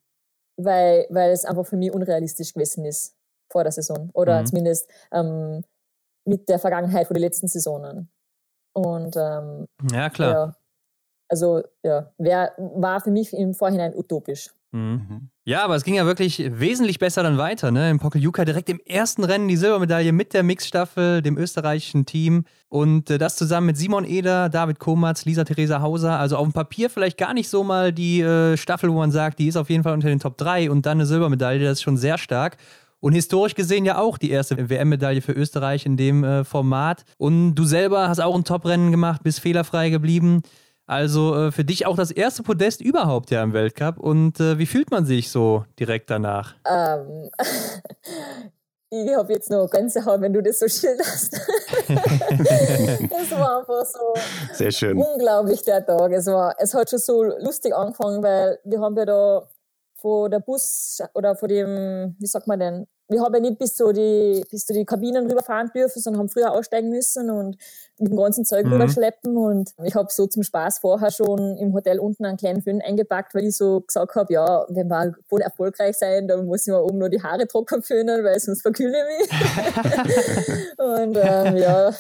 weil, 0.57 1.07
weil 1.11 1.31
es 1.31 1.45
einfach 1.45 1.67
für 1.67 1.77
mich 1.77 1.93
unrealistisch 1.93 2.55
gewesen 2.55 2.85
ist 2.85 3.17
vor 3.51 3.63
der 3.63 3.73
Saison. 3.73 4.11
Oder 4.13 4.41
mhm. 4.41 4.47
zumindest 4.47 4.91
ähm, 5.13 5.65
mit 6.25 6.49
der 6.49 6.59
Vergangenheit 6.59 7.07
von 7.07 7.15
den 7.15 7.23
letzten 7.23 7.49
Saisonen. 7.49 8.11
Und 8.73 9.17
ähm, 9.17 9.67
ja, 9.91 10.11
klar. 10.11 10.33
Ja, 10.33 10.57
also 11.29 11.63
ja, 11.83 12.13
wär, 12.19 12.53
war 12.59 13.01
für 13.01 13.11
mich 13.11 13.33
im 13.33 13.55
Vorhinein 13.55 13.95
utopisch. 13.97 14.51
Mhm. 14.73 15.31
Ja, 15.45 15.65
aber 15.65 15.77
es 15.77 15.85
ging 15.85 15.95
ja 15.95 16.07
wirklich 16.07 16.43
wesentlich 16.47 16.99
besser 16.99 17.23
dann 17.23 17.39
weiter. 17.39 17.71
Ne? 17.71 17.89
Im 17.89 18.01
Pokeljuka 18.01 18.45
direkt 18.45 18.69
im 18.69 18.81
ersten 18.85 19.23
Rennen 19.25 19.49
die 19.49 19.57
Silbermedaille 19.57 20.13
mit 20.13 20.35
der 20.35 20.43
Mixstaffel, 20.43 21.23
dem 21.23 21.39
österreichischen 21.39 22.05
Team. 22.05 22.45
Und 22.69 23.11
äh, 23.11 23.19
das 23.19 23.37
zusammen 23.37 23.69
mit 23.69 23.77
Simon 23.77 24.05
Eder, 24.05 24.49
David 24.49 24.79
Komatz, 24.79 25.25
Lisa 25.25 25.45
Theresa 25.45 25.81
Hauser. 25.81 26.19
Also 26.19 26.37
auf 26.37 26.47
dem 26.47 26.53
Papier 26.53 26.91
vielleicht 26.91 27.17
gar 27.17 27.33
nicht 27.33 27.49
so 27.49 27.63
mal 27.63 27.93
die 27.93 28.21
äh, 28.21 28.57
Staffel, 28.57 28.91
wo 28.91 28.97
man 28.97 29.13
sagt, 29.13 29.39
die 29.39 29.47
ist 29.47 29.57
auf 29.57 29.71
jeden 29.71 29.85
Fall 29.85 29.95
unter 29.95 30.09
den 30.09 30.21
Top 30.21 30.37
3 30.37 30.71
und 30.71 30.85
dann 30.85 30.99
eine 30.99 31.07
Silbermedaille, 31.07 31.63
das 31.63 31.79
ist 31.79 31.83
schon 31.83 31.97
sehr 31.97 32.19
stark. 32.19 32.57
Und 32.99 33.13
historisch 33.13 33.55
gesehen 33.55 33.85
ja 33.85 33.99
auch 33.99 34.19
die 34.19 34.31
erste 34.31 34.69
WM-Medaille 34.69 35.23
für 35.23 35.33
Österreich 35.33 35.87
in 35.87 35.97
dem 35.97 36.25
äh, 36.25 36.45
Format. 36.45 37.05
Und 37.19 37.55
du 37.55 37.65
selber 37.65 38.09
hast 38.09 38.21
auch 38.21 38.35
ein 38.35 38.45
Top-Rennen 38.45 38.91
gemacht, 38.91 39.23
bist 39.23 39.41
fehlerfrei 39.41 39.91
geblieben. 39.91 40.43
Also 40.87 41.35
äh, 41.35 41.53
für 41.53 41.65
dich 41.65 41.85
auch 41.85 41.97
das 41.97 42.13
erste 42.13 42.45
Podest 42.45 42.81
überhaupt 42.81 43.31
ja 43.31 43.43
im 43.43 43.53
Weltcup. 43.53 43.99
Und 43.99 44.39
äh, 44.39 44.59
wie 44.59 44.67
fühlt 44.67 44.91
man 44.91 45.05
sich 45.05 45.31
so 45.31 45.65
direkt 45.79 46.11
danach? 46.11 46.55
Ähm, 46.65 47.29
ich 48.91 49.15
habe 49.17 49.33
jetzt 49.33 49.51
noch 49.51 49.69
Gänsehaut, 49.69 50.21
wenn 50.21 50.33
du 50.33 50.43
das 50.43 50.61
so 50.61 50.69
schilderst. 50.69 51.35
es 51.89 53.31
war 53.33 53.59
einfach 53.61 53.85
so 53.85 54.15
Sehr 54.53 54.71
schön. 54.71 54.97
unglaublich 54.97 55.63
der 55.63 55.85
Tag. 55.85 56.13
Es, 56.13 56.27
war, 56.27 56.55
es 56.59 56.73
hat 56.73 56.89
schon 56.89 57.01
so 57.01 57.25
lustig 57.25 57.75
angefangen, 57.75 58.23
weil 58.23 58.59
wir 58.65 58.81
haben 58.81 58.97
ja 58.97 59.05
da 59.05 59.49
vor 59.97 60.31
der 60.31 60.41
Bus 60.41 61.01
oder 61.15 61.35
vor 61.35 61.49
dem, 61.49 62.15
wie 62.19 62.27
sagt 62.27 62.47
man 62.47 62.61
denn, 62.61 62.87
wir 63.09 63.21
haben 63.23 63.35
ja 63.35 63.41
nicht 63.41 63.59
bis 63.59 63.75
zu 63.75 63.93
die, 63.93 64.45
bis 64.51 64.67
zu 64.67 64.73
die 64.73 64.85
Kabinen 64.85 65.29
rüberfahren 65.29 65.71
dürfen, 65.75 66.01
sondern 66.01 66.21
haben 66.21 66.29
früher 66.29 66.53
aussteigen 66.53 66.89
müssen 66.89 67.31
und 67.31 67.57
mit 67.99 68.11
dem 68.11 68.17
ganzen 68.17 68.45
Zeug 68.45 68.67
mhm. 68.67 68.73
rüberschleppen. 68.73 69.37
Und 69.37 69.71
ich 69.85 69.95
habe 69.95 70.09
so 70.11 70.27
zum 70.27 70.43
Spaß 70.43 70.81
vorher 70.81 71.11
schon 71.11 71.57
im 71.59 71.73
Hotel 71.73 71.99
unten 71.99 72.25
einen 72.25 72.37
kleinen 72.37 72.63
Föhn 72.63 72.83
eingepackt, 72.83 73.35
weil 73.35 73.45
ich 73.45 73.57
so 73.57 73.81
gesagt 73.81 74.15
habe, 74.17 74.33
ja, 74.33 74.67
wenn 74.69 74.89
wir 74.89 75.15
voll 75.29 75.41
erfolgreich 75.41 75.97
sein, 75.97 76.27
dann 76.27 76.47
muss 76.47 76.67
ich 76.67 76.73
mir 76.73 76.83
oben 76.83 76.99
nur 76.99 77.09
die 77.09 77.23
Haare 77.23 77.47
trocken 77.47 77.83
föhnen, 77.83 78.25
weil 78.25 78.39
sonst 78.41 78.63
verkühle 78.63 78.97
ich 78.99 79.29
mich. 79.29 80.69
und 80.79 81.17
ähm, 81.17 81.57
ja, 81.57 81.93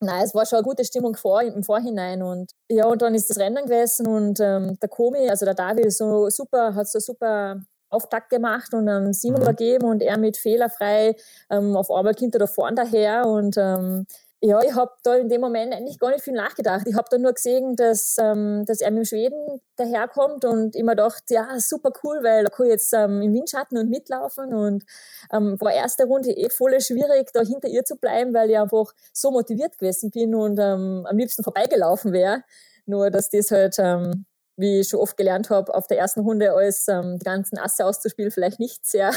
Nein, 0.00 0.24
es 0.24 0.34
war 0.34 0.44
schon 0.44 0.58
eine 0.58 0.66
gute 0.66 0.84
Stimmung 0.84 1.16
vor, 1.16 1.40
im 1.40 1.62
Vorhinein. 1.62 2.22
Und 2.22 2.50
ja, 2.68 2.86
und 2.86 3.00
dann 3.00 3.14
ist 3.14 3.30
das 3.30 3.38
Rennen 3.38 3.64
gewesen 3.64 4.06
und 4.06 4.38
ähm, 4.38 4.78
der 4.80 4.88
Komi, 4.88 5.30
also 5.30 5.46
der 5.46 5.54
David, 5.54 5.90
so 5.92 6.28
super, 6.28 6.74
hat 6.74 6.88
so 6.88 6.98
super 6.98 7.62
Auftakt 7.94 8.30
gemacht 8.30 8.74
und 8.74 8.86
dann 8.86 9.12
Simon 9.12 9.40
mhm. 9.40 9.44
übergeben 9.44 9.86
und 9.86 10.02
er 10.02 10.18
mit 10.18 10.36
fehlerfrei 10.36 11.16
ähm, 11.50 11.76
auf 11.76 11.90
einmal 11.90 12.14
kommt 12.14 12.34
er 12.34 12.40
da 12.40 12.46
vorne 12.46 12.76
daher 12.76 13.26
und 13.26 13.56
ähm, 13.56 14.06
ja, 14.46 14.60
ich 14.62 14.74
habe 14.74 14.92
da 15.02 15.14
in 15.14 15.30
dem 15.30 15.40
Moment 15.40 15.72
eigentlich 15.72 15.98
gar 15.98 16.10
nicht 16.10 16.22
viel 16.22 16.34
nachgedacht. 16.34 16.86
Ich 16.86 16.94
habe 16.94 17.06
da 17.10 17.16
nur 17.16 17.32
gesehen, 17.32 17.76
dass, 17.76 18.16
ähm, 18.20 18.64
dass 18.66 18.82
er 18.82 18.90
mit 18.90 18.98
dem 18.98 19.04
Schweden 19.06 19.62
daherkommt 19.76 20.44
und 20.44 20.76
immer 20.76 20.92
gedacht, 20.92 21.22
ja, 21.30 21.58
super 21.60 21.92
cool, 22.02 22.22
weil 22.22 22.44
da 22.44 22.50
kann 22.50 22.66
ich 22.66 22.72
jetzt 22.72 22.92
ähm, 22.92 23.22
im 23.22 23.32
Windschatten 23.32 23.78
und 23.78 23.88
mitlaufen 23.88 24.52
und 24.52 24.84
ähm, 25.32 25.56
war 25.60 25.72
erste 25.72 26.04
Runde 26.04 26.30
eh 26.30 26.50
voll 26.50 26.78
schwierig, 26.82 27.30
da 27.32 27.40
hinter 27.40 27.68
ihr 27.68 27.84
zu 27.86 27.96
bleiben, 27.96 28.34
weil 28.34 28.50
ich 28.50 28.58
einfach 28.58 28.92
so 29.14 29.30
motiviert 29.30 29.78
gewesen 29.78 30.10
bin 30.10 30.34
und 30.34 30.58
ähm, 30.58 31.06
am 31.08 31.16
liebsten 31.16 31.42
vorbeigelaufen 31.42 32.12
wäre. 32.12 32.42
Nur, 32.84 33.10
dass 33.10 33.30
das 33.30 33.50
halt 33.50 33.76
ähm, 33.78 34.26
wie 34.56 34.80
ich 34.80 34.88
schon 34.88 35.00
oft 35.00 35.16
gelernt 35.16 35.50
habe, 35.50 35.74
auf 35.74 35.86
der 35.86 35.98
ersten 35.98 36.20
Runde 36.20 36.52
alles 36.52 36.86
ähm, 36.88 37.18
die 37.18 37.24
ganzen 37.24 37.58
Asse 37.58 37.84
auszuspielen 37.84 38.30
vielleicht 38.30 38.60
nicht 38.60 38.86
sehr 38.86 39.12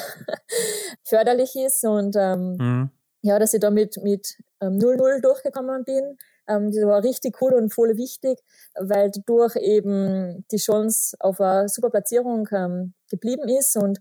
förderlich 1.03 1.55
ist. 1.55 1.83
Und 1.83 2.15
ähm, 2.17 2.57
mhm. 2.57 2.91
ja, 3.21 3.39
dass 3.39 3.53
ich 3.53 3.59
da 3.59 3.69
mit, 3.69 3.97
mit 4.03 4.37
ähm, 4.61 4.79
0-0 4.79 5.21
durchgekommen 5.21 5.83
bin, 5.83 6.17
ähm, 6.47 6.71
das 6.71 6.83
war 6.85 7.03
richtig 7.03 7.41
cool 7.41 7.53
und 7.53 7.73
voll 7.73 7.97
wichtig, 7.97 8.39
weil 8.79 9.11
dadurch 9.11 9.55
eben 9.57 10.45
die 10.51 10.57
Chance 10.57 11.15
auf 11.19 11.39
eine 11.39 11.69
super 11.69 11.89
Platzierung 11.89 12.47
ähm, 12.51 12.93
geblieben 13.09 13.47
ist. 13.49 13.77
Und 13.77 13.99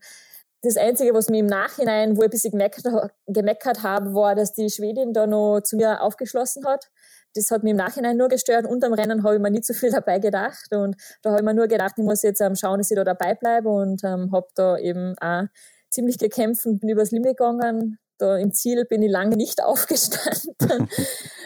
das 0.63 0.77
Einzige, 0.77 1.13
was 1.13 1.29
mir 1.29 1.41
im 1.41 1.47
Nachhinein, 1.47 2.17
wo 2.17 2.23
ich 2.23 2.29
ein 2.29 2.31
bisschen 2.31 2.53
gemeckert, 2.53 3.13
gemeckert 3.27 3.83
habe, 3.83 4.15
war, 4.15 4.35
dass 4.35 4.53
die 4.53 4.71
Schwedin 4.71 5.13
da 5.13 5.27
noch 5.27 5.61
zu 5.61 5.77
mir 5.77 6.03
aufgeschlossen 6.03 6.65
hat 6.67 6.91
das 7.37 7.51
hat 7.51 7.63
mich 7.63 7.73
im 7.73 7.77
Nachhinein 7.77 8.17
nur 8.17 8.29
gestört. 8.29 8.67
Unterm 8.67 8.95
Rennen 8.95 9.23
habe 9.23 9.35
ich 9.35 9.41
mir 9.41 9.51
nicht 9.51 9.67
so 9.67 9.75
viel 9.75 9.91
dabei 9.93 10.19
gedacht. 10.19 10.73
Und 10.73 10.97
da 11.23 11.31
habe 11.31 11.41
ich 11.41 11.45
mir 11.45 11.55
nur 11.55 11.69
gedacht, 11.69 11.95
ich 11.97 12.05
muss 12.05 12.23
jetzt 12.23 12.41
ähm, 12.41 12.57
schauen, 12.57 12.79
dass 12.79 12.91
ich 12.91 12.97
da 12.97 13.05
dabei 13.05 13.35
bleibe 13.35 13.69
und 13.69 14.03
ähm, 14.05 14.33
habe 14.33 14.49
da 14.55 14.79
eben 14.79 15.15
auch 15.19 15.45
ziemlich 15.91 16.19
gekämpft 16.19 16.67
und 16.67 16.81
bin 16.81 16.89
übers 16.89 17.11
Limit 17.11 17.37
gegangen. 17.37 17.99
Da 18.19 18.39
im 18.39 18.53
Ziel 18.53 18.87
bin 18.87 19.03
ich 19.03 19.11
lange 19.11 19.37
nicht 19.37 19.63
aufgestanden 19.63 20.89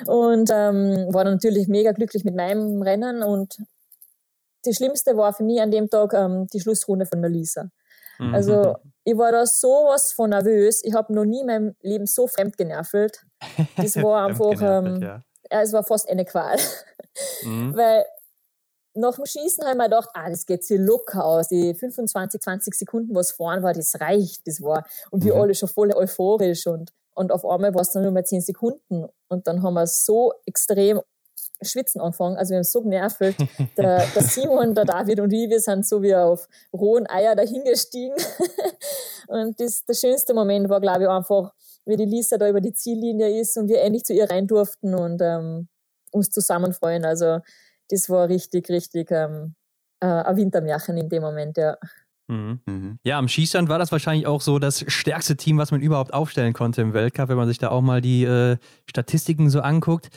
und 0.07 0.51
ähm, 0.53 1.09
war 1.13 1.25
natürlich 1.25 1.67
mega 1.67 1.93
glücklich 1.93 2.25
mit 2.25 2.37
meinem 2.37 2.81
Rennen. 2.83 3.23
Und 3.23 3.57
das 4.65 4.77
Schlimmste 4.77 5.17
war 5.17 5.33
für 5.33 5.43
mich 5.43 5.61
an 5.61 5.73
dem 5.73 5.91
Tag 5.91 6.15
ähm, 6.15 6.47
die 6.53 6.61
Schlussrunde 6.61 7.07
von 7.07 7.21
der 7.21 7.31
Lisa. 7.31 7.71
Mhm. 8.21 8.35
Also 8.35 8.77
ich 9.03 9.17
war 9.17 9.33
da 9.33 9.47
sowas 9.47 10.13
von 10.13 10.31
nervös. 10.31 10.83
Ich 10.85 10.95
habe 10.95 11.13
noch 11.13 11.25
nie 11.25 11.41
in 11.41 11.47
meinem 11.47 11.75
Leben 11.81 12.07
so 12.07 12.29
fremd 12.29 12.57
genervelt. 12.57 13.25
Das 13.77 13.97
war 13.97 14.27
einfach, 14.27 14.61
ähm, 14.61 15.01
ja 15.03 15.23
ja, 15.51 15.63
es 15.63 15.73
war 15.73 15.83
fast 15.83 16.09
eine 16.09 16.25
Qual. 16.25 16.57
Mhm. 17.43 17.77
Weil 17.77 18.05
nach 18.95 19.17
dem 19.17 19.27
Schießen 19.27 19.65
habe 19.65 19.73
ich 19.73 19.79
mir 19.79 19.85
gedacht, 19.85 20.11
ah, 20.15 20.29
das 20.31 20.47
geht 20.47 20.65
hier 20.65 20.79
locker 20.79 21.25
aus. 21.25 21.49
Die 21.49 21.75
25, 21.75 22.41
20 22.41 22.75
Sekunden, 22.75 23.15
was 23.15 23.33
vorne 23.33 23.63
war, 23.63 23.73
das 23.73 24.01
reicht, 24.01 24.47
das 24.47 24.63
war. 24.63 24.85
Und 25.11 25.25
wir 25.25 25.35
mhm. 25.35 25.41
alle 25.43 25.55
schon 25.55 25.69
voll 25.69 25.93
euphorisch 25.93 26.67
und, 26.67 26.93
und 27.15 27.33
auf 27.33 27.45
einmal 27.45 27.75
war 27.75 27.83
es 27.83 27.91
dann 27.91 28.03
nur 28.03 28.13
mal 28.13 28.25
10 28.25 28.41
Sekunden. 28.41 29.07
Und 29.29 29.47
dann 29.47 29.63
haben 29.63 29.75
wir 29.75 29.87
so 29.87 30.33
extrem 30.47 31.01
schwitzen 31.63 32.01
angefangen. 32.01 32.37
Also 32.37 32.51
wir 32.51 32.59
haben 32.59 32.65
so 32.65 32.83
genervt. 32.83 33.21
Der, 33.77 34.07
der 34.07 34.23
Simon, 34.23 34.75
der 34.75 34.85
David 34.85 35.21
und 35.21 35.33
ich, 35.33 35.49
wir 35.49 35.61
sind 35.61 35.87
so 35.87 36.03
wie 36.03 36.15
auf 36.15 36.49
rohen 36.73 37.09
Eier 37.09 37.35
dahingestiegen. 37.35 38.17
Und 39.29 39.61
das, 39.61 39.85
der 39.85 39.95
schönste 39.95 40.35
Moment 40.35 40.69
war, 40.69 40.81
glaube 40.81 41.05
ich, 41.05 41.09
einfach, 41.09 41.53
wie 41.91 41.97
die 41.97 42.07
Lisa 42.07 42.39
da 42.39 42.49
über 42.49 42.61
die 42.61 42.73
Ziellinie 42.73 43.41
ist 43.41 43.59
und 43.59 43.69
wir 43.69 43.83
endlich 43.83 44.05
zu 44.05 44.15
ihr 44.15 44.31
rein 44.31 44.47
durften 44.47 44.95
und 44.95 45.21
ähm, 45.21 45.69
uns 46.11 46.31
zusammen 46.31 46.73
freuen. 46.73 47.05
Also 47.05 47.41
das 47.91 48.09
war 48.09 48.29
richtig, 48.29 48.69
richtig 48.71 49.11
ähm, 49.11 49.55
äh, 50.01 50.07
ein 50.07 50.37
Wintermärchen 50.37 50.97
in 50.97 51.09
dem 51.09 51.23
Moment, 51.23 51.57
ja. 51.59 51.77
Mhm. 52.29 52.61
Mhm. 52.65 52.99
Ja, 53.03 53.19
am 53.19 53.29
Schießstand 53.29 53.69
war 53.69 53.79
das 53.79 53.93
wahrscheinlich 53.93 54.27
auch 54.27 54.41
so 54.41 54.59
das 54.59 54.85
stärkste 54.87 55.37
Team, 55.37 55.59
was 55.59 55.73
man 55.73 55.81
überhaupt 55.81 56.15
aufstellen 56.15 56.53
konnte 56.53 56.81
im 56.81 56.95
Weltcup, 56.95 57.29
wenn 57.29 57.37
man 57.37 57.49
sich 57.49 57.59
da 57.59 57.71
auch 57.71 57.83
mal 57.83 58.01
die 58.01 58.25
äh, 58.25 58.57
Statistiken 58.89 59.51
so 59.51 59.61
anguckt. 59.61 60.09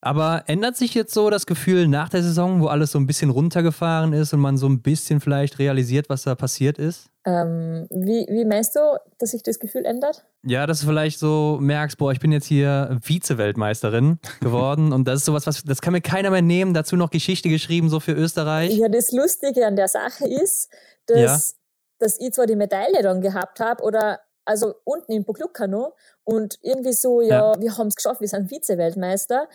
Aber 0.00 0.44
ändert 0.46 0.76
sich 0.76 0.94
jetzt 0.94 1.12
so 1.12 1.28
das 1.28 1.46
Gefühl 1.46 1.88
nach 1.88 2.08
der 2.08 2.22
Saison, 2.22 2.60
wo 2.60 2.68
alles 2.68 2.92
so 2.92 3.00
ein 3.00 3.06
bisschen 3.06 3.30
runtergefahren 3.30 4.12
ist 4.12 4.32
und 4.32 4.40
man 4.40 4.56
so 4.56 4.68
ein 4.68 4.80
bisschen 4.80 5.20
vielleicht 5.20 5.58
realisiert, 5.58 6.08
was 6.08 6.22
da 6.22 6.36
passiert 6.36 6.78
ist? 6.78 7.10
Ähm, 7.28 7.86
wie, 7.90 8.26
wie 8.30 8.44
meinst 8.44 8.74
du, 8.74 8.80
dass 9.18 9.32
sich 9.32 9.42
das 9.42 9.58
Gefühl 9.58 9.84
ändert? 9.84 10.24
Ja, 10.42 10.66
dass 10.66 10.80
du 10.80 10.86
vielleicht 10.86 11.18
so 11.18 11.58
merkst, 11.60 11.98
boah, 11.98 12.12
ich 12.12 12.20
bin 12.20 12.32
jetzt 12.32 12.46
hier 12.46 12.98
Vize-Weltmeisterin 13.02 14.18
geworden 14.40 14.92
und 14.92 15.06
das 15.06 15.20
ist 15.20 15.24
sowas, 15.26 15.46
was, 15.46 15.62
das 15.62 15.82
kann 15.82 15.92
mir 15.92 16.00
keiner 16.00 16.30
mehr 16.30 16.42
nehmen. 16.42 16.72
Dazu 16.72 16.96
noch 16.96 17.10
Geschichte 17.10 17.48
geschrieben, 17.48 17.90
so 17.90 18.00
für 18.00 18.12
Österreich. 18.12 18.76
Ja, 18.76 18.88
das 18.88 19.12
Lustige 19.12 19.66
an 19.66 19.76
der 19.76 19.88
Sache 19.88 20.26
ist, 20.26 20.70
dass, 21.06 21.18
ja. 21.18 21.56
dass 21.98 22.18
ich 22.18 22.32
zwar 22.32 22.46
die 22.46 22.56
Medaille 22.56 23.02
dann 23.02 23.20
gehabt 23.20 23.60
habe 23.60 23.82
oder 23.82 24.20
also 24.44 24.74
unten 24.84 25.12
im 25.12 25.24
Poklukano 25.24 25.92
und 26.24 26.58
irgendwie 26.62 26.94
so, 26.94 27.20
ja, 27.20 27.52
ja. 27.52 27.60
wir 27.60 27.76
haben 27.76 27.88
es 27.88 27.96
geschafft, 27.96 28.22
wir 28.22 28.28
sind 28.28 28.48
Vize-Weltmeister 28.48 29.48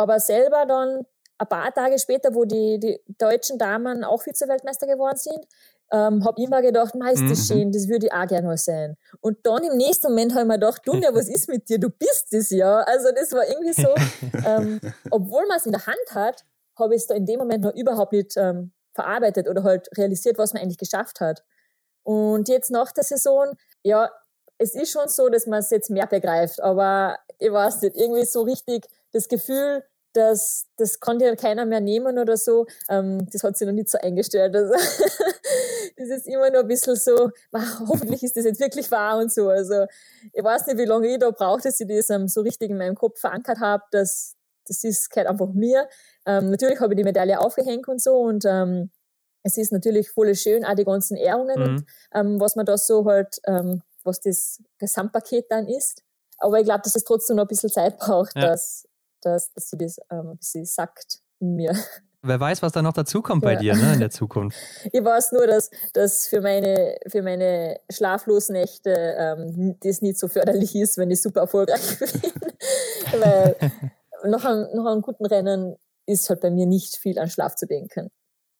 aber 0.00 0.18
selber 0.18 0.64
dann 0.66 1.04
ein 1.36 1.48
paar 1.48 1.72
Tage 1.72 1.98
später, 1.98 2.34
wo 2.34 2.44
die, 2.44 2.78
die 2.80 3.00
deutschen 3.18 3.58
Damen 3.58 4.02
auch 4.02 4.22
Vize-Weltmeister 4.22 4.86
geworden 4.86 5.18
sind, 5.18 5.46
ähm, 5.92 6.24
habe 6.24 6.40
ich 6.40 6.48
mir 6.48 6.62
gedacht, 6.62 6.94
meist 6.94 7.22
mhm. 7.22 7.34
schön, 7.34 7.72
das 7.72 7.88
würde 7.88 8.06
ich 8.06 8.12
auch 8.12 8.26
gerne 8.26 8.46
mal 8.46 8.56
sein. 8.56 8.96
Und 9.20 9.38
dann 9.44 9.64
im 9.64 9.76
nächsten 9.76 10.08
Moment 10.08 10.32
habe 10.32 10.42
ich 10.42 10.48
mir 10.48 10.54
gedacht, 10.54 10.82
Dunja, 10.86 11.14
was 11.14 11.28
ist 11.28 11.48
mit 11.48 11.68
dir? 11.68 11.78
Du 11.78 11.90
bist 11.90 12.32
es 12.32 12.50
ja. 12.50 12.80
Also 12.80 13.08
das 13.14 13.32
war 13.32 13.46
irgendwie 13.48 13.72
so, 13.72 13.88
ähm, 14.46 14.80
obwohl 15.10 15.46
man 15.46 15.56
es 15.58 15.66
in 15.66 15.72
der 15.72 15.86
Hand 15.86 16.14
hat, 16.14 16.44
habe 16.78 16.94
ich 16.94 17.02
es 17.02 17.06
da 17.06 17.14
in 17.14 17.26
dem 17.26 17.38
Moment 17.38 17.64
noch 17.64 17.74
überhaupt 17.74 18.12
nicht 18.12 18.36
ähm, 18.36 18.72
verarbeitet 18.94 19.48
oder 19.48 19.64
halt 19.64 19.88
realisiert, 19.96 20.38
was 20.38 20.52
man 20.52 20.62
eigentlich 20.62 20.78
geschafft 20.78 21.20
hat. 21.20 21.44
Und 22.02 22.48
jetzt 22.48 22.70
nach 22.70 22.92
der 22.92 23.04
Saison, 23.04 23.52
ja, 23.82 24.10
es 24.58 24.74
ist 24.74 24.90
schon 24.90 25.08
so, 25.08 25.28
dass 25.28 25.46
man 25.46 25.60
es 25.60 25.70
jetzt 25.70 25.90
mehr 25.90 26.06
begreift, 26.06 26.60
aber 26.60 27.18
ich 27.38 27.50
weiß 27.50 27.82
nicht, 27.82 27.96
irgendwie 27.96 28.24
so 28.24 28.42
richtig 28.42 28.86
das 29.12 29.28
Gefühl, 29.28 29.84
dass 30.12 30.66
das 30.76 31.00
kann 31.00 31.18
dir 31.18 31.36
keiner 31.36 31.66
mehr 31.66 31.80
nehmen 31.80 32.18
oder 32.18 32.36
so, 32.36 32.66
ähm, 32.88 33.28
das 33.30 33.42
hat 33.42 33.56
sich 33.56 33.66
noch 33.66 33.74
nicht 33.74 33.88
so 33.88 33.98
eingestellt. 33.98 34.54
Also 34.54 34.72
das 35.96 36.08
ist 36.08 36.26
immer 36.26 36.50
noch 36.50 36.60
ein 36.60 36.68
bisschen 36.68 36.96
so, 36.96 37.30
wow, 37.52 37.80
hoffentlich 37.88 38.22
ist 38.22 38.36
das 38.36 38.44
jetzt 38.44 38.60
wirklich 38.60 38.90
wahr 38.90 39.18
und 39.18 39.32
so. 39.32 39.48
Also 39.48 39.86
ich 40.32 40.42
weiß 40.42 40.66
nicht, 40.66 40.78
wie 40.78 40.84
lange 40.84 41.08
ich 41.08 41.18
da 41.18 41.30
brauche, 41.30 41.62
dass 41.62 41.80
ich 41.80 41.88
das 41.88 42.10
ähm, 42.10 42.28
so 42.28 42.40
richtig 42.40 42.70
in 42.70 42.78
meinem 42.78 42.94
Kopf 42.94 43.20
verankert 43.20 43.60
habe, 43.60 43.84
dass 43.90 44.36
das 44.66 44.84
ist 44.84 45.10
gehört 45.10 45.28
einfach 45.28 45.52
mir. 45.52 45.88
Ähm, 46.26 46.50
natürlich 46.50 46.80
habe 46.80 46.94
ich 46.94 46.98
die 46.98 47.04
Medaille 47.04 47.40
aufgehängt 47.40 47.88
und 47.88 48.00
so 48.00 48.16
und 48.16 48.44
ähm, 48.46 48.90
es 49.42 49.56
ist 49.56 49.72
natürlich 49.72 50.10
voll 50.10 50.34
schön, 50.34 50.64
auch 50.64 50.74
die 50.74 50.84
ganzen 50.84 51.16
Ehrungen 51.16 51.58
mhm. 51.58 51.64
und 51.64 51.84
ähm, 52.14 52.40
was 52.40 52.56
man 52.56 52.66
da 52.66 52.76
so 52.76 53.04
halt, 53.04 53.40
ähm, 53.46 53.82
was 54.04 54.20
das 54.20 54.62
Gesamtpaket 54.78 55.46
dann 55.50 55.66
ist. 55.66 56.02
Aber 56.38 56.58
ich 56.58 56.64
glaube, 56.64 56.80
dass 56.82 56.94
es 56.94 57.04
trotzdem 57.04 57.36
noch 57.36 57.44
ein 57.44 57.48
bisschen 57.48 57.70
Zeit 57.70 57.98
braucht, 57.98 58.34
ja. 58.34 58.42
dass, 58.42 58.86
dass, 59.22 59.52
dass 59.52 59.70
sie 59.70 59.78
das 59.78 59.98
ähm, 60.10 60.36
bisschen 60.36 60.64
sagt 60.64 61.20
mir. 61.40 61.74
Wer 62.22 62.38
weiß, 62.38 62.60
was 62.60 62.72
da 62.72 62.82
noch 62.82 62.92
dazukommt 62.92 63.42
bei 63.42 63.54
ja. 63.54 63.60
dir 63.60 63.76
ne, 63.76 63.94
in 63.94 64.00
der 64.00 64.10
Zukunft. 64.10 64.58
Ich 64.92 65.02
weiß 65.02 65.32
nur, 65.32 65.46
dass 65.46 65.70
das 65.94 66.26
für 66.26 66.42
meine, 66.42 66.96
für 67.06 67.22
meine 67.22 67.80
schlaflosen 67.90 68.54
Nächte 68.54 68.90
ähm, 68.90 69.76
das 69.82 70.02
nicht 70.02 70.18
so 70.18 70.28
förderlich 70.28 70.76
ist, 70.76 70.98
wenn 70.98 71.10
ich 71.10 71.22
super 71.22 71.40
erfolgreich 71.40 71.98
bin. 71.98 73.20
Weil 73.20 73.56
nach 74.24 74.44
einem, 74.44 74.68
nach 74.74 74.92
einem 74.92 75.00
guten 75.00 75.24
Rennen 75.24 75.76
ist 76.04 76.28
halt 76.28 76.42
bei 76.42 76.50
mir 76.50 76.66
nicht 76.66 76.96
viel 76.96 77.18
an 77.18 77.30
Schlaf 77.30 77.54
zu 77.54 77.66
denken. 77.66 78.10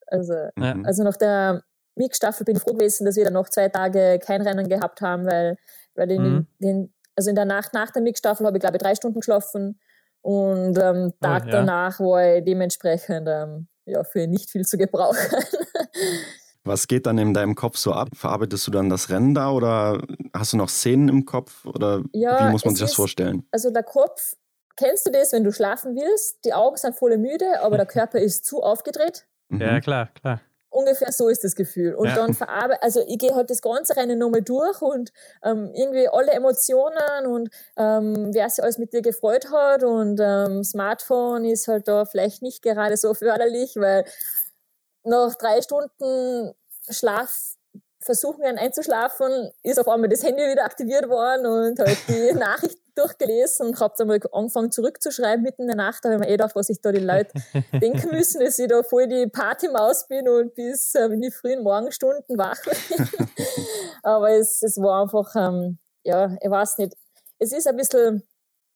Also, 0.07 0.33
ja. 0.33 0.77
also 0.85 1.03
nach 1.03 1.17
der 1.17 1.63
Mix-Staffel 1.97 2.45
bin 2.45 2.57
ich 2.57 2.63
froh 2.63 2.73
gewesen, 2.73 3.05
dass 3.05 3.17
wir 3.17 3.25
dann 3.25 3.35
noch 3.35 3.51
zwei 3.51 3.69
Tage 3.69 4.19
kein 4.25 4.41
Rennen 4.41 4.69
gehabt 4.69 5.03
haben, 5.03 5.27
weil, 5.27 5.57
weil 5.95 6.11
in 6.11 6.23
mhm. 6.23 6.47
den, 6.61 6.69
den, 6.69 6.95
also 7.15 7.29
in 7.29 7.37
der 7.37 7.45
Nacht 7.45 7.75
nach 7.75 7.91
der 7.91 8.01
Mix-Staffel 8.01 8.47
habe 8.47 8.57
ich 8.57 8.63
glaube 8.63 8.77
ich 8.79 8.83
drei 8.83 8.95
Stunden 8.95 9.21
geschlafen 9.21 9.79
und 10.23 10.79
ähm, 10.79 11.13
Tag 11.21 11.45
oh, 11.45 11.47
ja. 11.47 11.53
danach 11.53 12.01
war 12.01 12.37
ich 12.37 12.45
dementsprechend 12.45 13.29
ähm, 13.29 13.69
ja, 13.87 14.05
für 14.05 14.27
nicht 14.27 14.51
viel 14.51 14.65
zu 14.65 14.77
gebrauchen. 14.77 15.19
Was 16.65 16.87
geht 16.87 17.07
dann 17.07 17.17
in 17.17 17.33
deinem 17.33 17.55
Kopf 17.55 17.79
so 17.79 17.93
ab? 17.93 18.09
Verarbeitest 18.15 18.67
du 18.67 18.71
dann 18.71 18.91
das 18.91 19.09
Rennen 19.09 19.35
da 19.35 19.51
oder 19.51 20.03
hast 20.35 20.53
du 20.53 20.59
noch 20.59 20.69
Szenen 20.69 21.09
im 21.09 21.25
Kopf 21.25 21.65
oder 21.65 22.03
ja, 22.13 22.47
wie 22.47 22.53
muss 22.53 22.65
man 22.65 22.75
sich 22.75 22.87
das 22.87 22.95
vorstellen? 22.95 23.47
also 23.51 23.71
der 23.71 23.83
Kopf, 23.83 24.37
kennst 24.77 25.07
du 25.07 25.11
das, 25.11 25.33
wenn 25.33 25.43
du 25.43 25.53
schlafen 25.53 25.97
willst? 25.97 26.45
Die 26.45 26.53
Augen 26.53 26.77
sind 26.77 26.95
voll 26.95 27.17
müde, 27.17 27.63
aber 27.63 27.77
der 27.79 27.87
Körper 27.87 28.19
ist 28.19 28.45
zu 28.45 28.63
aufgedreht. 28.63 29.27
Ja, 29.51 29.73
mhm. 29.73 29.81
klar, 29.81 30.09
klar 30.15 30.41
ungefähr 30.71 31.13
so 31.13 31.29
ist 31.29 31.45
das 31.45 31.55
Gefühl. 31.55 31.95
Und 31.95 32.09
ja. 32.09 32.15
dann 32.15 32.35
verarbeite, 32.35 32.83
also 32.83 33.03
ich 33.07 33.19
gehe 33.19 33.35
halt 33.35 33.51
das 33.51 33.61
ganze 33.61 33.97
Rennen 33.97 34.19
nochmal 34.19 34.43
durch 34.43 34.81
und 34.81 35.13
ähm, 35.45 35.73
irgendwie 35.75 36.09
alle 36.09 36.33
Emotionen 36.33 37.27
und 37.27 37.51
ähm, 37.77 38.31
wer 38.33 38.49
sich 38.49 38.63
alles 38.63 38.79
mit 38.79 38.93
dir 38.93 39.03
gefreut 39.03 39.51
hat 39.51 39.83
und 39.83 40.21
ähm, 40.23 40.65
Smartphone 40.65 41.45
ist 41.45 41.69
halt 41.69 41.89
da 41.89 42.05
vielleicht 42.05 42.43
nicht 42.43 42.63
gerade 42.63 42.97
so 42.97 43.15
förderlich, 43.15 43.77
weil 43.77 44.05
nach 45.03 45.35
drei 45.35 45.61
Stunden 45.61 46.55
Schlaf 46.89 47.57
Versuchungen 48.03 48.57
einzuschlafen, 48.57 49.51
ist 49.63 49.79
auf 49.79 49.87
einmal 49.89 50.09
das 50.09 50.25
Handy 50.25 50.43
wieder 50.43 50.65
aktiviert 50.65 51.09
worden 51.09 51.47
und 51.47 51.79
halt 51.79 51.99
die 52.09 52.33
Nachrichten 52.39 52.81
durchgelesen 52.95 53.67
und 53.67 53.81
habe 53.81 53.95
dann 53.97 54.09
mal 54.09 54.21
angefangen 54.33 54.71
zurückzuschreiben 54.71 55.43
mitten 55.43 55.63
in 55.63 55.69
der 55.69 55.77
Nacht. 55.77 56.05
Da 56.05 56.09
habe 56.09 56.17
ich 56.17 56.21
mir 56.21 56.29
eh 56.29 56.37
gedacht, 56.37 56.55
was 56.55 56.69
sich 56.69 56.81
da 56.81 56.93
die 56.93 57.01
Leute 57.01 57.33
denken 57.73 58.11
müssen, 58.11 58.41
dass 58.43 58.59
ich 58.59 58.69
da 58.69 58.83
voll 58.83 59.07
die 59.07 59.27
Partymaus 59.27 60.09
bin 60.09 60.29
und 60.29 60.55
bis 60.55 60.95
ähm, 60.95 61.13
in 61.13 61.21
die 61.21 61.31
frühen 61.31 61.63
Morgenstunden 61.63 62.39
wach 62.39 62.59
bin. 62.65 63.07
Aber 64.03 64.31
es, 64.31 64.63
es 64.63 64.79
war 64.79 65.03
einfach, 65.03 65.35
ähm, 65.37 65.79
ja, 66.03 66.35
ich 66.41 66.51
weiß 66.51 66.79
nicht. 66.79 66.95
Es 67.39 67.53
ist 67.53 67.67
ein 67.67 67.77
bisschen, 67.77 68.23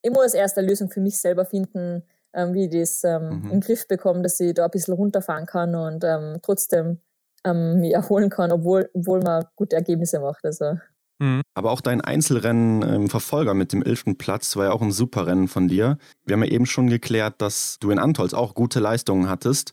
ich 0.03 0.11
muss 0.11 0.35
erst 0.35 0.59
eine 0.59 0.68
Lösung 0.68 0.91
für 0.91 1.01
mich 1.01 1.18
selber 1.18 1.47
finden, 1.47 2.07
ähm, 2.35 2.53
wie 2.53 2.66
ich 2.66 2.70
das 2.70 3.05
ähm, 3.05 3.29
mhm. 3.29 3.45
in 3.45 3.51
den 3.51 3.61
Griff 3.61 3.89
bekomme, 3.89 4.22
dass 4.22 4.39
ich 4.41 4.53
da 4.53 4.66
ein 4.66 4.70
bisschen 4.70 4.95
runterfahren 4.95 5.47
kann 5.47 5.75
und 5.75 6.05
ähm, 6.05 6.41
trotzdem 6.43 7.01
ähm, 7.45 7.80
mich 7.80 7.92
erholen 7.92 8.30
kann, 8.30 8.53
obwohl, 8.53 8.90
obwohl 8.95 9.20
man 9.20 9.45
gute 9.57 9.76
Ergebnisse 9.76 10.20
macht. 10.20 10.45
Also. 10.45 10.78
Mhm. 11.18 11.42
Aber 11.55 11.70
auch 11.70 11.80
dein 11.80 12.01
Einzelrennen 12.01 12.82
im 12.82 13.09
Verfolger 13.09 13.55
mit 13.55 13.72
dem 13.72 13.82
11. 13.82 14.16
Platz 14.18 14.57
war 14.57 14.66
ja 14.66 14.72
auch 14.72 14.82
ein 14.82 14.92
super 14.92 15.26
Rennen 15.26 15.49
von 15.49 15.68
dir. 15.68 15.99
Wir 16.24 16.34
haben 16.34 16.45
ja 16.45 16.51
eben 16.51 16.66
schon 16.66 16.88
geklärt, 16.88 17.34
dass 17.38 17.78
du 17.80 17.90
in 17.90 17.99
Antolz 17.99 18.34
auch 18.34 18.55
gute 18.55 18.80
Leistungen 18.80 19.28
hattest. 19.28 19.72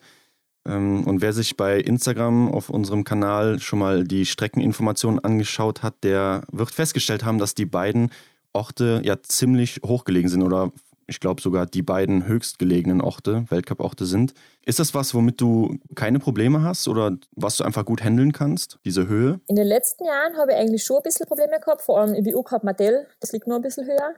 Ähm, 0.67 1.05
und 1.05 1.22
wer 1.22 1.34
sich 1.34 1.57
bei 1.57 1.80
Instagram 1.80 2.51
auf 2.51 2.69
unserem 2.69 3.03
Kanal 3.03 3.59
schon 3.59 3.80
mal 3.80 4.03
die 4.03 4.26
Streckeninformationen 4.26 5.24
angeschaut 5.24 5.84
hat, 5.84 6.03
der 6.03 6.43
wird 6.51 6.72
festgestellt 6.72 7.26
haben, 7.26 7.39
dass 7.39 7.55
die 7.55 7.65
beiden 7.65 8.11
Orte 8.53 9.01
ja 9.03 9.22
ziemlich 9.22 9.82
hochgelegen 9.86 10.30
sind 10.30 10.43
oder 10.43 10.72
ich 11.12 11.20
glaube 11.20 11.41
sogar 11.41 11.66
die 11.66 11.82
beiden 11.82 12.26
höchstgelegenen 12.26 13.01
Orte, 13.01 13.45
Weltcup-Orte 13.49 14.05
sind. 14.05 14.34
Ist 14.66 14.80
das 14.80 14.95
was, 14.95 15.14
womit 15.14 15.41
du 15.41 15.78
keine 15.93 16.20
Probleme 16.20 16.64
hast 16.64 16.88
oder 16.88 17.18
was 17.36 17.57
du 17.57 17.66
einfach 17.66 17.86
gut 17.86 18.01
handeln 18.01 18.32
kannst, 18.32 18.80
diese 18.86 19.07
Höhe? 19.07 19.41
In 19.47 19.57
den 19.57 19.68
letzten 19.68 20.05
Jahren 20.05 20.38
habe 20.38 20.53
ich 20.53 20.57
eigentlich 20.57 20.84
schon 20.86 20.97
ein 20.97 21.03
bisschen 21.03 21.28
Probleme 21.28 21.59
gehabt, 21.59 21.82
vor 21.82 21.99
allem 21.99 22.14
im 22.14 22.24
BU 22.24 22.41
Cup 22.43 22.64
Martell, 22.64 23.07
das 23.20 23.34
liegt 23.34 23.45
nur 23.45 23.57
ein 23.57 23.62
bisschen 23.62 23.86
höher. 23.86 24.16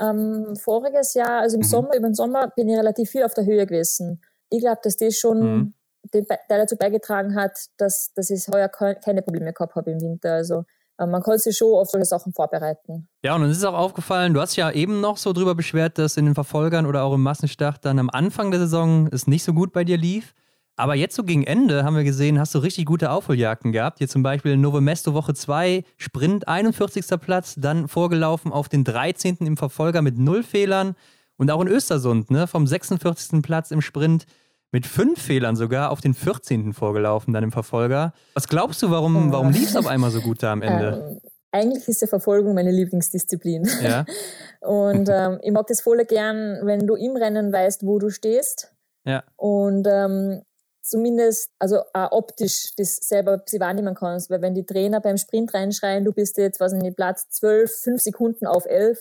Ähm, 0.00 0.56
voriges 0.56 1.12
Jahr, 1.12 1.42
also 1.42 1.56
im 1.56 1.60
mhm. 1.60 1.68
Sommer, 1.68 1.94
über 1.94 2.08
den 2.08 2.14
Sommer 2.14 2.48
bin 2.56 2.70
ich 2.70 2.76
relativ 2.76 3.10
viel 3.10 3.22
auf 3.22 3.34
der 3.34 3.44
Höhe 3.44 3.66
gewesen. 3.66 4.22
Ich 4.48 4.60
glaube, 4.60 4.80
dass 4.82 4.96
das 4.96 5.16
schon 5.16 5.40
mhm. 5.40 5.74
den 6.14 6.26
Teil 6.26 6.38
dazu 6.48 6.76
beigetragen 6.76 7.34
hat, 7.34 7.52
dass, 7.76 8.12
dass 8.14 8.30
ich 8.30 8.48
heuer 8.48 8.68
keine 8.68 9.20
Probleme 9.20 9.52
gehabt 9.52 9.74
habe 9.74 9.90
im 9.90 10.00
Winter. 10.00 10.32
Also 10.32 10.64
man 11.06 11.22
kann 11.22 11.38
sich 11.38 11.56
schon 11.56 11.74
auf 11.74 11.88
solche 11.88 12.04
Sachen 12.04 12.32
vorbereiten. 12.32 13.08
Ja, 13.22 13.34
und 13.34 13.42
uns 13.42 13.56
ist 13.56 13.64
auch 13.64 13.74
aufgefallen, 13.74 14.34
du 14.34 14.40
hast 14.40 14.56
ja 14.56 14.70
eben 14.70 15.00
noch 15.00 15.16
so 15.16 15.32
drüber 15.32 15.54
beschwert, 15.54 15.98
dass 15.98 16.16
in 16.16 16.26
den 16.26 16.34
Verfolgern 16.34 16.86
oder 16.86 17.04
auch 17.04 17.14
im 17.14 17.22
Massenstart 17.22 17.84
dann 17.84 17.98
am 17.98 18.10
Anfang 18.10 18.50
der 18.50 18.60
Saison 18.60 19.08
es 19.10 19.26
nicht 19.26 19.42
so 19.42 19.52
gut 19.52 19.72
bei 19.72 19.84
dir 19.84 19.96
lief. 19.96 20.34
Aber 20.76 20.94
jetzt 20.94 21.14
so 21.14 21.24
gegen 21.24 21.44
Ende 21.44 21.84
haben 21.84 21.94
wir 21.94 22.04
gesehen, 22.04 22.38
hast 22.38 22.54
du 22.54 22.58
richtig 22.58 22.86
gute 22.86 23.10
Aufholjagden 23.10 23.70
gehabt. 23.70 23.98
Hier 23.98 24.08
zum 24.08 24.22
Beispiel 24.22 24.56
Nove 24.56 24.80
Mesto 24.80 25.12
Woche 25.12 25.34
2, 25.34 25.84
Sprint 25.98 26.48
41. 26.48 27.04
Platz, 27.20 27.54
dann 27.58 27.86
vorgelaufen 27.86 28.50
auf 28.50 28.70
den 28.70 28.84
13. 28.84 29.36
im 29.40 29.58
Verfolger 29.58 30.00
mit 30.00 30.18
null 30.18 30.42
Fehlern. 30.42 30.96
Und 31.36 31.50
auch 31.50 31.60
in 31.60 31.68
Östersund, 31.68 32.30
ne, 32.30 32.46
vom 32.46 32.66
46. 32.66 33.42
Platz 33.42 33.70
im 33.70 33.82
Sprint 33.82 34.26
mit 34.72 34.86
fünf 34.86 35.20
Fehlern 35.20 35.56
sogar 35.56 35.90
auf 35.90 36.00
den 36.00 36.14
14. 36.14 36.72
vorgelaufen, 36.72 37.34
dann 37.34 37.44
im 37.44 37.52
Verfolger. 37.52 38.12
Was 38.34 38.48
glaubst 38.48 38.82
du, 38.82 38.90
warum, 38.90 39.32
warum 39.32 39.50
lief 39.50 39.70
es 39.70 39.76
auf 39.76 39.86
einmal 39.86 40.10
so 40.10 40.20
gut 40.20 40.42
da 40.42 40.52
am 40.52 40.62
Ende? 40.62 41.20
Ähm, 41.22 41.30
eigentlich 41.52 41.88
ist 41.88 42.00
ja 42.00 42.06
Verfolgung 42.06 42.54
meine 42.54 42.70
Lieblingsdisziplin. 42.70 43.68
Ja. 43.82 44.04
Und 44.60 45.08
ähm, 45.08 45.40
ich 45.42 45.50
mag 45.50 45.66
das 45.66 45.80
voll 45.80 46.04
gern, 46.04 46.60
wenn 46.62 46.86
du 46.86 46.94
im 46.94 47.16
Rennen 47.16 47.52
weißt, 47.52 47.84
wo 47.84 47.98
du 47.98 48.10
stehst. 48.10 48.72
Ja. 49.04 49.24
Und 49.36 49.86
ähm, 49.90 50.42
zumindest, 50.82 51.50
also 51.58 51.80
auch 51.92 52.12
optisch, 52.12 52.74
das 52.76 52.96
selber 52.96 53.42
sie 53.46 53.58
wahrnehmen 53.58 53.94
kannst. 53.94 54.30
Weil 54.30 54.42
wenn 54.42 54.54
die 54.54 54.66
Trainer 54.66 55.00
beim 55.00 55.16
Sprint 55.16 55.52
reinschreien, 55.54 56.04
du 56.04 56.12
bist 56.12 56.36
jetzt, 56.38 56.60
was 56.60 56.72
nicht, 56.72 56.96
Platz 56.96 57.28
12, 57.30 57.70
5 57.70 58.00
Sekunden 58.00 58.46
auf 58.46 58.66
11, 58.66 58.98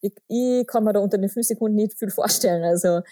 ich, 0.00 0.14
ich 0.28 0.66
kann 0.66 0.84
mir 0.84 0.92
da 0.92 1.00
unter 1.00 1.18
den 1.18 1.28
5 1.28 1.46
Sekunden 1.46 1.76
nicht 1.76 1.98
viel 1.98 2.10
vorstellen. 2.10 2.64
Also 2.64 3.02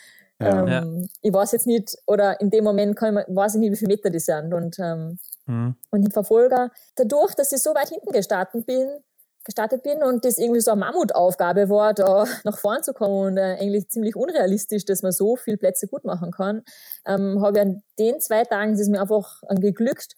ja. 0.41 0.83
Ähm, 0.83 1.09
ich 1.21 1.33
weiß 1.33 1.53
jetzt 1.53 1.67
nicht, 1.67 1.97
oder 2.07 2.41
in 2.41 2.51
dem 2.51 2.65
Moment 2.65 2.97
kann 2.97 3.19
ich, 3.19 3.25
weiß 3.35 3.55
ich 3.55 3.61
nicht, 3.61 3.73
wie 3.73 3.77
viele 3.77 3.95
Meter 3.95 4.11
die 4.11 4.21
sind. 4.21 4.55
Und, 4.55 4.79
ähm, 4.79 5.19
mhm. 5.47 5.77
und 5.91 6.05
im 6.05 6.11
Verfolger, 6.11 6.71
dadurch, 6.97 7.35
dass 7.35 7.53
ich 7.53 7.63
so 7.63 7.75
weit 7.75 7.89
hinten 7.89 8.11
gestartet 8.13 8.67
bin, 8.67 8.89
gestartet 9.45 9.83
bin 9.83 10.03
und 10.03 10.25
das 10.25 10.39
irgendwie 10.39 10.61
so 10.61 10.73
eine 10.73 10.81
Mammutaufgabe 10.81 11.69
war, 11.69 11.95
da 11.95 12.25
nach 12.45 12.59
vorn 12.59 12.83
zu 12.83 12.93
kommen 12.93 13.33
und 13.33 13.37
äh, 13.37 13.57
eigentlich 13.61 13.89
ziemlich 13.89 14.17
unrealistisch, 14.17 14.85
dass 14.85 15.03
man 15.03 15.13
so 15.13 15.37
viele 15.37 15.57
Plätze 15.57 15.89
gut 15.89 16.05
machen 16.05 16.31
kann, 16.31 16.63
ähm, 17.07 17.43
habe 17.43 17.59
ich 17.59 17.63
an 17.63 17.83
den 17.99 18.21
zwei 18.21 18.45
Tagen, 18.45 18.73
es 18.73 18.81
ist 18.81 18.91
mir 18.91 19.01
einfach 19.01 19.43
äh, 19.49 19.55
geglückt, 19.57 20.15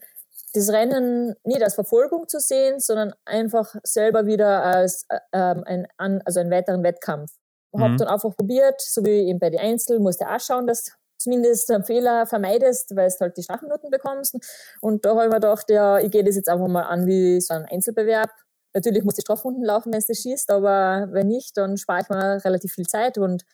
das 0.54 0.70
Rennen 0.70 1.34
nicht 1.44 1.62
als 1.62 1.74
Verfolgung 1.74 2.28
zu 2.28 2.38
sehen, 2.38 2.78
sondern 2.78 3.14
einfach 3.24 3.74
selber 3.84 4.26
wieder 4.26 4.62
als 4.62 5.06
äh, 5.08 5.18
ähm, 5.32 5.64
ein, 5.96 6.22
also 6.24 6.40
einen 6.40 6.50
weiteren 6.50 6.82
Wettkampf. 6.82 7.32
Mhm. 7.72 7.82
Habe 7.82 7.96
dann 7.96 8.08
einfach 8.08 8.36
probiert, 8.36 8.80
so 8.80 9.04
wie 9.04 9.28
eben 9.28 9.38
bei 9.38 9.50
den 9.50 9.60
Einzel, 9.60 10.00
musste 10.00 10.28
auch 10.28 10.40
schauen, 10.40 10.66
dass 10.66 10.92
zumindest 11.18 11.70
einen 11.70 11.84
Fehler 11.84 12.26
vermeidest, 12.26 12.96
weil 12.96 13.08
du 13.08 13.20
halt 13.20 13.36
die 13.36 13.42
Strafminuten 13.42 13.90
bekommst. 13.90 14.36
Und 14.80 15.04
da 15.04 15.10
habe 15.10 15.24
ich 15.24 15.28
mir 15.28 15.36
gedacht, 15.36 15.70
ja, 15.70 15.98
ich 15.98 16.10
gehe 16.10 16.24
das 16.24 16.34
jetzt 16.34 16.48
einfach 16.48 16.68
mal 16.68 16.82
an 16.82 17.06
wie 17.06 17.40
so 17.40 17.54
ein 17.54 17.64
Einzelbewerb 17.64 18.30
Natürlich 18.74 19.04
muss 19.04 19.14
die 19.14 19.20
Strafrunden 19.20 19.64
laufen, 19.64 19.92
wenn 19.92 20.02
es 20.06 20.22
schießt, 20.22 20.50
aber 20.50 21.08
wenn 21.10 21.28
nicht, 21.28 21.56
dann 21.56 21.76
spare 21.76 22.02
ich 22.02 22.08
mir 22.08 22.44
relativ 22.44 22.72
viel 22.72 22.86
Zeit 22.86 23.18
und 23.18 23.44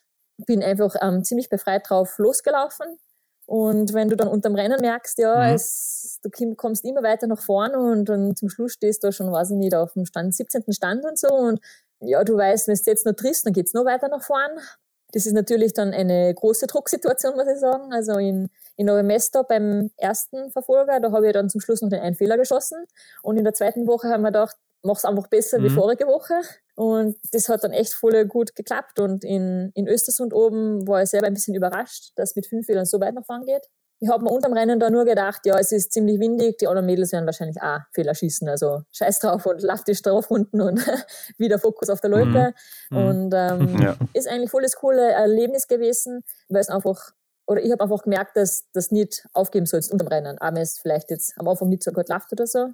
bin 0.46 0.62
einfach 0.62 0.94
ähm, 1.00 1.24
ziemlich 1.24 1.48
befreit 1.48 1.88
drauf 1.88 2.18
losgelaufen. 2.18 2.86
Und 3.46 3.94
wenn 3.94 4.08
du 4.08 4.16
dann 4.16 4.28
unterm 4.28 4.54
Rennen 4.54 4.80
merkst, 4.80 5.18
ja, 5.18 5.48
mhm. 5.48 5.54
es, 5.54 6.20
du 6.22 6.54
kommst 6.54 6.84
immer 6.84 7.02
weiter 7.02 7.26
nach 7.26 7.40
vorne 7.40 7.78
und, 7.78 8.10
und 8.10 8.38
zum 8.38 8.48
Schluss 8.48 8.74
stehst 8.74 9.02
du 9.02 9.10
schon, 9.10 9.32
weiß 9.32 9.50
ich 9.50 9.56
nicht, 9.56 9.74
auf 9.74 9.94
dem 9.94 10.04
Stand, 10.04 10.34
17. 10.34 10.72
Stand 10.72 11.04
und 11.04 11.18
so. 11.18 11.28
Und 11.28 11.58
ja, 12.00 12.24
du 12.24 12.36
weißt, 12.36 12.68
wenn 12.68 12.74
du 12.74 12.82
jetzt 12.84 13.06
noch 13.06 13.14
triffst, 13.14 13.46
dann 13.46 13.52
geht's 13.52 13.74
noch 13.74 13.84
weiter 13.84 14.08
nach 14.08 14.22
vorn. 14.22 14.50
Das 15.12 15.24
ist 15.24 15.32
natürlich 15.32 15.72
dann 15.72 15.92
eine 15.92 16.34
große 16.34 16.66
Drucksituation, 16.66 17.34
muss 17.34 17.48
ich 17.48 17.58
sagen. 17.58 17.92
Also 17.92 18.18
in, 18.18 18.50
in 18.76 18.86
Neumester 18.86 19.42
beim 19.42 19.90
ersten 19.96 20.50
Verfolger, 20.50 21.00
da 21.00 21.12
habe 21.12 21.26
ich 21.26 21.32
dann 21.32 21.48
zum 21.48 21.60
Schluss 21.60 21.80
noch 21.80 21.88
den 21.88 22.00
einen 22.00 22.14
Fehler 22.14 22.36
geschossen. 22.36 22.84
Und 23.22 23.38
in 23.38 23.44
der 23.44 23.54
zweiten 23.54 23.86
Woche 23.86 24.08
haben 24.08 24.22
wir 24.22 24.28
gedacht, 24.28 24.56
mach's 24.82 25.04
einfach 25.04 25.28
besser 25.28 25.58
mhm. 25.58 25.64
wie 25.64 25.70
vorige 25.70 26.06
Woche. 26.06 26.34
Und 26.74 27.16
das 27.32 27.48
hat 27.48 27.64
dann 27.64 27.72
echt 27.72 27.94
voll 27.94 28.26
gut 28.26 28.54
geklappt. 28.54 29.00
Und 29.00 29.24
in, 29.24 29.72
in 29.74 29.88
Östersund 29.88 30.34
oben 30.34 30.86
war 30.86 31.02
ich 31.02 31.08
selber 31.08 31.26
ein 31.26 31.34
bisschen 31.34 31.54
überrascht, 31.54 32.12
dass 32.16 32.36
mit 32.36 32.46
fünf 32.46 32.66
Fehlern 32.66 32.84
so 32.84 33.00
weit 33.00 33.14
nach 33.14 33.24
vorn 33.24 33.46
geht. 33.46 33.66
Ich 34.00 34.08
habe 34.08 34.22
mir 34.24 34.30
unterm 34.30 34.52
Rennen 34.52 34.78
da 34.78 34.90
nur 34.90 35.04
gedacht, 35.04 35.44
ja, 35.44 35.58
es 35.58 35.72
ist 35.72 35.92
ziemlich 35.92 36.20
windig, 36.20 36.58
die 36.58 36.68
anderen 36.68 36.86
Mädels 36.86 37.12
werden 37.12 37.26
wahrscheinlich 37.26 37.60
auch 37.60 37.80
Fehler 37.92 38.14
schießen. 38.14 38.48
Also 38.48 38.82
scheiß 38.92 39.18
drauf 39.18 39.44
und 39.46 39.62
lauf 39.62 39.82
die 39.84 39.92
drauf 39.92 40.30
unten 40.30 40.60
und 40.60 40.80
wieder 41.38 41.58
Fokus 41.58 41.90
auf 41.90 42.00
der 42.00 42.10
Leute. 42.10 42.54
Mhm. 42.90 42.96
Und 42.96 43.32
ähm, 43.34 43.78
ja. 43.82 43.96
ist 44.12 44.28
eigentlich 44.28 44.50
voll 44.50 44.62
das 44.62 44.76
coole 44.76 45.10
Erlebnis 45.10 45.66
gewesen, 45.66 46.22
weil 46.48 46.60
es 46.60 46.68
einfach 46.68 47.12
oder 47.48 47.62
ich 47.62 47.72
habe 47.72 47.82
einfach 47.82 48.02
gemerkt, 48.02 48.36
dass 48.36 48.66
das 48.74 48.90
nicht 48.90 49.26
aufgeben 49.32 49.64
sollst 49.64 49.90
unterm 49.90 50.08
Rennen. 50.08 50.36
Aber 50.38 50.60
es 50.60 50.78
vielleicht 50.80 51.10
jetzt 51.10 51.32
am 51.38 51.48
Anfang 51.48 51.70
nicht 51.70 51.82
so 51.82 51.92
gut 51.92 52.10
läuft 52.10 52.30
oder 52.30 52.46
so. 52.46 52.68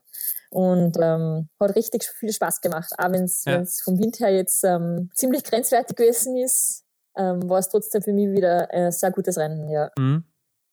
Und 0.51 0.97
ähm, 1.01 1.49
hat 1.61 1.77
richtig 1.77 2.05
viel 2.05 2.33
Spaß 2.33 2.61
gemacht. 2.61 2.93
Auch 2.99 3.13
wenn 3.13 3.23
es 3.23 3.45
ja. 3.45 3.63
vom 3.85 3.99
Wind 4.01 4.19
her 4.19 4.35
jetzt 4.35 4.65
ähm, 4.65 5.11
ziemlich 5.15 5.45
grenzwertig 5.45 5.97
gewesen 5.97 6.37
ist, 6.37 6.83
ähm, 7.17 7.49
war 7.49 7.61
es 7.61 7.69
trotzdem 7.69 8.03
für 8.03 8.13
mich 8.13 8.33
wieder 8.33 8.69
ein 8.73 8.91
sehr 8.91 9.13
gutes 9.13 9.39
Rennen, 9.39 9.69
ja. 9.69 9.91
Mhm. 9.97 10.25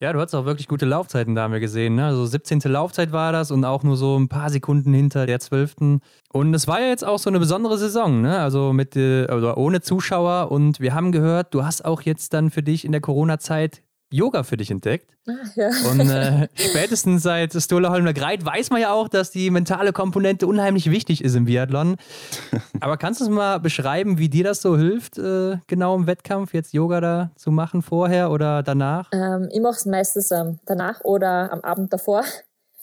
Ja, 0.01 0.11
du 0.13 0.19
hast 0.19 0.33
auch 0.33 0.45
wirklich 0.45 0.67
gute 0.67 0.87
Laufzeiten 0.87 1.35
da 1.35 1.43
haben 1.43 1.53
wir 1.53 1.59
gesehen. 1.59 1.93
Ne? 1.93 2.07
Also 2.07 2.25
17. 2.25 2.59
Laufzeit 2.65 3.11
war 3.11 3.31
das 3.31 3.51
und 3.51 3.63
auch 3.63 3.83
nur 3.83 3.95
so 3.97 4.17
ein 4.17 4.29
paar 4.29 4.49
Sekunden 4.49 4.95
hinter 4.95 5.27
der 5.27 5.39
12. 5.39 5.99
Und 6.33 6.53
es 6.55 6.67
war 6.67 6.81
ja 6.81 6.87
jetzt 6.87 7.05
auch 7.05 7.19
so 7.19 7.29
eine 7.29 7.37
besondere 7.37 7.77
Saison, 7.77 8.19
ne? 8.19 8.39
Also 8.39 8.73
mit 8.73 8.97
also 8.97 9.55
ohne 9.55 9.81
Zuschauer. 9.81 10.51
Und 10.51 10.79
wir 10.79 10.95
haben 10.95 11.11
gehört, 11.11 11.53
du 11.53 11.63
hast 11.63 11.85
auch 11.85 12.01
jetzt 12.01 12.33
dann 12.33 12.49
für 12.49 12.63
dich 12.63 12.83
in 12.83 12.91
der 12.93 13.01
Corona-Zeit 13.01 13.83
Yoga 14.11 14.43
für 14.43 14.57
dich 14.57 14.69
entdeckt. 14.71 15.11
Ah, 15.27 15.31
ja. 15.55 15.69
Und 15.89 16.09
äh, 16.09 16.47
spätestens 16.53 17.23
seit 17.23 17.53
Stola 17.53 17.89
Holmler 17.89 18.13
Greit 18.13 18.45
weiß 18.45 18.69
man 18.69 18.81
ja 18.81 18.91
auch, 18.91 19.07
dass 19.07 19.31
die 19.31 19.49
mentale 19.49 19.93
Komponente 19.93 20.47
unheimlich 20.47 20.91
wichtig 20.91 21.23
ist 21.23 21.35
im 21.35 21.45
Biathlon. 21.45 21.95
Aber 22.81 22.97
kannst 22.97 23.21
du 23.21 23.25
es 23.25 23.29
mal 23.29 23.59
beschreiben, 23.59 24.17
wie 24.17 24.29
dir 24.29 24.43
das 24.43 24.61
so 24.61 24.77
hilft, 24.77 25.17
äh, 25.17 25.57
genau 25.67 25.95
im 25.95 26.07
Wettkampf 26.07 26.53
jetzt 26.53 26.73
Yoga 26.73 26.99
da 27.01 27.31
zu 27.35 27.51
machen, 27.51 27.81
vorher 27.81 28.31
oder 28.31 28.63
danach? 28.63 29.09
Ähm, 29.13 29.49
ich 29.51 29.61
mache 29.61 29.75
es 29.75 29.85
meistens 29.85 30.31
ähm, 30.31 30.59
danach 30.65 31.01
oder 31.03 31.51
am 31.51 31.61
Abend 31.61 31.93
davor. 31.93 32.23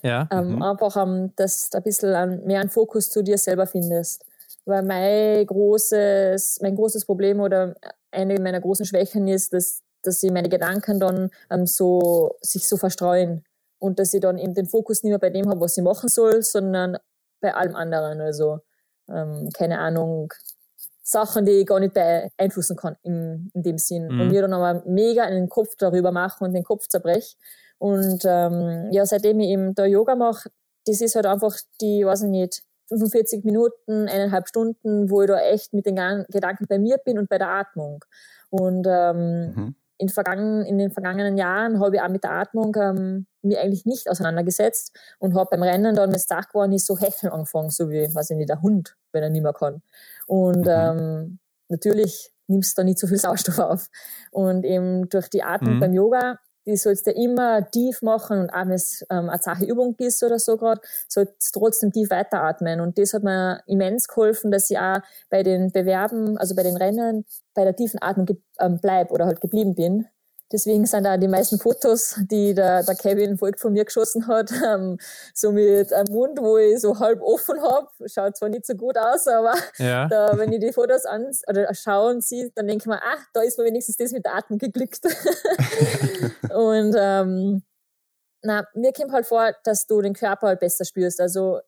Ja. 0.02 0.28
Ähm, 0.30 0.56
mhm. 0.56 0.62
Einfach, 0.62 0.96
um, 0.96 1.34
dass 1.36 1.70
du 1.70 1.78
ein 1.78 1.82
bisschen 1.82 2.46
mehr 2.46 2.60
einen 2.60 2.70
Fokus 2.70 3.10
zu 3.10 3.22
dir 3.22 3.36
selber 3.36 3.66
findest. 3.66 4.24
Weil 4.64 4.82
mein 4.82 5.46
großes, 5.46 6.60
mein 6.62 6.76
großes 6.76 7.04
Problem 7.04 7.40
oder 7.40 7.74
eine 8.10 8.38
meiner 8.40 8.60
großen 8.60 8.86
Schwächen 8.86 9.28
ist, 9.28 9.52
dass 9.52 9.82
dass 10.02 10.20
sie 10.20 10.30
meine 10.30 10.48
Gedanken 10.48 11.00
dann 11.00 11.30
ähm, 11.50 11.66
so, 11.66 12.36
sich 12.40 12.68
so 12.68 12.76
verstreuen 12.76 13.44
und 13.78 13.98
dass 13.98 14.14
ich 14.14 14.20
dann 14.20 14.38
eben 14.38 14.54
den 14.54 14.66
Fokus 14.66 15.02
nicht 15.02 15.10
mehr 15.10 15.18
bei 15.18 15.30
dem 15.30 15.48
habe, 15.48 15.60
was 15.60 15.76
ich 15.76 15.84
machen 15.84 16.08
soll, 16.08 16.42
sondern 16.42 16.98
bei 17.40 17.54
allem 17.54 17.76
anderen. 17.76 18.20
Also, 18.20 18.60
ähm, 19.08 19.50
keine 19.54 19.78
Ahnung, 19.78 20.32
Sachen, 21.02 21.46
die 21.46 21.52
ich 21.52 21.66
gar 21.66 21.80
nicht 21.80 21.94
beeinflussen 21.94 22.76
kann 22.76 22.96
im, 23.02 23.50
in 23.54 23.62
dem 23.62 23.78
Sinn. 23.78 24.08
Mhm. 24.08 24.20
Und 24.20 24.28
mir 24.28 24.42
dann 24.42 24.52
aber 24.52 24.82
mega 24.86 25.22
einen 25.22 25.48
Kopf 25.48 25.74
darüber 25.78 26.12
mache 26.12 26.44
und 26.44 26.52
den 26.52 26.64
Kopf 26.64 26.88
zerbreche. 26.88 27.36
Und 27.78 28.24
ähm, 28.24 28.88
ja, 28.90 29.06
seitdem 29.06 29.40
ich 29.40 29.48
eben 29.48 29.74
da 29.74 29.86
Yoga 29.86 30.16
mache, 30.16 30.50
das 30.84 31.00
ist 31.00 31.14
halt 31.14 31.26
einfach 31.26 31.56
die, 31.80 32.04
weiß 32.04 32.22
ich 32.22 32.28
nicht, 32.28 32.62
45 32.88 33.44
Minuten, 33.44 34.08
eineinhalb 34.08 34.48
Stunden, 34.48 35.10
wo 35.10 35.22
ich 35.22 35.28
da 35.28 35.38
echt 35.40 35.72
mit 35.74 35.86
den 35.86 35.96
Gedanken 36.30 36.66
bei 36.68 36.78
mir 36.78 36.96
bin 36.98 37.18
und 37.18 37.28
bei 37.28 37.38
der 37.38 37.50
Atmung. 37.50 38.04
Und 38.50 38.86
ähm, 38.88 39.52
mhm 39.54 39.74
in, 39.98 40.08
vergangen, 40.08 40.64
in 40.64 40.78
den 40.78 40.90
vergangenen 40.90 41.36
Jahren 41.36 41.80
habe 41.80 41.96
ich 41.96 42.02
auch 42.02 42.08
mit 42.08 42.24
der 42.24 42.32
Atmung 42.32 42.74
ähm, 42.76 43.26
mir 43.42 43.60
eigentlich 43.60 43.84
nicht 43.84 44.08
auseinandergesetzt 44.08 44.96
und 45.18 45.34
habe 45.34 45.48
beim 45.50 45.62
Rennen 45.62 45.94
dann, 45.94 46.10
wenn 46.10 46.16
es 46.16 46.26
Tag 46.26 46.48
geworden 46.48 46.72
ist, 46.72 46.86
so 46.86 46.96
hecheln 46.98 47.32
angefangen, 47.32 47.70
so 47.70 47.90
wie, 47.90 48.12
weiß 48.14 48.30
ich 48.30 48.36
nicht, 48.36 48.48
der 48.48 48.62
Hund, 48.62 48.96
wenn 49.12 49.22
er 49.22 49.30
nicht 49.30 49.42
mehr 49.42 49.52
kann. 49.52 49.82
Und 50.26 50.66
mhm. 50.66 50.70
ähm, 50.70 51.38
natürlich 51.68 52.32
nimmst 52.46 52.78
du 52.78 52.80
da 52.80 52.84
nicht 52.84 52.98
so 52.98 53.06
viel 53.06 53.18
Sauerstoff 53.18 53.58
auf. 53.58 53.88
Und 54.30 54.64
eben 54.64 55.08
durch 55.08 55.28
die 55.28 55.42
Atmung 55.42 55.76
mhm. 55.76 55.80
beim 55.80 55.92
Yoga 55.92 56.38
die 56.68 56.76
sollst 56.76 57.06
du 57.06 57.10
immer 57.12 57.70
tief 57.70 58.02
machen 58.02 58.40
und 58.40 58.50
auch 58.50 58.66
wenn 58.66 58.72
es 58.72 59.04
ähm, 59.10 59.28
eine 59.30 59.42
Sache 59.42 59.64
Übung 59.64 59.94
ist 59.98 60.22
oder 60.22 60.38
so 60.38 60.56
gerade, 60.56 60.80
sollst 61.08 61.54
du 61.54 61.60
trotzdem 61.60 61.92
tief 61.92 62.10
weiteratmen. 62.10 62.80
Und 62.80 62.98
das 62.98 63.14
hat 63.14 63.22
mir 63.22 63.62
immens 63.66 64.06
geholfen, 64.06 64.50
dass 64.50 64.70
ich 64.70 64.78
auch 64.78 64.98
bei 65.30 65.42
den 65.42 65.72
Bewerben, 65.72 66.36
also 66.36 66.54
bei 66.54 66.62
den 66.62 66.76
Rennen, 66.76 67.24
bei 67.54 67.64
der 67.64 67.74
tiefen 67.74 68.00
Atmung 68.02 68.28
ähm, 68.60 68.78
bleib 68.80 69.10
oder 69.10 69.26
halt 69.26 69.40
geblieben 69.40 69.74
bin. 69.74 70.06
Deswegen 70.50 70.86
sind 70.86 71.04
da 71.04 71.18
die 71.18 71.28
meisten 71.28 71.58
Fotos, 71.58 72.16
die 72.30 72.54
der, 72.54 72.82
der 72.82 72.94
Kevin 72.94 73.36
Volk 73.36 73.60
von 73.60 73.74
mir 73.74 73.84
geschossen 73.84 74.26
hat, 74.26 74.50
ähm, 74.66 74.98
so 75.34 75.52
mit 75.52 75.92
einem 75.92 76.14
Mund, 76.14 76.38
wo 76.40 76.56
ich 76.56 76.80
so 76.80 76.98
halb 76.98 77.20
offen 77.20 77.60
habe. 77.60 77.88
Schaut 78.06 78.36
zwar 78.36 78.48
nicht 78.48 78.64
so 78.64 78.74
gut 78.74 78.96
aus, 78.96 79.26
aber 79.28 79.54
ja. 79.76 80.08
da, 80.10 80.38
wenn 80.38 80.52
ich 80.52 80.60
die 80.60 80.72
Fotos 80.72 81.04
an 81.04 81.30
oder 81.48 81.72
schaue 81.74 82.12
und 82.12 82.24
sehe, 82.24 82.50
dann 82.54 82.66
denke 82.66 82.82
ich 82.82 82.86
mir, 82.86 83.00
ach, 83.02 83.26
da 83.34 83.42
ist 83.42 83.58
mir 83.58 83.64
wenigstens 83.64 83.98
das 83.98 84.12
mit 84.12 84.24
der 84.24 84.36
Atmung 84.36 84.58
geglückt. 84.58 85.04
und 86.54 86.94
ähm, 86.98 87.62
na, 88.42 88.66
mir 88.74 88.92
kommt 88.92 89.12
halt 89.12 89.26
vor, 89.26 89.52
dass 89.64 89.86
du 89.86 90.00
den 90.00 90.14
Körper 90.14 90.48
halt 90.48 90.60
besser 90.60 90.86
spürst. 90.86 91.20
Also 91.20 91.60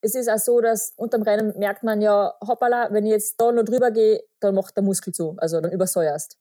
es 0.00 0.14
ist 0.14 0.30
auch 0.30 0.38
so, 0.38 0.60
dass 0.60 0.94
unterm 0.96 1.22
Rennen 1.22 1.58
merkt 1.58 1.82
man 1.82 2.00
ja, 2.00 2.34
hoppala, 2.46 2.88
wenn 2.92 3.04
ich 3.04 3.12
jetzt 3.12 3.40
da 3.40 3.52
noch 3.52 3.64
drüber 3.64 3.90
gehe, 3.90 4.22
dann 4.40 4.54
macht 4.54 4.76
der 4.76 4.84
Muskel 4.84 5.12
zu, 5.12 5.34
also 5.38 5.60
dann 5.60 5.72
übersäuerst. 5.72 6.38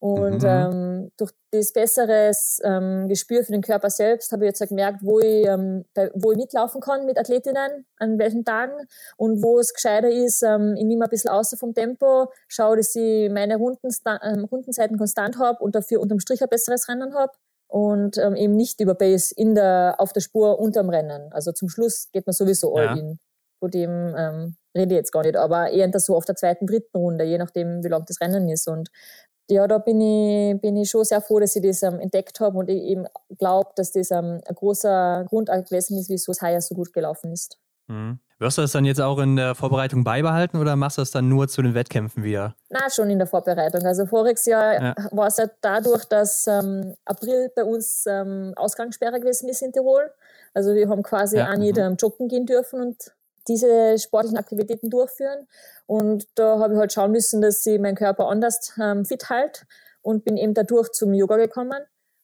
Und 0.00 0.42
mhm. 0.42 0.48
ähm, 0.48 1.12
durch 1.16 1.32
das 1.50 1.72
bessere 1.72 2.30
ähm, 2.62 3.08
Gespür 3.08 3.42
für 3.42 3.50
den 3.50 3.62
Körper 3.62 3.90
selbst 3.90 4.30
habe 4.30 4.44
ich 4.44 4.50
jetzt 4.50 4.68
gemerkt, 4.68 5.00
wo 5.02 5.18
ich, 5.18 5.44
ähm, 5.44 5.84
bei, 5.92 6.10
wo 6.14 6.30
ich 6.30 6.38
mitlaufen 6.38 6.80
kann 6.80 7.04
mit 7.04 7.18
Athletinnen, 7.18 7.84
an 7.96 8.18
welchen 8.18 8.44
Tagen 8.44 8.74
und 9.16 9.42
wo 9.42 9.58
es 9.58 9.74
gescheiter 9.74 10.08
ist, 10.08 10.42
ähm, 10.44 10.76
ich 10.76 10.84
nehme 10.84 11.04
ein 11.04 11.10
bisschen 11.10 11.30
außer 11.30 11.56
vom 11.56 11.74
Tempo, 11.74 12.30
schaue, 12.46 12.76
dass 12.76 12.94
ich 12.94 13.28
meine 13.30 13.56
Runden, 13.56 13.88
ähm, 14.22 14.44
Rundenzeiten 14.44 14.98
konstant 14.98 15.36
habe 15.38 15.58
und 15.64 15.74
dafür 15.74 16.00
unterm 16.00 16.20
Strich 16.20 16.42
ein 16.42 16.48
besseres 16.48 16.88
Rennen 16.88 17.14
habe 17.14 17.32
und 17.66 18.18
ähm, 18.18 18.36
eben 18.36 18.54
nicht 18.54 18.80
über 18.80 18.94
Base 18.94 19.34
in 19.36 19.56
der, 19.56 19.96
auf 19.98 20.12
der 20.12 20.20
Spur 20.20 20.60
unterm 20.60 20.90
Rennen. 20.90 21.32
Also 21.32 21.50
zum 21.50 21.68
Schluss 21.68 22.08
geht 22.12 22.26
man 22.26 22.34
sowieso 22.34 22.74
all 22.74 22.84
ja. 22.84 22.94
in. 22.94 23.18
Von 23.60 23.70
dem 23.72 24.14
ähm, 24.16 24.56
rede 24.76 24.94
ich 24.94 24.98
jetzt 24.98 25.12
gar 25.12 25.24
nicht, 25.24 25.36
aber 25.36 25.70
eher 25.70 25.90
so 25.98 26.16
auf 26.16 26.24
der 26.24 26.36
zweiten, 26.36 26.66
dritten 26.66 26.96
Runde, 26.96 27.24
je 27.24 27.38
nachdem, 27.38 27.82
wie 27.82 27.88
lang 27.88 28.04
das 28.06 28.20
Rennen 28.20 28.48
ist. 28.48 28.68
Und 28.68 28.88
ja, 29.50 29.66
da 29.66 29.78
bin 29.78 30.00
ich, 30.00 30.60
bin 30.60 30.76
ich 30.76 30.90
schon 30.90 31.04
sehr 31.04 31.20
froh, 31.20 31.40
dass 31.40 31.56
ich 31.56 31.62
das 31.62 31.82
ähm, 31.82 32.00
entdeckt 32.00 32.40
habe 32.40 32.58
und 32.58 32.68
ich 32.68 32.82
eben 32.82 33.06
glaube, 33.38 33.70
dass 33.76 33.92
das 33.92 34.10
ähm, 34.10 34.40
ein 34.46 34.54
großer 34.54 35.24
Grund 35.28 35.48
gewesen 35.48 35.98
ist, 35.98 36.10
wieso 36.10 36.32
es 36.32 36.42
heuer 36.42 36.60
so 36.60 36.74
gut 36.74 36.92
gelaufen 36.92 37.32
ist. 37.32 37.58
Mhm. 37.86 38.18
Wirst 38.40 38.56
du 38.56 38.62
das 38.62 38.70
dann 38.70 38.84
jetzt 38.84 39.00
auch 39.00 39.18
in 39.18 39.34
der 39.34 39.56
Vorbereitung 39.56 40.04
beibehalten 40.04 40.58
oder 40.58 40.76
machst 40.76 40.98
du 40.98 41.02
das 41.02 41.10
dann 41.10 41.28
nur 41.28 41.48
zu 41.48 41.60
den 41.60 41.74
Wettkämpfen 41.74 42.22
wieder? 42.22 42.54
Na, 42.68 42.88
schon 42.88 43.10
in 43.10 43.18
der 43.18 43.26
Vorbereitung. 43.26 43.84
Also 43.84 44.06
voriges 44.06 44.46
Jahr 44.46 44.80
ja. 44.80 44.94
war 45.10 45.26
es 45.26 45.38
ja 45.38 45.46
dadurch, 45.60 46.04
dass 46.04 46.46
ähm, 46.46 46.94
April 47.04 47.50
bei 47.56 47.64
uns 47.64 48.06
ähm, 48.06 48.52
Ausgangssperre 48.54 49.18
gewesen 49.18 49.48
ist 49.48 49.62
in 49.62 49.72
Tirol. 49.72 50.12
Also 50.54 50.72
wir 50.74 50.88
haben 50.88 51.02
quasi 51.02 51.38
ja. 51.38 51.50
auch 51.50 51.56
nicht 51.56 51.78
ähm, 51.78 51.96
joggen 51.98 52.28
gehen 52.28 52.46
dürfen 52.46 52.80
und 52.80 53.12
diese 53.48 53.98
sportlichen 53.98 54.38
Aktivitäten 54.38 54.90
durchführen. 54.90 55.46
Und 55.86 56.26
da 56.34 56.58
habe 56.58 56.74
ich 56.74 56.80
halt 56.80 56.92
schauen 56.92 57.12
müssen, 57.12 57.40
dass 57.40 57.64
ich 57.66 57.80
meinen 57.80 57.96
Körper 57.96 58.28
anders 58.28 58.72
ähm, 58.80 59.04
fit 59.04 59.30
halte 59.30 59.62
und 60.02 60.24
bin 60.24 60.36
eben 60.36 60.54
dadurch 60.54 60.90
zum 60.92 61.14
Yoga 61.14 61.36
gekommen 61.36 61.80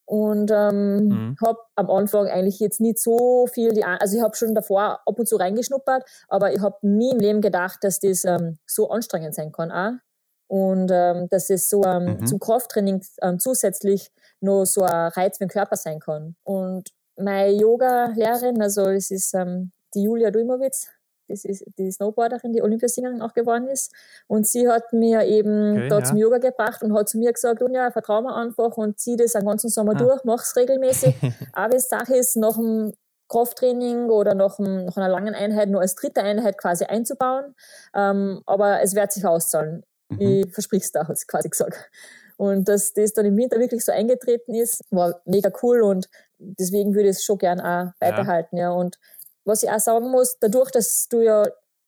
und 0.06 0.50
ähm, 0.50 1.08
mhm. 1.08 1.36
habe 1.44 1.58
am 1.76 1.90
Anfang 1.90 2.26
eigentlich 2.26 2.60
jetzt 2.60 2.80
nicht 2.80 2.98
so 2.98 3.46
viel, 3.46 3.72
die, 3.72 3.84
also 3.84 4.16
ich 4.16 4.22
habe 4.22 4.36
schon 4.36 4.54
davor 4.54 5.00
ab 5.06 5.18
und 5.18 5.26
zu 5.26 5.36
reingeschnuppert, 5.36 6.04
aber 6.28 6.52
ich 6.52 6.60
habe 6.60 6.76
nie 6.82 7.10
im 7.10 7.18
Leben 7.18 7.40
gedacht, 7.40 7.78
dass 7.82 8.00
das 8.00 8.24
ähm, 8.24 8.58
so 8.66 8.90
anstrengend 8.90 9.34
sein 9.34 9.50
kann 9.52 9.72
auch. 9.72 9.92
und 10.48 10.90
ähm, 10.92 11.28
dass 11.30 11.48
es 11.48 11.68
so 11.68 11.82
ähm, 11.84 12.18
mhm. 12.18 12.26
zum 12.26 12.38
Krafttraining 12.38 13.02
ähm, 13.22 13.38
zusätzlich 13.38 14.10
noch 14.40 14.66
so 14.66 14.82
ein 14.82 15.08
Reiz 15.08 15.38
für 15.38 15.44
den 15.44 15.50
Körper 15.50 15.76
sein 15.76 16.00
kann. 16.00 16.36
Und 16.42 16.90
meine 17.16 17.52
Yoga-Lehrerin, 17.52 18.60
also 18.60 18.90
es 18.90 19.10
ist 19.10 19.34
ähm, 19.34 19.72
die 19.94 20.02
Julia 20.02 20.30
Dulmowitz, 20.30 20.88
das 21.28 21.44
ist 21.44 21.64
die 21.78 21.90
Snowboarderin, 21.90 22.52
die 22.52 22.62
Olympiasiegerin 22.62 23.22
auch 23.22 23.34
geworden 23.34 23.68
ist. 23.68 23.92
Und 24.26 24.46
sie 24.46 24.68
hat 24.68 24.92
mir 24.92 25.24
eben 25.24 25.72
okay, 25.72 25.88
da 25.88 25.98
ja. 25.98 26.04
zum 26.04 26.16
Yoga 26.16 26.38
gebracht 26.38 26.82
und 26.82 26.94
hat 26.94 27.08
zu 27.08 27.18
mir 27.18 27.32
gesagt, 27.32 27.62
Dunja, 27.62 27.90
vertrau 27.90 28.22
mir 28.22 28.34
einfach 28.34 28.76
und 28.76 28.98
zieh 28.98 29.16
das 29.16 29.32
den 29.32 29.44
ganzen 29.44 29.70
Sommer 29.70 29.92
ah. 29.94 29.98
durch, 29.98 30.24
mach's 30.24 30.56
regelmäßig. 30.56 31.14
Aber 31.52 31.72
wenn 31.72 31.78
es 31.78 31.88
Sache 31.88 32.16
ist, 32.16 32.36
nach 32.36 32.56
dem 32.56 32.92
Krafttraining 33.28 34.10
oder 34.10 34.34
nach, 34.34 34.58
einem, 34.58 34.84
nach, 34.84 34.96
einer 34.96 35.08
langen 35.08 35.34
Einheit 35.34 35.68
nur 35.68 35.80
als 35.80 35.94
dritte 35.94 36.22
Einheit 36.22 36.58
quasi 36.58 36.84
einzubauen. 36.84 37.54
Ähm, 37.94 38.42
aber 38.46 38.82
es 38.82 38.94
wird 38.94 39.12
sich 39.12 39.24
auszahlen. 39.24 39.82
Mhm. 40.10 40.20
Ich 40.20 40.52
versprich's 40.52 40.92
da, 40.92 41.08
hat 41.08 41.18
sie 41.18 41.26
quasi 41.26 41.48
gesagt. 41.48 41.90
Und 42.36 42.68
dass 42.68 42.92
das 42.92 43.12
dann 43.12 43.26
im 43.26 43.36
Winter 43.36 43.58
wirklich 43.58 43.84
so 43.84 43.92
eingetreten 43.92 44.54
ist, 44.54 44.82
war 44.90 45.20
mega 45.24 45.50
cool 45.62 45.82
und 45.82 46.08
deswegen 46.38 46.94
würde 46.94 47.08
ich 47.08 47.16
es 47.16 47.24
schon 47.24 47.38
gern 47.38 47.60
auch 47.60 47.92
beibehalten. 48.00 48.56
Ja. 48.56 48.64
ja. 48.64 48.70
Und 48.72 48.98
was 49.44 49.62
ich 49.62 49.70
auch 49.70 49.78
sagen 49.78 50.10
muss, 50.10 50.38
dadurch, 50.40 50.70
dass 50.70 51.08
du 51.08 51.20
ja 51.20 51.44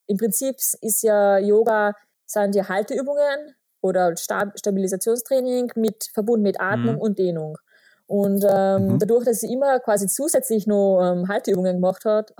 im 0.07 0.17
Prinzip 0.17 0.55
ist 0.81 1.03
ja 1.03 1.37
Yoga, 1.37 1.93
sind 2.25 2.55
ja 2.55 2.67
Halteübungen 2.67 3.55
oder 3.81 4.15
Stabilisationstraining 4.15 5.71
mit 5.75 6.09
verbunden 6.13 6.43
mit 6.43 6.59
Atmung 6.59 6.95
mhm. 6.95 7.01
und 7.01 7.19
Dehnung. 7.19 7.57
Und 8.05 8.45
ähm, 8.49 8.87
mhm. 8.87 8.99
dadurch, 8.99 9.25
dass 9.25 9.43
ich 9.43 9.51
immer 9.51 9.79
quasi 9.79 10.07
zusätzlich 10.07 10.65
noch 10.65 11.01
ähm, 11.01 11.27
Halteübungen 11.27 11.75
gemacht 11.75 12.05
habe, 12.05 12.31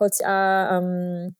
hat 0.00 0.14
sich 0.14 0.26
auch 0.26 0.78
ähm, 0.78 1.36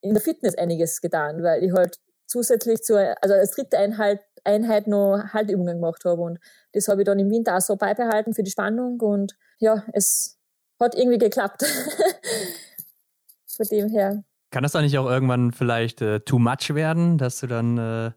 in 0.00 0.14
der 0.14 0.22
Fitness 0.22 0.56
einiges 0.56 1.00
getan, 1.00 1.42
weil 1.42 1.62
ich 1.62 1.72
halt 1.72 1.98
zusätzlich 2.26 2.82
zu, 2.82 2.96
also 2.96 3.34
als 3.34 3.50
dritte 3.50 3.76
Einheit, 3.76 4.20
Einheit 4.44 4.86
noch 4.86 5.22
Halteübungen 5.34 5.76
gemacht 5.76 6.04
habe. 6.06 6.22
Und 6.22 6.38
das 6.72 6.88
habe 6.88 7.02
ich 7.02 7.06
dann 7.06 7.18
im 7.18 7.30
Winter 7.30 7.56
auch 7.56 7.60
so 7.60 7.76
beibehalten 7.76 8.32
für 8.32 8.42
die 8.42 8.50
Spannung. 8.50 8.98
Und 9.00 9.36
ja, 9.58 9.84
es 9.92 10.39
hat 10.80 10.94
irgendwie 10.94 11.18
geklappt. 11.18 11.64
Von 13.56 13.66
dem 13.70 13.88
her. 13.88 14.24
Kann 14.50 14.62
das 14.62 14.72
dann 14.72 14.84
nicht 14.84 14.98
auch 14.98 15.08
irgendwann 15.08 15.52
vielleicht 15.52 16.02
äh, 16.02 16.20
too 16.20 16.38
much 16.38 16.74
werden, 16.74 17.18
dass 17.18 17.40
du 17.40 17.46
dann 17.46 17.78
äh, 17.78 18.10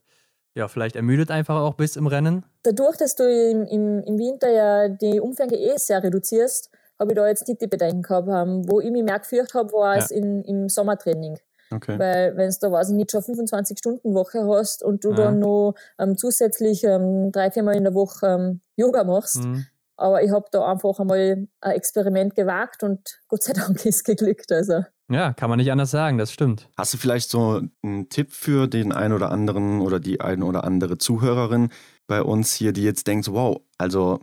ja 0.56 0.68
vielleicht 0.68 0.96
ermüdet 0.96 1.30
einfach 1.30 1.56
auch 1.56 1.76
bist 1.76 1.98
im 1.98 2.08
Rennen? 2.08 2.44
Dadurch, 2.64 2.98
dass 2.98 3.16
du 3.16 3.24
im, 3.24 3.66
im, 3.66 4.04
im 4.04 4.18
Winter 4.18 4.50
ja 4.50 4.88
die 4.88 5.20
Umfänge 5.20 5.56
eh 5.56 5.78
sehr 5.78 6.02
reduzierst, 6.02 6.72
habe 7.00 7.12
ich 7.12 7.16
da 7.16 7.28
jetzt 7.28 7.48
nicht 7.48 7.62
die 7.62 7.68
Bedenken 7.68 8.02
gehabt. 8.02 8.28
Um, 8.28 8.68
wo 8.70 8.80
ich 8.80 8.92
mich 8.92 9.04
mehr 9.04 9.20
gefürchtet 9.20 9.54
habe, 9.56 9.74
war 9.74 9.98
es 9.98 10.10
ja. 10.10 10.18
in, 10.18 10.44
im 10.44 10.70
Sommertraining. 10.70 11.38
Okay. 11.72 11.98
Weil 11.98 12.38
wenn 12.38 12.50
du 12.50 12.56
da, 12.62 12.72
weiß 12.72 12.90
ich 12.90 12.96
nicht, 12.96 13.12
schon 13.12 13.24
25 13.24 13.78
Stunden 13.78 14.14
Woche 14.14 14.46
hast 14.48 14.84
und 14.84 15.04
du 15.04 15.10
ja. 15.10 15.16
dann 15.16 15.40
noch 15.40 15.74
ähm, 16.00 16.18
zusätzlich 16.18 16.84
ähm, 16.84 17.32
drei, 17.32 17.52
viermal 17.52 17.76
in 17.76 17.84
der 17.84 17.94
Woche 17.94 18.28
ähm, 18.28 18.62
Yoga 18.76 19.04
machst, 19.04 19.44
mhm. 19.44 19.66
Aber 19.96 20.24
ich 20.24 20.32
habe 20.32 20.46
da 20.52 20.72
einfach 20.72 21.00
einmal 21.00 21.48
ein 21.62 21.72
Experiment 21.72 22.36
gewagt 22.36 22.84
und 22.84 23.22
Gott 23.28 23.44
sei 23.44 23.54
Dank 23.54 23.76
ist 23.86 23.98
es 23.98 24.04
geglückt. 24.04 24.52
Also. 24.52 24.84
Ja, 25.10 25.34
kann 25.34 25.50
man 25.50 25.58
nicht 25.58 25.72
anders 25.72 25.92
sagen, 25.92 26.18
das 26.18 26.32
stimmt. 26.32 26.70
Hast 26.78 26.94
du 26.94 26.98
vielleicht 26.98 27.30
so 27.30 27.62
einen 27.84 28.10
Tipp 28.10 28.32
für 28.32 28.68
den 28.68 28.92
einen 28.92 29.14
oder 29.14 29.32
anderen 29.32 29.82
oder 29.82 30.00
die 30.00 30.22
eine 30.22 30.46
oder 30.46 30.64
andere 30.64 30.98
Zuhörerin 30.98 31.70
bei 32.08 32.22
uns 32.22 32.54
hier, 32.54 32.74
die 32.74 32.84
jetzt 32.84 33.08
denkt, 33.08 33.32
wow, 33.32 33.62
also 33.78 34.20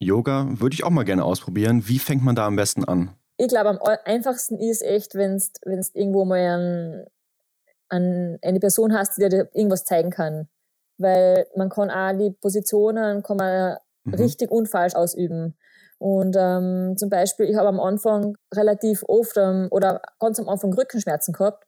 Yoga 0.00 0.46
würde 0.50 0.74
ich 0.74 0.84
auch 0.84 0.90
mal 0.90 1.04
gerne 1.04 1.24
ausprobieren. 1.24 1.88
Wie 1.88 1.98
fängt 1.98 2.22
man 2.22 2.36
da 2.36 2.46
am 2.46 2.56
besten 2.56 2.84
an? 2.84 3.14
Ich 3.36 3.48
glaube, 3.48 3.70
am 3.70 3.78
einfachsten 4.04 4.58
ist 4.58 4.82
echt, 4.82 5.14
wenn 5.14 5.38
du 5.38 5.82
irgendwo 5.94 6.24
mal 6.24 6.40
an, 6.40 7.06
an 7.88 8.38
eine 8.42 8.60
Person 8.60 8.92
hast, 8.92 9.16
die 9.16 9.28
dir 9.28 9.48
irgendwas 9.54 9.84
zeigen 9.84 10.10
kann. 10.10 10.48
Weil 10.98 11.46
man 11.56 11.68
kann 11.68 11.90
auch 11.90 12.18
die 12.18 12.32
Positionen, 12.32 13.22
kann 13.22 13.36
man 13.36 13.76
mhm. 14.04 14.14
richtig 14.14 14.50
und 14.50 14.68
falsch 14.68 14.94
ausüben. 14.94 15.56
Und 15.98 16.36
ähm, 16.38 16.94
zum 16.96 17.10
Beispiel, 17.10 17.46
ich 17.46 17.56
habe 17.56 17.68
am 17.68 17.80
Anfang 17.80 18.36
relativ 18.54 19.02
oft 19.08 19.36
ähm, 19.36 19.68
oder 19.70 20.00
ganz 20.20 20.38
am 20.38 20.48
Anfang 20.48 20.72
Rückenschmerzen 20.72 21.32
gehabt, 21.32 21.64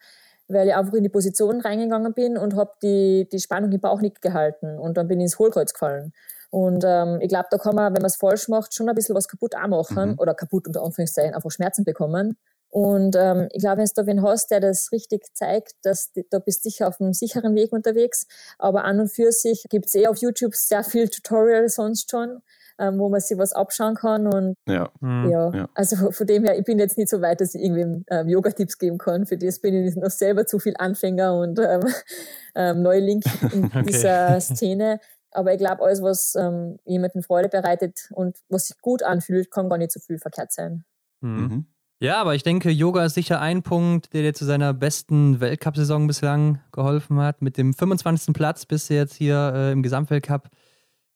weil 0.47 0.68
ich 0.68 0.74
einfach 0.74 0.95
in 0.95 1.03
die 1.03 1.09
Position 1.09 1.61
reingegangen 1.61 2.14
bin 2.14 2.39
und 2.39 2.55
habe 2.55 2.72
die, 2.83 3.28
die 3.31 3.41
Spannung 3.41 3.72
im 3.72 3.81
Bauch 3.81 4.01
nicht 4.01 4.22
gehalten. 4.22 4.78
Und 4.78 4.97
dann 4.97 5.09
bin 5.09 5.18
ich 5.20 5.24
ins 5.24 5.39
Hohlkreuz 5.39 5.72
gefallen. 5.72 6.12
Und 6.51 6.85
ähm, 6.85 7.18
ich 7.20 7.28
glaube, 7.28 7.47
da 7.51 7.59
kann 7.59 7.74
man, 7.74 7.95
wenn 7.95 8.03
man 8.03 8.09
es 8.09 8.16
falsch 8.16 8.49
macht, 8.49 8.74
schon 8.74 8.89
ein 8.89 8.95
bisschen 8.95 9.14
was 9.14 9.28
kaputt 9.28 9.55
auch 9.57 9.68
machen. 9.68 10.12
Mhm. 10.12 10.18
Oder 10.18 10.35
kaputt 10.35 10.66
unter 10.66 10.83
Anführungszeichen, 10.83 11.35
einfach 11.35 11.51
Schmerzen 11.51 11.85
bekommen. 11.85 12.37
Und 12.71 13.16
ähm, 13.18 13.49
ich 13.53 13.62
glaube, 13.62 13.79
wenn 13.79 13.87
du 13.87 13.93
da 13.97 14.07
wen 14.07 14.23
hast, 14.23 14.51
der 14.53 14.61
das 14.61 14.93
richtig 14.93 15.35
zeigt, 15.35 15.73
dass 15.83 16.12
da 16.31 16.39
bist 16.39 16.64
du 16.64 16.71
sicher 16.71 16.87
auf 16.87 17.01
einem 17.01 17.12
sicheren 17.12 17.57
Weg 17.57 17.73
unterwegs. 17.73 18.27
Aber 18.59 18.85
an 18.85 19.01
und 19.01 19.12
für 19.12 19.33
sich 19.33 19.64
gibt's 19.68 19.95
eh 19.97 20.07
auf 20.07 20.18
YouTube 20.18 20.55
sehr 20.55 20.85
viel 20.85 21.09
Tutorials 21.09 21.75
sonst 21.75 22.09
schon, 22.09 22.43
ähm, 22.79 23.01
wo 23.01 23.09
man 23.09 23.21
sich 23.21 23.37
was 23.37 23.53
abschauen 23.53 23.97
kann. 23.97 24.29
Und 24.29 24.55
ja. 24.68 24.89
Mhm. 25.01 25.31
ja. 25.31 25.51
ja, 25.53 25.68
also 25.75 25.97
von 26.12 26.27
dem 26.29 26.45
her, 26.45 26.57
ich 26.57 26.64
bin 26.64 26.79
jetzt 26.79 26.97
nicht 26.97 27.11
so 27.11 27.21
weit, 27.21 27.41
dass 27.41 27.57
ich 27.57 27.62
irgendwie 27.62 28.05
ähm, 28.09 28.29
Yoga-Tipps 28.29 28.79
geben 28.79 28.99
kann. 28.99 29.27
Für 29.27 29.37
das 29.37 29.59
bin 29.59 29.75
ich 29.75 29.97
noch 29.97 30.11
selber 30.11 30.47
zu 30.47 30.61
viel 30.61 30.75
Anfänger 30.79 31.37
und 31.37 31.59
ähm, 31.59 31.83
ähm, 32.55 32.83
Neuling 32.83 33.21
in 33.53 33.64
okay. 33.75 33.83
dieser 33.83 34.41
Szene. 34.41 35.01
Aber 35.33 35.53
ich 35.53 35.59
glaube, 35.59 35.83
alles, 35.83 36.03
was 36.03 36.37
ähm, 36.37 36.79
jemandem 36.85 37.23
Freude 37.23 37.49
bereitet 37.49 38.09
und 38.12 38.39
was 38.49 38.68
sich 38.68 38.81
gut 38.81 39.03
anfühlt, 39.03 39.51
kann 39.51 39.68
gar 39.68 39.79
nicht 39.79 39.93
so 39.93 39.99
viel 39.99 40.18
verkehrt 40.18 40.53
sein. 40.53 40.85
Mhm. 41.21 41.66
Ja, 42.03 42.19
aber 42.19 42.35
ich 42.35 42.43
denke, 42.43 42.71
Yoga 42.71 43.05
ist 43.05 43.13
sicher 43.13 43.43
ein 43.43 43.63
Punkt, 43.63 44.15
der 44.15 44.23
dir 44.23 44.33
zu 44.33 44.47
seiner 44.47 44.73
besten 44.73 45.39
Weltcup-Saison 45.39 46.07
bislang 46.07 46.59
geholfen 46.73 47.21
hat. 47.21 47.43
Mit 47.43 47.59
dem 47.59 47.75
25. 47.75 48.33
Platz 48.33 48.65
bist 48.65 48.89
du 48.89 48.95
jetzt 48.95 49.15
hier 49.15 49.53
äh, 49.55 49.73
im 49.73 49.83
Gesamtweltcup 49.83 50.49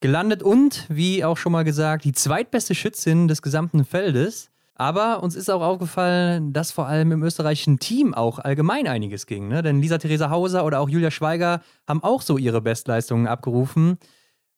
gelandet 0.01 0.43
und, 0.43 0.85
wie 0.91 1.25
auch 1.25 1.39
schon 1.39 1.53
mal 1.53 1.65
gesagt, 1.65 2.05
die 2.05 2.13
zweitbeste 2.13 2.75
Schützin 2.75 3.29
des 3.29 3.41
gesamten 3.41 3.87
Feldes. 3.87 4.51
Aber 4.75 5.23
uns 5.23 5.37
ist 5.37 5.49
auch 5.49 5.63
aufgefallen, 5.63 6.53
dass 6.53 6.71
vor 6.71 6.87
allem 6.87 7.13
im 7.13 7.23
österreichischen 7.23 7.79
Team 7.79 8.13
auch 8.13 8.39
allgemein 8.39 8.87
einiges 8.87 9.25
ging. 9.25 9.49
Ne? 9.49 9.63
Denn 9.63 9.81
Lisa 9.81 9.97
Theresa 9.97 10.29
Hauser 10.29 10.67
oder 10.67 10.81
auch 10.81 10.91
Julia 10.91 11.11
Schweiger 11.11 11.63
haben 11.89 12.03
auch 12.03 12.21
so 12.21 12.37
ihre 12.37 12.61
Bestleistungen 12.61 13.27
abgerufen. 13.27 13.97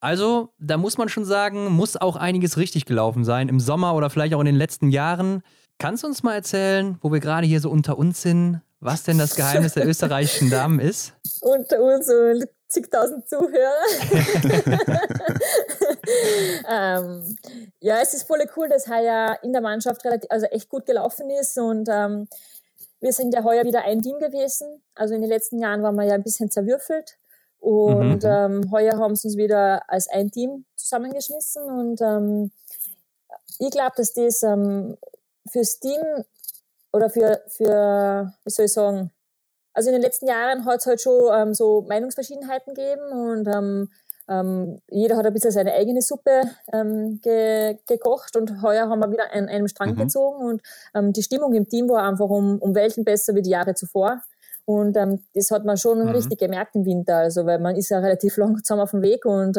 Also, 0.01 0.53
da 0.59 0.77
muss 0.77 0.99
man 0.99 1.09
schon 1.09 1.25
sagen, 1.25 1.71
muss 1.71 1.97
auch 1.97 2.17
einiges 2.17 2.57
richtig 2.57 2.85
gelaufen 2.85 3.25
sein 3.25 3.49
im 3.49 3.61
Sommer 3.61 3.95
oder 3.95 4.11
vielleicht 4.11 4.35
auch 4.35 4.41
in 4.41 4.47
den 4.47 4.57
letzten 4.57 4.91
Jahren. 4.91 5.43
Kannst 5.79 6.03
du 6.03 6.07
uns 6.07 6.23
mal 6.23 6.35
erzählen, 6.35 6.99
wo 7.03 7.13
wir 7.13 7.21
gerade 7.21 7.47
hier 7.47 7.61
so 7.61 7.71
unter 7.71 7.99
uns 7.99 8.23
sind, 8.23 8.63
was 8.81 9.03
denn 9.03 9.19
das 9.19 9.37
Geheimnis 9.37 9.75
der 9.75 9.87
österreichischen 9.89 10.51
Damen 10.51 10.81
ist? 10.81 11.13
Unter 11.43 11.83
uns 11.83 12.09
und 12.09 12.49
zigtausend 12.69 13.29
Zuhörer. 13.29 13.85
ähm, 16.69 17.37
ja, 17.81 18.01
es 18.03 18.15
ist 18.15 18.27
voll 18.27 18.45
cool, 18.57 18.69
dass 18.69 18.89
heuer 18.89 19.39
in 19.43 19.53
der 19.53 19.63
Mannschaft 19.63 20.05
relativ, 20.05 20.31
also 20.31 20.47
echt 20.47 20.69
gut 20.69 20.87
gelaufen 20.87 21.31
ist 21.31 21.59
und 21.59 21.89
ähm, 21.91 22.29
wir 23.01 23.13
sind 23.13 23.35
ja 23.35 23.45
heuer 23.45 23.65
wieder 23.65 23.85
ein 23.85 24.01
Team 24.01 24.19
gewesen. 24.19 24.83
Also 24.95 25.15
in 25.15 25.21
den 25.21 25.31
letzten 25.31 25.59
Jahren 25.61 25.83
waren 25.83 25.95
wir 25.95 26.05
ja 26.05 26.15
ein 26.15 26.23
bisschen 26.23 26.51
zerwürfelt 26.51 27.19
und 27.59 28.25
mhm. 28.25 28.29
ähm, 28.29 28.71
heuer 28.71 28.99
haben 28.99 29.15
sie 29.15 29.29
uns 29.29 29.37
wieder 29.37 29.83
als 29.89 30.09
ein 30.09 30.31
Team 30.31 30.65
zusammengeschmissen 30.75 31.65
und 31.65 32.01
ähm, 32.01 32.51
ich 33.59 33.71
glaube, 33.71 33.93
dass 33.97 34.13
das 34.13 34.43
ähm, 34.43 34.97
fürs 35.51 35.79
Team 35.81 36.01
oder 36.93 37.11
für, 37.11 37.43
für, 37.49 38.33
wie 38.45 38.51
soll 38.51 38.67
ich 38.67 38.73
sagen, 38.73 39.11
also 39.73 39.91
in 39.91 39.95
den 39.95 40.03
letzten 40.03 40.27
Jahren 40.27 40.65
hat 40.65 40.81
es 40.81 40.87
halt 40.87 41.01
schon 41.01 41.31
ähm, 41.33 41.55
so 41.55 41.83
Meinungsverschiedenheiten 41.83 42.75
gegeben 42.75 43.13
und 43.13 43.47
ähm, 43.47 43.91
ähm, 44.29 44.81
jeder 44.89 45.17
hat 45.19 45.27
ein 45.27 45.33
bisschen 45.35 45.53
seine 45.53 45.75
eigene 45.75 46.01
Suppe 46.01 46.43
ähm, 46.73 47.21
ge 47.23 47.79
gekocht 47.87 48.37
und 48.37 48.63
heuer 48.63 48.89
haben 48.89 48.99
wir 49.01 49.13
wieder 49.13 49.33
an 49.33 49.49
einem 49.49 49.69
Strang 49.69 49.91
mhm. 49.91 49.97
gezogen 49.97 50.45
und 50.45 50.63
ähm, 50.95 51.13
die 51.13 51.23
Stimmung 51.23 51.53
im 51.53 51.69
Team 51.69 51.89
war 51.89 52.09
einfach 52.09 52.29
um, 52.29 52.59
um 52.59 52.75
Welten 52.75 53.05
besser 53.05 53.35
wie 53.35 53.43
die 53.43 53.51
Jahre 53.51 53.75
zuvor. 53.75 54.23
Und 54.65 54.97
ähm, 54.97 55.23
das 55.33 55.53
hat 55.53 55.65
man 55.65 55.77
schon 55.77 56.03
mhm. 56.03 56.09
richtig 56.09 56.41
gemerkt 56.41 56.75
im 56.75 56.85
Winter, 56.87 57.19
also 57.19 57.47
weil 57.47 57.61
man 57.61 57.77
ist 57.77 57.91
ja 57.91 57.99
relativ 58.01 58.37
langsam 58.39 58.81
auf 58.81 58.91
dem 58.91 59.03
Weg 59.03 59.27
und 59.27 59.57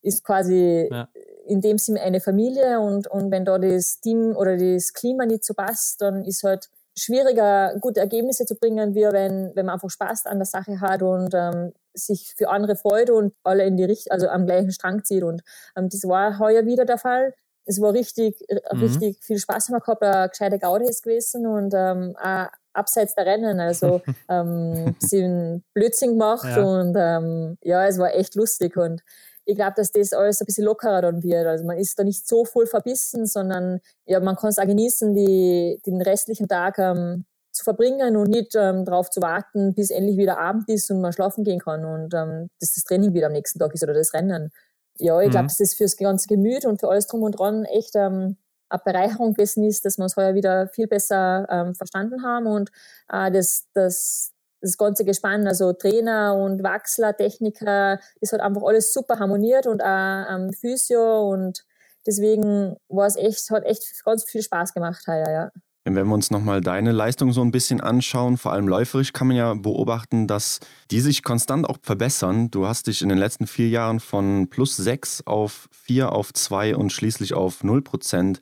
ist 0.00 0.24
quasi 0.24 0.88
ja 0.90 1.08
in 1.48 1.60
dem 1.60 1.78
Sinne 1.78 2.00
eine 2.02 2.20
Familie 2.20 2.80
und, 2.80 3.06
und 3.06 3.30
wenn 3.30 3.44
da 3.44 3.58
das 3.58 4.00
Team 4.00 4.36
oder 4.36 4.56
das 4.56 4.92
Klima 4.92 5.26
nicht 5.26 5.44
so 5.44 5.54
passt, 5.54 6.00
dann 6.02 6.24
ist 6.24 6.42
halt 6.44 6.68
schwieriger, 6.96 7.74
gute 7.80 8.00
Ergebnisse 8.00 8.44
zu 8.44 8.56
bringen, 8.56 8.94
wie 8.94 9.02
wenn, 9.02 9.52
wenn 9.54 9.66
man 9.66 9.74
einfach 9.74 9.90
Spaß 9.90 10.26
an 10.26 10.38
der 10.38 10.46
Sache 10.46 10.80
hat 10.80 11.02
und 11.02 11.32
ähm, 11.34 11.72
sich 11.94 12.34
für 12.36 12.48
andere 12.50 12.76
freut 12.76 13.10
und 13.10 13.32
alle 13.44 13.64
in 13.64 13.76
die 13.76 13.84
Richtung, 13.84 14.12
also 14.12 14.28
am 14.28 14.46
gleichen 14.46 14.72
Strang 14.72 15.04
zieht. 15.04 15.22
Und 15.22 15.42
ähm, 15.76 15.88
das 15.88 16.04
war 16.04 16.38
heuer 16.38 16.66
wieder 16.66 16.84
der 16.84 16.98
Fall. 16.98 17.34
Es 17.64 17.80
war 17.80 17.92
richtig, 17.92 18.44
mhm. 18.50 18.80
richtig 18.80 19.22
viel 19.22 19.38
Spaß 19.38 19.68
haben 19.68 19.76
wir 19.76 19.80
gehabt, 19.80 20.02
eine 20.02 20.28
gescheite 20.28 20.58
Gaude 20.58 20.84
ist 20.86 21.02
gewesen 21.02 21.46
und 21.46 21.72
ähm, 21.74 22.14
auch 22.16 22.48
abseits 22.72 23.14
der 23.14 23.26
Rennen. 23.26 23.60
Also 23.60 24.00
ähm, 24.28 24.96
sind 24.98 25.64
Blödsinn 25.74 26.12
gemacht 26.12 26.48
ja. 26.56 26.62
und 26.62 26.96
ähm, 26.98 27.58
ja, 27.62 27.86
es 27.86 27.98
war 27.98 28.14
echt 28.14 28.34
lustig 28.34 28.76
und 28.76 29.02
ich 29.48 29.56
glaube, 29.56 29.72
dass 29.76 29.90
das 29.92 30.12
alles 30.12 30.42
ein 30.42 30.44
bisschen 30.44 30.66
lockerer 30.66 31.00
dann 31.00 31.22
wird. 31.22 31.46
Also 31.46 31.64
man 31.64 31.78
ist 31.78 31.98
da 31.98 32.04
nicht 32.04 32.28
so 32.28 32.44
voll 32.44 32.66
verbissen, 32.66 33.24
sondern 33.24 33.80
ja, 34.04 34.20
man 34.20 34.36
kann 34.36 34.50
es 34.50 34.58
auch 34.58 34.66
genießen, 34.66 35.14
die, 35.14 35.80
den 35.86 36.02
restlichen 36.02 36.48
Tag 36.48 36.78
ähm, 36.78 37.24
zu 37.50 37.64
verbringen 37.64 38.18
und 38.18 38.28
nicht 38.28 38.54
ähm, 38.54 38.84
darauf 38.84 39.08
zu 39.08 39.22
warten, 39.22 39.72
bis 39.72 39.90
endlich 39.90 40.18
wieder 40.18 40.38
Abend 40.38 40.68
ist 40.68 40.90
und 40.90 41.00
man 41.00 41.14
schlafen 41.14 41.44
gehen 41.44 41.60
kann 41.60 41.86
und 41.86 42.12
ähm, 42.12 42.50
dass 42.60 42.74
das 42.74 42.84
Training 42.84 43.14
wieder 43.14 43.28
am 43.28 43.32
nächsten 43.32 43.58
Tag 43.58 43.72
ist 43.72 43.82
oder 43.82 43.94
das 43.94 44.12
Rennen. 44.12 44.50
Ja, 44.98 45.18
ich 45.22 45.28
mhm. 45.28 45.30
glaube, 45.30 45.46
dass 45.46 45.56
das 45.56 45.72
fürs 45.72 45.96
ganze 45.96 46.28
Gemüt 46.28 46.66
und 46.66 46.78
für 46.78 46.90
alles 46.90 47.06
drum 47.06 47.22
und 47.22 47.32
dran 47.32 47.64
echt 47.64 47.96
ähm, 47.96 48.36
eine 48.68 48.82
Bereicherung 48.84 49.32
gewesen 49.32 49.64
ist, 49.64 49.86
dass 49.86 49.96
wir 49.96 50.04
es 50.04 50.16
heuer 50.16 50.34
wieder 50.34 50.68
viel 50.68 50.88
besser 50.88 51.46
ähm, 51.48 51.74
verstanden 51.74 52.22
haben 52.22 52.46
und 52.46 52.70
äh, 53.10 53.30
das, 53.30 53.66
das, 53.72 54.34
das 54.60 54.76
ganze 54.76 55.04
Gespann, 55.04 55.46
also 55.46 55.72
Trainer 55.72 56.34
und 56.34 56.62
Wachsler, 56.62 57.16
Techniker, 57.16 57.98
das 58.20 58.32
hat 58.32 58.40
einfach 58.40 58.62
alles 58.62 58.92
super 58.92 59.18
harmoniert 59.18 59.66
und 59.66 59.82
auch 59.82 60.24
ähm, 60.30 60.52
Physio 60.52 61.30
und 61.30 61.64
deswegen 62.06 62.76
war 62.88 63.06
es 63.06 63.16
echt, 63.16 63.50
hat 63.50 63.64
echt 63.64 64.04
ganz 64.04 64.24
viel 64.24 64.42
Spaß 64.42 64.74
gemacht 64.74 65.06
heuer, 65.06 65.30
ja. 65.30 65.50
Wenn 65.84 66.06
wir 66.06 66.14
uns 66.14 66.30
nochmal 66.30 66.60
deine 66.60 66.92
Leistung 66.92 67.32
so 67.32 67.40
ein 67.40 67.50
bisschen 67.50 67.80
anschauen, 67.80 68.36
vor 68.36 68.52
allem 68.52 68.68
läuferisch, 68.68 69.14
kann 69.14 69.28
man 69.28 69.36
ja 69.36 69.54
beobachten, 69.54 70.26
dass 70.26 70.60
die 70.90 71.00
sich 71.00 71.22
konstant 71.22 71.66
auch 71.66 71.78
verbessern. 71.82 72.50
Du 72.50 72.66
hast 72.66 72.88
dich 72.88 73.00
in 73.00 73.08
den 73.08 73.16
letzten 73.16 73.46
vier 73.46 73.68
Jahren 73.70 73.98
von 73.98 74.50
plus 74.50 74.76
sechs 74.76 75.22
auf 75.26 75.68
vier 75.72 76.12
auf 76.12 76.34
zwei 76.34 76.76
und 76.76 76.92
schließlich 76.92 77.32
auf 77.32 77.64
null 77.64 77.80
Prozent 77.80 78.40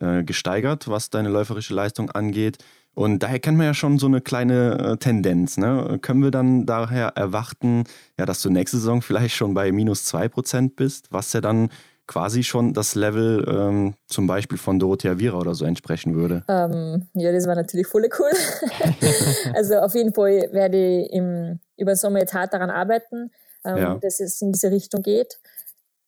äh, 0.00 0.24
gesteigert, 0.24 0.88
was 0.88 1.10
deine 1.10 1.28
läuferische 1.28 1.72
Leistung 1.72 2.10
angeht. 2.10 2.58
Und 2.98 3.22
daher 3.22 3.38
kennen 3.38 3.58
wir 3.58 3.66
ja 3.66 3.74
schon 3.74 4.00
so 4.00 4.06
eine 4.06 4.20
kleine 4.20 4.94
äh, 4.94 4.96
Tendenz. 4.96 5.56
Ne? 5.56 6.00
Können 6.02 6.20
wir 6.20 6.32
dann 6.32 6.66
daher 6.66 7.12
erwarten, 7.14 7.84
ja, 8.18 8.26
dass 8.26 8.42
du 8.42 8.50
nächste 8.50 8.78
Saison 8.78 9.02
vielleicht 9.02 9.36
schon 9.36 9.54
bei 9.54 9.70
minus 9.70 10.12
2% 10.12 10.72
bist, 10.74 11.12
was 11.12 11.32
ja 11.32 11.40
dann 11.40 11.70
quasi 12.08 12.42
schon 12.42 12.74
das 12.74 12.96
Level 12.96 13.46
ähm, 13.48 13.94
zum 14.08 14.26
Beispiel 14.26 14.58
von 14.58 14.80
Dorothea 14.80 15.16
Viera 15.16 15.38
oder 15.38 15.54
so 15.54 15.64
entsprechen 15.64 16.16
würde? 16.16 16.42
Ähm, 16.48 17.06
ja, 17.14 17.30
das 17.30 17.46
war 17.46 17.54
natürlich 17.54 17.86
voll 17.86 18.08
cool. 18.18 18.32
also 19.54 19.76
auf 19.76 19.94
jeden 19.94 20.12
Fall 20.12 20.48
werde 20.50 21.02
ich 21.02 21.12
im, 21.12 21.60
über 21.76 21.92
den 21.92 21.98
Sommer 21.98 22.18
jetzt 22.18 22.34
hart 22.34 22.52
daran 22.52 22.70
arbeiten, 22.70 23.30
ähm, 23.64 23.76
ja. 23.76 23.94
dass 23.94 24.18
es 24.18 24.42
in 24.42 24.50
diese 24.50 24.72
Richtung 24.72 25.02
geht. 25.02 25.38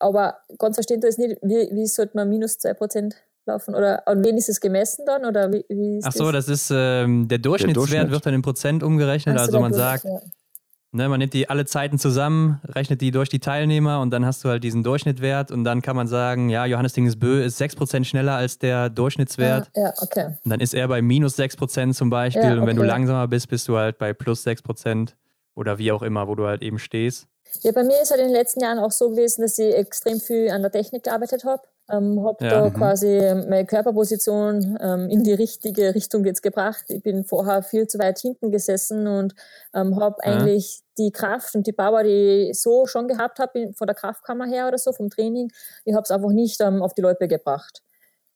Aber 0.01 0.39
ganz 0.59 0.75
verstehen 0.75 1.01
du 1.01 1.07
es 1.07 1.19
nicht, 1.19 1.37
wie, 1.41 1.71
wie 1.73 1.87
sollte 1.87 2.17
man 2.17 2.29
minus 2.29 2.59
2% 2.59 3.15
laufen? 3.47 3.75
Oder 3.75 4.07
an 4.07 4.25
wen 4.25 4.37
ist 4.37 4.49
es 4.49 4.61
gemessen 4.61 5.05
dann? 5.07 5.25
Oder 5.25 5.53
wie, 5.53 5.65
wie 5.69 5.99
ist 5.99 6.07
Ach 6.07 6.13
so, 6.13 6.31
das, 6.33 6.47
das 6.47 6.63
ist 6.63 6.73
ähm, 6.75 7.29
der 7.29 7.39
Durchschnittswert 7.39 7.91
der 7.91 8.01
Durchschnitt. 8.01 8.11
wird 8.13 8.27
dann 8.27 8.35
in 8.35 8.43
Prozent 8.43 8.83
umgerechnet. 8.83 9.39
So, 9.39 9.45
also 9.45 9.61
man 9.61 9.73
sagt, 9.73 10.05
ja. 10.05 10.21
ne, 10.93 11.09
man 11.09 11.19
nimmt 11.19 11.35
die 11.35 11.49
alle 11.49 11.65
Zeiten 11.67 11.99
zusammen, 11.99 12.61
rechnet 12.67 13.01
die 13.01 13.11
durch 13.11 13.29
die 13.29 13.41
Teilnehmer 13.41 14.01
und 14.01 14.11
dann 14.11 14.25
hast 14.25 14.45
du 14.45 14.49
halt 14.49 14.65
diesen 14.65 14.83
Durchschnittwert 14.83 15.51
und 15.51 15.65
dann 15.65 15.83
kann 15.83 15.97
man 15.97 16.07
sagen, 16.07 16.49
ja, 16.49 16.67
Johannes 16.67 16.93
Dingesbö 16.93 17.43
ist 17.43 17.61
6% 17.61 18.05
schneller 18.05 18.35
als 18.35 18.59
der 18.59 18.91
Durchschnittswert. 18.91 19.71
Ja, 19.75 19.83
ja 19.83 19.95
okay. 20.01 20.27
Und 20.45 20.51
dann 20.51 20.61
ist 20.61 20.75
er 20.75 20.89
bei 20.89 21.03
minus 21.03 21.39
6% 21.39 21.95
zum 21.95 22.11
Beispiel 22.11 22.43
ja, 22.43 22.51
okay. 22.51 22.61
und 22.61 22.67
wenn 22.67 22.77
du 22.77 22.83
langsamer 22.83 23.29
bist, 23.29 23.49
bist 23.49 23.69
du 23.69 23.77
halt 23.77 23.99
bei 23.99 24.13
plus 24.13 24.47
6% 24.47 25.11
oder 25.55 25.79
wie 25.79 25.93
auch 25.93 26.03
immer, 26.03 26.29
wo 26.29 26.35
du 26.35 26.47
halt 26.47 26.63
eben 26.63 26.79
stehst. 26.79 27.27
Ja, 27.63 27.73
bei 27.73 27.83
mir 27.83 28.01
ist 28.01 28.11
halt 28.11 28.21
in 28.21 28.29
den 28.29 28.35
letzten 28.37 28.61
Jahren 28.61 28.79
auch 28.79 28.93
so 28.93 29.11
gewesen, 29.11 29.43
dass 29.43 29.59
ich 29.59 29.75
extrem 29.75 30.21
viel 30.21 30.51
an 30.51 30.63
der 30.63 30.71
Technik 30.71 31.05
gearbeitet 31.05 31.45
habe. 31.45 31.63
Ähm, 31.93 32.25
habe 32.25 32.45
ja, 32.45 32.51
da 32.51 32.69
mhm. 32.69 32.75
quasi 32.75 33.21
meine 33.49 33.67
Körperposition 33.67 34.79
ähm, 34.81 35.09
in 35.09 35.23
die 35.25 35.33
richtige 35.33 35.95
Richtung 35.95 36.25
jetzt 36.25 36.43
gebracht. 36.43 36.85
Ich 36.89 37.03
bin 37.03 37.25
vorher 37.25 37.63
viel 37.63 37.87
zu 37.87 37.99
weit 37.99 38.19
hinten 38.19 38.51
gesessen 38.51 39.07
und 39.07 39.35
ähm, 39.75 40.01
habe 40.01 40.17
ja. 40.25 40.33
eigentlich 40.33 40.83
die 40.99 41.11
Kraft 41.11 41.55
und 41.55 41.67
die 41.67 41.73
Power, 41.73 42.03
die 42.03 42.51
ich 42.51 42.61
so 42.61 42.87
schon 42.87 43.09
gehabt 43.09 43.39
habe 43.39 43.73
von 43.75 43.87
der 43.87 43.97
Kraftkammer 43.97 44.47
her 44.47 44.69
oder 44.69 44.79
so, 44.79 44.93
vom 44.93 45.11
Training, 45.11 45.51
ich 45.85 45.95
habe 45.95 46.03
es 46.03 46.11
einfach 46.11 46.31
nicht 46.31 46.61
ähm, 46.61 46.83
auf 46.83 46.95
die 46.95 47.03
Leute 47.03 47.27
gebracht. 47.27 47.83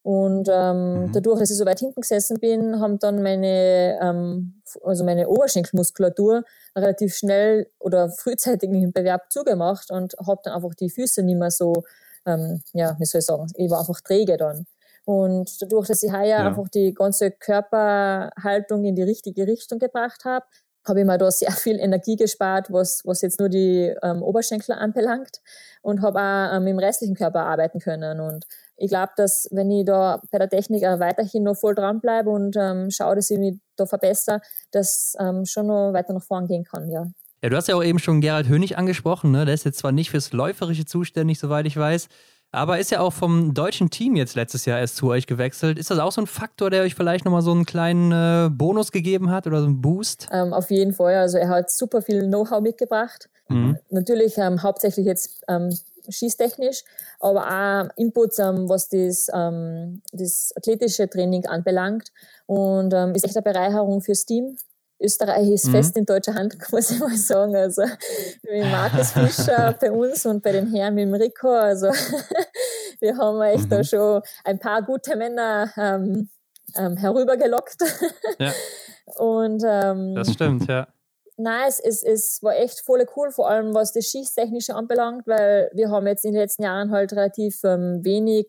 Und 0.04 0.50
ähm, 0.52 1.06
mhm. 1.06 1.12
dadurch, 1.12 1.40
dass 1.40 1.50
ich 1.50 1.56
so 1.56 1.64
weit 1.64 1.78
hinten 1.78 2.02
gesessen 2.02 2.38
bin, 2.38 2.78
haben 2.78 2.98
dann 2.98 3.22
meine, 3.22 3.98
ähm, 4.02 4.60
also 4.82 5.02
meine 5.02 5.28
Oberschenkelmuskulatur 5.28 6.44
relativ 6.76 7.14
schnell 7.14 7.70
oder 7.78 8.10
frühzeitig 8.10 8.68
im 8.68 8.92
Bewerb 8.92 9.32
zugemacht 9.32 9.90
und 9.90 10.14
habe 10.26 10.42
dann 10.44 10.52
einfach 10.54 10.74
die 10.74 10.90
Füße 10.90 11.22
nicht 11.22 11.38
mehr 11.38 11.50
so, 11.50 11.84
ähm, 12.26 12.62
ja, 12.72 12.96
wie 12.98 13.04
soll 13.04 13.20
ich 13.20 13.26
sagen, 13.26 13.46
ich 13.56 13.70
war 13.70 13.80
einfach 13.80 14.00
träge 14.00 14.36
dann. 14.36 14.66
Und 15.04 15.60
dadurch, 15.60 15.88
dass 15.88 16.02
ich 16.02 16.12
heuer 16.12 16.24
ja. 16.24 16.46
einfach 16.46 16.68
die 16.68 16.94
ganze 16.94 17.30
Körperhaltung 17.30 18.84
in 18.84 18.94
die 18.94 19.02
richtige 19.02 19.46
Richtung 19.46 19.78
gebracht 19.78 20.24
habe, 20.24 20.46
habe 20.86 21.00
ich 21.00 21.06
mir 21.06 21.18
da 21.18 21.30
sehr 21.30 21.52
viel 21.52 21.78
Energie 21.78 22.16
gespart, 22.16 22.70
was, 22.70 23.02
was 23.04 23.22
jetzt 23.22 23.40
nur 23.40 23.48
die 23.48 23.94
ähm, 24.02 24.22
Oberschenkel 24.22 24.74
anbelangt 24.74 25.40
und 25.82 26.02
habe 26.02 26.20
auch 26.20 26.56
ähm, 26.56 26.66
im 26.66 26.78
restlichen 26.78 27.14
Körper 27.14 27.40
arbeiten 27.40 27.78
können. 27.80 28.20
Und 28.20 28.44
ich 28.76 28.88
glaube, 28.88 29.12
dass 29.16 29.48
wenn 29.50 29.70
ich 29.70 29.84
da 29.84 30.20
bei 30.30 30.38
der 30.38 30.48
Technik 30.48 30.84
auch 30.84 31.00
weiterhin 31.00 31.44
noch 31.44 31.56
voll 31.56 31.74
dranbleibe 31.74 32.30
und 32.30 32.56
ähm, 32.56 32.90
schaue, 32.90 33.16
dass 33.16 33.30
ich 33.30 33.38
mich 33.38 33.58
da 33.76 33.86
verbessere, 33.86 34.40
dass 34.72 35.14
ähm, 35.18 35.44
schon 35.44 35.66
noch 35.66 35.92
weiter 35.92 36.12
nach 36.12 36.22
vorn 36.22 36.46
gehen 36.46 36.64
kann, 36.64 36.90
ja. 36.90 37.06
Ja, 37.44 37.50
du 37.50 37.58
hast 37.58 37.68
ja 37.68 37.76
auch 37.76 37.84
eben 37.84 37.98
schon 37.98 38.22
Gerald 38.22 38.48
Hönig 38.48 38.78
angesprochen, 38.78 39.30
ne? 39.30 39.44
Der 39.44 39.52
ist 39.52 39.66
jetzt 39.66 39.80
zwar 39.80 39.92
nicht 39.92 40.10
fürs 40.10 40.32
Läuferische 40.32 40.86
zuständig, 40.86 41.38
soweit 41.38 41.66
ich 41.66 41.76
weiß, 41.76 42.08
aber 42.52 42.78
ist 42.78 42.90
ja 42.90 43.00
auch 43.00 43.12
vom 43.12 43.52
deutschen 43.52 43.90
Team 43.90 44.16
jetzt 44.16 44.34
letztes 44.34 44.64
Jahr 44.64 44.78
erst 44.80 44.96
zu 44.96 45.08
euch 45.08 45.26
gewechselt. 45.26 45.78
Ist 45.78 45.90
das 45.90 45.98
auch 45.98 46.10
so 46.10 46.22
ein 46.22 46.26
Faktor, 46.26 46.70
der 46.70 46.84
euch 46.84 46.94
vielleicht 46.94 47.26
nochmal 47.26 47.42
so 47.42 47.50
einen 47.50 47.66
kleinen 47.66 48.12
äh, 48.12 48.48
Bonus 48.48 48.92
gegeben 48.92 49.30
hat 49.30 49.46
oder 49.46 49.60
so 49.60 49.66
einen 49.66 49.82
Boost? 49.82 50.26
Ähm, 50.32 50.54
auf 50.54 50.70
jeden 50.70 50.94
Fall. 50.94 51.16
Also 51.16 51.36
er 51.36 51.50
hat 51.50 51.70
super 51.70 52.00
viel 52.00 52.22
Know-how 52.22 52.62
mitgebracht. 52.62 53.28
Mhm. 53.48 53.76
Natürlich 53.90 54.38
ähm, 54.38 54.62
hauptsächlich 54.62 55.04
jetzt 55.04 55.44
ähm, 55.46 55.68
schießtechnisch, 56.08 56.82
aber 57.20 57.46
auch 57.46 57.90
Inputs, 57.98 58.38
ähm, 58.38 58.70
was 58.70 58.88
das, 58.88 59.26
ähm, 59.34 60.00
das 60.12 60.50
athletische 60.56 61.10
Training 61.10 61.44
anbelangt. 61.44 62.08
Und 62.46 62.94
ähm, 62.94 63.14
ist 63.14 63.26
echt 63.26 63.36
eine 63.36 63.42
Bereicherung 63.42 64.00
fürs 64.00 64.24
Team. 64.24 64.56
Österreich 65.04 65.48
ist 65.50 65.66
mhm. 65.66 65.72
fest 65.72 65.96
in 65.96 66.04
deutscher 66.06 66.34
Hand, 66.34 66.56
muss 66.72 66.90
ich 66.90 67.00
mal 67.00 67.16
sagen. 67.16 67.54
Also 67.54 67.82
mit 68.42 68.64
Markus 68.70 69.12
Fischer 69.12 69.76
bei 69.80 69.92
uns 69.92 70.26
und 70.26 70.42
bei 70.42 70.52
den 70.52 70.72
Herren 70.72 70.94
mit 70.94 71.04
dem 71.04 71.14
Rico. 71.14 71.50
Also 71.50 71.88
wir 73.00 73.16
haben 73.16 73.40
echt 73.42 73.64
mhm. 73.64 73.70
da 73.70 73.84
schon 73.84 74.22
ein 74.44 74.58
paar 74.58 74.82
gute 74.82 75.16
Männer 75.16 75.70
ähm, 75.76 76.28
ähm, 76.76 76.96
herübergelockt. 76.96 77.76
Ja. 78.38 78.52
Und 79.16 79.62
ähm, 79.66 80.14
das 80.14 80.32
stimmt, 80.32 80.66
ja 80.68 80.88
nein, 81.36 81.68
es, 81.68 81.80
es, 81.80 82.02
es 82.02 82.42
war 82.42 82.56
echt 82.56 82.80
voll 82.80 83.04
cool, 83.16 83.30
vor 83.30 83.48
allem 83.48 83.74
was 83.74 83.92
das 83.92 84.06
Schießtechnische 84.06 84.74
anbelangt, 84.74 85.26
weil 85.26 85.70
wir 85.74 85.90
haben 85.90 86.06
jetzt 86.06 86.24
in 86.24 86.32
den 86.32 86.40
letzten 86.40 86.62
Jahren 86.62 86.90
halt 86.90 87.12
relativ 87.12 87.62
ähm, 87.64 88.04
wenig, 88.04 88.48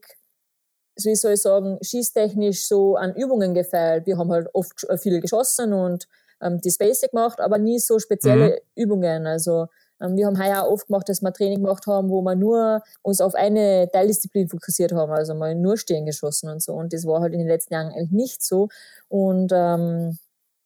wie 1.03 1.15
soll 1.15 1.33
ich 1.33 1.41
sagen, 1.41 1.77
schießtechnisch 1.81 2.67
so 2.67 2.95
an 2.95 3.15
Übungen 3.15 3.53
gefeilt. 3.53 4.05
Wir 4.05 4.17
haben 4.17 4.31
halt 4.31 4.47
oft 4.53 4.83
äh, 4.89 4.97
viel 4.97 5.19
geschossen 5.19 5.73
und 5.73 6.07
ähm, 6.45 6.59
das 6.63 6.77
Basic 6.77 7.11
gemacht, 7.11 7.39
aber 7.39 7.57
nie 7.57 7.79
so 7.79 7.99
spezielle 7.99 8.61
mhm. 8.75 8.83
Übungen. 8.83 9.27
Also 9.27 9.67
ähm, 10.01 10.15
wir 10.15 10.27
haben 10.27 10.41
heuer 10.41 10.67
oft 10.69 10.87
gemacht, 10.87 11.09
dass 11.09 11.21
wir 11.21 11.33
Training 11.33 11.63
gemacht 11.63 11.87
haben, 11.87 12.09
wo 12.09 12.21
wir 12.21 12.35
nur 12.35 12.81
uns 13.01 13.21
auf 13.21 13.35
eine 13.35 13.89
Teildisziplin 13.91 14.49
fokussiert 14.49 14.91
haben, 14.91 15.11
also 15.11 15.33
mal 15.33 15.55
nur 15.55 15.77
stehen 15.77 16.05
geschossen 16.05 16.49
und 16.49 16.61
so. 16.61 16.73
Und 16.73 16.93
das 16.93 17.05
war 17.05 17.21
halt 17.21 17.33
in 17.33 17.39
den 17.39 17.47
letzten 17.47 17.73
Jahren 17.73 17.91
eigentlich 17.91 18.11
nicht 18.11 18.43
so. 18.43 18.69
Und 19.07 19.51
ähm, 19.53 20.17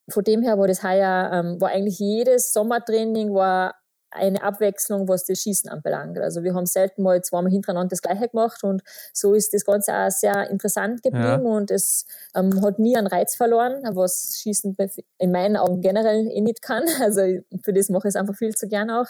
von 0.10 0.24
dem 0.24 0.42
her 0.42 0.58
war 0.58 0.68
das 0.68 0.84
heuer, 0.84 1.32
ähm, 1.34 1.62
war 1.62 1.70
eigentlich 1.70 2.00
jedes 2.00 2.52
Sommertraining 2.54 3.34
war 3.34 3.76
eine 4.12 4.41
Abwechslung, 4.43 5.07
was 5.07 5.26
das 5.26 5.39
Schießen 5.39 5.70
anbelangt. 5.70 6.18
Also 6.18 6.43
wir 6.43 6.53
haben 6.53 6.66
selten 6.66 7.03
mal 7.03 7.22
zweimal 7.22 7.51
hintereinander 7.51 7.89
das 7.89 8.01
Gleiche 8.01 8.30
gemacht 8.30 8.64
und 8.64 8.82
so 9.14 9.34
ist 9.34 9.53
das 9.53 9.66
Ganze 9.66 9.93
auch 9.93 10.10
sehr 10.10 10.49
interessant 10.49 11.03
geblieben 11.03 11.45
ja. 11.45 11.51
und 11.51 11.72
es 11.72 12.05
ähm, 12.36 12.62
hat 12.64 12.80
nie 12.80 12.97
einen 12.97 13.07
Reiz 13.07 13.36
verloren, 13.36 13.82
was 13.95 14.39
Schießen 14.41 14.76
in 15.18 15.32
meinen 15.32 15.57
Augen 15.57 15.82
generell 15.82 16.28
eh 16.28 16.41
nicht 16.41 16.62
kann. 16.62 16.84
Also 16.99 17.22
für 17.64 17.74
das 17.74 17.89
mache 17.89 18.07
ich 18.07 18.14
es 18.14 18.16
einfach 18.16 18.36
viel 18.36 18.53
zu 18.53 18.68
gern 18.68 18.91
auch. 18.91 19.07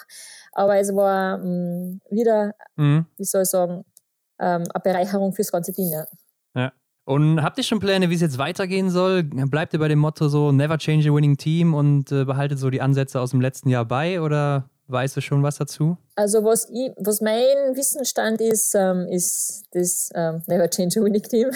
Aber 0.52 0.76
es 0.76 0.94
war 0.94 1.42
ähm, 1.42 2.00
wieder, 2.08 2.54
mhm. 2.76 3.06
wie 3.16 3.24
soll 3.24 3.42
ich 3.42 3.48
sagen, 3.48 3.84
ähm, 4.38 4.64
eine 4.72 4.82
Bereicherung 4.82 5.32
fürs 5.32 5.52
ganze 5.52 5.72
Team. 5.72 5.90
Ja. 5.92 6.06
ja. 6.54 6.72
Und 7.04 7.42
habt 7.42 7.58
ihr 7.58 7.64
schon 7.64 7.80
Pläne, 7.80 8.10
wie 8.10 8.14
es 8.14 8.20
jetzt 8.20 8.38
weitergehen 8.38 8.90
soll? 8.90 9.24
Bleibt 9.24 9.72
ihr 9.72 9.80
bei 9.80 9.88
dem 9.88 9.98
Motto 9.98 10.28
so 10.28 10.52
Never 10.52 10.78
change 10.78 11.10
a 11.10 11.14
winning 11.14 11.36
team 11.36 11.74
und 11.74 12.10
äh, 12.12 12.24
behaltet 12.24 12.58
so 12.58 12.70
die 12.70 12.80
Ansätze 12.80 13.20
aus 13.20 13.30
dem 13.30 13.40
letzten 13.40 13.68
Jahr 13.68 13.84
bei 13.84 14.20
oder 14.20 14.69
Weißt 14.90 15.16
du 15.16 15.20
schon 15.20 15.42
was 15.42 15.56
dazu? 15.56 15.96
Also 16.16 16.42
was, 16.42 16.68
ich, 16.68 16.90
was 16.96 17.20
mein 17.20 17.76
Wissensstand 17.76 18.40
ist, 18.40 18.74
ähm, 18.74 19.06
ist 19.08 19.64
das 19.70 20.10
ähm, 20.14 20.42
Never 20.48 20.68
Change 20.68 21.00
a 21.00 21.04
Winning 21.04 21.22
Team. 21.22 21.50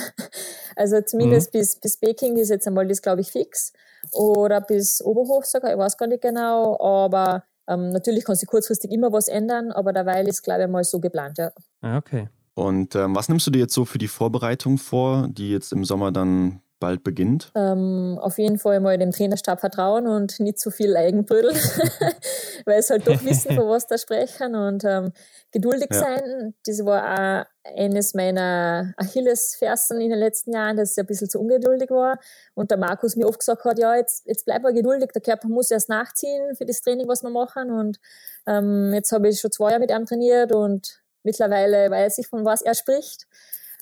Also 0.76 1.00
zumindest 1.00 1.52
mhm. 1.52 1.58
bis, 1.58 1.76
bis 1.76 1.96
Peking 1.98 2.36
ist 2.36 2.50
jetzt 2.50 2.66
einmal 2.66 2.86
das, 2.86 3.02
glaube 3.02 3.20
ich, 3.20 3.30
fix. 3.30 3.72
Oder 4.12 4.60
bis 4.60 5.02
Oberhof 5.04 5.46
sogar, 5.46 5.72
ich 5.72 5.78
weiß 5.78 5.96
gar 5.96 6.06
nicht 6.06 6.22
genau. 6.22 6.78
Aber 6.80 7.44
ähm, 7.68 7.90
natürlich 7.90 8.24
kann 8.24 8.36
sich 8.36 8.48
kurzfristig 8.48 8.90
immer 8.90 9.12
was 9.12 9.28
ändern, 9.28 9.72
aber 9.72 9.92
derweil 9.92 10.28
ist, 10.28 10.42
glaube 10.42 10.64
ich, 10.64 10.68
mal 10.68 10.84
so 10.84 11.00
geplant, 11.00 11.38
ja. 11.38 11.50
Ah, 11.80 11.98
okay. 11.98 12.28
Und 12.54 12.94
ähm, 12.94 13.16
was 13.16 13.28
nimmst 13.28 13.46
du 13.46 13.50
dir 13.50 13.60
jetzt 13.60 13.74
so 13.74 13.84
für 13.84 13.98
die 13.98 14.08
Vorbereitung 14.08 14.78
vor, 14.78 15.26
die 15.28 15.50
jetzt 15.50 15.72
im 15.72 15.84
Sommer 15.84 16.12
dann 16.12 16.60
bald 16.84 17.02
beginnt? 17.02 17.50
Ähm, 17.54 18.18
auf 18.20 18.36
jeden 18.36 18.58
Fall 18.58 18.78
mal 18.80 18.98
dem 18.98 19.10
Trainerstab 19.10 19.58
vertrauen 19.58 20.06
und 20.06 20.38
nicht 20.38 20.58
zu 20.58 20.70
viel 20.70 20.94
Eigenbrödeln, 20.98 21.56
weil 22.66 22.78
es 22.78 22.90
halt 22.90 23.08
doch 23.08 23.24
wissen, 23.24 23.54
von 23.56 23.70
was 23.70 23.86
da 23.86 23.96
sprechen 23.96 24.54
und 24.54 24.84
ähm, 24.84 25.12
geduldig 25.50 25.88
ja. 25.90 26.00
sein. 26.00 26.54
Das 26.66 26.84
war 26.84 27.44
auch 27.44 27.70
eines 27.74 28.12
meiner 28.12 28.92
Achillesfersen 28.98 29.98
in 30.02 30.10
den 30.10 30.18
letzten 30.18 30.52
Jahren, 30.52 30.76
dass 30.76 30.92
ich 30.92 30.98
ein 30.98 31.06
bisschen 31.06 31.30
zu 31.30 31.40
ungeduldig 31.40 31.88
war 31.88 32.18
und 32.52 32.70
der 32.70 32.76
Markus 32.76 33.16
mir 33.16 33.26
oft 33.26 33.38
gesagt 33.38 33.64
hat, 33.64 33.78
ja, 33.78 33.96
jetzt, 33.96 34.26
jetzt 34.26 34.44
bleib 34.44 34.62
mal 34.62 34.74
geduldig, 34.74 35.08
der 35.14 35.22
Körper 35.22 35.48
muss 35.48 35.70
erst 35.70 35.88
nachziehen 35.88 36.54
für 36.54 36.66
das 36.66 36.82
Training, 36.82 37.08
was 37.08 37.22
wir 37.22 37.30
machen 37.30 37.70
und 37.70 37.98
ähm, 38.46 38.92
jetzt 38.92 39.10
habe 39.10 39.30
ich 39.30 39.40
schon 39.40 39.52
zwei 39.52 39.70
Jahre 39.70 39.80
mit 39.80 39.90
ihm 39.90 40.04
trainiert 40.04 40.52
und 40.52 41.00
mittlerweile 41.22 41.90
weiß 41.90 42.18
ich, 42.18 42.26
von 42.26 42.44
was 42.44 42.60
er 42.60 42.74
spricht. 42.74 43.26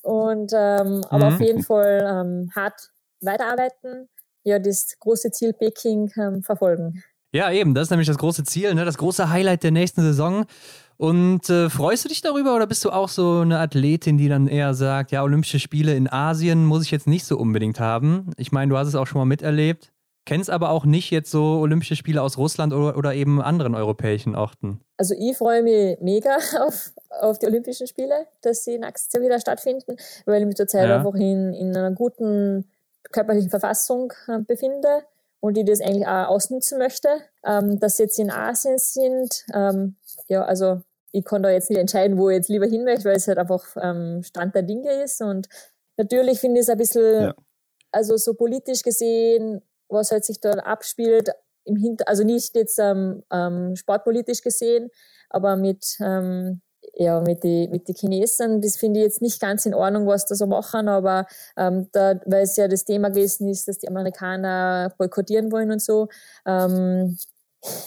Und 0.02 0.52
ähm, 0.52 1.04
aber 1.10 1.30
mhm. 1.30 1.34
auf 1.34 1.40
jeden 1.40 1.62
Fall 1.62 2.04
ähm, 2.04 2.50
hart 2.54 2.91
weiterarbeiten, 3.24 4.08
ja, 4.44 4.58
das 4.58 4.96
große 4.98 5.30
Ziel 5.30 5.52
Peking 5.52 6.10
ähm, 6.16 6.42
verfolgen. 6.42 7.02
Ja, 7.34 7.50
eben, 7.50 7.74
das 7.74 7.84
ist 7.84 7.90
nämlich 7.90 8.08
das 8.08 8.18
große 8.18 8.44
Ziel, 8.44 8.74
ne? 8.74 8.84
das 8.84 8.98
große 8.98 9.30
Highlight 9.30 9.62
der 9.62 9.70
nächsten 9.70 10.02
Saison. 10.02 10.44
Und 10.98 11.48
äh, 11.48 11.70
freust 11.70 12.04
du 12.04 12.08
dich 12.08 12.20
darüber 12.20 12.54
oder 12.54 12.66
bist 12.66 12.84
du 12.84 12.90
auch 12.90 13.08
so 13.08 13.40
eine 13.40 13.58
Athletin, 13.58 14.18
die 14.18 14.28
dann 14.28 14.46
eher 14.46 14.74
sagt, 14.74 15.10
ja, 15.10 15.22
Olympische 15.22 15.58
Spiele 15.58 15.94
in 15.96 16.12
Asien 16.12 16.64
muss 16.64 16.84
ich 16.84 16.90
jetzt 16.90 17.06
nicht 17.06 17.24
so 17.24 17.38
unbedingt 17.38 17.80
haben? 17.80 18.30
Ich 18.36 18.52
meine, 18.52 18.70
du 18.70 18.76
hast 18.76 18.88
es 18.88 18.94
auch 18.94 19.06
schon 19.06 19.18
mal 19.18 19.24
miterlebt, 19.24 19.92
kennst 20.26 20.50
aber 20.50 20.70
auch 20.70 20.84
nicht 20.84 21.10
jetzt 21.10 21.30
so 21.30 21.58
Olympische 21.60 21.96
Spiele 21.96 22.20
aus 22.22 22.36
Russland 22.36 22.74
oder, 22.74 22.96
oder 22.96 23.14
eben 23.14 23.40
anderen 23.40 23.74
europäischen 23.74 24.36
Orten. 24.36 24.80
Also 24.98 25.14
ich 25.18 25.36
freue 25.36 25.62
mich 25.62 25.98
mega 26.00 26.36
auf, 26.60 26.92
auf 27.20 27.38
die 27.38 27.46
Olympischen 27.46 27.86
Spiele, 27.86 28.26
dass 28.42 28.64
sie 28.64 28.78
nächstes 28.78 29.12
Jahr 29.12 29.24
wieder 29.24 29.40
stattfinden, 29.40 29.96
weil 30.26 30.42
ich 30.42 30.46
mich 30.46 30.56
zurzeit 30.56 30.88
ja. 30.88 30.98
einfach 30.98 31.14
in, 31.14 31.54
in 31.54 31.74
einer 31.74 31.92
guten 31.92 32.66
körperlichen 33.10 33.50
Verfassung 33.50 34.12
äh, 34.28 34.38
befinde 34.38 35.04
und 35.40 35.58
ich 35.58 35.64
das 35.64 35.80
eigentlich 35.80 36.06
auch 36.06 36.28
ausnutzen 36.28 36.78
möchte. 36.78 37.08
Ähm, 37.44 37.80
dass 37.80 37.96
sie 37.96 38.04
jetzt 38.04 38.18
in 38.18 38.30
Asien 38.30 38.78
sind, 38.78 39.44
ähm, 39.54 39.96
ja, 40.28 40.44
also 40.44 40.82
ich 41.12 41.24
kann 41.24 41.42
da 41.42 41.50
jetzt 41.50 41.68
nicht 41.70 41.78
entscheiden, 41.78 42.16
wo 42.16 42.30
ich 42.30 42.36
jetzt 42.36 42.48
lieber 42.48 42.66
hin 42.66 42.84
möchte, 42.84 43.04
weil 43.04 43.16
es 43.16 43.28
halt 43.28 43.38
einfach 43.38 43.64
ähm, 43.80 44.22
Stand 44.22 44.54
der 44.54 44.62
Dinge 44.62 45.02
ist. 45.02 45.20
Und 45.20 45.48
natürlich 45.96 46.40
finde 46.40 46.60
ich 46.60 46.66
es 46.66 46.70
ein 46.70 46.78
bisschen, 46.78 47.22
ja. 47.22 47.34
also 47.90 48.16
so 48.16 48.34
politisch 48.34 48.82
gesehen, 48.82 49.62
was 49.88 50.10
halt 50.10 50.24
sich 50.24 50.40
dort 50.40 50.64
abspielt, 50.64 51.30
im 51.64 51.76
Hinter 51.76 52.08
also 52.08 52.24
nicht 52.24 52.56
jetzt 52.56 52.78
ähm, 52.78 53.22
ähm, 53.30 53.76
sportpolitisch 53.76 54.42
gesehen, 54.42 54.90
aber 55.28 55.56
mit 55.56 55.96
ähm, 56.00 56.60
ja, 56.94 57.20
mit 57.20 57.42
den 57.44 57.70
mit 57.70 57.88
die 57.88 57.94
Chinesen, 57.94 58.60
das 58.60 58.76
finde 58.76 59.00
ich 59.00 59.04
jetzt 59.04 59.22
nicht 59.22 59.40
ganz 59.40 59.66
in 59.66 59.74
Ordnung, 59.74 60.06
was 60.06 60.26
da 60.26 60.34
so 60.34 60.46
machen, 60.46 60.88
aber 60.88 61.26
ähm, 61.56 61.88
da, 61.92 62.20
weil 62.26 62.42
es 62.42 62.56
ja 62.56 62.68
das 62.68 62.84
Thema 62.84 63.08
gewesen 63.10 63.48
ist, 63.48 63.68
dass 63.68 63.78
die 63.78 63.88
Amerikaner 63.88 64.92
boykottieren 64.98 65.50
wollen 65.52 65.70
und 65.70 65.82
so. 65.82 66.08
Ähm, 66.46 67.16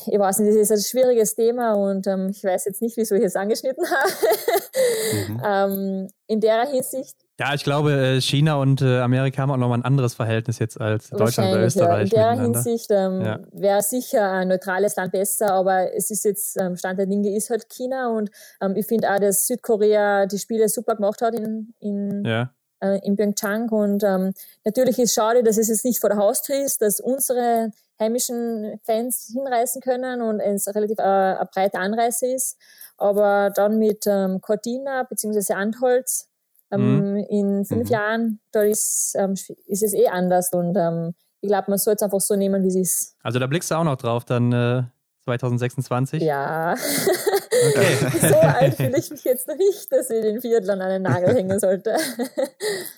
ich 0.08 0.20
weiß 0.20 0.40
nicht, 0.40 0.52
das 0.52 0.70
ist 0.70 0.72
ein 0.72 0.80
schwieriges 0.80 1.36
Thema 1.36 1.74
und 1.74 2.08
ähm, 2.08 2.30
ich 2.30 2.44
weiß 2.44 2.66
jetzt 2.66 2.82
nicht, 2.82 2.98
wieso 2.98 3.16
ich 3.16 3.24
es 3.24 3.36
angeschnitten 3.36 3.86
habe. 3.90 5.32
mhm. 5.32 5.42
ähm, 5.44 6.08
in 6.28 6.40
der 6.42 6.68
Hinsicht 6.68 7.16
ja, 7.38 7.54
ich 7.54 7.66
glaube, 7.66 7.92
äh, 7.92 8.22
China 8.22 8.56
und 8.56 8.82
äh, 8.82 9.02
Amerika 9.02 9.42
haben 9.42 9.52
auch 9.52 9.58
nochmal 9.58 9.80
ein 9.80 9.86
anderes 9.86 10.14
Verhältnis 10.14 10.58
jetzt 10.60 10.80
als 10.80 11.10
Deutschland 11.10 11.52
oder 11.52 11.66
Österreich. 11.66 12.10
Ja. 12.14 12.32
In 12.32 12.38
der 12.38 12.46
Hinsicht 12.46 12.92
ähm, 12.92 13.22
ja. 13.22 13.40
wäre 13.52 13.82
sicher 13.82 14.32
ein 14.32 14.48
neutrales 14.48 14.96
Land 14.96 15.12
besser, 15.12 15.52
aber 15.52 15.94
es 15.94 16.10
ist 16.12 16.24
jetzt, 16.24 16.56
ähm, 16.58 16.78
Stand 16.78 16.98
der 16.98 17.08
Dinge 17.08 17.36
ist 17.36 17.50
halt 17.50 17.68
China 17.68 18.08
und 18.08 18.32
ähm, 18.62 18.78
ich 18.78 18.88
finde 18.88 19.12
auch, 19.12 19.20
dass 19.20 19.48
Südkorea 19.48 20.28
die 20.28 20.40
Spiele 20.40 20.70
super 20.70 20.96
gemacht 20.96 21.22
hat 21.22 21.36
in, 21.36 21.74
in, 21.80 22.24
ja. 22.24 22.54
äh, 22.80 23.06
in 23.06 23.18
Pyeongchang 23.18 23.68
und 23.68 24.06
ähm, 24.06 24.34
natürlich 24.64 24.98
ist 24.98 25.10
es 25.10 25.16
schade, 25.16 25.44
dass 25.44 25.58
es 25.58 25.68
jetzt 25.68 25.84
nicht 25.84 26.00
vor 26.00 26.10
der 26.10 26.20
Haustür 26.20 26.64
ist, 26.64 26.82
dass 26.82 27.02
unsere 27.02 27.72
heimischen 28.00 28.80
Fans 28.84 29.32
hinreisen 29.34 29.82
können 29.82 30.22
und 30.22 30.40
es 30.40 30.68
relativ 30.68 31.00
äh, 31.00 31.04
eine 31.04 31.50
breite 31.54 31.80
Anreise 31.80 32.28
ist, 32.28 32.58
aber 32.98 33.52
dann 33.56 33.78
mit 33.78 34.06
ähm, 34.08 34.42
Cortina 34.42 35.04
bzw. 35.04 35.54
Antholz 35.54 36.30
ähm, 36.72 37.12
mhm. 37.12 37.18
In 37.30 37.66
fünf 37.66 37.90
mhm. 37.90 37.94
Jahren, 37.94 38.40
da 38.52 38.64
ist, 38.64 39.16
ähm, 39.18 39.34
ist 39.68 39.84
es 39.84 39.94
eh 39.94 40.08
anders 40.08 40.52
und 40.52 40.76
ähm, 40.76 41.14
ich 41.42 41.50
glaube, 41.50 41.66
man 41.70 41.78
soll 41.78 41.94
es 41.94 42.02
einfach 42.02 42.20
so 42.20 42.36
nehmen, 42.36 42.64
wie 42.64 42.68
es 42.68 42.76
ist. 42.76 43.16
Also 43.22 43.40
da 43.40 43.48
blickst 43.48 43.70
du 43.70 43.76
auch 43.76 43.84
noch 43.84 43.98
drauf, 43.98 44.26
dann 44.26 44.52
äh, 44.52 44.84
2026? 45.26 46.24
Ja. 46.24 46.74
Okay. 46.74 48.20
so 48.30 48.36
alt 48.36 48.76
fühle 48.76 48.98
ich 48.98 49.10
mich 49.12 49.24
jetzt 49.24 49.48
noch 49.48 49.56
nicht, 49.56 49.92
dass 49.92 50.10
ich 50.10 50.22
den 50.22 50.42
Viertlern 50.42 50.82
an 50.82 50.90
den 50.90 51.02
Nagel 51.04 51.36
hängen 51.36 51.60
sollte. 51.60 51.96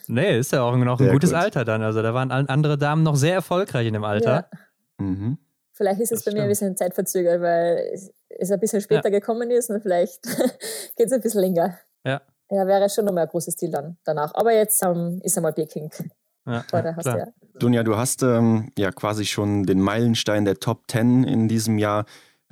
nee, 0.07 0.39
ist 0.39 0.51
ja 0.51 0.61
auch 0.61 0.75
noch 0.75 0.99
ein 0.99 1.05
sehr 1.05 1.13
gutes 1.13 1.31
gut. 1.31 1.39
Alter 1.39 1.65
dann. 1.65 1.83
Also 1.83 2.01
da 2.01 2.13
waren 2.13 2.31
andere 2.31 2.77
Damen 2.77 3.03
noch 3.03 3.15
sehr 3.15 3.33
erfolgreich 3.33 3.87
in 3.87 3.93
dem 3.93 4.03
Alter. 4.03 4.47
Ja. 4.51 4.59
Mhm. 4.97 5.37
Vielleicht 5.73 6.01
ist 6.01 6.11
es 6.11 6.19
das 6.19 6.25
bei 6.25 6.31
stimmt. 6.31 6.37
mir 6.37 6.43
ein 6.43 6.49
bisschen 6.49 6.75
zeitverzögert, 6.75 7.41
weil 7.41 7.91
es 8.29 8.51
ein 8.51 8.59
bisschen 8.59 8.81
später 8.81 9.09
ja. 9.09 9.19
gekommen 9.19 9.51
ist 9.51 9.69
und 9.69 9.81
vielleicht 9.81 10.23
geht 10.95 11.05
es 11.05 11.11
ein 11.11 11.21
bisschen 11.21 11.41
länger. 11.41 11.77
Ja. 12.03 12.21
Ja, 12.49 12.65
wäre 12.65 12.89
schon 12.89 13.05
nochmal 13.05 13.25
ein 13.25 13.29
großes 13.29 13.55
Ziel 13.57 13.71
dann 13.71 13.97
danach. 14.03 14.33
Aber 14.33 14.53
jetzt 14.53 14.81
ähm, 14.83 15.19
ist 15.23 15.37
einmal 15.37 15.53
Peking. 15.53 15.91
Ja, 16.45 16.63
ja, 16.71 16.93
klar. 16.93 17.27
Dunja, 17.59 17.83
du 17.83 17.97
hast 17.97 18.23
ähm, 18.23 18.71
ja 18.77 18.91
quasi 18.91 19.25
schon 19.25 19.63
den 19.63 19.81
Meilenstein 19.81 20.45
der 20.45 20.55
Top 20.55 20.83
10 20.89 21.25
in 21.25 21.49
diesem 21.49 21.77
Jahr 21.77 22.05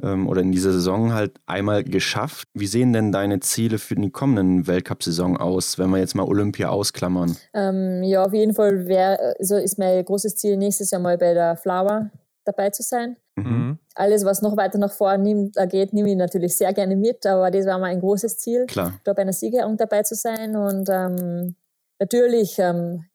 ähm, 0.03 0.27
oder 0.27 0.41
in 0.41 0.51
dieser 0.51 0.73
Saison 0.73 1.13
halt 1.13 1.39
einmal 1.45 1.83
geschafft. 1.85 2.49
Wie 2.53 2.67
sehen 2.67 2.91
denn 2.91 3.13
deine 3.13 3.39
Ziele 3.39 3.79
für 3.79 3.95
die 3.95 4.11
kommenden 4.11 4.67
Weltcup-Saison 4.67 5.37
aus, 5.37 5.79
wenn 5.79 5.89
wir 5.91 5.99
jetzt 5.99 6.13
mal 6.13 6.23
Olympia 6.23 6.69
ausklammern? 6.69 7.37
Ähm, 7.53 8.03
ja, 8.03 8.25
auf 8.25 8.33
jeden 8.33 8.53
Fall 8.53 8.85
wär, 8.87 9.35
also 9.39 9.55
ist 9.55 9.79
mein 9.79 10.03
großes 10.03 10.35
Ziel, 10.35 10.57
nächstes 10.57 10.91
Jahr 10.91 11.01
mal 11.01 11.17
bei 11.17 11.33
der 11.33 11.55
Flower 11.55 12.11
dabei 12.45 12.69
zu 12.69 12.83
sein. 12.83 13.17
Mhm. 13.35 13.79
Alles, 13.95 14.23
was 14.23 14.41
noch 14.41 14.55
weiter 14.55 14.77
nach 14.77 14.91
vorne 14.91 15.51
geht, 15.69 15.93
nehme 15.93 16.09
ich 16.09 16.15
natürlich 16.15 16.55
sehr 16.55 16.73
gerne 16.73 16.95
mit, 16.95 17.25
aber 17.25 17.51
das 17.51 17.65
war 17.65 17.79
mal 17.79 17.87
ein 17.87 17.99
großes 17.99 18.37
Ziel, 18.37 18.65
Klar. 18.65 18.99
da 19.03 19.13
bei 19.13 19.23
einer 19.23 19.33
Siegerung 19.33 19.77
dabei 19.77 20.03
zu 20.03 20.15
sein. 20.15 20.55
Und 20.55 20.89
ähm, 20.89 21.55
natürlich, 21.99 22.57
ähm, 22.59 23.05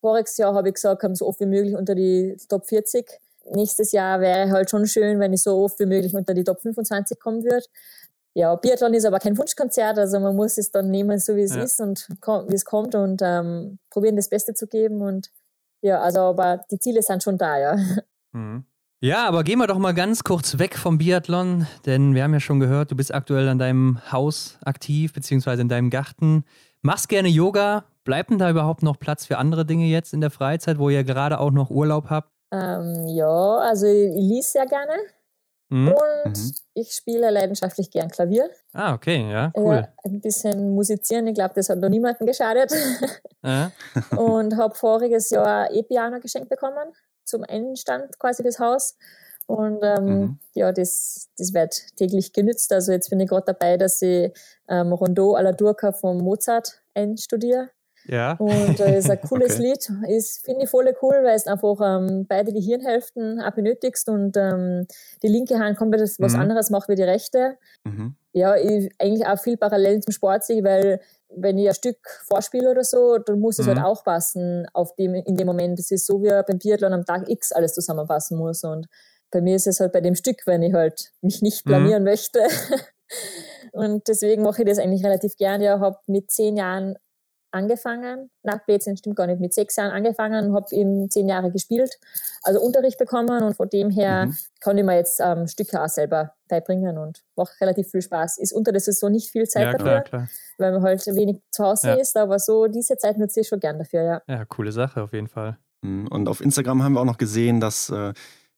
voriges 0.00 0.36
Jahr 0.36 0.54
habe 0.54 0.68
ich 0.68 0.74
gesagt, 0.74 1.04
so 1.16 1.26
oft 1.26 1.40
wie 1.40 1.46
möglich 1.46 1.76
unter 1.76 1.94
die 1.94 2.36
Top 2.48 2.66
40. 2.66 3.06
Nächstes 3.52 3.92
Jahr 3.92 4.20
wäre 4.20 4.50
halt 4.50 4.70
schon 4.70 4.86
schön, 4.86 5.18
wenn 5.18 5.32
ich 5.32 5.42
so 5.42 5.56
oft 5.56 5.78
wie 5.80 5.86
möglich 5.86 6.14
unter 6.14 6.34
die 6.34 6.44
Top 6.44 6.60
25 6.60 7.18
kommen 7.18 7.42
würde. 7.42 7.64
Ja, 8.34 8.54
Biathlon 8.54 8.94
ist 8.94 9.04
aber 9.04 9.18
kein 9.18 9.36
Wunschkonzert, 9.36 9.98
also 9.98 10.20
man 10.20 10.36
muss 10.36 10.56
es 10.56 10.70
dann 10.70 10.88
nehmen, 10.88 11.18
so 11.18 11.34
wie 11.34 11.42
es 11.42 11.54
ja. 11.54 11.62
ist 11.62 11.80
und 11.80 12.08
wie 12.48 12.54
es 12.54 12.64
kommt 12.64 12.94
und 12.94 13.20
ähm, 13.24 13.78
probieren, 13.90 14.14
das 14.14 14.28
Beste 14.28 14.54
zu 14.54 14.68
geben. 14.68 15.02
Und 15.02 15.30
ja, 15.82 16.00
also 16.00 16.20
aber 16.20 16.60
die 16.70 16.78
Ziele 16.78 17.02
sind 17.02 17.22
schon 17.22 17.38
da, 17.38 17.58
ja. 17.58 17.76
Mhm. 18.32 18.64
Ja, 19.02 19.26
aber 19.26 19.44
gehen 19.44 19.58
wir 19.58 19.66
doch 19.66 19.78
mal 19.78 19.94
ganz 19.94 20.24
kurz 20.24 20.58
weg 20.58 20.76
vom 20.76 20.98
Biathlon, 20.98 21.66
denn 21.86 22.14
wir 22.14 22.22
haben 22.22 22.34
ja 22.34 22.40
schon 22.40 22.60
gehört, 22.60 22.90
du 22.90 22.96
bist 22.96 23.14
aktuell 23.14 23.48
an 23.48 23.58
deinem 23.58 23.98
Haus 24.12 24.58
aktiv, 24.62 25.14
beziehungsweise 25.14 25.62
in 25.62 25.70
deinem 25.70 25.88
Garten. 25.88 26.44
Machst 26.82 27.08
gerne 27.08 27.28
Yoga. 27.28 27.84
Bleibt 28.04 28.28
denn 28.28 28.36
da 28.36 28.50
überhaupt 28.50 28.82
noch 28.82 28.98
Platz 28.98 29.24
für 29.24 29.38
andere 29.38 29.64
Dinge 29.64 29.86
jetzt 29.86 30.12
in 30.12 30.20
der 30.20 30.30
Freizeit, 30.30 30.78
wo 30.78 30.90
ihr 30.90 31.02
gerade 31.02 31.40
auch 31.40 31.50
noch 31.50 31.70
Urlaub 31.70 32.10
habt? 32.10 32.30
Ähm, 32.52 33.06
ja, 33.06 33.56
also 33.58 33.86
ich 33.86 34.12
lese 34.14 34.50
sehr 34.50 34.66
gerne. 34.66 34.92
Mhm. 35.70 35.88
Und 35.88 36.36
mhm. 36.36 36.52
ich 36.74 36.92
spiele 36.92 37.30
leidenschaftlich 37.30 37.90
gern 37.90 38.10
Klavier. 38.10 38.50
Ah, 38.74 38.92
okay, 38.92 39.30
ja, 39.30 39.50
cool. 39.56 39.76
Äh, 39.76 40.08
ein 40.08 40.20
bisschen 40.20 40.74
musizieren, 40.74 41.26
ich 41.26 41.34
glaube, 41.34 41.54
das 41.54 41.70
hat 41.70 41.78
noch 41.78 41.88
niemandem 41.88 42.26
geschadet. 42.26 42.70
Ja. 43.42 43.72
und 44.18 44.58
habe 44.58 44.74
voriges 44.74 45.30
Jahr 45.30 45.72
E-Piano 45.72 46.20
geschenkt 46.20 46.50
bekommen 46.50 46.92
zum 47.30 47.44
Einstand 47.44 48.18
quasi 48.18 48.42
das 48.42 48.58
Haus. 48.58 48.96
Und 49.46 49.80
ähm, 49.82 50.04
mhm. 50.04 50.38
ja, 50.54 50.70
das, 50.70 51.28
das 51.36 51.52
wird 51.54 51.96
täglich 51.96 52.32
genützt. 52.32 52.72
Also 52.72 52.92
jetzt 52.92 53.10
bin 53.10 53.18
ich 53.18 53.28
gerade 53.28 53.46
dabei, 53.46 53.76
dass 53.76 54.00
ich 54.00 54.32
ähm, 54.68 54.92
Rondeau 54.92 55.34
alla 55.34 55.52
Durca 55.52 55.92
von 55.92 56.18
Mozart 56.18 56.82
einstudiere. 56.94 57.70
Ja. 58.06 58.34
Und 58.34 58.78
äh, 58.80 58.98
ist 58.98 59.10
ein 59.10 59.20
cooles 59.28 59.54
okay. 59.54 59.62
Lied. 59.62 59.92
Ist, 60.08 60.44
finde 60.44 60.64
ich 60.64 60.70
voll 60.70 60.92
cool, 61.02 61.16
weil 61.22 61.34
es 61.34 61.46
einfach 61.46 61.80
ähm, 61.82 62.26
beide 62.28 62.52
Gehirnhälften 62.52 63.40
auch 63.40 63.52
benötigst 63.52 64.08
und 64.08 64.36
ähm, 64.36 64.86
die 65.22 65.28
linke 65.28 65.58
Hand 65.58 65.76
komplett 65.76 66.02
was 66.18 66.34
mhm. 66.34 66.40
anderes 66.40 66.70
macht 66.70 66.88
wie 66.88 66.94
die 66.94 67.02
rechte. 67.02 67.58
Mhm. 67.84 68.14
Ja, 68.32 68.56
ich, 68.56 68.90
eigentlich 68.98 69.26
auch 69.26 69.38
viel 69.38 69.56
parallel 69.56 70.00
zum 70.00 70.12
Sport 70.12 70.44
sehe, 70.44 70.62
weil 70.62 71.00
wenn 71.36 71.58
ich 71.58 71.68
ein 71.68 71.74
Stück 71.74 71.98
vorspiele 72.26 72.70
oder 72.70 72.84
so, 72.84 73.18
dann 73.18 73.40
muss 73.40 73.58
es 73.58 73.66
halt 73.66 73.78
mhm. 73.78 73.82
halt 73.82 73.92
auch 73.92 74.04
passen 74.04 74.66
auf 74.72 74.94
dem, 74.96 75.14
in 75.14 75.36
dem 75.36 75.46
Moment. 75.46 75.78
Das 75.78 75.90
ist 75.90 76.06
so, 76.06 76.22
wie 76.22 76.28
beim 76.28 76.58
Biathlon 76.58 76.92
am 76.92 77.04
Tag 77.04 77.28
X 77.28 77.52
alles 77.52 77.74
zusammenpassen 77.74 78.38
muss. 78.38 78.64
Und 78.64 78.86
bei 79.30 79.40
mir 79.40 79.56
ist 79.56 79.66
es 79.66 79.80
halt 79.80 79.92
bei 79.92 80.00
dem 80.00 80.14
Stück, 80.14 80.46
wenn 80.46 80.62
ich 80.62 80.74
halt 80.74 81.12
mich 81.22 81.42
nicht 81.42 81.66
mhm. 81.66 81.70
blamieren 81.70 82.02
mhm. 82.02 82.08
möchte. 82.08 82.40
und 83.72 84.06
deswegen 84.08 84.42
mache 84.42 84.62
ich 84.62 84.68
das 84.68 84.78
eigentlich 84.78 85.04
relativ 85.04 85.36
gern. 85.36 85.60
Ja, 85.60 85.80
habe 85.80 85.98
mit 86.06 86.30
zehn 86.30 86.56
Jahren 86.56 86.96
angefangen. 87.52 88.30
Nach 88.42 88.64
Blödsinn 88.64 88.96
stimmt 88.96 89.16
gar 89.16 89.26
nicht. 89.26 89.40
Mit 89.40 89.54
sechs 89.54 89.76
Jahren 89.76 89.90
angefangen 89.90 90.48
und 90.48 90.54
habe 90.54 90.66
eben 90.74 91.10
zehn 91.10 91.28
Jahre 91.28 91.50
gespielt, 91.50 91.98
also 92.42 92.60
Unterricht 92.60 92.98
bekommen 92.98 93.42
und 93.42 93.54
von 93.56 93.68
dem 93.68 93.90
her 93.90 94.26
mhm. 94.26 94.36
kann 94.60 94.78
ich 94.78 94.84
mir 94.84 94.96
jetzt 94.96 95.20
ähm, 95.20 95.46
Stücke 95.46 95.82
auch 95.82 95.88
selber 95.88 96.34
beibringen 96.48 96.98
und 96.98 97.22
macht 97.36 97.60
relativ 97.60 97.90
viel 97.90 98.02
Spaß. 98.02 98.38
Ist 98.38 98.52
unter 98.52 98.72
der 98.72 98.80
Saison 98.80 99.10
nicht 99.10 99.30
viel 99.30 99.46
Zeit 99.46 99.64
ja, 99.64 99.72
dafür, 99.72 100.00
klar. 100.00 100.28
weil 100.58 100.72
man 100.72 100.82
halt 100.82 101.06
wenig 101.06 101.40
zu 101.50 101.64
Hause 101.64 101.88
ja. 101.88 101.94
ist, 101.94 102.16
aber 102.16 102.38
so 102.38 102.66
diese 102.66 102.96
Zeit 102.96 103.18
nutze 103.18 103.40
ich 103.40 103.48
schon 103.48 103.60
gern 103.60 103.78
dafür, 103.78 104.02
ja. 104.02 104.22
Ja, 104.26 104.44
coole 104.44 104.72
Sache 104.72 105.02
auf 105.02 105.12
jeden 105.12 105.28
Fall. 105.28 105.58
Mhm. 105.82 106.08
Und 106.08 106.28
auf 106.28 106.40
Instagram 106.40 106.82
haben 106.82 106.92
wir 106.94 107.00
auch 107.00 107.06
noch 107.06 107.18
gesehen, 107.18 107.60
dass 107.60 107.90
äh, 107.90 108.12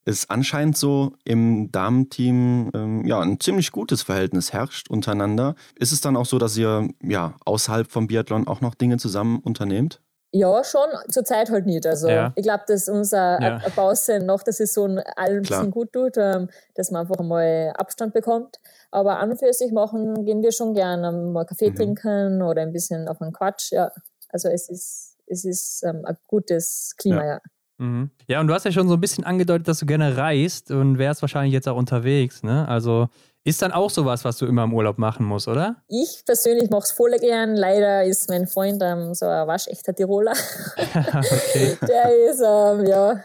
es 0.05 0.28
anscheinend 0.28 0.76
so 0.76 1.12
im 1.24 1.70
Damenteam 1.70 2.70
ähm, 2.74 3.07
ja 3.07 3.20
ein 3.20 3.38
ziemlich 3.40 3.72
gutes 3.72 4.03
Verhältnis 4.03 4.53
herrscht 4.53 4.90
untereinander. 4.90 5.55
Ist 5.76 5.92
es 5.92 6.00
dann 6.00 6.16
auch 6.16 6.26
so, 6.26 6.38
dass 6.38 6.57
ihr 6.57 6.88
ja 7.03 7.34
außerhalb 7.44 7.90
vom 7.90 8.07
Biathlon 8.07 8.48
auch 8.48 8.61
noch 8.61 8.74
Dinge 8.74 8.98
zusammen 8.98 9.38
unternehmt? 9.38 10.00
Ja, 10.34 10.64
schon, 10.64 10.88
zurzeit 11.11 11.50
halt 11.50 11.66
nicht. 11.66 11.86
Also 11.86 12.09
ja. 12.09 12.32
ich 12.36 12.42
glaube, 12.42 12.64
dass 12.66 12.88
unser 12.88 13.40
ja. 13.40 13.61
Bausen 13.76 14.24
nach 14.24 14.42
der 14.42 14.55
Saison 14.55 14.98
allen 15.14 15.36
ein 15.36 15.42
bisschen 15.42 15.70
gut 15.70 15.92
tut, 15.92 16.16
ähm, 16.16 16.48
dass 16.74 16.90
man 16.90 17.03
einfach 17.03 17.22
mal 17.22 17.70
Abstand 17.76 18.14
bekommt. 18.14 18.59
Aber 18.90 19.18
an 19.18 19.30
und 19.30 19.38
für 19.38 19.53
sich 19.53 19.72
machen, 19.72 20.24
gehen 20.24 20.42
wir 20.42 20.53
schon 20.53 20.72
gerne 20.72 21.12
mal 21.12 21.44
Kaffee 21.44 21.70
mhm. 21.70 21.74
trinken 21.74 22.42
oder 22.42 22.62
ein 22.62 22.72
bisschen 22.72 23.09
auf 23.09 23.20
einen 23.20 23.34
Quatsch. 23.34 23.72
Ja, 23.72 23.92
also 24.30 24.48
es 24.48 24.70
ist, 24.70 25.18
es 25.26 25.44
ist 25.44 25.82
ähm, 25.84 26.03
ein 26.07 26.16
gutes 26.26 26.94
Klima, 26.96 27.24
ja. 27.24 27.32
ja. 27.32 27.40
Mhm. 27.83 28.11
Ja, 28.28 28.41
und 28.41 28.47
du 28.47 28.55
hast 28.55 28.64
ja 28.64 28.70
schon 28.70 28.87
so 28.87 28.95
ein 28.95 29.01
bisschen 29.01 29.24
angedeutet, 29.24 29.66
dass 29.66 29.80
du 29.80 29.87
gerne 29.87 30.16
reist 30.16 30.70
und 30.70 30.99
wärst 30.99 31.20
wahrscheinlich 31.20 31.53
jetzt 31.53 31.68
auch 31.68 31.76
unterwegs, 31.76 32.45
ne? 32.45 32.66
Also 32.68 33.09
ist 33.43 33.61
dann 33.61 33.72
auch 33.72 33.91
sowas, 33.91 34.24
was 34.24 34.39
du 34.39 34.47
immer 34.47 34.62
im 34.62 34.72
Urlaub 34.72 34.99
machen 34.99 35.26
musst, 35.26 35.49
oder? 35.49 35.83
Ich 35.89 36.22
persönlich 36.24 36.70
mache 36.70 36.85
es 36.85 36.93
voll 36.93 37.11
gern. 37.18 37.57
Leider 37.57 38.05
ist 38.05 38.28
mein 38.28 38.47
Freund 38.47 38.80
ähm, 38.85 39.14
so 39.14 39.26
ein 39.26 39.49
waschechter 39.49 39.93
Tiroler. 39.93 40.35
okay. 40.76 41.76
Der 41.89 42.30
ist 42.30 42.41
ähm, 42.41 42.87
ja 42.87 43.20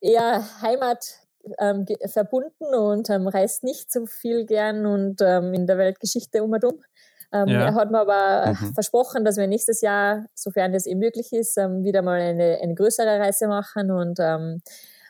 eher 0.00 0.44
Heimat 0.62 1.04
ähm, 1.58 1.84
verbunden 2.06 2.74
und 2.74 3.10
ähm, 3.10 3.26
reist 3.26 3.64
nicht 3.64 3.90
so 3.90 4.06
viel 4.06 4.46
gern 4.46 4.86
und 4.86 5.20
ähm, 5.20 5.52
in 5.52 5.66
der 5.66 5.78
Weltgeschichte 5.78 6.44
um 6.44 6.52
und 6.52 6.64
um. 6.64 6.80
Ähm, 7.32 7.48
ja. 7.48 7.66
Er 7.66 7.74
hat 7.74 7.90
mir 7.90 8.00
aber 8.00 8.52
mhm. 8.52 8.74
versprochen, 8.74 9.24
dass 9.24 9.36
wir 9.36 9.46
nächstes 9.46 9.80
Jahr, 9.80 10.26
sofern 10.34 10.72
das 10.72 10.86
eben 10.86 11.00
möglich 11.00 11.32
ist, 11.32 11.56
ähm, 11.58 11.84
wieder 11.84 12.02
mal 12.02 12.20
eine, 12.20 12.58
eine 12.60 12.74
größere 12.74 13.20
Reise 13.20 13.46
machen. 13.46 13.90
Und 13.90 14.18
ähm, 14.20 14.62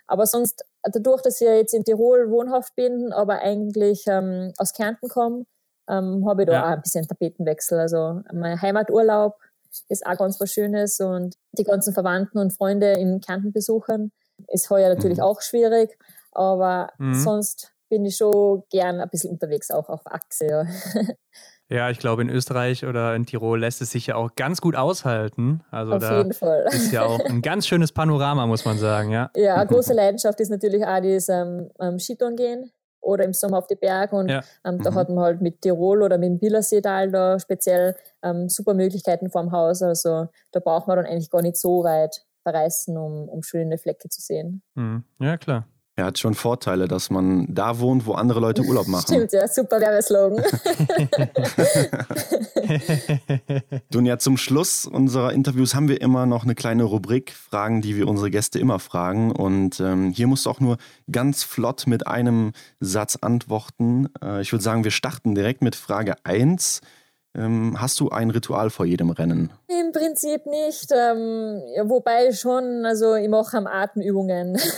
aber 0.07 0.27
sonst, 0.27 0.65
dadurch, 0.83 1.23
dass 1.23 1.41
ich 1.41 1.47
jetzt 1.47 1.75
in 1.75 1.85
Tirol 1.85 2.31
wohnhaft 2.31 2.75
bin, 2.77 3.13
aber 3.13 3.41
eigentlich 3.41 4.05
ähm, 4.07 4.53
aus 4.59 4.73
Kärnten 4.73 5.09
komme, 5.09 5.47
ähm, 5.89 6.27
habe 6.29 6.43
ich 6.43 6.47
da 6.47 6.53
ja. 6.53 6.65
auch 6.65 6.71
ein 6.71 6.83
bisschen 6.83 7.07
Tapetenwechsel. 7.07 7.79
Also 7.79 8.21
mein 8.33 8.61
Heimaturlaub 8.61 9.37
ist 9.89 10.05
auch 10.07 10.17
ganz 10.17 10.41
was 10.41 10.51
Schönes 10.51 11.01
und 11.01 11.37
die 11.53 11.65
ganzen 11.65 11.95
Verwandten 11.95 12.39
und 12.39 12.53
Freunde 12.53 12.93
in 12.93 13.21
Kärnten 13.21 13.53
besuchen 13.53 14.13
ist 14.49 14.71
heuer 14.71 14.89
natürlich 14.89 15.19
mhm. 15.19 15.25
auch 15.25 15.41
schwierig, 15.41 15.99
aber 16.33 16.91
mhm. 16.99 17.15
sonst 17.15 17.73
bin 17.89 18.05
ich 18.05 18.17
schon 18.17 18.63
gern 18.71 19.01
ein 19.01 19.09
bisschen 19.09 19.33
unterwegs, 19.33 19.71
auch 19.71 19.89
auf 19.89 20.07
Achse. 20.07 20.47
Ja. 20.47 20.65
Ja, 21.71 21.89
ich 21.89 22.01
glaube, 22.01 22.23
in 22.23 22.29
Österreich 22.29 22.85
oder 22.85 23.15
in 23.15 23.27
Tirol 23.27 23.61
lässt 23.61 23.81
es 23.81 23.93
sich 23.93 24.09
ja 24.09 24.17
auch 24.17 24.35
ganz 24.35 24.61
gut 24.61 24.75
aushalten. 24.75 25.63
Also 25.71 25.93
Auf 25.93 26.01
da 26.01 26.19
jeden 26.19 26.33
Fall. 26.33 26.67
ist 26.73 26.93
ja 26.93 27.05
auch 27.05 27.25
ein 27.25 27.43
ganz 27.43 27.69
schönes 27.69 27.93
Panorama, 27.93 28.45
muss 28.47 28.65
man 28.65 28.77
sagen, 28.77 29.11
ja. 29.11 29.31
Ja, 29.37 29.55
eine 29.55 29.67
große 29.69 29.95
Leidenschaft 29.95 30.41
ist 30.41 30.51
natürlich 30.51 30.85
auch 30.85 31.01
das 31.01 31.29
ähm, 31.29 31.99
Skitouren 32.01 32.35
gehen 32.35 32.73
oder 33.01 33.25
im 33.25 33.33
Sommer 33.33 33.59
auf 33.59 33.69
die 33.69 33.77
Berge. 33.77 34.17
Und 34.17 34.29
ja. 34.29 34.43
ähm, 34.65 34.83
da 34.83 34.91
mhm. 34.91 34.95
hat 34.97 35.09
man 35.11 35.21
halt 35.21 35.41
mit 35.43 35.63
Tirol 35.63 36.03
oder 36.03 36.19
mit 36.19 36.29
dem 36.29 36.39
Billerseetal 36.41 37.11
da 37.13 37.39
speziell 37.39 37.95
ähm, 38.25 38.49
super 38.49 38.75
Möglichkeiten 38.75 39.31
vorm 39.31 39.53
Haus. 39.53 39.81
Also 39.81 40.27
da 40.51 40.59
braucht 40.59 40.89
man 40.89 40.97
dann 40.97 41.07
eigentlich 41.07 41.31
gar 41.31 41.43
nicht 41.43 41.57
so 41.57 41.85
weit 41.85 42.25
verreisen, 42.43 42.97
um, 42.97 43.29
um 43.29 43.45
schöne 43.45 43.79
Flecke 43.79 44.09
zu 44.09 44.21
sehen. 44.21 44.63
Mhm. 44.75 45.05
Ja, 45.21 45.37
klar. 45.37 45.67
Er 46.01 46.07
hat 46.07 46.19
schon 46.19 46.33
Vorteile, 46.33 46.89
dass 46.89 47.11
man 47.11 47.47
da 47.51 47.79
wohnt, 47.79 48.07
wo 48.07 48.15
andere 48.15 48.41
Leute 48.41 48.63
Urlaub 48.63 48.89
machen. 48.89 49.05
Stimmt, 49.07 49.35
ja, 49.35 49.47
super 49.47 49.83
Werbeslogan. 49.83 50.43
Dunja, 53.91 54.19
zum 54.19 54.39
Schluss 54.39 54.87
unserer 54.87 55.35
Interviews 55.35 55.75
haben 55.75 55.89
wir 55.89 56.01
immer 56.01 56.25
noch 56.25 56.45
eine 56.45 56.55
kleine 56.55 56.85
Rubrik, 56.85 57.33
Fragen, 57.33 57.83
die 57.83 57.97
wir 57.97 58.09
unsere 58.09 58.31
Gäste 58.31 58.59
immer 58.59 58.79
fragen. 58.79 59.31
Und 59.31 59.79
ähm, 59.81 60.11
hier 60.11 60.27
musst 60.27 60.47
du 60.47 60.51
auch 60.51 60.61
nur 60.61 60.79
ganz 61.13 61.45
flott 61.45 61.87
mit 61.87 62.07
einem 62.07 62.53
Satz 62.81 63.19
antworten. 63.21 64.09
Äh, 64.25 64.41
ich 64.41 64.53
würde 64.53 64.65
sagen, 64.65 64.85
wir 64.85 64.93
starten 64.93 65.35
direkt 65.35 65.61
mit 65.61 65.77
Frage 65.77 66.15
1. 66.25 66.81
Ähm, 67.37 67.77
hast 67.79 68.01
du 68.01 68.09
ein 68.09 68.31
Ritual 68.31 68.71
vor 68.71 68.87
jedem 68.87 69.11
Rennen? 69.11 69.53
Im 69.69 69.93
Prinzip 69.93 70.47
nicht, 70.47 70.93
ähm, 70.93 71.61
ja, 71.77 71.87
wobei 71.87 72.33
schon, 72.33 72.87
also 72.87 73.17
ich 73.17 73.29
mache 73.29 73.59
am 73.59 73.67
Atemübungen. 73.67 74.59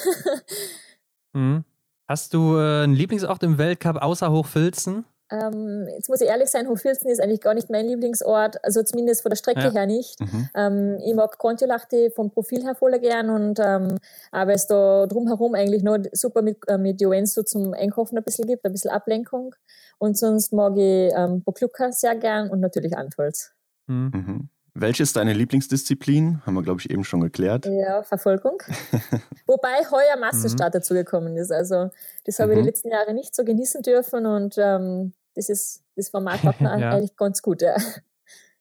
Mhm. 1.32 1.64
Hast 2.08 2.34
du 2.34 2.56
äh, 2.56 2.84
einen 2.84 2.94
Lieblingsort 2.94 3.42
im 3.42 3.58
Weltcup 3.58 3.96
außer 3.96 4.30
Hochfilzen? 4.30 5.04
Ähm, 5.32 5.88
jetzt 5.88 6.10
muss 6.10 6.20
ich 6.20 6.28
ehrlich 6.28 6.50
sein, 6.50 6.68
Hochfilzen 6.68 7.10
ist 7.10 7.22
eigentlich 7.22 7.40
gar 7.40 7.54
nicht 7.54 7.70
mein 7.70 7.86
Lieblingsort, 7.86 8.62
also 8.62 8.82
zumindest 8.82 9.22
von 9.22 9.30
der 9.30 9.36
Strecke 9.36 9.62
ja. 9.62 9.72
her 9.72 9.86
nicht. 9.86 10.20
Mhm. 10.20 10.48
Ähm, 10.54 10.98
ich 11.02 11.14
mag 11.14 11.38
Kontiolahti 11.38 12.10
vom 12.10 12.30
Profil 12.30 12.62
her 12.62 12.74
voll 12.74 12.98
gern 12.98 13.30
und 13.30 13.58
ähm, 13.58 13.96
aber 14.30 14.52
es 14.52 14.66
da 14.66 15.06
drumherum 15.06 15.54
eigentlich 15.54 15.82
nur 15.82 16.02
super 16.12 16.42
mit, 16.42 16.58
äh, 16.68 16.76
mit 16.76 17.00
Joenzo 17.00 17.44
zum 17.44 17.72
Einkaufen 17.72 18.18
ein 18.18 18.24
bisschen 18.24 18.46
gibt, 18.46 18.66
ein 18.66 18.72
bisschen 18.72 18.90
Ablenkung. 18.90 19.54
Und 19.98 20.18
sonst 20.18 20.52
mag 20.52 20.76
ich 20.76 21.12
ähm, 21.16 21.42
Bokluka 21.42 21.92
sehr 21.92 22.14
gern 22.16 22.50
und 22.50 22.60
natürlich 22.60 22.96
Antholz. 22.96 23.52
Mhm. 23.86 24.48
Mhm. 24.74 24.80
Welche 24.80 25.02
ist 25.02 25.16
deine 25.16 25.32
Lieblingsdisziplin? 25.32 26.42
Haben 26.46 26.54
wir, 26.54 26.62
glaube 26.62 26.80
ich, 26.80 26.90
eben 26.90 27.04
schon 27.04 27.20
geklärt. 27.20 27.66
Ja, 27.66 28.02
Verfolgung. 28.02 28.62
Wobei 29.46 29.84
heuer 29.90 30.18
Massenstart 30.18 30.74
mhm. 30.74 30.78
dazugekommen 30.78 31.36
ist. 31.36 31.52
Also, 31.52 31.90
das 32.24 32.38
habe 32.38 32.52
mhm. 32.52 32.58
ich 32.58 32.62
die 32.62 32.68
letzten 32.70 32.90
Jahre 32.90 33.14
nicht 33.14 33.34
so 33.34 33.44
genießen 33.44 33.82
dürfen 33.82 34.26
und 34.26 34.56
ähm, 34.58 35.12
das 35.34 35.48
ist 35.48 35.82
das 35.96 36.08
Format 36.08 36.44
macht 36.44 36.60
mir 36.60 36.78
ja. 36.78 36.90
eigentlich 36.90 37.16
ganz 37.16 37.42
gut. 37.42 37.62
Ja. 37.62 37.76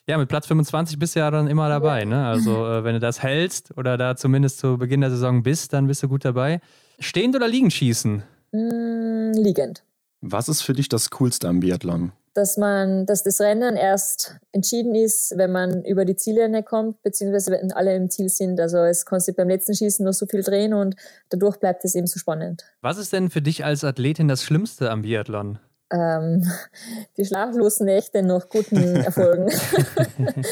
ja, 0.08 0.18
mit 0.18 0.30
Platz 0.30 0.48
25 0.48 1.00
bist 1.00 1.16
du 1.16 1.20
ja 1.20 1.32
dann 1.32 1.48
immer 1.48 1.70
dabei. 1.70 2.00
Ja. 2.00 2.06
Ne? 2.06 2.26
Also, 2.26 2.66
äh, 2.68 2.84
wenn 2.84 2.94
du 2.94 3.00
das 3.00 3.24
hältst 3.24 3.78
oder 3.78 3.98
da 3.98 4.16
zumindest 4.16 4.60
zu 4.60 4.78
Beginn 4.78 5.02
der 5.02 5.12
Saison 5.12 5.44
bist, 5.44 5.74
dann 5.74 5.88
bist 5.88 6.04
du 6.04 6.08
gut 6.08 6.26
dabei. 6.26 6.60
Stehend 7.00 7.36
oder 7.36 7.48
liegend 7.48 7.74
schießen? 7.74 8.24
Mm, 8.52 9.32
liegend. 9.34 9.84
Was 10.22 10.50
ist 10.50 10.62
für 10.62 10.74
dich 10.74 10.88
das 10.88 11.10
Coolste 11.10 11.48
am 11.48 11.62
Biathlon? 11.62 12.12
Dass 12.34 12.58
man, 12.58 13.06
dass 13.06 13.24
das 13.24 13.42
Rennen 13.42 13.76
erst 13.76 14.38
entschieden 14.52 14.96
ist, 14.96 15.34
wenn 15.36 15.52
man 15.52 15.84
über 15.84 16.06
die 16.06 16.16
Ziellinie 16.16 16.64
kommt, 16.64 17.02
beziehungsweise 17.04 17.52
wenn 17.52 17.72
alle 17.74 17.96
im 17.96 18.10
Ziel 18.10 18.30
sind. 18.30 18.60
Also 18.60 18.78
es 18.80 19.06
kann 19.06 19.20
sich 19.20 19.36
beim 19.36 19.50
letzten 19.50 19.76
Schießen 19.76 20.06
noch 20.06 20.14
so 20.14 20.26
viel 20.26 20.42
drehen 20.42 20.74
und 20.74 20.96
dadurch 21.30 21.58
bleibt 21.58 21.84
es 21.84 21.96
eben 21.96 22.08
so 22.08 22.20
spannend. 22.20 22.66
Was 22.82 22.98
ist 22.98 23.12
denn 23.12 23.30
für 23.30 23.42
dich 23.42 23.66
als 23.66 23.84
Athletin 23.84 24.28
das 24.28 24.44
Schlimmste 24.44 24.90
am 24.90 25.02
Biathlon? 25.02 25.60
Ähm, 25.92 26.50
die 27.18 27.26
schlaflosen 27.26 27.86
Nächte 27.86 28.24
nach 28.24 28.48
guten 28.48 28.96
Erfolgen. 28.96 29.52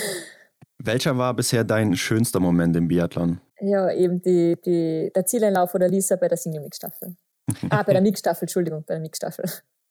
Welcher 0.82 1.18
war 1.18 1.34
bisher 1.34 1.64
dein 1.64 1.96
schönster 1.96 2.40
Moment 2.40 2.76
im 2.76 2.88
Biathlon? 2.88 3.42
Ja, 3.62 3.92
eben 3.92 4.22
die, 4.22 4.58
die, 4.66 5.12
der 5.14 5.26
Zieleinlauf 5.26 5.76
oder 5.76 5.90
Lisa 5.90 6.16
bei 6.16 6.30
der 6.30 6.38
Single-Mix-Staffel. 6.38 7.16
ah, 7.70 7.84
bei 7.84 7.92
der 7.92 8.02
Mix-Staffel, 8.02 8.44
Entschuldigung, 8.44 8.84
bei 8.86 8.94
der 8.94 9.02
Mix-Staffel. 9.02 9.44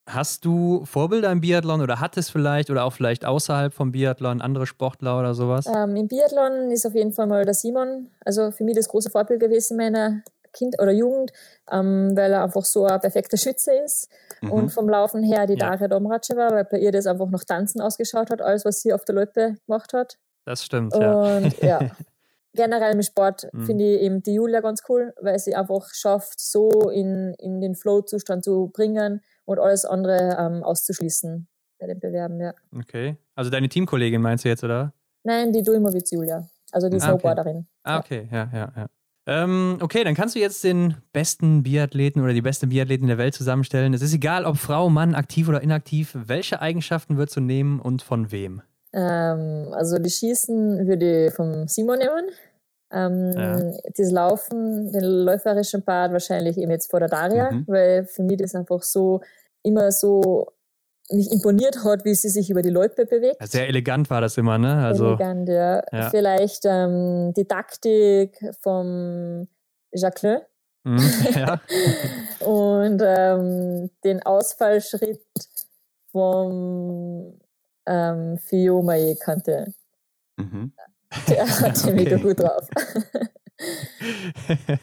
Hast 0.08 0.46
du 0.46 0.86
Vorbilder 0.86 1.30
im 1.30 1.42
Biathlon 1.42 1.82
oder 1.82 2.00
hattest 2.00 2.30
vielleicht 2.30 2.70
oder 2.70 2.84
auch 2.84 2.94
vielleicht 2.94 3.26
außerhalb 3.26 3.74
vom 3.74 3.92
Biathlon 3.92 4.40
andere 4.40 4.66
Sportler 4.66 5.18
oder 5.18 5.34
sowas? 5.34 5.66
Ähm, 5.66 5.96
Im 5.96 6.08
Biathlon 6.08 6.70
ist 6.70 6.86
auf 6.86 6.94
jeden 6.94 7.12
Fall 7.12 7.26
mal 7.26 7.44
der 7.44 7.52
Simon, 7.52 8.08
also 8.24 8.50
für 8.50 8.64
mich 8.64 8.74
das 8.74 8.88
große 8.88 9.10
Vorbild 9.10 9.38
gewesen 9.38 9.76
meiner 9.76 10.22
Kind 10.54 10.80
oder 10.80 10.92
Jugend, 10.92 11.32
ähm, 11.70 12.16
weil 12.16 12.32
er 12.32 12.42
einfach 12.42 12.64
so 12.64 12.86
ein 12.86 12.98
perfekter 13.00 13.36
Schütze 13.36 13.74
ist. 13.84 14.08
Mhm. 14.40 14.52
Und 14.52 14.68
vom 14.70 14.88
Laufen 14.88 15.22
her 15.22 15.46
die 15.46 15.58
ja. 15.58 15.70
Daria 15.70 15.88
Domracheva, 15.88 16.52
weil 16.52 16.64
bei 16.64 16.78
ihr 16.78 16.90
das 16.90 17.06
einfach 17.06 17.28
noch 17.28 17.44
Tanzen 17.44 17.82
ausgeschaut 17.82 18.30
hat, 18.30 18.40
alles, 18.40 18.64
was 18.64 18.80
sie 18.80 18.94
auf 18.94 19.04
der 19.04 19.14
Loipe 19.14 19.56
gemacht 19.66 19.92
hat. 19.92 20.16
Das 20.46 20.64
stimmt, 20.64 20.94
Und, 20.94 21.02
ja. 21.02 21.80
ja. 21.82 21.90
Generell 22.54 22.94
im 22.94 23.02
Sport 23.02 23.46
mhm. 23.52 23.66
finde 23.66 23.84
ich 23.84 24.00
eben 24.00 24.22
die 24.22 24.32
Julia 24.32 24.60
ganz 24.62 24.80
cool, 24.88 25.12
weil 25.20 25.38
sie 25.38 25.54
einfach 25.54 25.90
schafft, 25.92 26.40
so 26.40 26.88
in, 26.88 27.34
in 27.38 27.60
den 27.60 27.74
Flow-Zustand 27.74 28.42
zu 28.42 28.70
bringen 28.72 29.20
und 29.48 29.58
alles 29.58 29.84
andere 29.84 30.36
ähm, 30.38 30.62
auszuschließen 30.62 31.48
bei 31.78 31.86
den 31.86 31.98
Bewerben, 31.98 32.40
ja. 32.40 32.52
Okay. 32.76 33.16
Also 33.34 33.50
deine 33.50 33.68
Teamkollegin 33.68 34.20
meinst 34.20 34.44
du 34.44 34.48
jetzt, 34.48 34.62
oder? 34.62 34.92
Nein, 35.24 35.52
die 35.52 35.62
Dulmovic 35.62 36.10
Julia. 36.12 36.46
Also 36.70 36.90
die 36.90 36.98
ah, 36.98 37.00
Snowboarderin. 37.00 37.66
Ah, 37.82 37.98
okay, 37.98 38.28
ja, 38.30 38.50
ja, 38.52 38.72
ja. 38.76 38.86
Ähm, 39.26 39.78
okay, 39.80 40.04
dann 40.04 40.14
kannst 40.14 40.34
du 40.34 40.38
jetzt 40.38 40.64
den 40.64 40.96
besten 41.12 41.62
Biathleten 41.62 42.22
oder 42.22 42.32
die 42.32 42.42
beste 42.42 42.66
Biathletin 42.66 43.08
der 43.08 43.18
Welt 43.18 43.34
zusammenstellen. 43.34 43.94
Es 43.94 44.02
ist 44.02 44.14
egal, 44.14 44.44
ob 44.44 44.56
Frau, 44.56 44.90
Mann, 44.90 45.14
aktiv 45.14 45.48
oder 45.48 45.62
inaktiv. 45.62 46.14
Welche 46.14 46.60
Eigenschaften 46.60 47.16
würdest 47.16 47.36
du 47.36 47.40
nehmen 47.40 47.80
und 47.80 48.02
von 48.02 48.30
wem? 48.30 48.62
Ähm, 48.92 49.68
also 49.72 49.98
die 49.98 50.10
Schießen 50.10 50.86
würde 50.86 51.26
ich 51.26 51.34
vom 51.34 51.68
Simon 51.68 51.98
nehmen. 51.98 52.30
Ähm, 52.90 53.32
ja. 53.32 53.72
Das 53.96 54.10
Laufen, 54.10 54.92
den 54.92 55.04
läuferischen 55.04 55.82
Part 55.82 56.12
wahrscheinlich 56.12 56.56
eben 56.56 56.70
jetzt 56.70 56.90
vor 56.90 57.00
der 57.00 57.08
Daria, 57.08 57.50
mhm. 57.50 57.64
weil 57.66 58.04
für 58.04 58.22
mich 58.22 58.38
das 58.38 58.54
einfach 58.54 58.82
so 58.82 59.20
immer 59.62 59.92
so 59.92 60.46
mich 61.10 61.30
imponiert 61.32 61.84
hat, 61.84 62.04
wie 62.04 62.14
sie 62.14 62.28
sich 62.28 62.50
über 62.50 62.62
die 62.62 62.70
Leute 62.70 63.06
bewegt. 63.06 63.36
Sehr 63.48 63.66
elegant 63.68 64.10
war 64.10 64.20
das 64.20 64.36
immer, 64.36 64.58
ne? 64.58 64.84
Also, 64.84 65.08
elegant, 65.08 65.48
ja. 65.48 65.82
ja. 65.92 66.10
Vielleicht 66.10 66.64
ähm, 66.64 67.32
die 67.34 67.46
Taktik 67.46 68.38
vom 68.60 69.48
Jacqueline. 69.92 70.46
Mhm, 70.84 71.10
ja. 71.34 71.60
Und 72.46 73.02
ähm, 73.04 73.90
den 74.04 74.22
Ausfallschritt 74.22 75.24
vom 76.12 77.38
ähm, 77.86 78.38
Fiumae 78.38 79.16
kannte. 79.16 79.74
Mhm. 80.36 80.72
Der 81.28 81.46
hatte 81.46 81.80
okay. 81.84 81.92
mega 81.92 82.16
gut 82.16 82.40
drauf. 82.40 82.68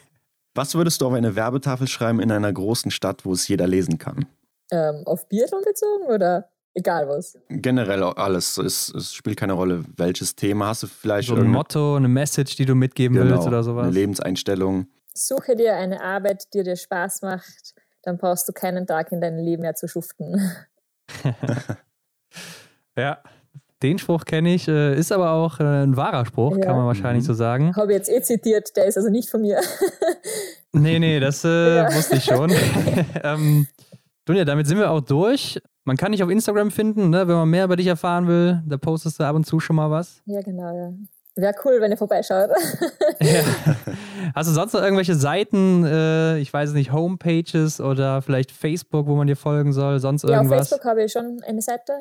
Was 0.54 0.74
würdest 0.74 1.00
du 1.00 1.06
auf 1.06 1.12
eine 1.12 1.36
Werbetafel 1.36 1.86
schreiben 1.86 2.20
in 2.20 2.32
einer 2.32 2.52
großen 2.52 2.90
Stadt, 2.90 3.24
wo 3.24 3.32
es 3.32 3.46
jeder 3.46 3.66
lesen 3.66 3.98
kann? 3.98 4.26
Ähm, 4.70 5.02
auf 5.06 5.28
Biathlon 5.28 5.62
bezogen 5.62 6.06
oder 6.06 6.48
egal 6.74 7.08
was? 7.08 7.38
Generell 7.48 8.02
alles. 8.02 8.58
Es, 8.58 8.92
es, 8.94 9.12
spielt 9.12 9.38
keine 9.38 9.54
Rolle, 9.54 9.84
welches 9.96 10.36
Thema. 10.36 10.68
Hast 10.68 10.82
du 10.84 10.86
vielleicht 10.86 11.28
so 11.28 11.34
ein 11.34 11.46
Motto, 11.46 11.96
eine 11.96 12.08
Message, 12.08 12.56
die 12.56 12.64
du 12.64 12.74
mitgeben 12.74 13.16
genau, 13.16 13.30
willst 13.30 13.46
oder 13.46 13.62
sowas? 13.62 13.84
Eine 13.84 13.92
Lebenseinstellung. 13.92 14.86
Suche 15.14 15.56
dir 15.56 15.74
eine 15.74 16.02
Arbeit, 16.02 16.52
die 16.52 16.62
dir 16.62 16.76
Spaß 16.76 17.22
macht, 17.22 17.74
dann 18.02 18.18
brauchst 18.18 18.48
du 18.48 18.52
keinen 18.52 18.86
Tag 18.86 19.12
in 19.12 19.20
deinem 19.20 19.38
Leben 19.38 19.62
mehr 19.62 19.74
zu 19.74 19.88
schuften. 19.88 20.40
ja, 22.96 23.22
den 23.82 23.98
Spruch 23.98 24.24
kenne 24.24 24.54
ich, 24.54 24.68
äh, 24.68 24.98
ist 24.98 25.12
aber 25.12 25.32
auch 25.32 25.60
äh, 25.60 25.64
ein 25.64 25.96
wahrer 25.96 26.24
Spruch, 26.24 26.56
ja. 26.56 26.64
kann 26.64 26.76
man 26.76 26.86
wahrscheinlich 26.86 27.24
mhm. 27.24 27.28
so 27.28 27.34
sagen. 27.34 27.76
Habe 27.76 27.92
ich 27.92 27.98
jetzt 27.98 28.10
eh 28.10 28.22
zitiert, 28.22 28.76
der 28.76 28.86
ist 28.86 28.96
also 28.96 29.10
nicht 29.10 29.28
von 29.28 29.42
mir. 29.42 29.60
nee, 30.72 30.98
nee, 30.98 31.20
das 31.20 31.44
äh, 31.44 31.48
ja. 31.76 31.94
wusste 31.94 32.16
ich 32.16 32.24
schon. 32.24 32.52
ähm, 33.22 33.66
Dunja, 34.26 34.44
damit 34.44 34.66
sind 34.66 34.78
wir 34.78 34.90
auch 34.90 35.00
durch. 35.00 35.60
Man 35.84 35.96
kann 35.96 36.10
dich 36.10 36.22
auf 36.22 36.30
Instagram 36.30 36.72
finden, 36.72 37.10
ne, 37.10 37.28
wenn 37.28 37.36
man 37.36 37.48
mehr 37.48 37.64
über 37.64 37.76
dich 37.76 37.86
erfahren 37.86 38.26
will. 38.26 38.60
Da 38.66 38.76
postest 38.76 39.20
du 39.20 39.24
ab 39.24 39.36
und 39.36 39.44
zu 39.44 39.60
schon 39.60 39.76
mal 39.76 39.90
was. 39.90 40.20
Ja, 40.26 40.40
genau, 40.40 40.74
ja. 40.74 40.92
Wäre 41.36 41.54
cool, 41.64 41.80
wenn 41.80 41.92
ihr 41.92 41.96
vorbeischaut. 41.96 42.50
ja. 43.20 43.42
Hast 44.34 44.48
du 44.48 44.54
sonst 44.54 44.72
noch 44.72 44.82
irgendwelche 44.82 45.14
Seiten, 45.14 45.84
äh, 45.84 46.38
ich 46.38 46.52
weiß 46.52 46.72
nicht, 46.72 46.92
Homepages 46.92 47.80
oder 47.80 48.20
vielleicht 48.20 48.50
Facebook, 48.50 49.06
wo 49.06 49.14
man 49.14 49.28
dir 49.28 49.36
folgen 49.36 49.72
soll, 49.72 50.00
sonst 50.00 50.24
irgendwas? 50.24 50.50
Ja, 50.50 50.60
auf 50.60 50.68
Facebook 50.68 50.84
habe 50.84 51.04
ich 51.04 51.12
schon 51.12 51.40
eine 51.46 51.62
Seite. 51.62 52.00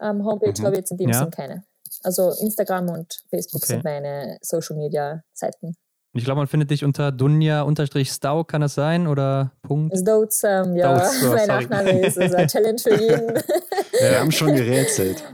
Ähm, 0.00 0.24
Homepage 0.24 0.52
mhm. 0.56 0.64
habe 0.64 0.76
ich 0.76 0.80
jetzt 0.80 0.92
in 0.92 0.98
dem 0.98 1.08
ja. 1.08 1.18
Sinn 1.18 1.30
keine. 1.30 1.64
Also 2.02 2.30
Instagram 2.40 2.88
und 2.90 3.24
Facebook 3.30 3.62
okay. 3.62 3.72
sind 3.72 3.84
meine 3.84 4.38
Social 4.42 4.76
Media 4.76 5.22
Seiten. 5.32 5.74
Ich 6.16 6.24
glaube, 6.24 6.38
man 6.38 6.46
findet 6.46 6.70
dich 6.70 6.84
unter 6.84 7.10
Dunja-Stau, 7.10 8.44
kann 8.44 8.60
das 8.60 8.74
sein? 8.74 9.08
Oder 9.08 9.50
Punkt? 9.62 9.98
Stoats, 9.98 10.44
ähm, 10.44 10.76
ja, 10.76 10.96
Stoats, 10.96 11.24
oh, 11.24 11.34
mein 11.34 11.48
Nachname 11.48 12.06
ist 12.06 12.16
eine 12.16 12.46
Challenge 12.46 12.78
für 12.78 12.94
jeden. 12.94 13.34
Ja, 14.00 14.10
wir 14.10 14.20
haben 14.20 14.30
schon 14.30 14.54
gerätselt. 14.54 15.24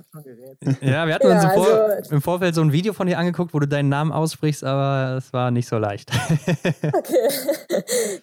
Ja, 0.80 1.06
wir 1.06 1.14
hatten 1.14 1.28
ja, 1.28 1.34
uns 1.34 1.44
im, 1.44 1.50
Vor 1.50 1.66
also, 1.66 2.14
im, 2.14 2.22
Vorfeld 2.22 2.54
so 2.54 2.62
ein 2.62 2.72
Video 2.72 2.94
von 2.94 3.06
dir 3.06 3.18
angeguckt, 3.18 3.52
wo 3.52 3.58
du 3.58 3.68
deinen 3.68 3.90
Namen 3.90 4.10
aussprichst, 4.10 4.64
aber 4.64 5.18
es 5.18 5.30
war 5.34 5.50
nicht 5.50 5.68
so 5.68 5.76
leicht. 5.76 6.10
Okay. 6.82 7.28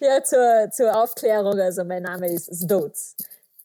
Ja, 0.00 0.22
zur, 0.22 0.70
zur 0.70 1.02
Aufklärung, 1.02 1.58
also 1.58 1.84
mein 1.84 2.02
Name 2.02 2.28
ist 2.28 2.52
Stoats. 2.54 3.16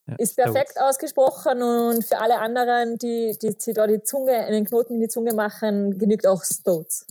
Ja, 0.08 0.16
ist 0.18 0.36
perfekt 0.36 0.72
Stoats. 0.72 0.96
ausgesprochen 0.96 1.62
und 1.62 2.06
für 2.06 2.20
alle 2.20 2.40
anderen, 2.40 2.98
die, 2.98 3.36
die, 3.42 3.56
die 3.58 3.74
da 3.74 3.88
die 3.88 4.04
Zunge, 4.04 4.34
einen 4.34 4.66
Knoten 4.66 4.96
in 4.96 5.00
die 5.02 5.08
Zunge 5.08 5.34
machen, 5.34 5.98
genügt 5.98 6.28
auch 6.28 6.44
Stoats. 6.44 7.08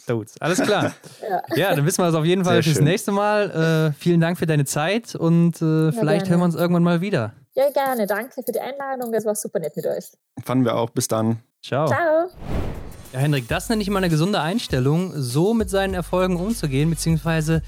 Stoats. 0.00 0.40
Alles 0.40 0.60
klar. 0.60 0.92
ja. 1.22 1.56
ja. 1.56 1.74
dann 1.74 1.86
wissen 1.86 1.98
wir 1.98 2.06
das 2.06 2.14
auf 2.14 2.24
jeden 2.24 2.44
Fall 2.44 2.54
Sehr 2.54 2.62
fürs 2.64 2.76
schön. 2.76 2.84
nächste 2.84 3.12
Mal. 3.12 3.92
Äh, 3.94 4.00
vielen 4.00 4.20
Dank 4.20 4.38
für 4.38 4.46
deine 4.46 4.64
Zeit 4.64 5.14
und 5.14 5.62
äh, 5.62 5.86
ja, 5.86 5.92
vielleicht 5.92 6.26
gerne. 6.26 6.30
hören 6.30 6.40
wir 6.40 6.44
uns 6.44 6.54
irgendwann 6.56 6.82
mal 6.82 7.00
wieder. 7.00 7.32
Ja, 7.54 7.70
gerne. 7.70 8.06
Danke 8.06 8.42
für 8.42 8.52
die 8.52 8.60
Einladung. 8.60 9.12
Das 9.12 9.24
war 9.24 9.34
super 9.34 9.60
nett 9.60 9.76
mit 9.76 9.86
euch. 9.86 10.04
Fanden 10.44 10.64
wir 10.64 10.74
auch. 10.76 10.90
Bis 10.90 11.08
dann. 11.08 11.38
Ciao. 11.62 11.86
Ciao. 11.86 12.28
Ja, 13.12 13.20
Hendrik, 13.20 13.48
das 13.48 13.68
nenne 13.68 13.82
ich 13.82 13.88
mal 13.88 13.98
eine 13.98 14.10
gesunde 14.10 14.40
Einstellung, 14.40 15.12
so 15.14 15.54
mit 15.54 15.70
seinen 15.70 15.94
Erfolgen 15.94 16.36
umzugehen, 16.36 16.90
beziehungsweise 16.90 17.62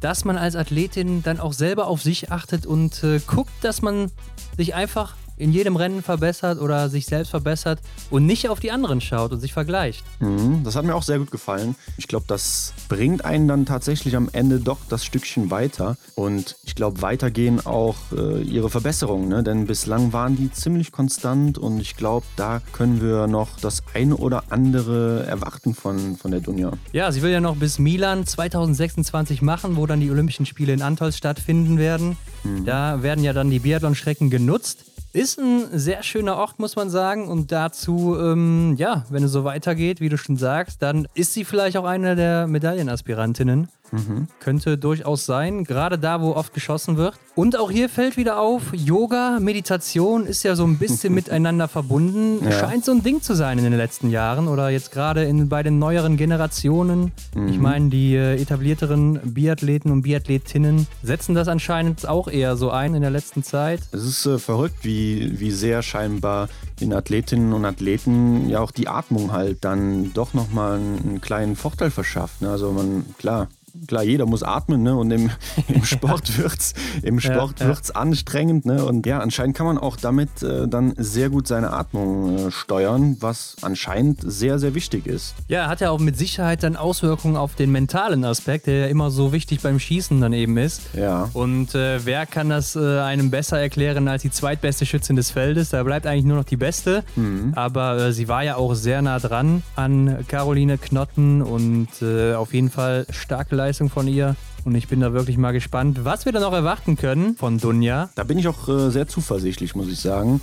dass 0.00 0.24
man 0.24 0.36
als 0.36 0.56
Athletin 0.56 1.22
dann 1.22 1.40
auch 1.40 1.52
selber 1.52 1.86
auf 1.86 2.02
sich 2.02 2.30
achtet 2.30 2.66
und 2.66 3.02
äh, 3.02 3.18
guckt, 3.26 3.52
dass 3.62 3.82
man 3.82 4.10
sich 4.56 4.74
einfach 4.74 5.16
in 5.36 5.52
jedem 5.52 5.76
Rennen 5.76 6.02
verbessert 6.02 6.60
oder 6.60 6.88
sich 6.88 7.06
selbst 7.06 7.30
verbessert 7.30 7.80
und 8.10 8.26
nicht 8.26 8.48
auf 8.48 8.60
die 8.60 8.70
anderen 8.70 9.00
schaut 9.00 9.32
und 9.32 9.40
sich 9.40 9.52
vergleicht. 9.52 10.04
Mhm, 10.20 10.64
das 10.64 10.76
hat 10.76 10.84
mir 10.84 10.94
auch 10.94 11.02
sehr 11.02 11.18
gut 11.18 11.30
gefallen. 11.30 11.76
Ich 11.96 12.08
glaube, 12.08 12.24
das 12.28 12.72
bringt 12.88 13.24
einen 13.24 13.48
dann 13.48 13.66
tatsächlich 13.66 14.16
am 14.16 14.28
Ende 14.32 14.60
doch 14.60 14.78
das 14.88 15.04
Stückchen 15.04 15.50
weiter. 15.50 15.96
Und 16.14 16.56
ich 16.64 16.74
glaube, 16.74 17.02
weitergehen 17.02 17.64
auch 17.64 17.96
äh, 18.12 18.42
ihre 18.42 18.70
Verbesserungen. 18.70 19.28
Ne? 19.28 19.42
Denn 19.42 19.66
bislang 19.66 20.12
waren 20.12 20.36
die 20.36 20.50
ziemlich 20.50 20.92
konstant 20.92 21.58
und 21.58 21.80
ich 21.80 21.96
glaube, 21.96 22.26
da 22.36 22.60
können 22.72 23.00
wir 23.00 23.26
noch 23.26 23.58
das 23.60 23.82
eine 23.94 24.16
oder 24.16 24.44
andere 24.50 25.24
erwarten 25.26 25.74
von, 25.74 26.16
von 26.16 26.30
der 26.30 26.40
Dunja. 26.40 26.72
Ja, 26.92 27.12
sie 27.12 27.22
will 27.22 27.30
ja 27.30 27.40
noch 27.40 27.56
bis 27.56 27.78
Milan 27.78 28.26
2026 28.26 29.42
machen, 29.42 29.76
wo 29.76 29.86
dann 29.86 30.00
die 30.00 30.10
Olympischen 30.10 30.46
Spiele 30.46 30.72
in 30.72 30.82
Antols 30.82 31.16
stattfinden 31.16 31.78
werden. 31.78 32.16
Mhm. 32.44 32.64
Da 32.64 33.02
werden 33.02 33.24
ja 33.24 33.32
dann 33.32 33.50
die 33.50 33.58
Biathlon-Strecken 33.58 34.30
genutzt. 34.30 34.84
Ist 35.16 35.38
ein 35.38 35.66
sehr 35.72 36.02
schöner 36.02 36.36
Ort, 36.36 36.58
muss 36.58 36.76
man 36.76 36.90
sagen. 36.90 37.28
Und 37.28 37.50
dazu, 37.50 38.18
ähm, 38.20 38.74
ja, 38.76 39.06
wenn 39.08 39.24
es 39.24 39.32
so 39.32 39.44
weitergeht, 39.44 39.98
wie 40.02 40.10
du 40.10 40.18
schon 40.18 40.36
sagst, 40.36 40.82
dann 40.82 41.08
ist 41.14 41.32
sie 41.32 41.44
vielleicht 41.46 41.78
auch 41.78 41.86
eine 41.86 42.16
der 42.16 42.46
Medaillenaspirantinnen. 42.46 43.70
Mhm. 43.92 44.28
Könnte 44.40 44.78
durchaus 44.78 45.26
sein, 45.26 45.64
gerade 45.64 45.98
da, 45.98 46.20
wo 46.20 46.32
oft 46.32 46.54
geschossen 46.54 46.96
wird. 46.96 47.14
Und 47.34 47.58
auch 47.58 47.70
hier 47.70 47.88
fällt 47.88 48.16
wieder 48.16 48.40
auf, 48.40 48.62
Yoga, 48.72 49.38
Meditation 49.40 50.26
ist 50.26 50.42
ja 50.42 50.56
so 50.56 50.64
ein 50.64 50.78
bisschen 50.78 51.14
miteinander 51.14 51.68
verbunden. 51.68 52.44
Ja. 52.44 52.52
Scheint 52.52 52.84
so 52.84 52.92
ein 52.92 53.02
Ding 53.02 53.22
zu 53.22 53.34
sein 53.34 53.58
in 53.58 53.64
den 53.64 53.76
letzten 53.76 54.10
Jahren 54.10 54.48
oder 54.48 54.70
jetzt 54.70 54.92
gerade 54.92 55.24
in, 55.24 55.48
bei 55.48 55.62
den 55.62 55.78
neueren 55.78 56.16
Generationen. 56.16 57.12
Mhm. 57.34 57.48
Ich 57.48 57.58
meine, 57.58 57.90
die 57.90 58.14
äh, 58.14 58.40
etablierteren 58.40 59.20
Biathleten 59.34 59.90
und 59.90 60.02
Biathletinnen 60.02 60.86
setzen 61.02 61.34
das 61.34 61.48
anscheinend 61.48 62.08
auch 62.08 62.28
eher 62.28 62.56
so 62.56 62.70
ein 62.70 62.94
in 62.94 63.02
der 63.02 63.10
letzten 63.10 63.42
Zeit. 63.42 63.80
Es 63.92 64.04
ist 64.04 64.26
äh, 64.26 64.38
verrückt, 64.38 64.78
wie, 64.82 65.38
wie 65.40 65.50
sehr 65.50 65.82
scheinbar 65.82 66.48
den 66.80 66.92
Athletinnen 66.92 67.52
und 67.52 67.64
Athleten 67.64 68.48
ja 68.48 68.60
auch 68.60 68.70
die 68.70 68.88
Atmung 68.88 69.32
halt 69.32 69.64
dann 69.64 70.12
doch 70.12 70.34
nochmal 70.34 70.78
einen, 70.78 70.98
einen 70.98 71.20
kleinen 71.20 71.56
Vorteil 71.56 71.90
verschafft. 71.90 72.42
Ne? 72.42 72.50
Also 72.50 72.72
man, 72.72 73.04
klar, 73.18 73.48
klar, 73.86 74.02
jeder 74.02 74.26
muss 74.26 74.42
atmen, 74.42 74.82
ne? 74.82 74.96
Und 74.96 75.10
im, 75.10 75.30
im 75.68 75.84
Sport 75.84 76.38
wird's, 76.38 76.74
im 77.02 77.20
Sport 77.20 77.60
ja, 77.60 77.66
wird's 77.66 77.88
ja. 77.88 77.96
anstrengend, 77.96 78.66
ne? 78.66 78.84
Und 78.84 79.06
ja, 79.06 79.20
anscheinend 79.20 79.56
kann 79.56 79.66
man 79.66 79.78
auch 79.78 79.96
damit 79.96 80.42
äh, 80.42 80.66
dann 80.66 80.94
sehr 80.96 81.30
gut 81.30 81.46
seine 81.46 81.72
Atmung 81.72 82.36
äh, 82.36 82.50
steuern, 82.50 83.16
was 83.20 83.56
anscheinend 83.62 84.20
sehr, 84.24 84.58
sehr 84.58 84.74
wichtig 84.74 85.06
ist. 85.06 85.34
Ja, 85.48 85.68
hat 85.68 85.80
ja 85.80 85.90
auch 85.90 86.00
mit 86.00 86.16
Sicherheit 86.16 86.62
dann 86.62 86.76
Auswirkungen 86.76 87.36
auf 87.36 87.54
den 87.54 87.70
mentalen 87.70 88.24
Aspekt, 88.24 88.66
der 88.66 88.78
ja 88.78 88.86
immer 88.86 89.10
so 89.10 89.32
wichtig 89.32 89.60
beim 89.60 89.78
Schießen 89.78 90.20
dann 90.20 90.32
eben 90.32 90.56
ist. 90.56 90.82
Ja. 90.94 91.30
Und 91.32 91.74
äh, 91.74 92.04
wer 92.04 92.26
kann 92.26 92.48
das 92.48 92.76
äh, 92.76 93.00
einem 93.00 93.30
besser 93.30 93.60
erklären 93.60 94.08
als 94.08 94.22
die 94.22 94.30
zweitbeste 94.30 94.86
Schützin 94.86 95.16
des 95.16 95.30
Feldes? 95.30 95.70
Da 95.70 95.82
bleibt 95.82 96.06
eigentlich 96.06 96.24
nur 96.24 96.36
noch 96.36 96.44
die 96.44 96.56
beste. 96.56 97.04
Mhm. 97.16 97.52
Aber 97.54 97.98
äh, 97.98 98.12
sie 98.12 98.28
war 98.28 98.42
ja 98.42 98.56
auch 98.56 98.74
sehr 98.74 99.02
nah 99.02 99.18
dran 99.18 99.62
an 99.74 100.24
Caroline 100.28 100.78
Knotten 100.78 101.42
und 101.42 101.88
äh, 102.02 102.34
auf 102.34 102.54
jeden 102.54 102.70
Fall 102.70 103.06
starke 103.10 103.54
Leistung 103.54 103.65
Leistung 103.66 103.90
von 103.90 104.06
ihr. 104.06 104.36
Und 104.64 104.76
ich 104.76 104.86
bin 104.86 105.00
da 105.00 105.12
wirklich 105.12 105.38
mal 105.38 105.52
gespannt, 105.52 106.04
was 106.04 106.24
wir 106.24 106.32
da 106.32 106.40
noch 106.40 106.52
erwarten 106.52 106.96
können 106.96 107.36
von 107.36 107.58
Dunja. 107.58 108.10
Da 108.14 108.22
bin 108.22 108.38
ich 108.38 108.46
auch 108.46 108.68
äh, 108.68 108.90
sehr 108.90 109.08
zuversichtlich, 109.08 109.74
muss 109.74 109.88
ich 109.88 109.98
sagen. 109.98 110.40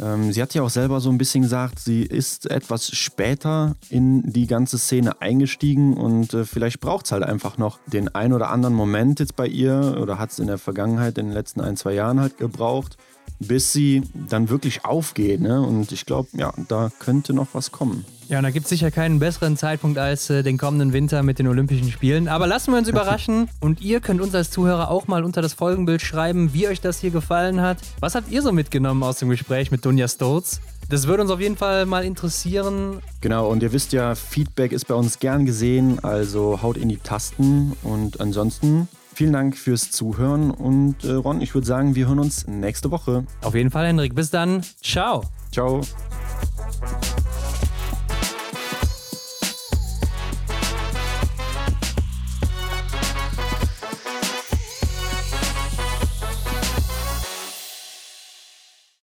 Ähm, 0.00 0.32
sie 0.32 0.40
hat 0.40 0.54
ja 0.54 0.62
auch 0.62 0.70
selber 0.70 1.00
so 1.00 1.10
ein 1.10 1.18
bisschen 1.18 1.42
gesagt, 1.42 1.80
sie 1.80 2.02
ist 2.02 2.48
etwas 2.48 2.90
später 2.96 3.74
in 3.88 4.22
die 4.22 4.46
ganze 4.46 4.78
Szene 4.78 5.20
eingestiegen 5.20 5.94
und 5.94 6.32
äh, 6.32 6.44
vielleicht 6.44 6.80
braucht 6.80 7.06
es 7.06 7.12
halt 7.12 7.24
einfach 7.24 7.58
noch 7.58 7.78
den 7.86 8.14
ein 8.14 8.32
oder 8.32 8.50
anderen 8.50 8.74
Moment 8.74 9.18
jetzt 9.18 9.34
bei 9.34 9.46
ihr 9.46 9.98
oder 10.00 10.18
hat 10.18 10.30
es 10.30 10.38
in 10.38 10.46
der 10.46 10.58
Vergangenheit, 10.58 11.18
in 11.18 11.26
den 11.26 11.34
letzten 11.34 11.60
ein, 11.60 11.76
zwei 11.76 11.92
Jahren 11.92 12.20
halt 12.20 12.38
gebraucht, 12.38 12.96
bis 13.38 13.72
sie 13.72 14.02
dann 14.14 14.48
wirklich 14.48 14.84
aufgeht. 14.84 15.40
Ne? 15.40 15.60
Und 15.60 15.92
ich 15.92 16.06
glaube, 16.06 16.28
ja, 16.32 16.52
da 16.68 16.90
könnte 16.98 17.32
noch 17.32 17.48
was 17.52 17.72
kommen. 17.72 18.04
Ja, 18.30 18.38
und 18.38 18.44
da 18.44 18.50
gibt 18.50 18.66
es 18.66 18.70
sicher 18.70 18.92
keinen 18.92 19.18
besseren 19.18 19.56
Zeitpunkt 19.56 19.98
als 19.98 20.30
äh, 20.30 20.44
den 20.44 20.56
kommenden 20.56 20.92
Winter 20.92 21.24
mit 21.24 21.40
den 21.40 21.48
Olympischen 21.48 21.90
Spielen. 21.90 22.28
Aber 22.28 22.46
lassen 22.46 22.70
wir 22.70 22.78
uns 22.78 22.86
überraschen. 22.86 23.48
Und 23.58 23.80
ihr 23.80 23.98
könnt 23.98 24.20
uns 24.20 24.36
als 24.36 24.52
Zuhörer 24.52 24.88
auch 24.88 25.08
mal 25.08 25.24
unter 25.24 25.42
das 25.42 25.52
Folgenbild 25.52 26.00
schreiben, 26.00 26.54
wie 26.54 26.68
euch 26.68 26.80
das 26.80 27.00
hier 27.00 27.10
gefallen 27.10 27.60
hat. 27.60 27.78
Was 27.98 28.14
habt 28.14 28.30
ihr 28.30 28.40
so 28.40 28.52
mitgenommen 28.52 29.02
aus 29.02 29.18
dem 29.18 29.30
Gespräch 29.30 29.72
mit 29.72 29.84
Dunja 29.84 30.06
Stolz? 30.06 30.60
Das 30.88 31.08
würde 31.08 31.24
uns 31.24 31.32
auf 31.32 31.40
jeden 31.40 31.56
Fall 31.56 31.86
mal 31.86 32.04
interessieren. 32.04 33.00
Genau, 33.20 33.48
und 33.48 33.64
ihr 33.64 33.72
wisst 33.72 33.92
ja, 33.92 34.14
Feedback 34.14 34.70
ist 34.70 34.86
bei 34.86 34.94
uns 34.94 35.18
gern 35.18 35.44
gesehen, 35.44 35.98
also 36.04 36.62
haut 36.62 36.76
in 36.76 36.88
die 36.88 36.98
Tasten. 36.98 37.72
Und 37.82 38.20
ansonsten 38.20 38.86
Vielen 39.20 39.34
Dank 39.34 39.54
fürs 39.54 39.90
Zuhören 39.90 40.50
und 40.50 41.04
äh, 41.04 41.12
Ron, 41.12 41.42
ich 41.42 41.52
würde 41.52 41.66
sagen, 41.66 41.94
wir 41.94 42.08
hören 42.08 42.20
uns 42.20 42.46
nächste 42.46 42.90
Woche. 42.90 43.26
Auf 43.42 43.54
jeden 43.54 43.70
Fall, 43.70 43.86
Hendrik. 43.86 44.14
Bis 44.14 44.30
dann. 44.30 44.62
Ciao. 44.80 45.24
Ciao. 45.52 45.82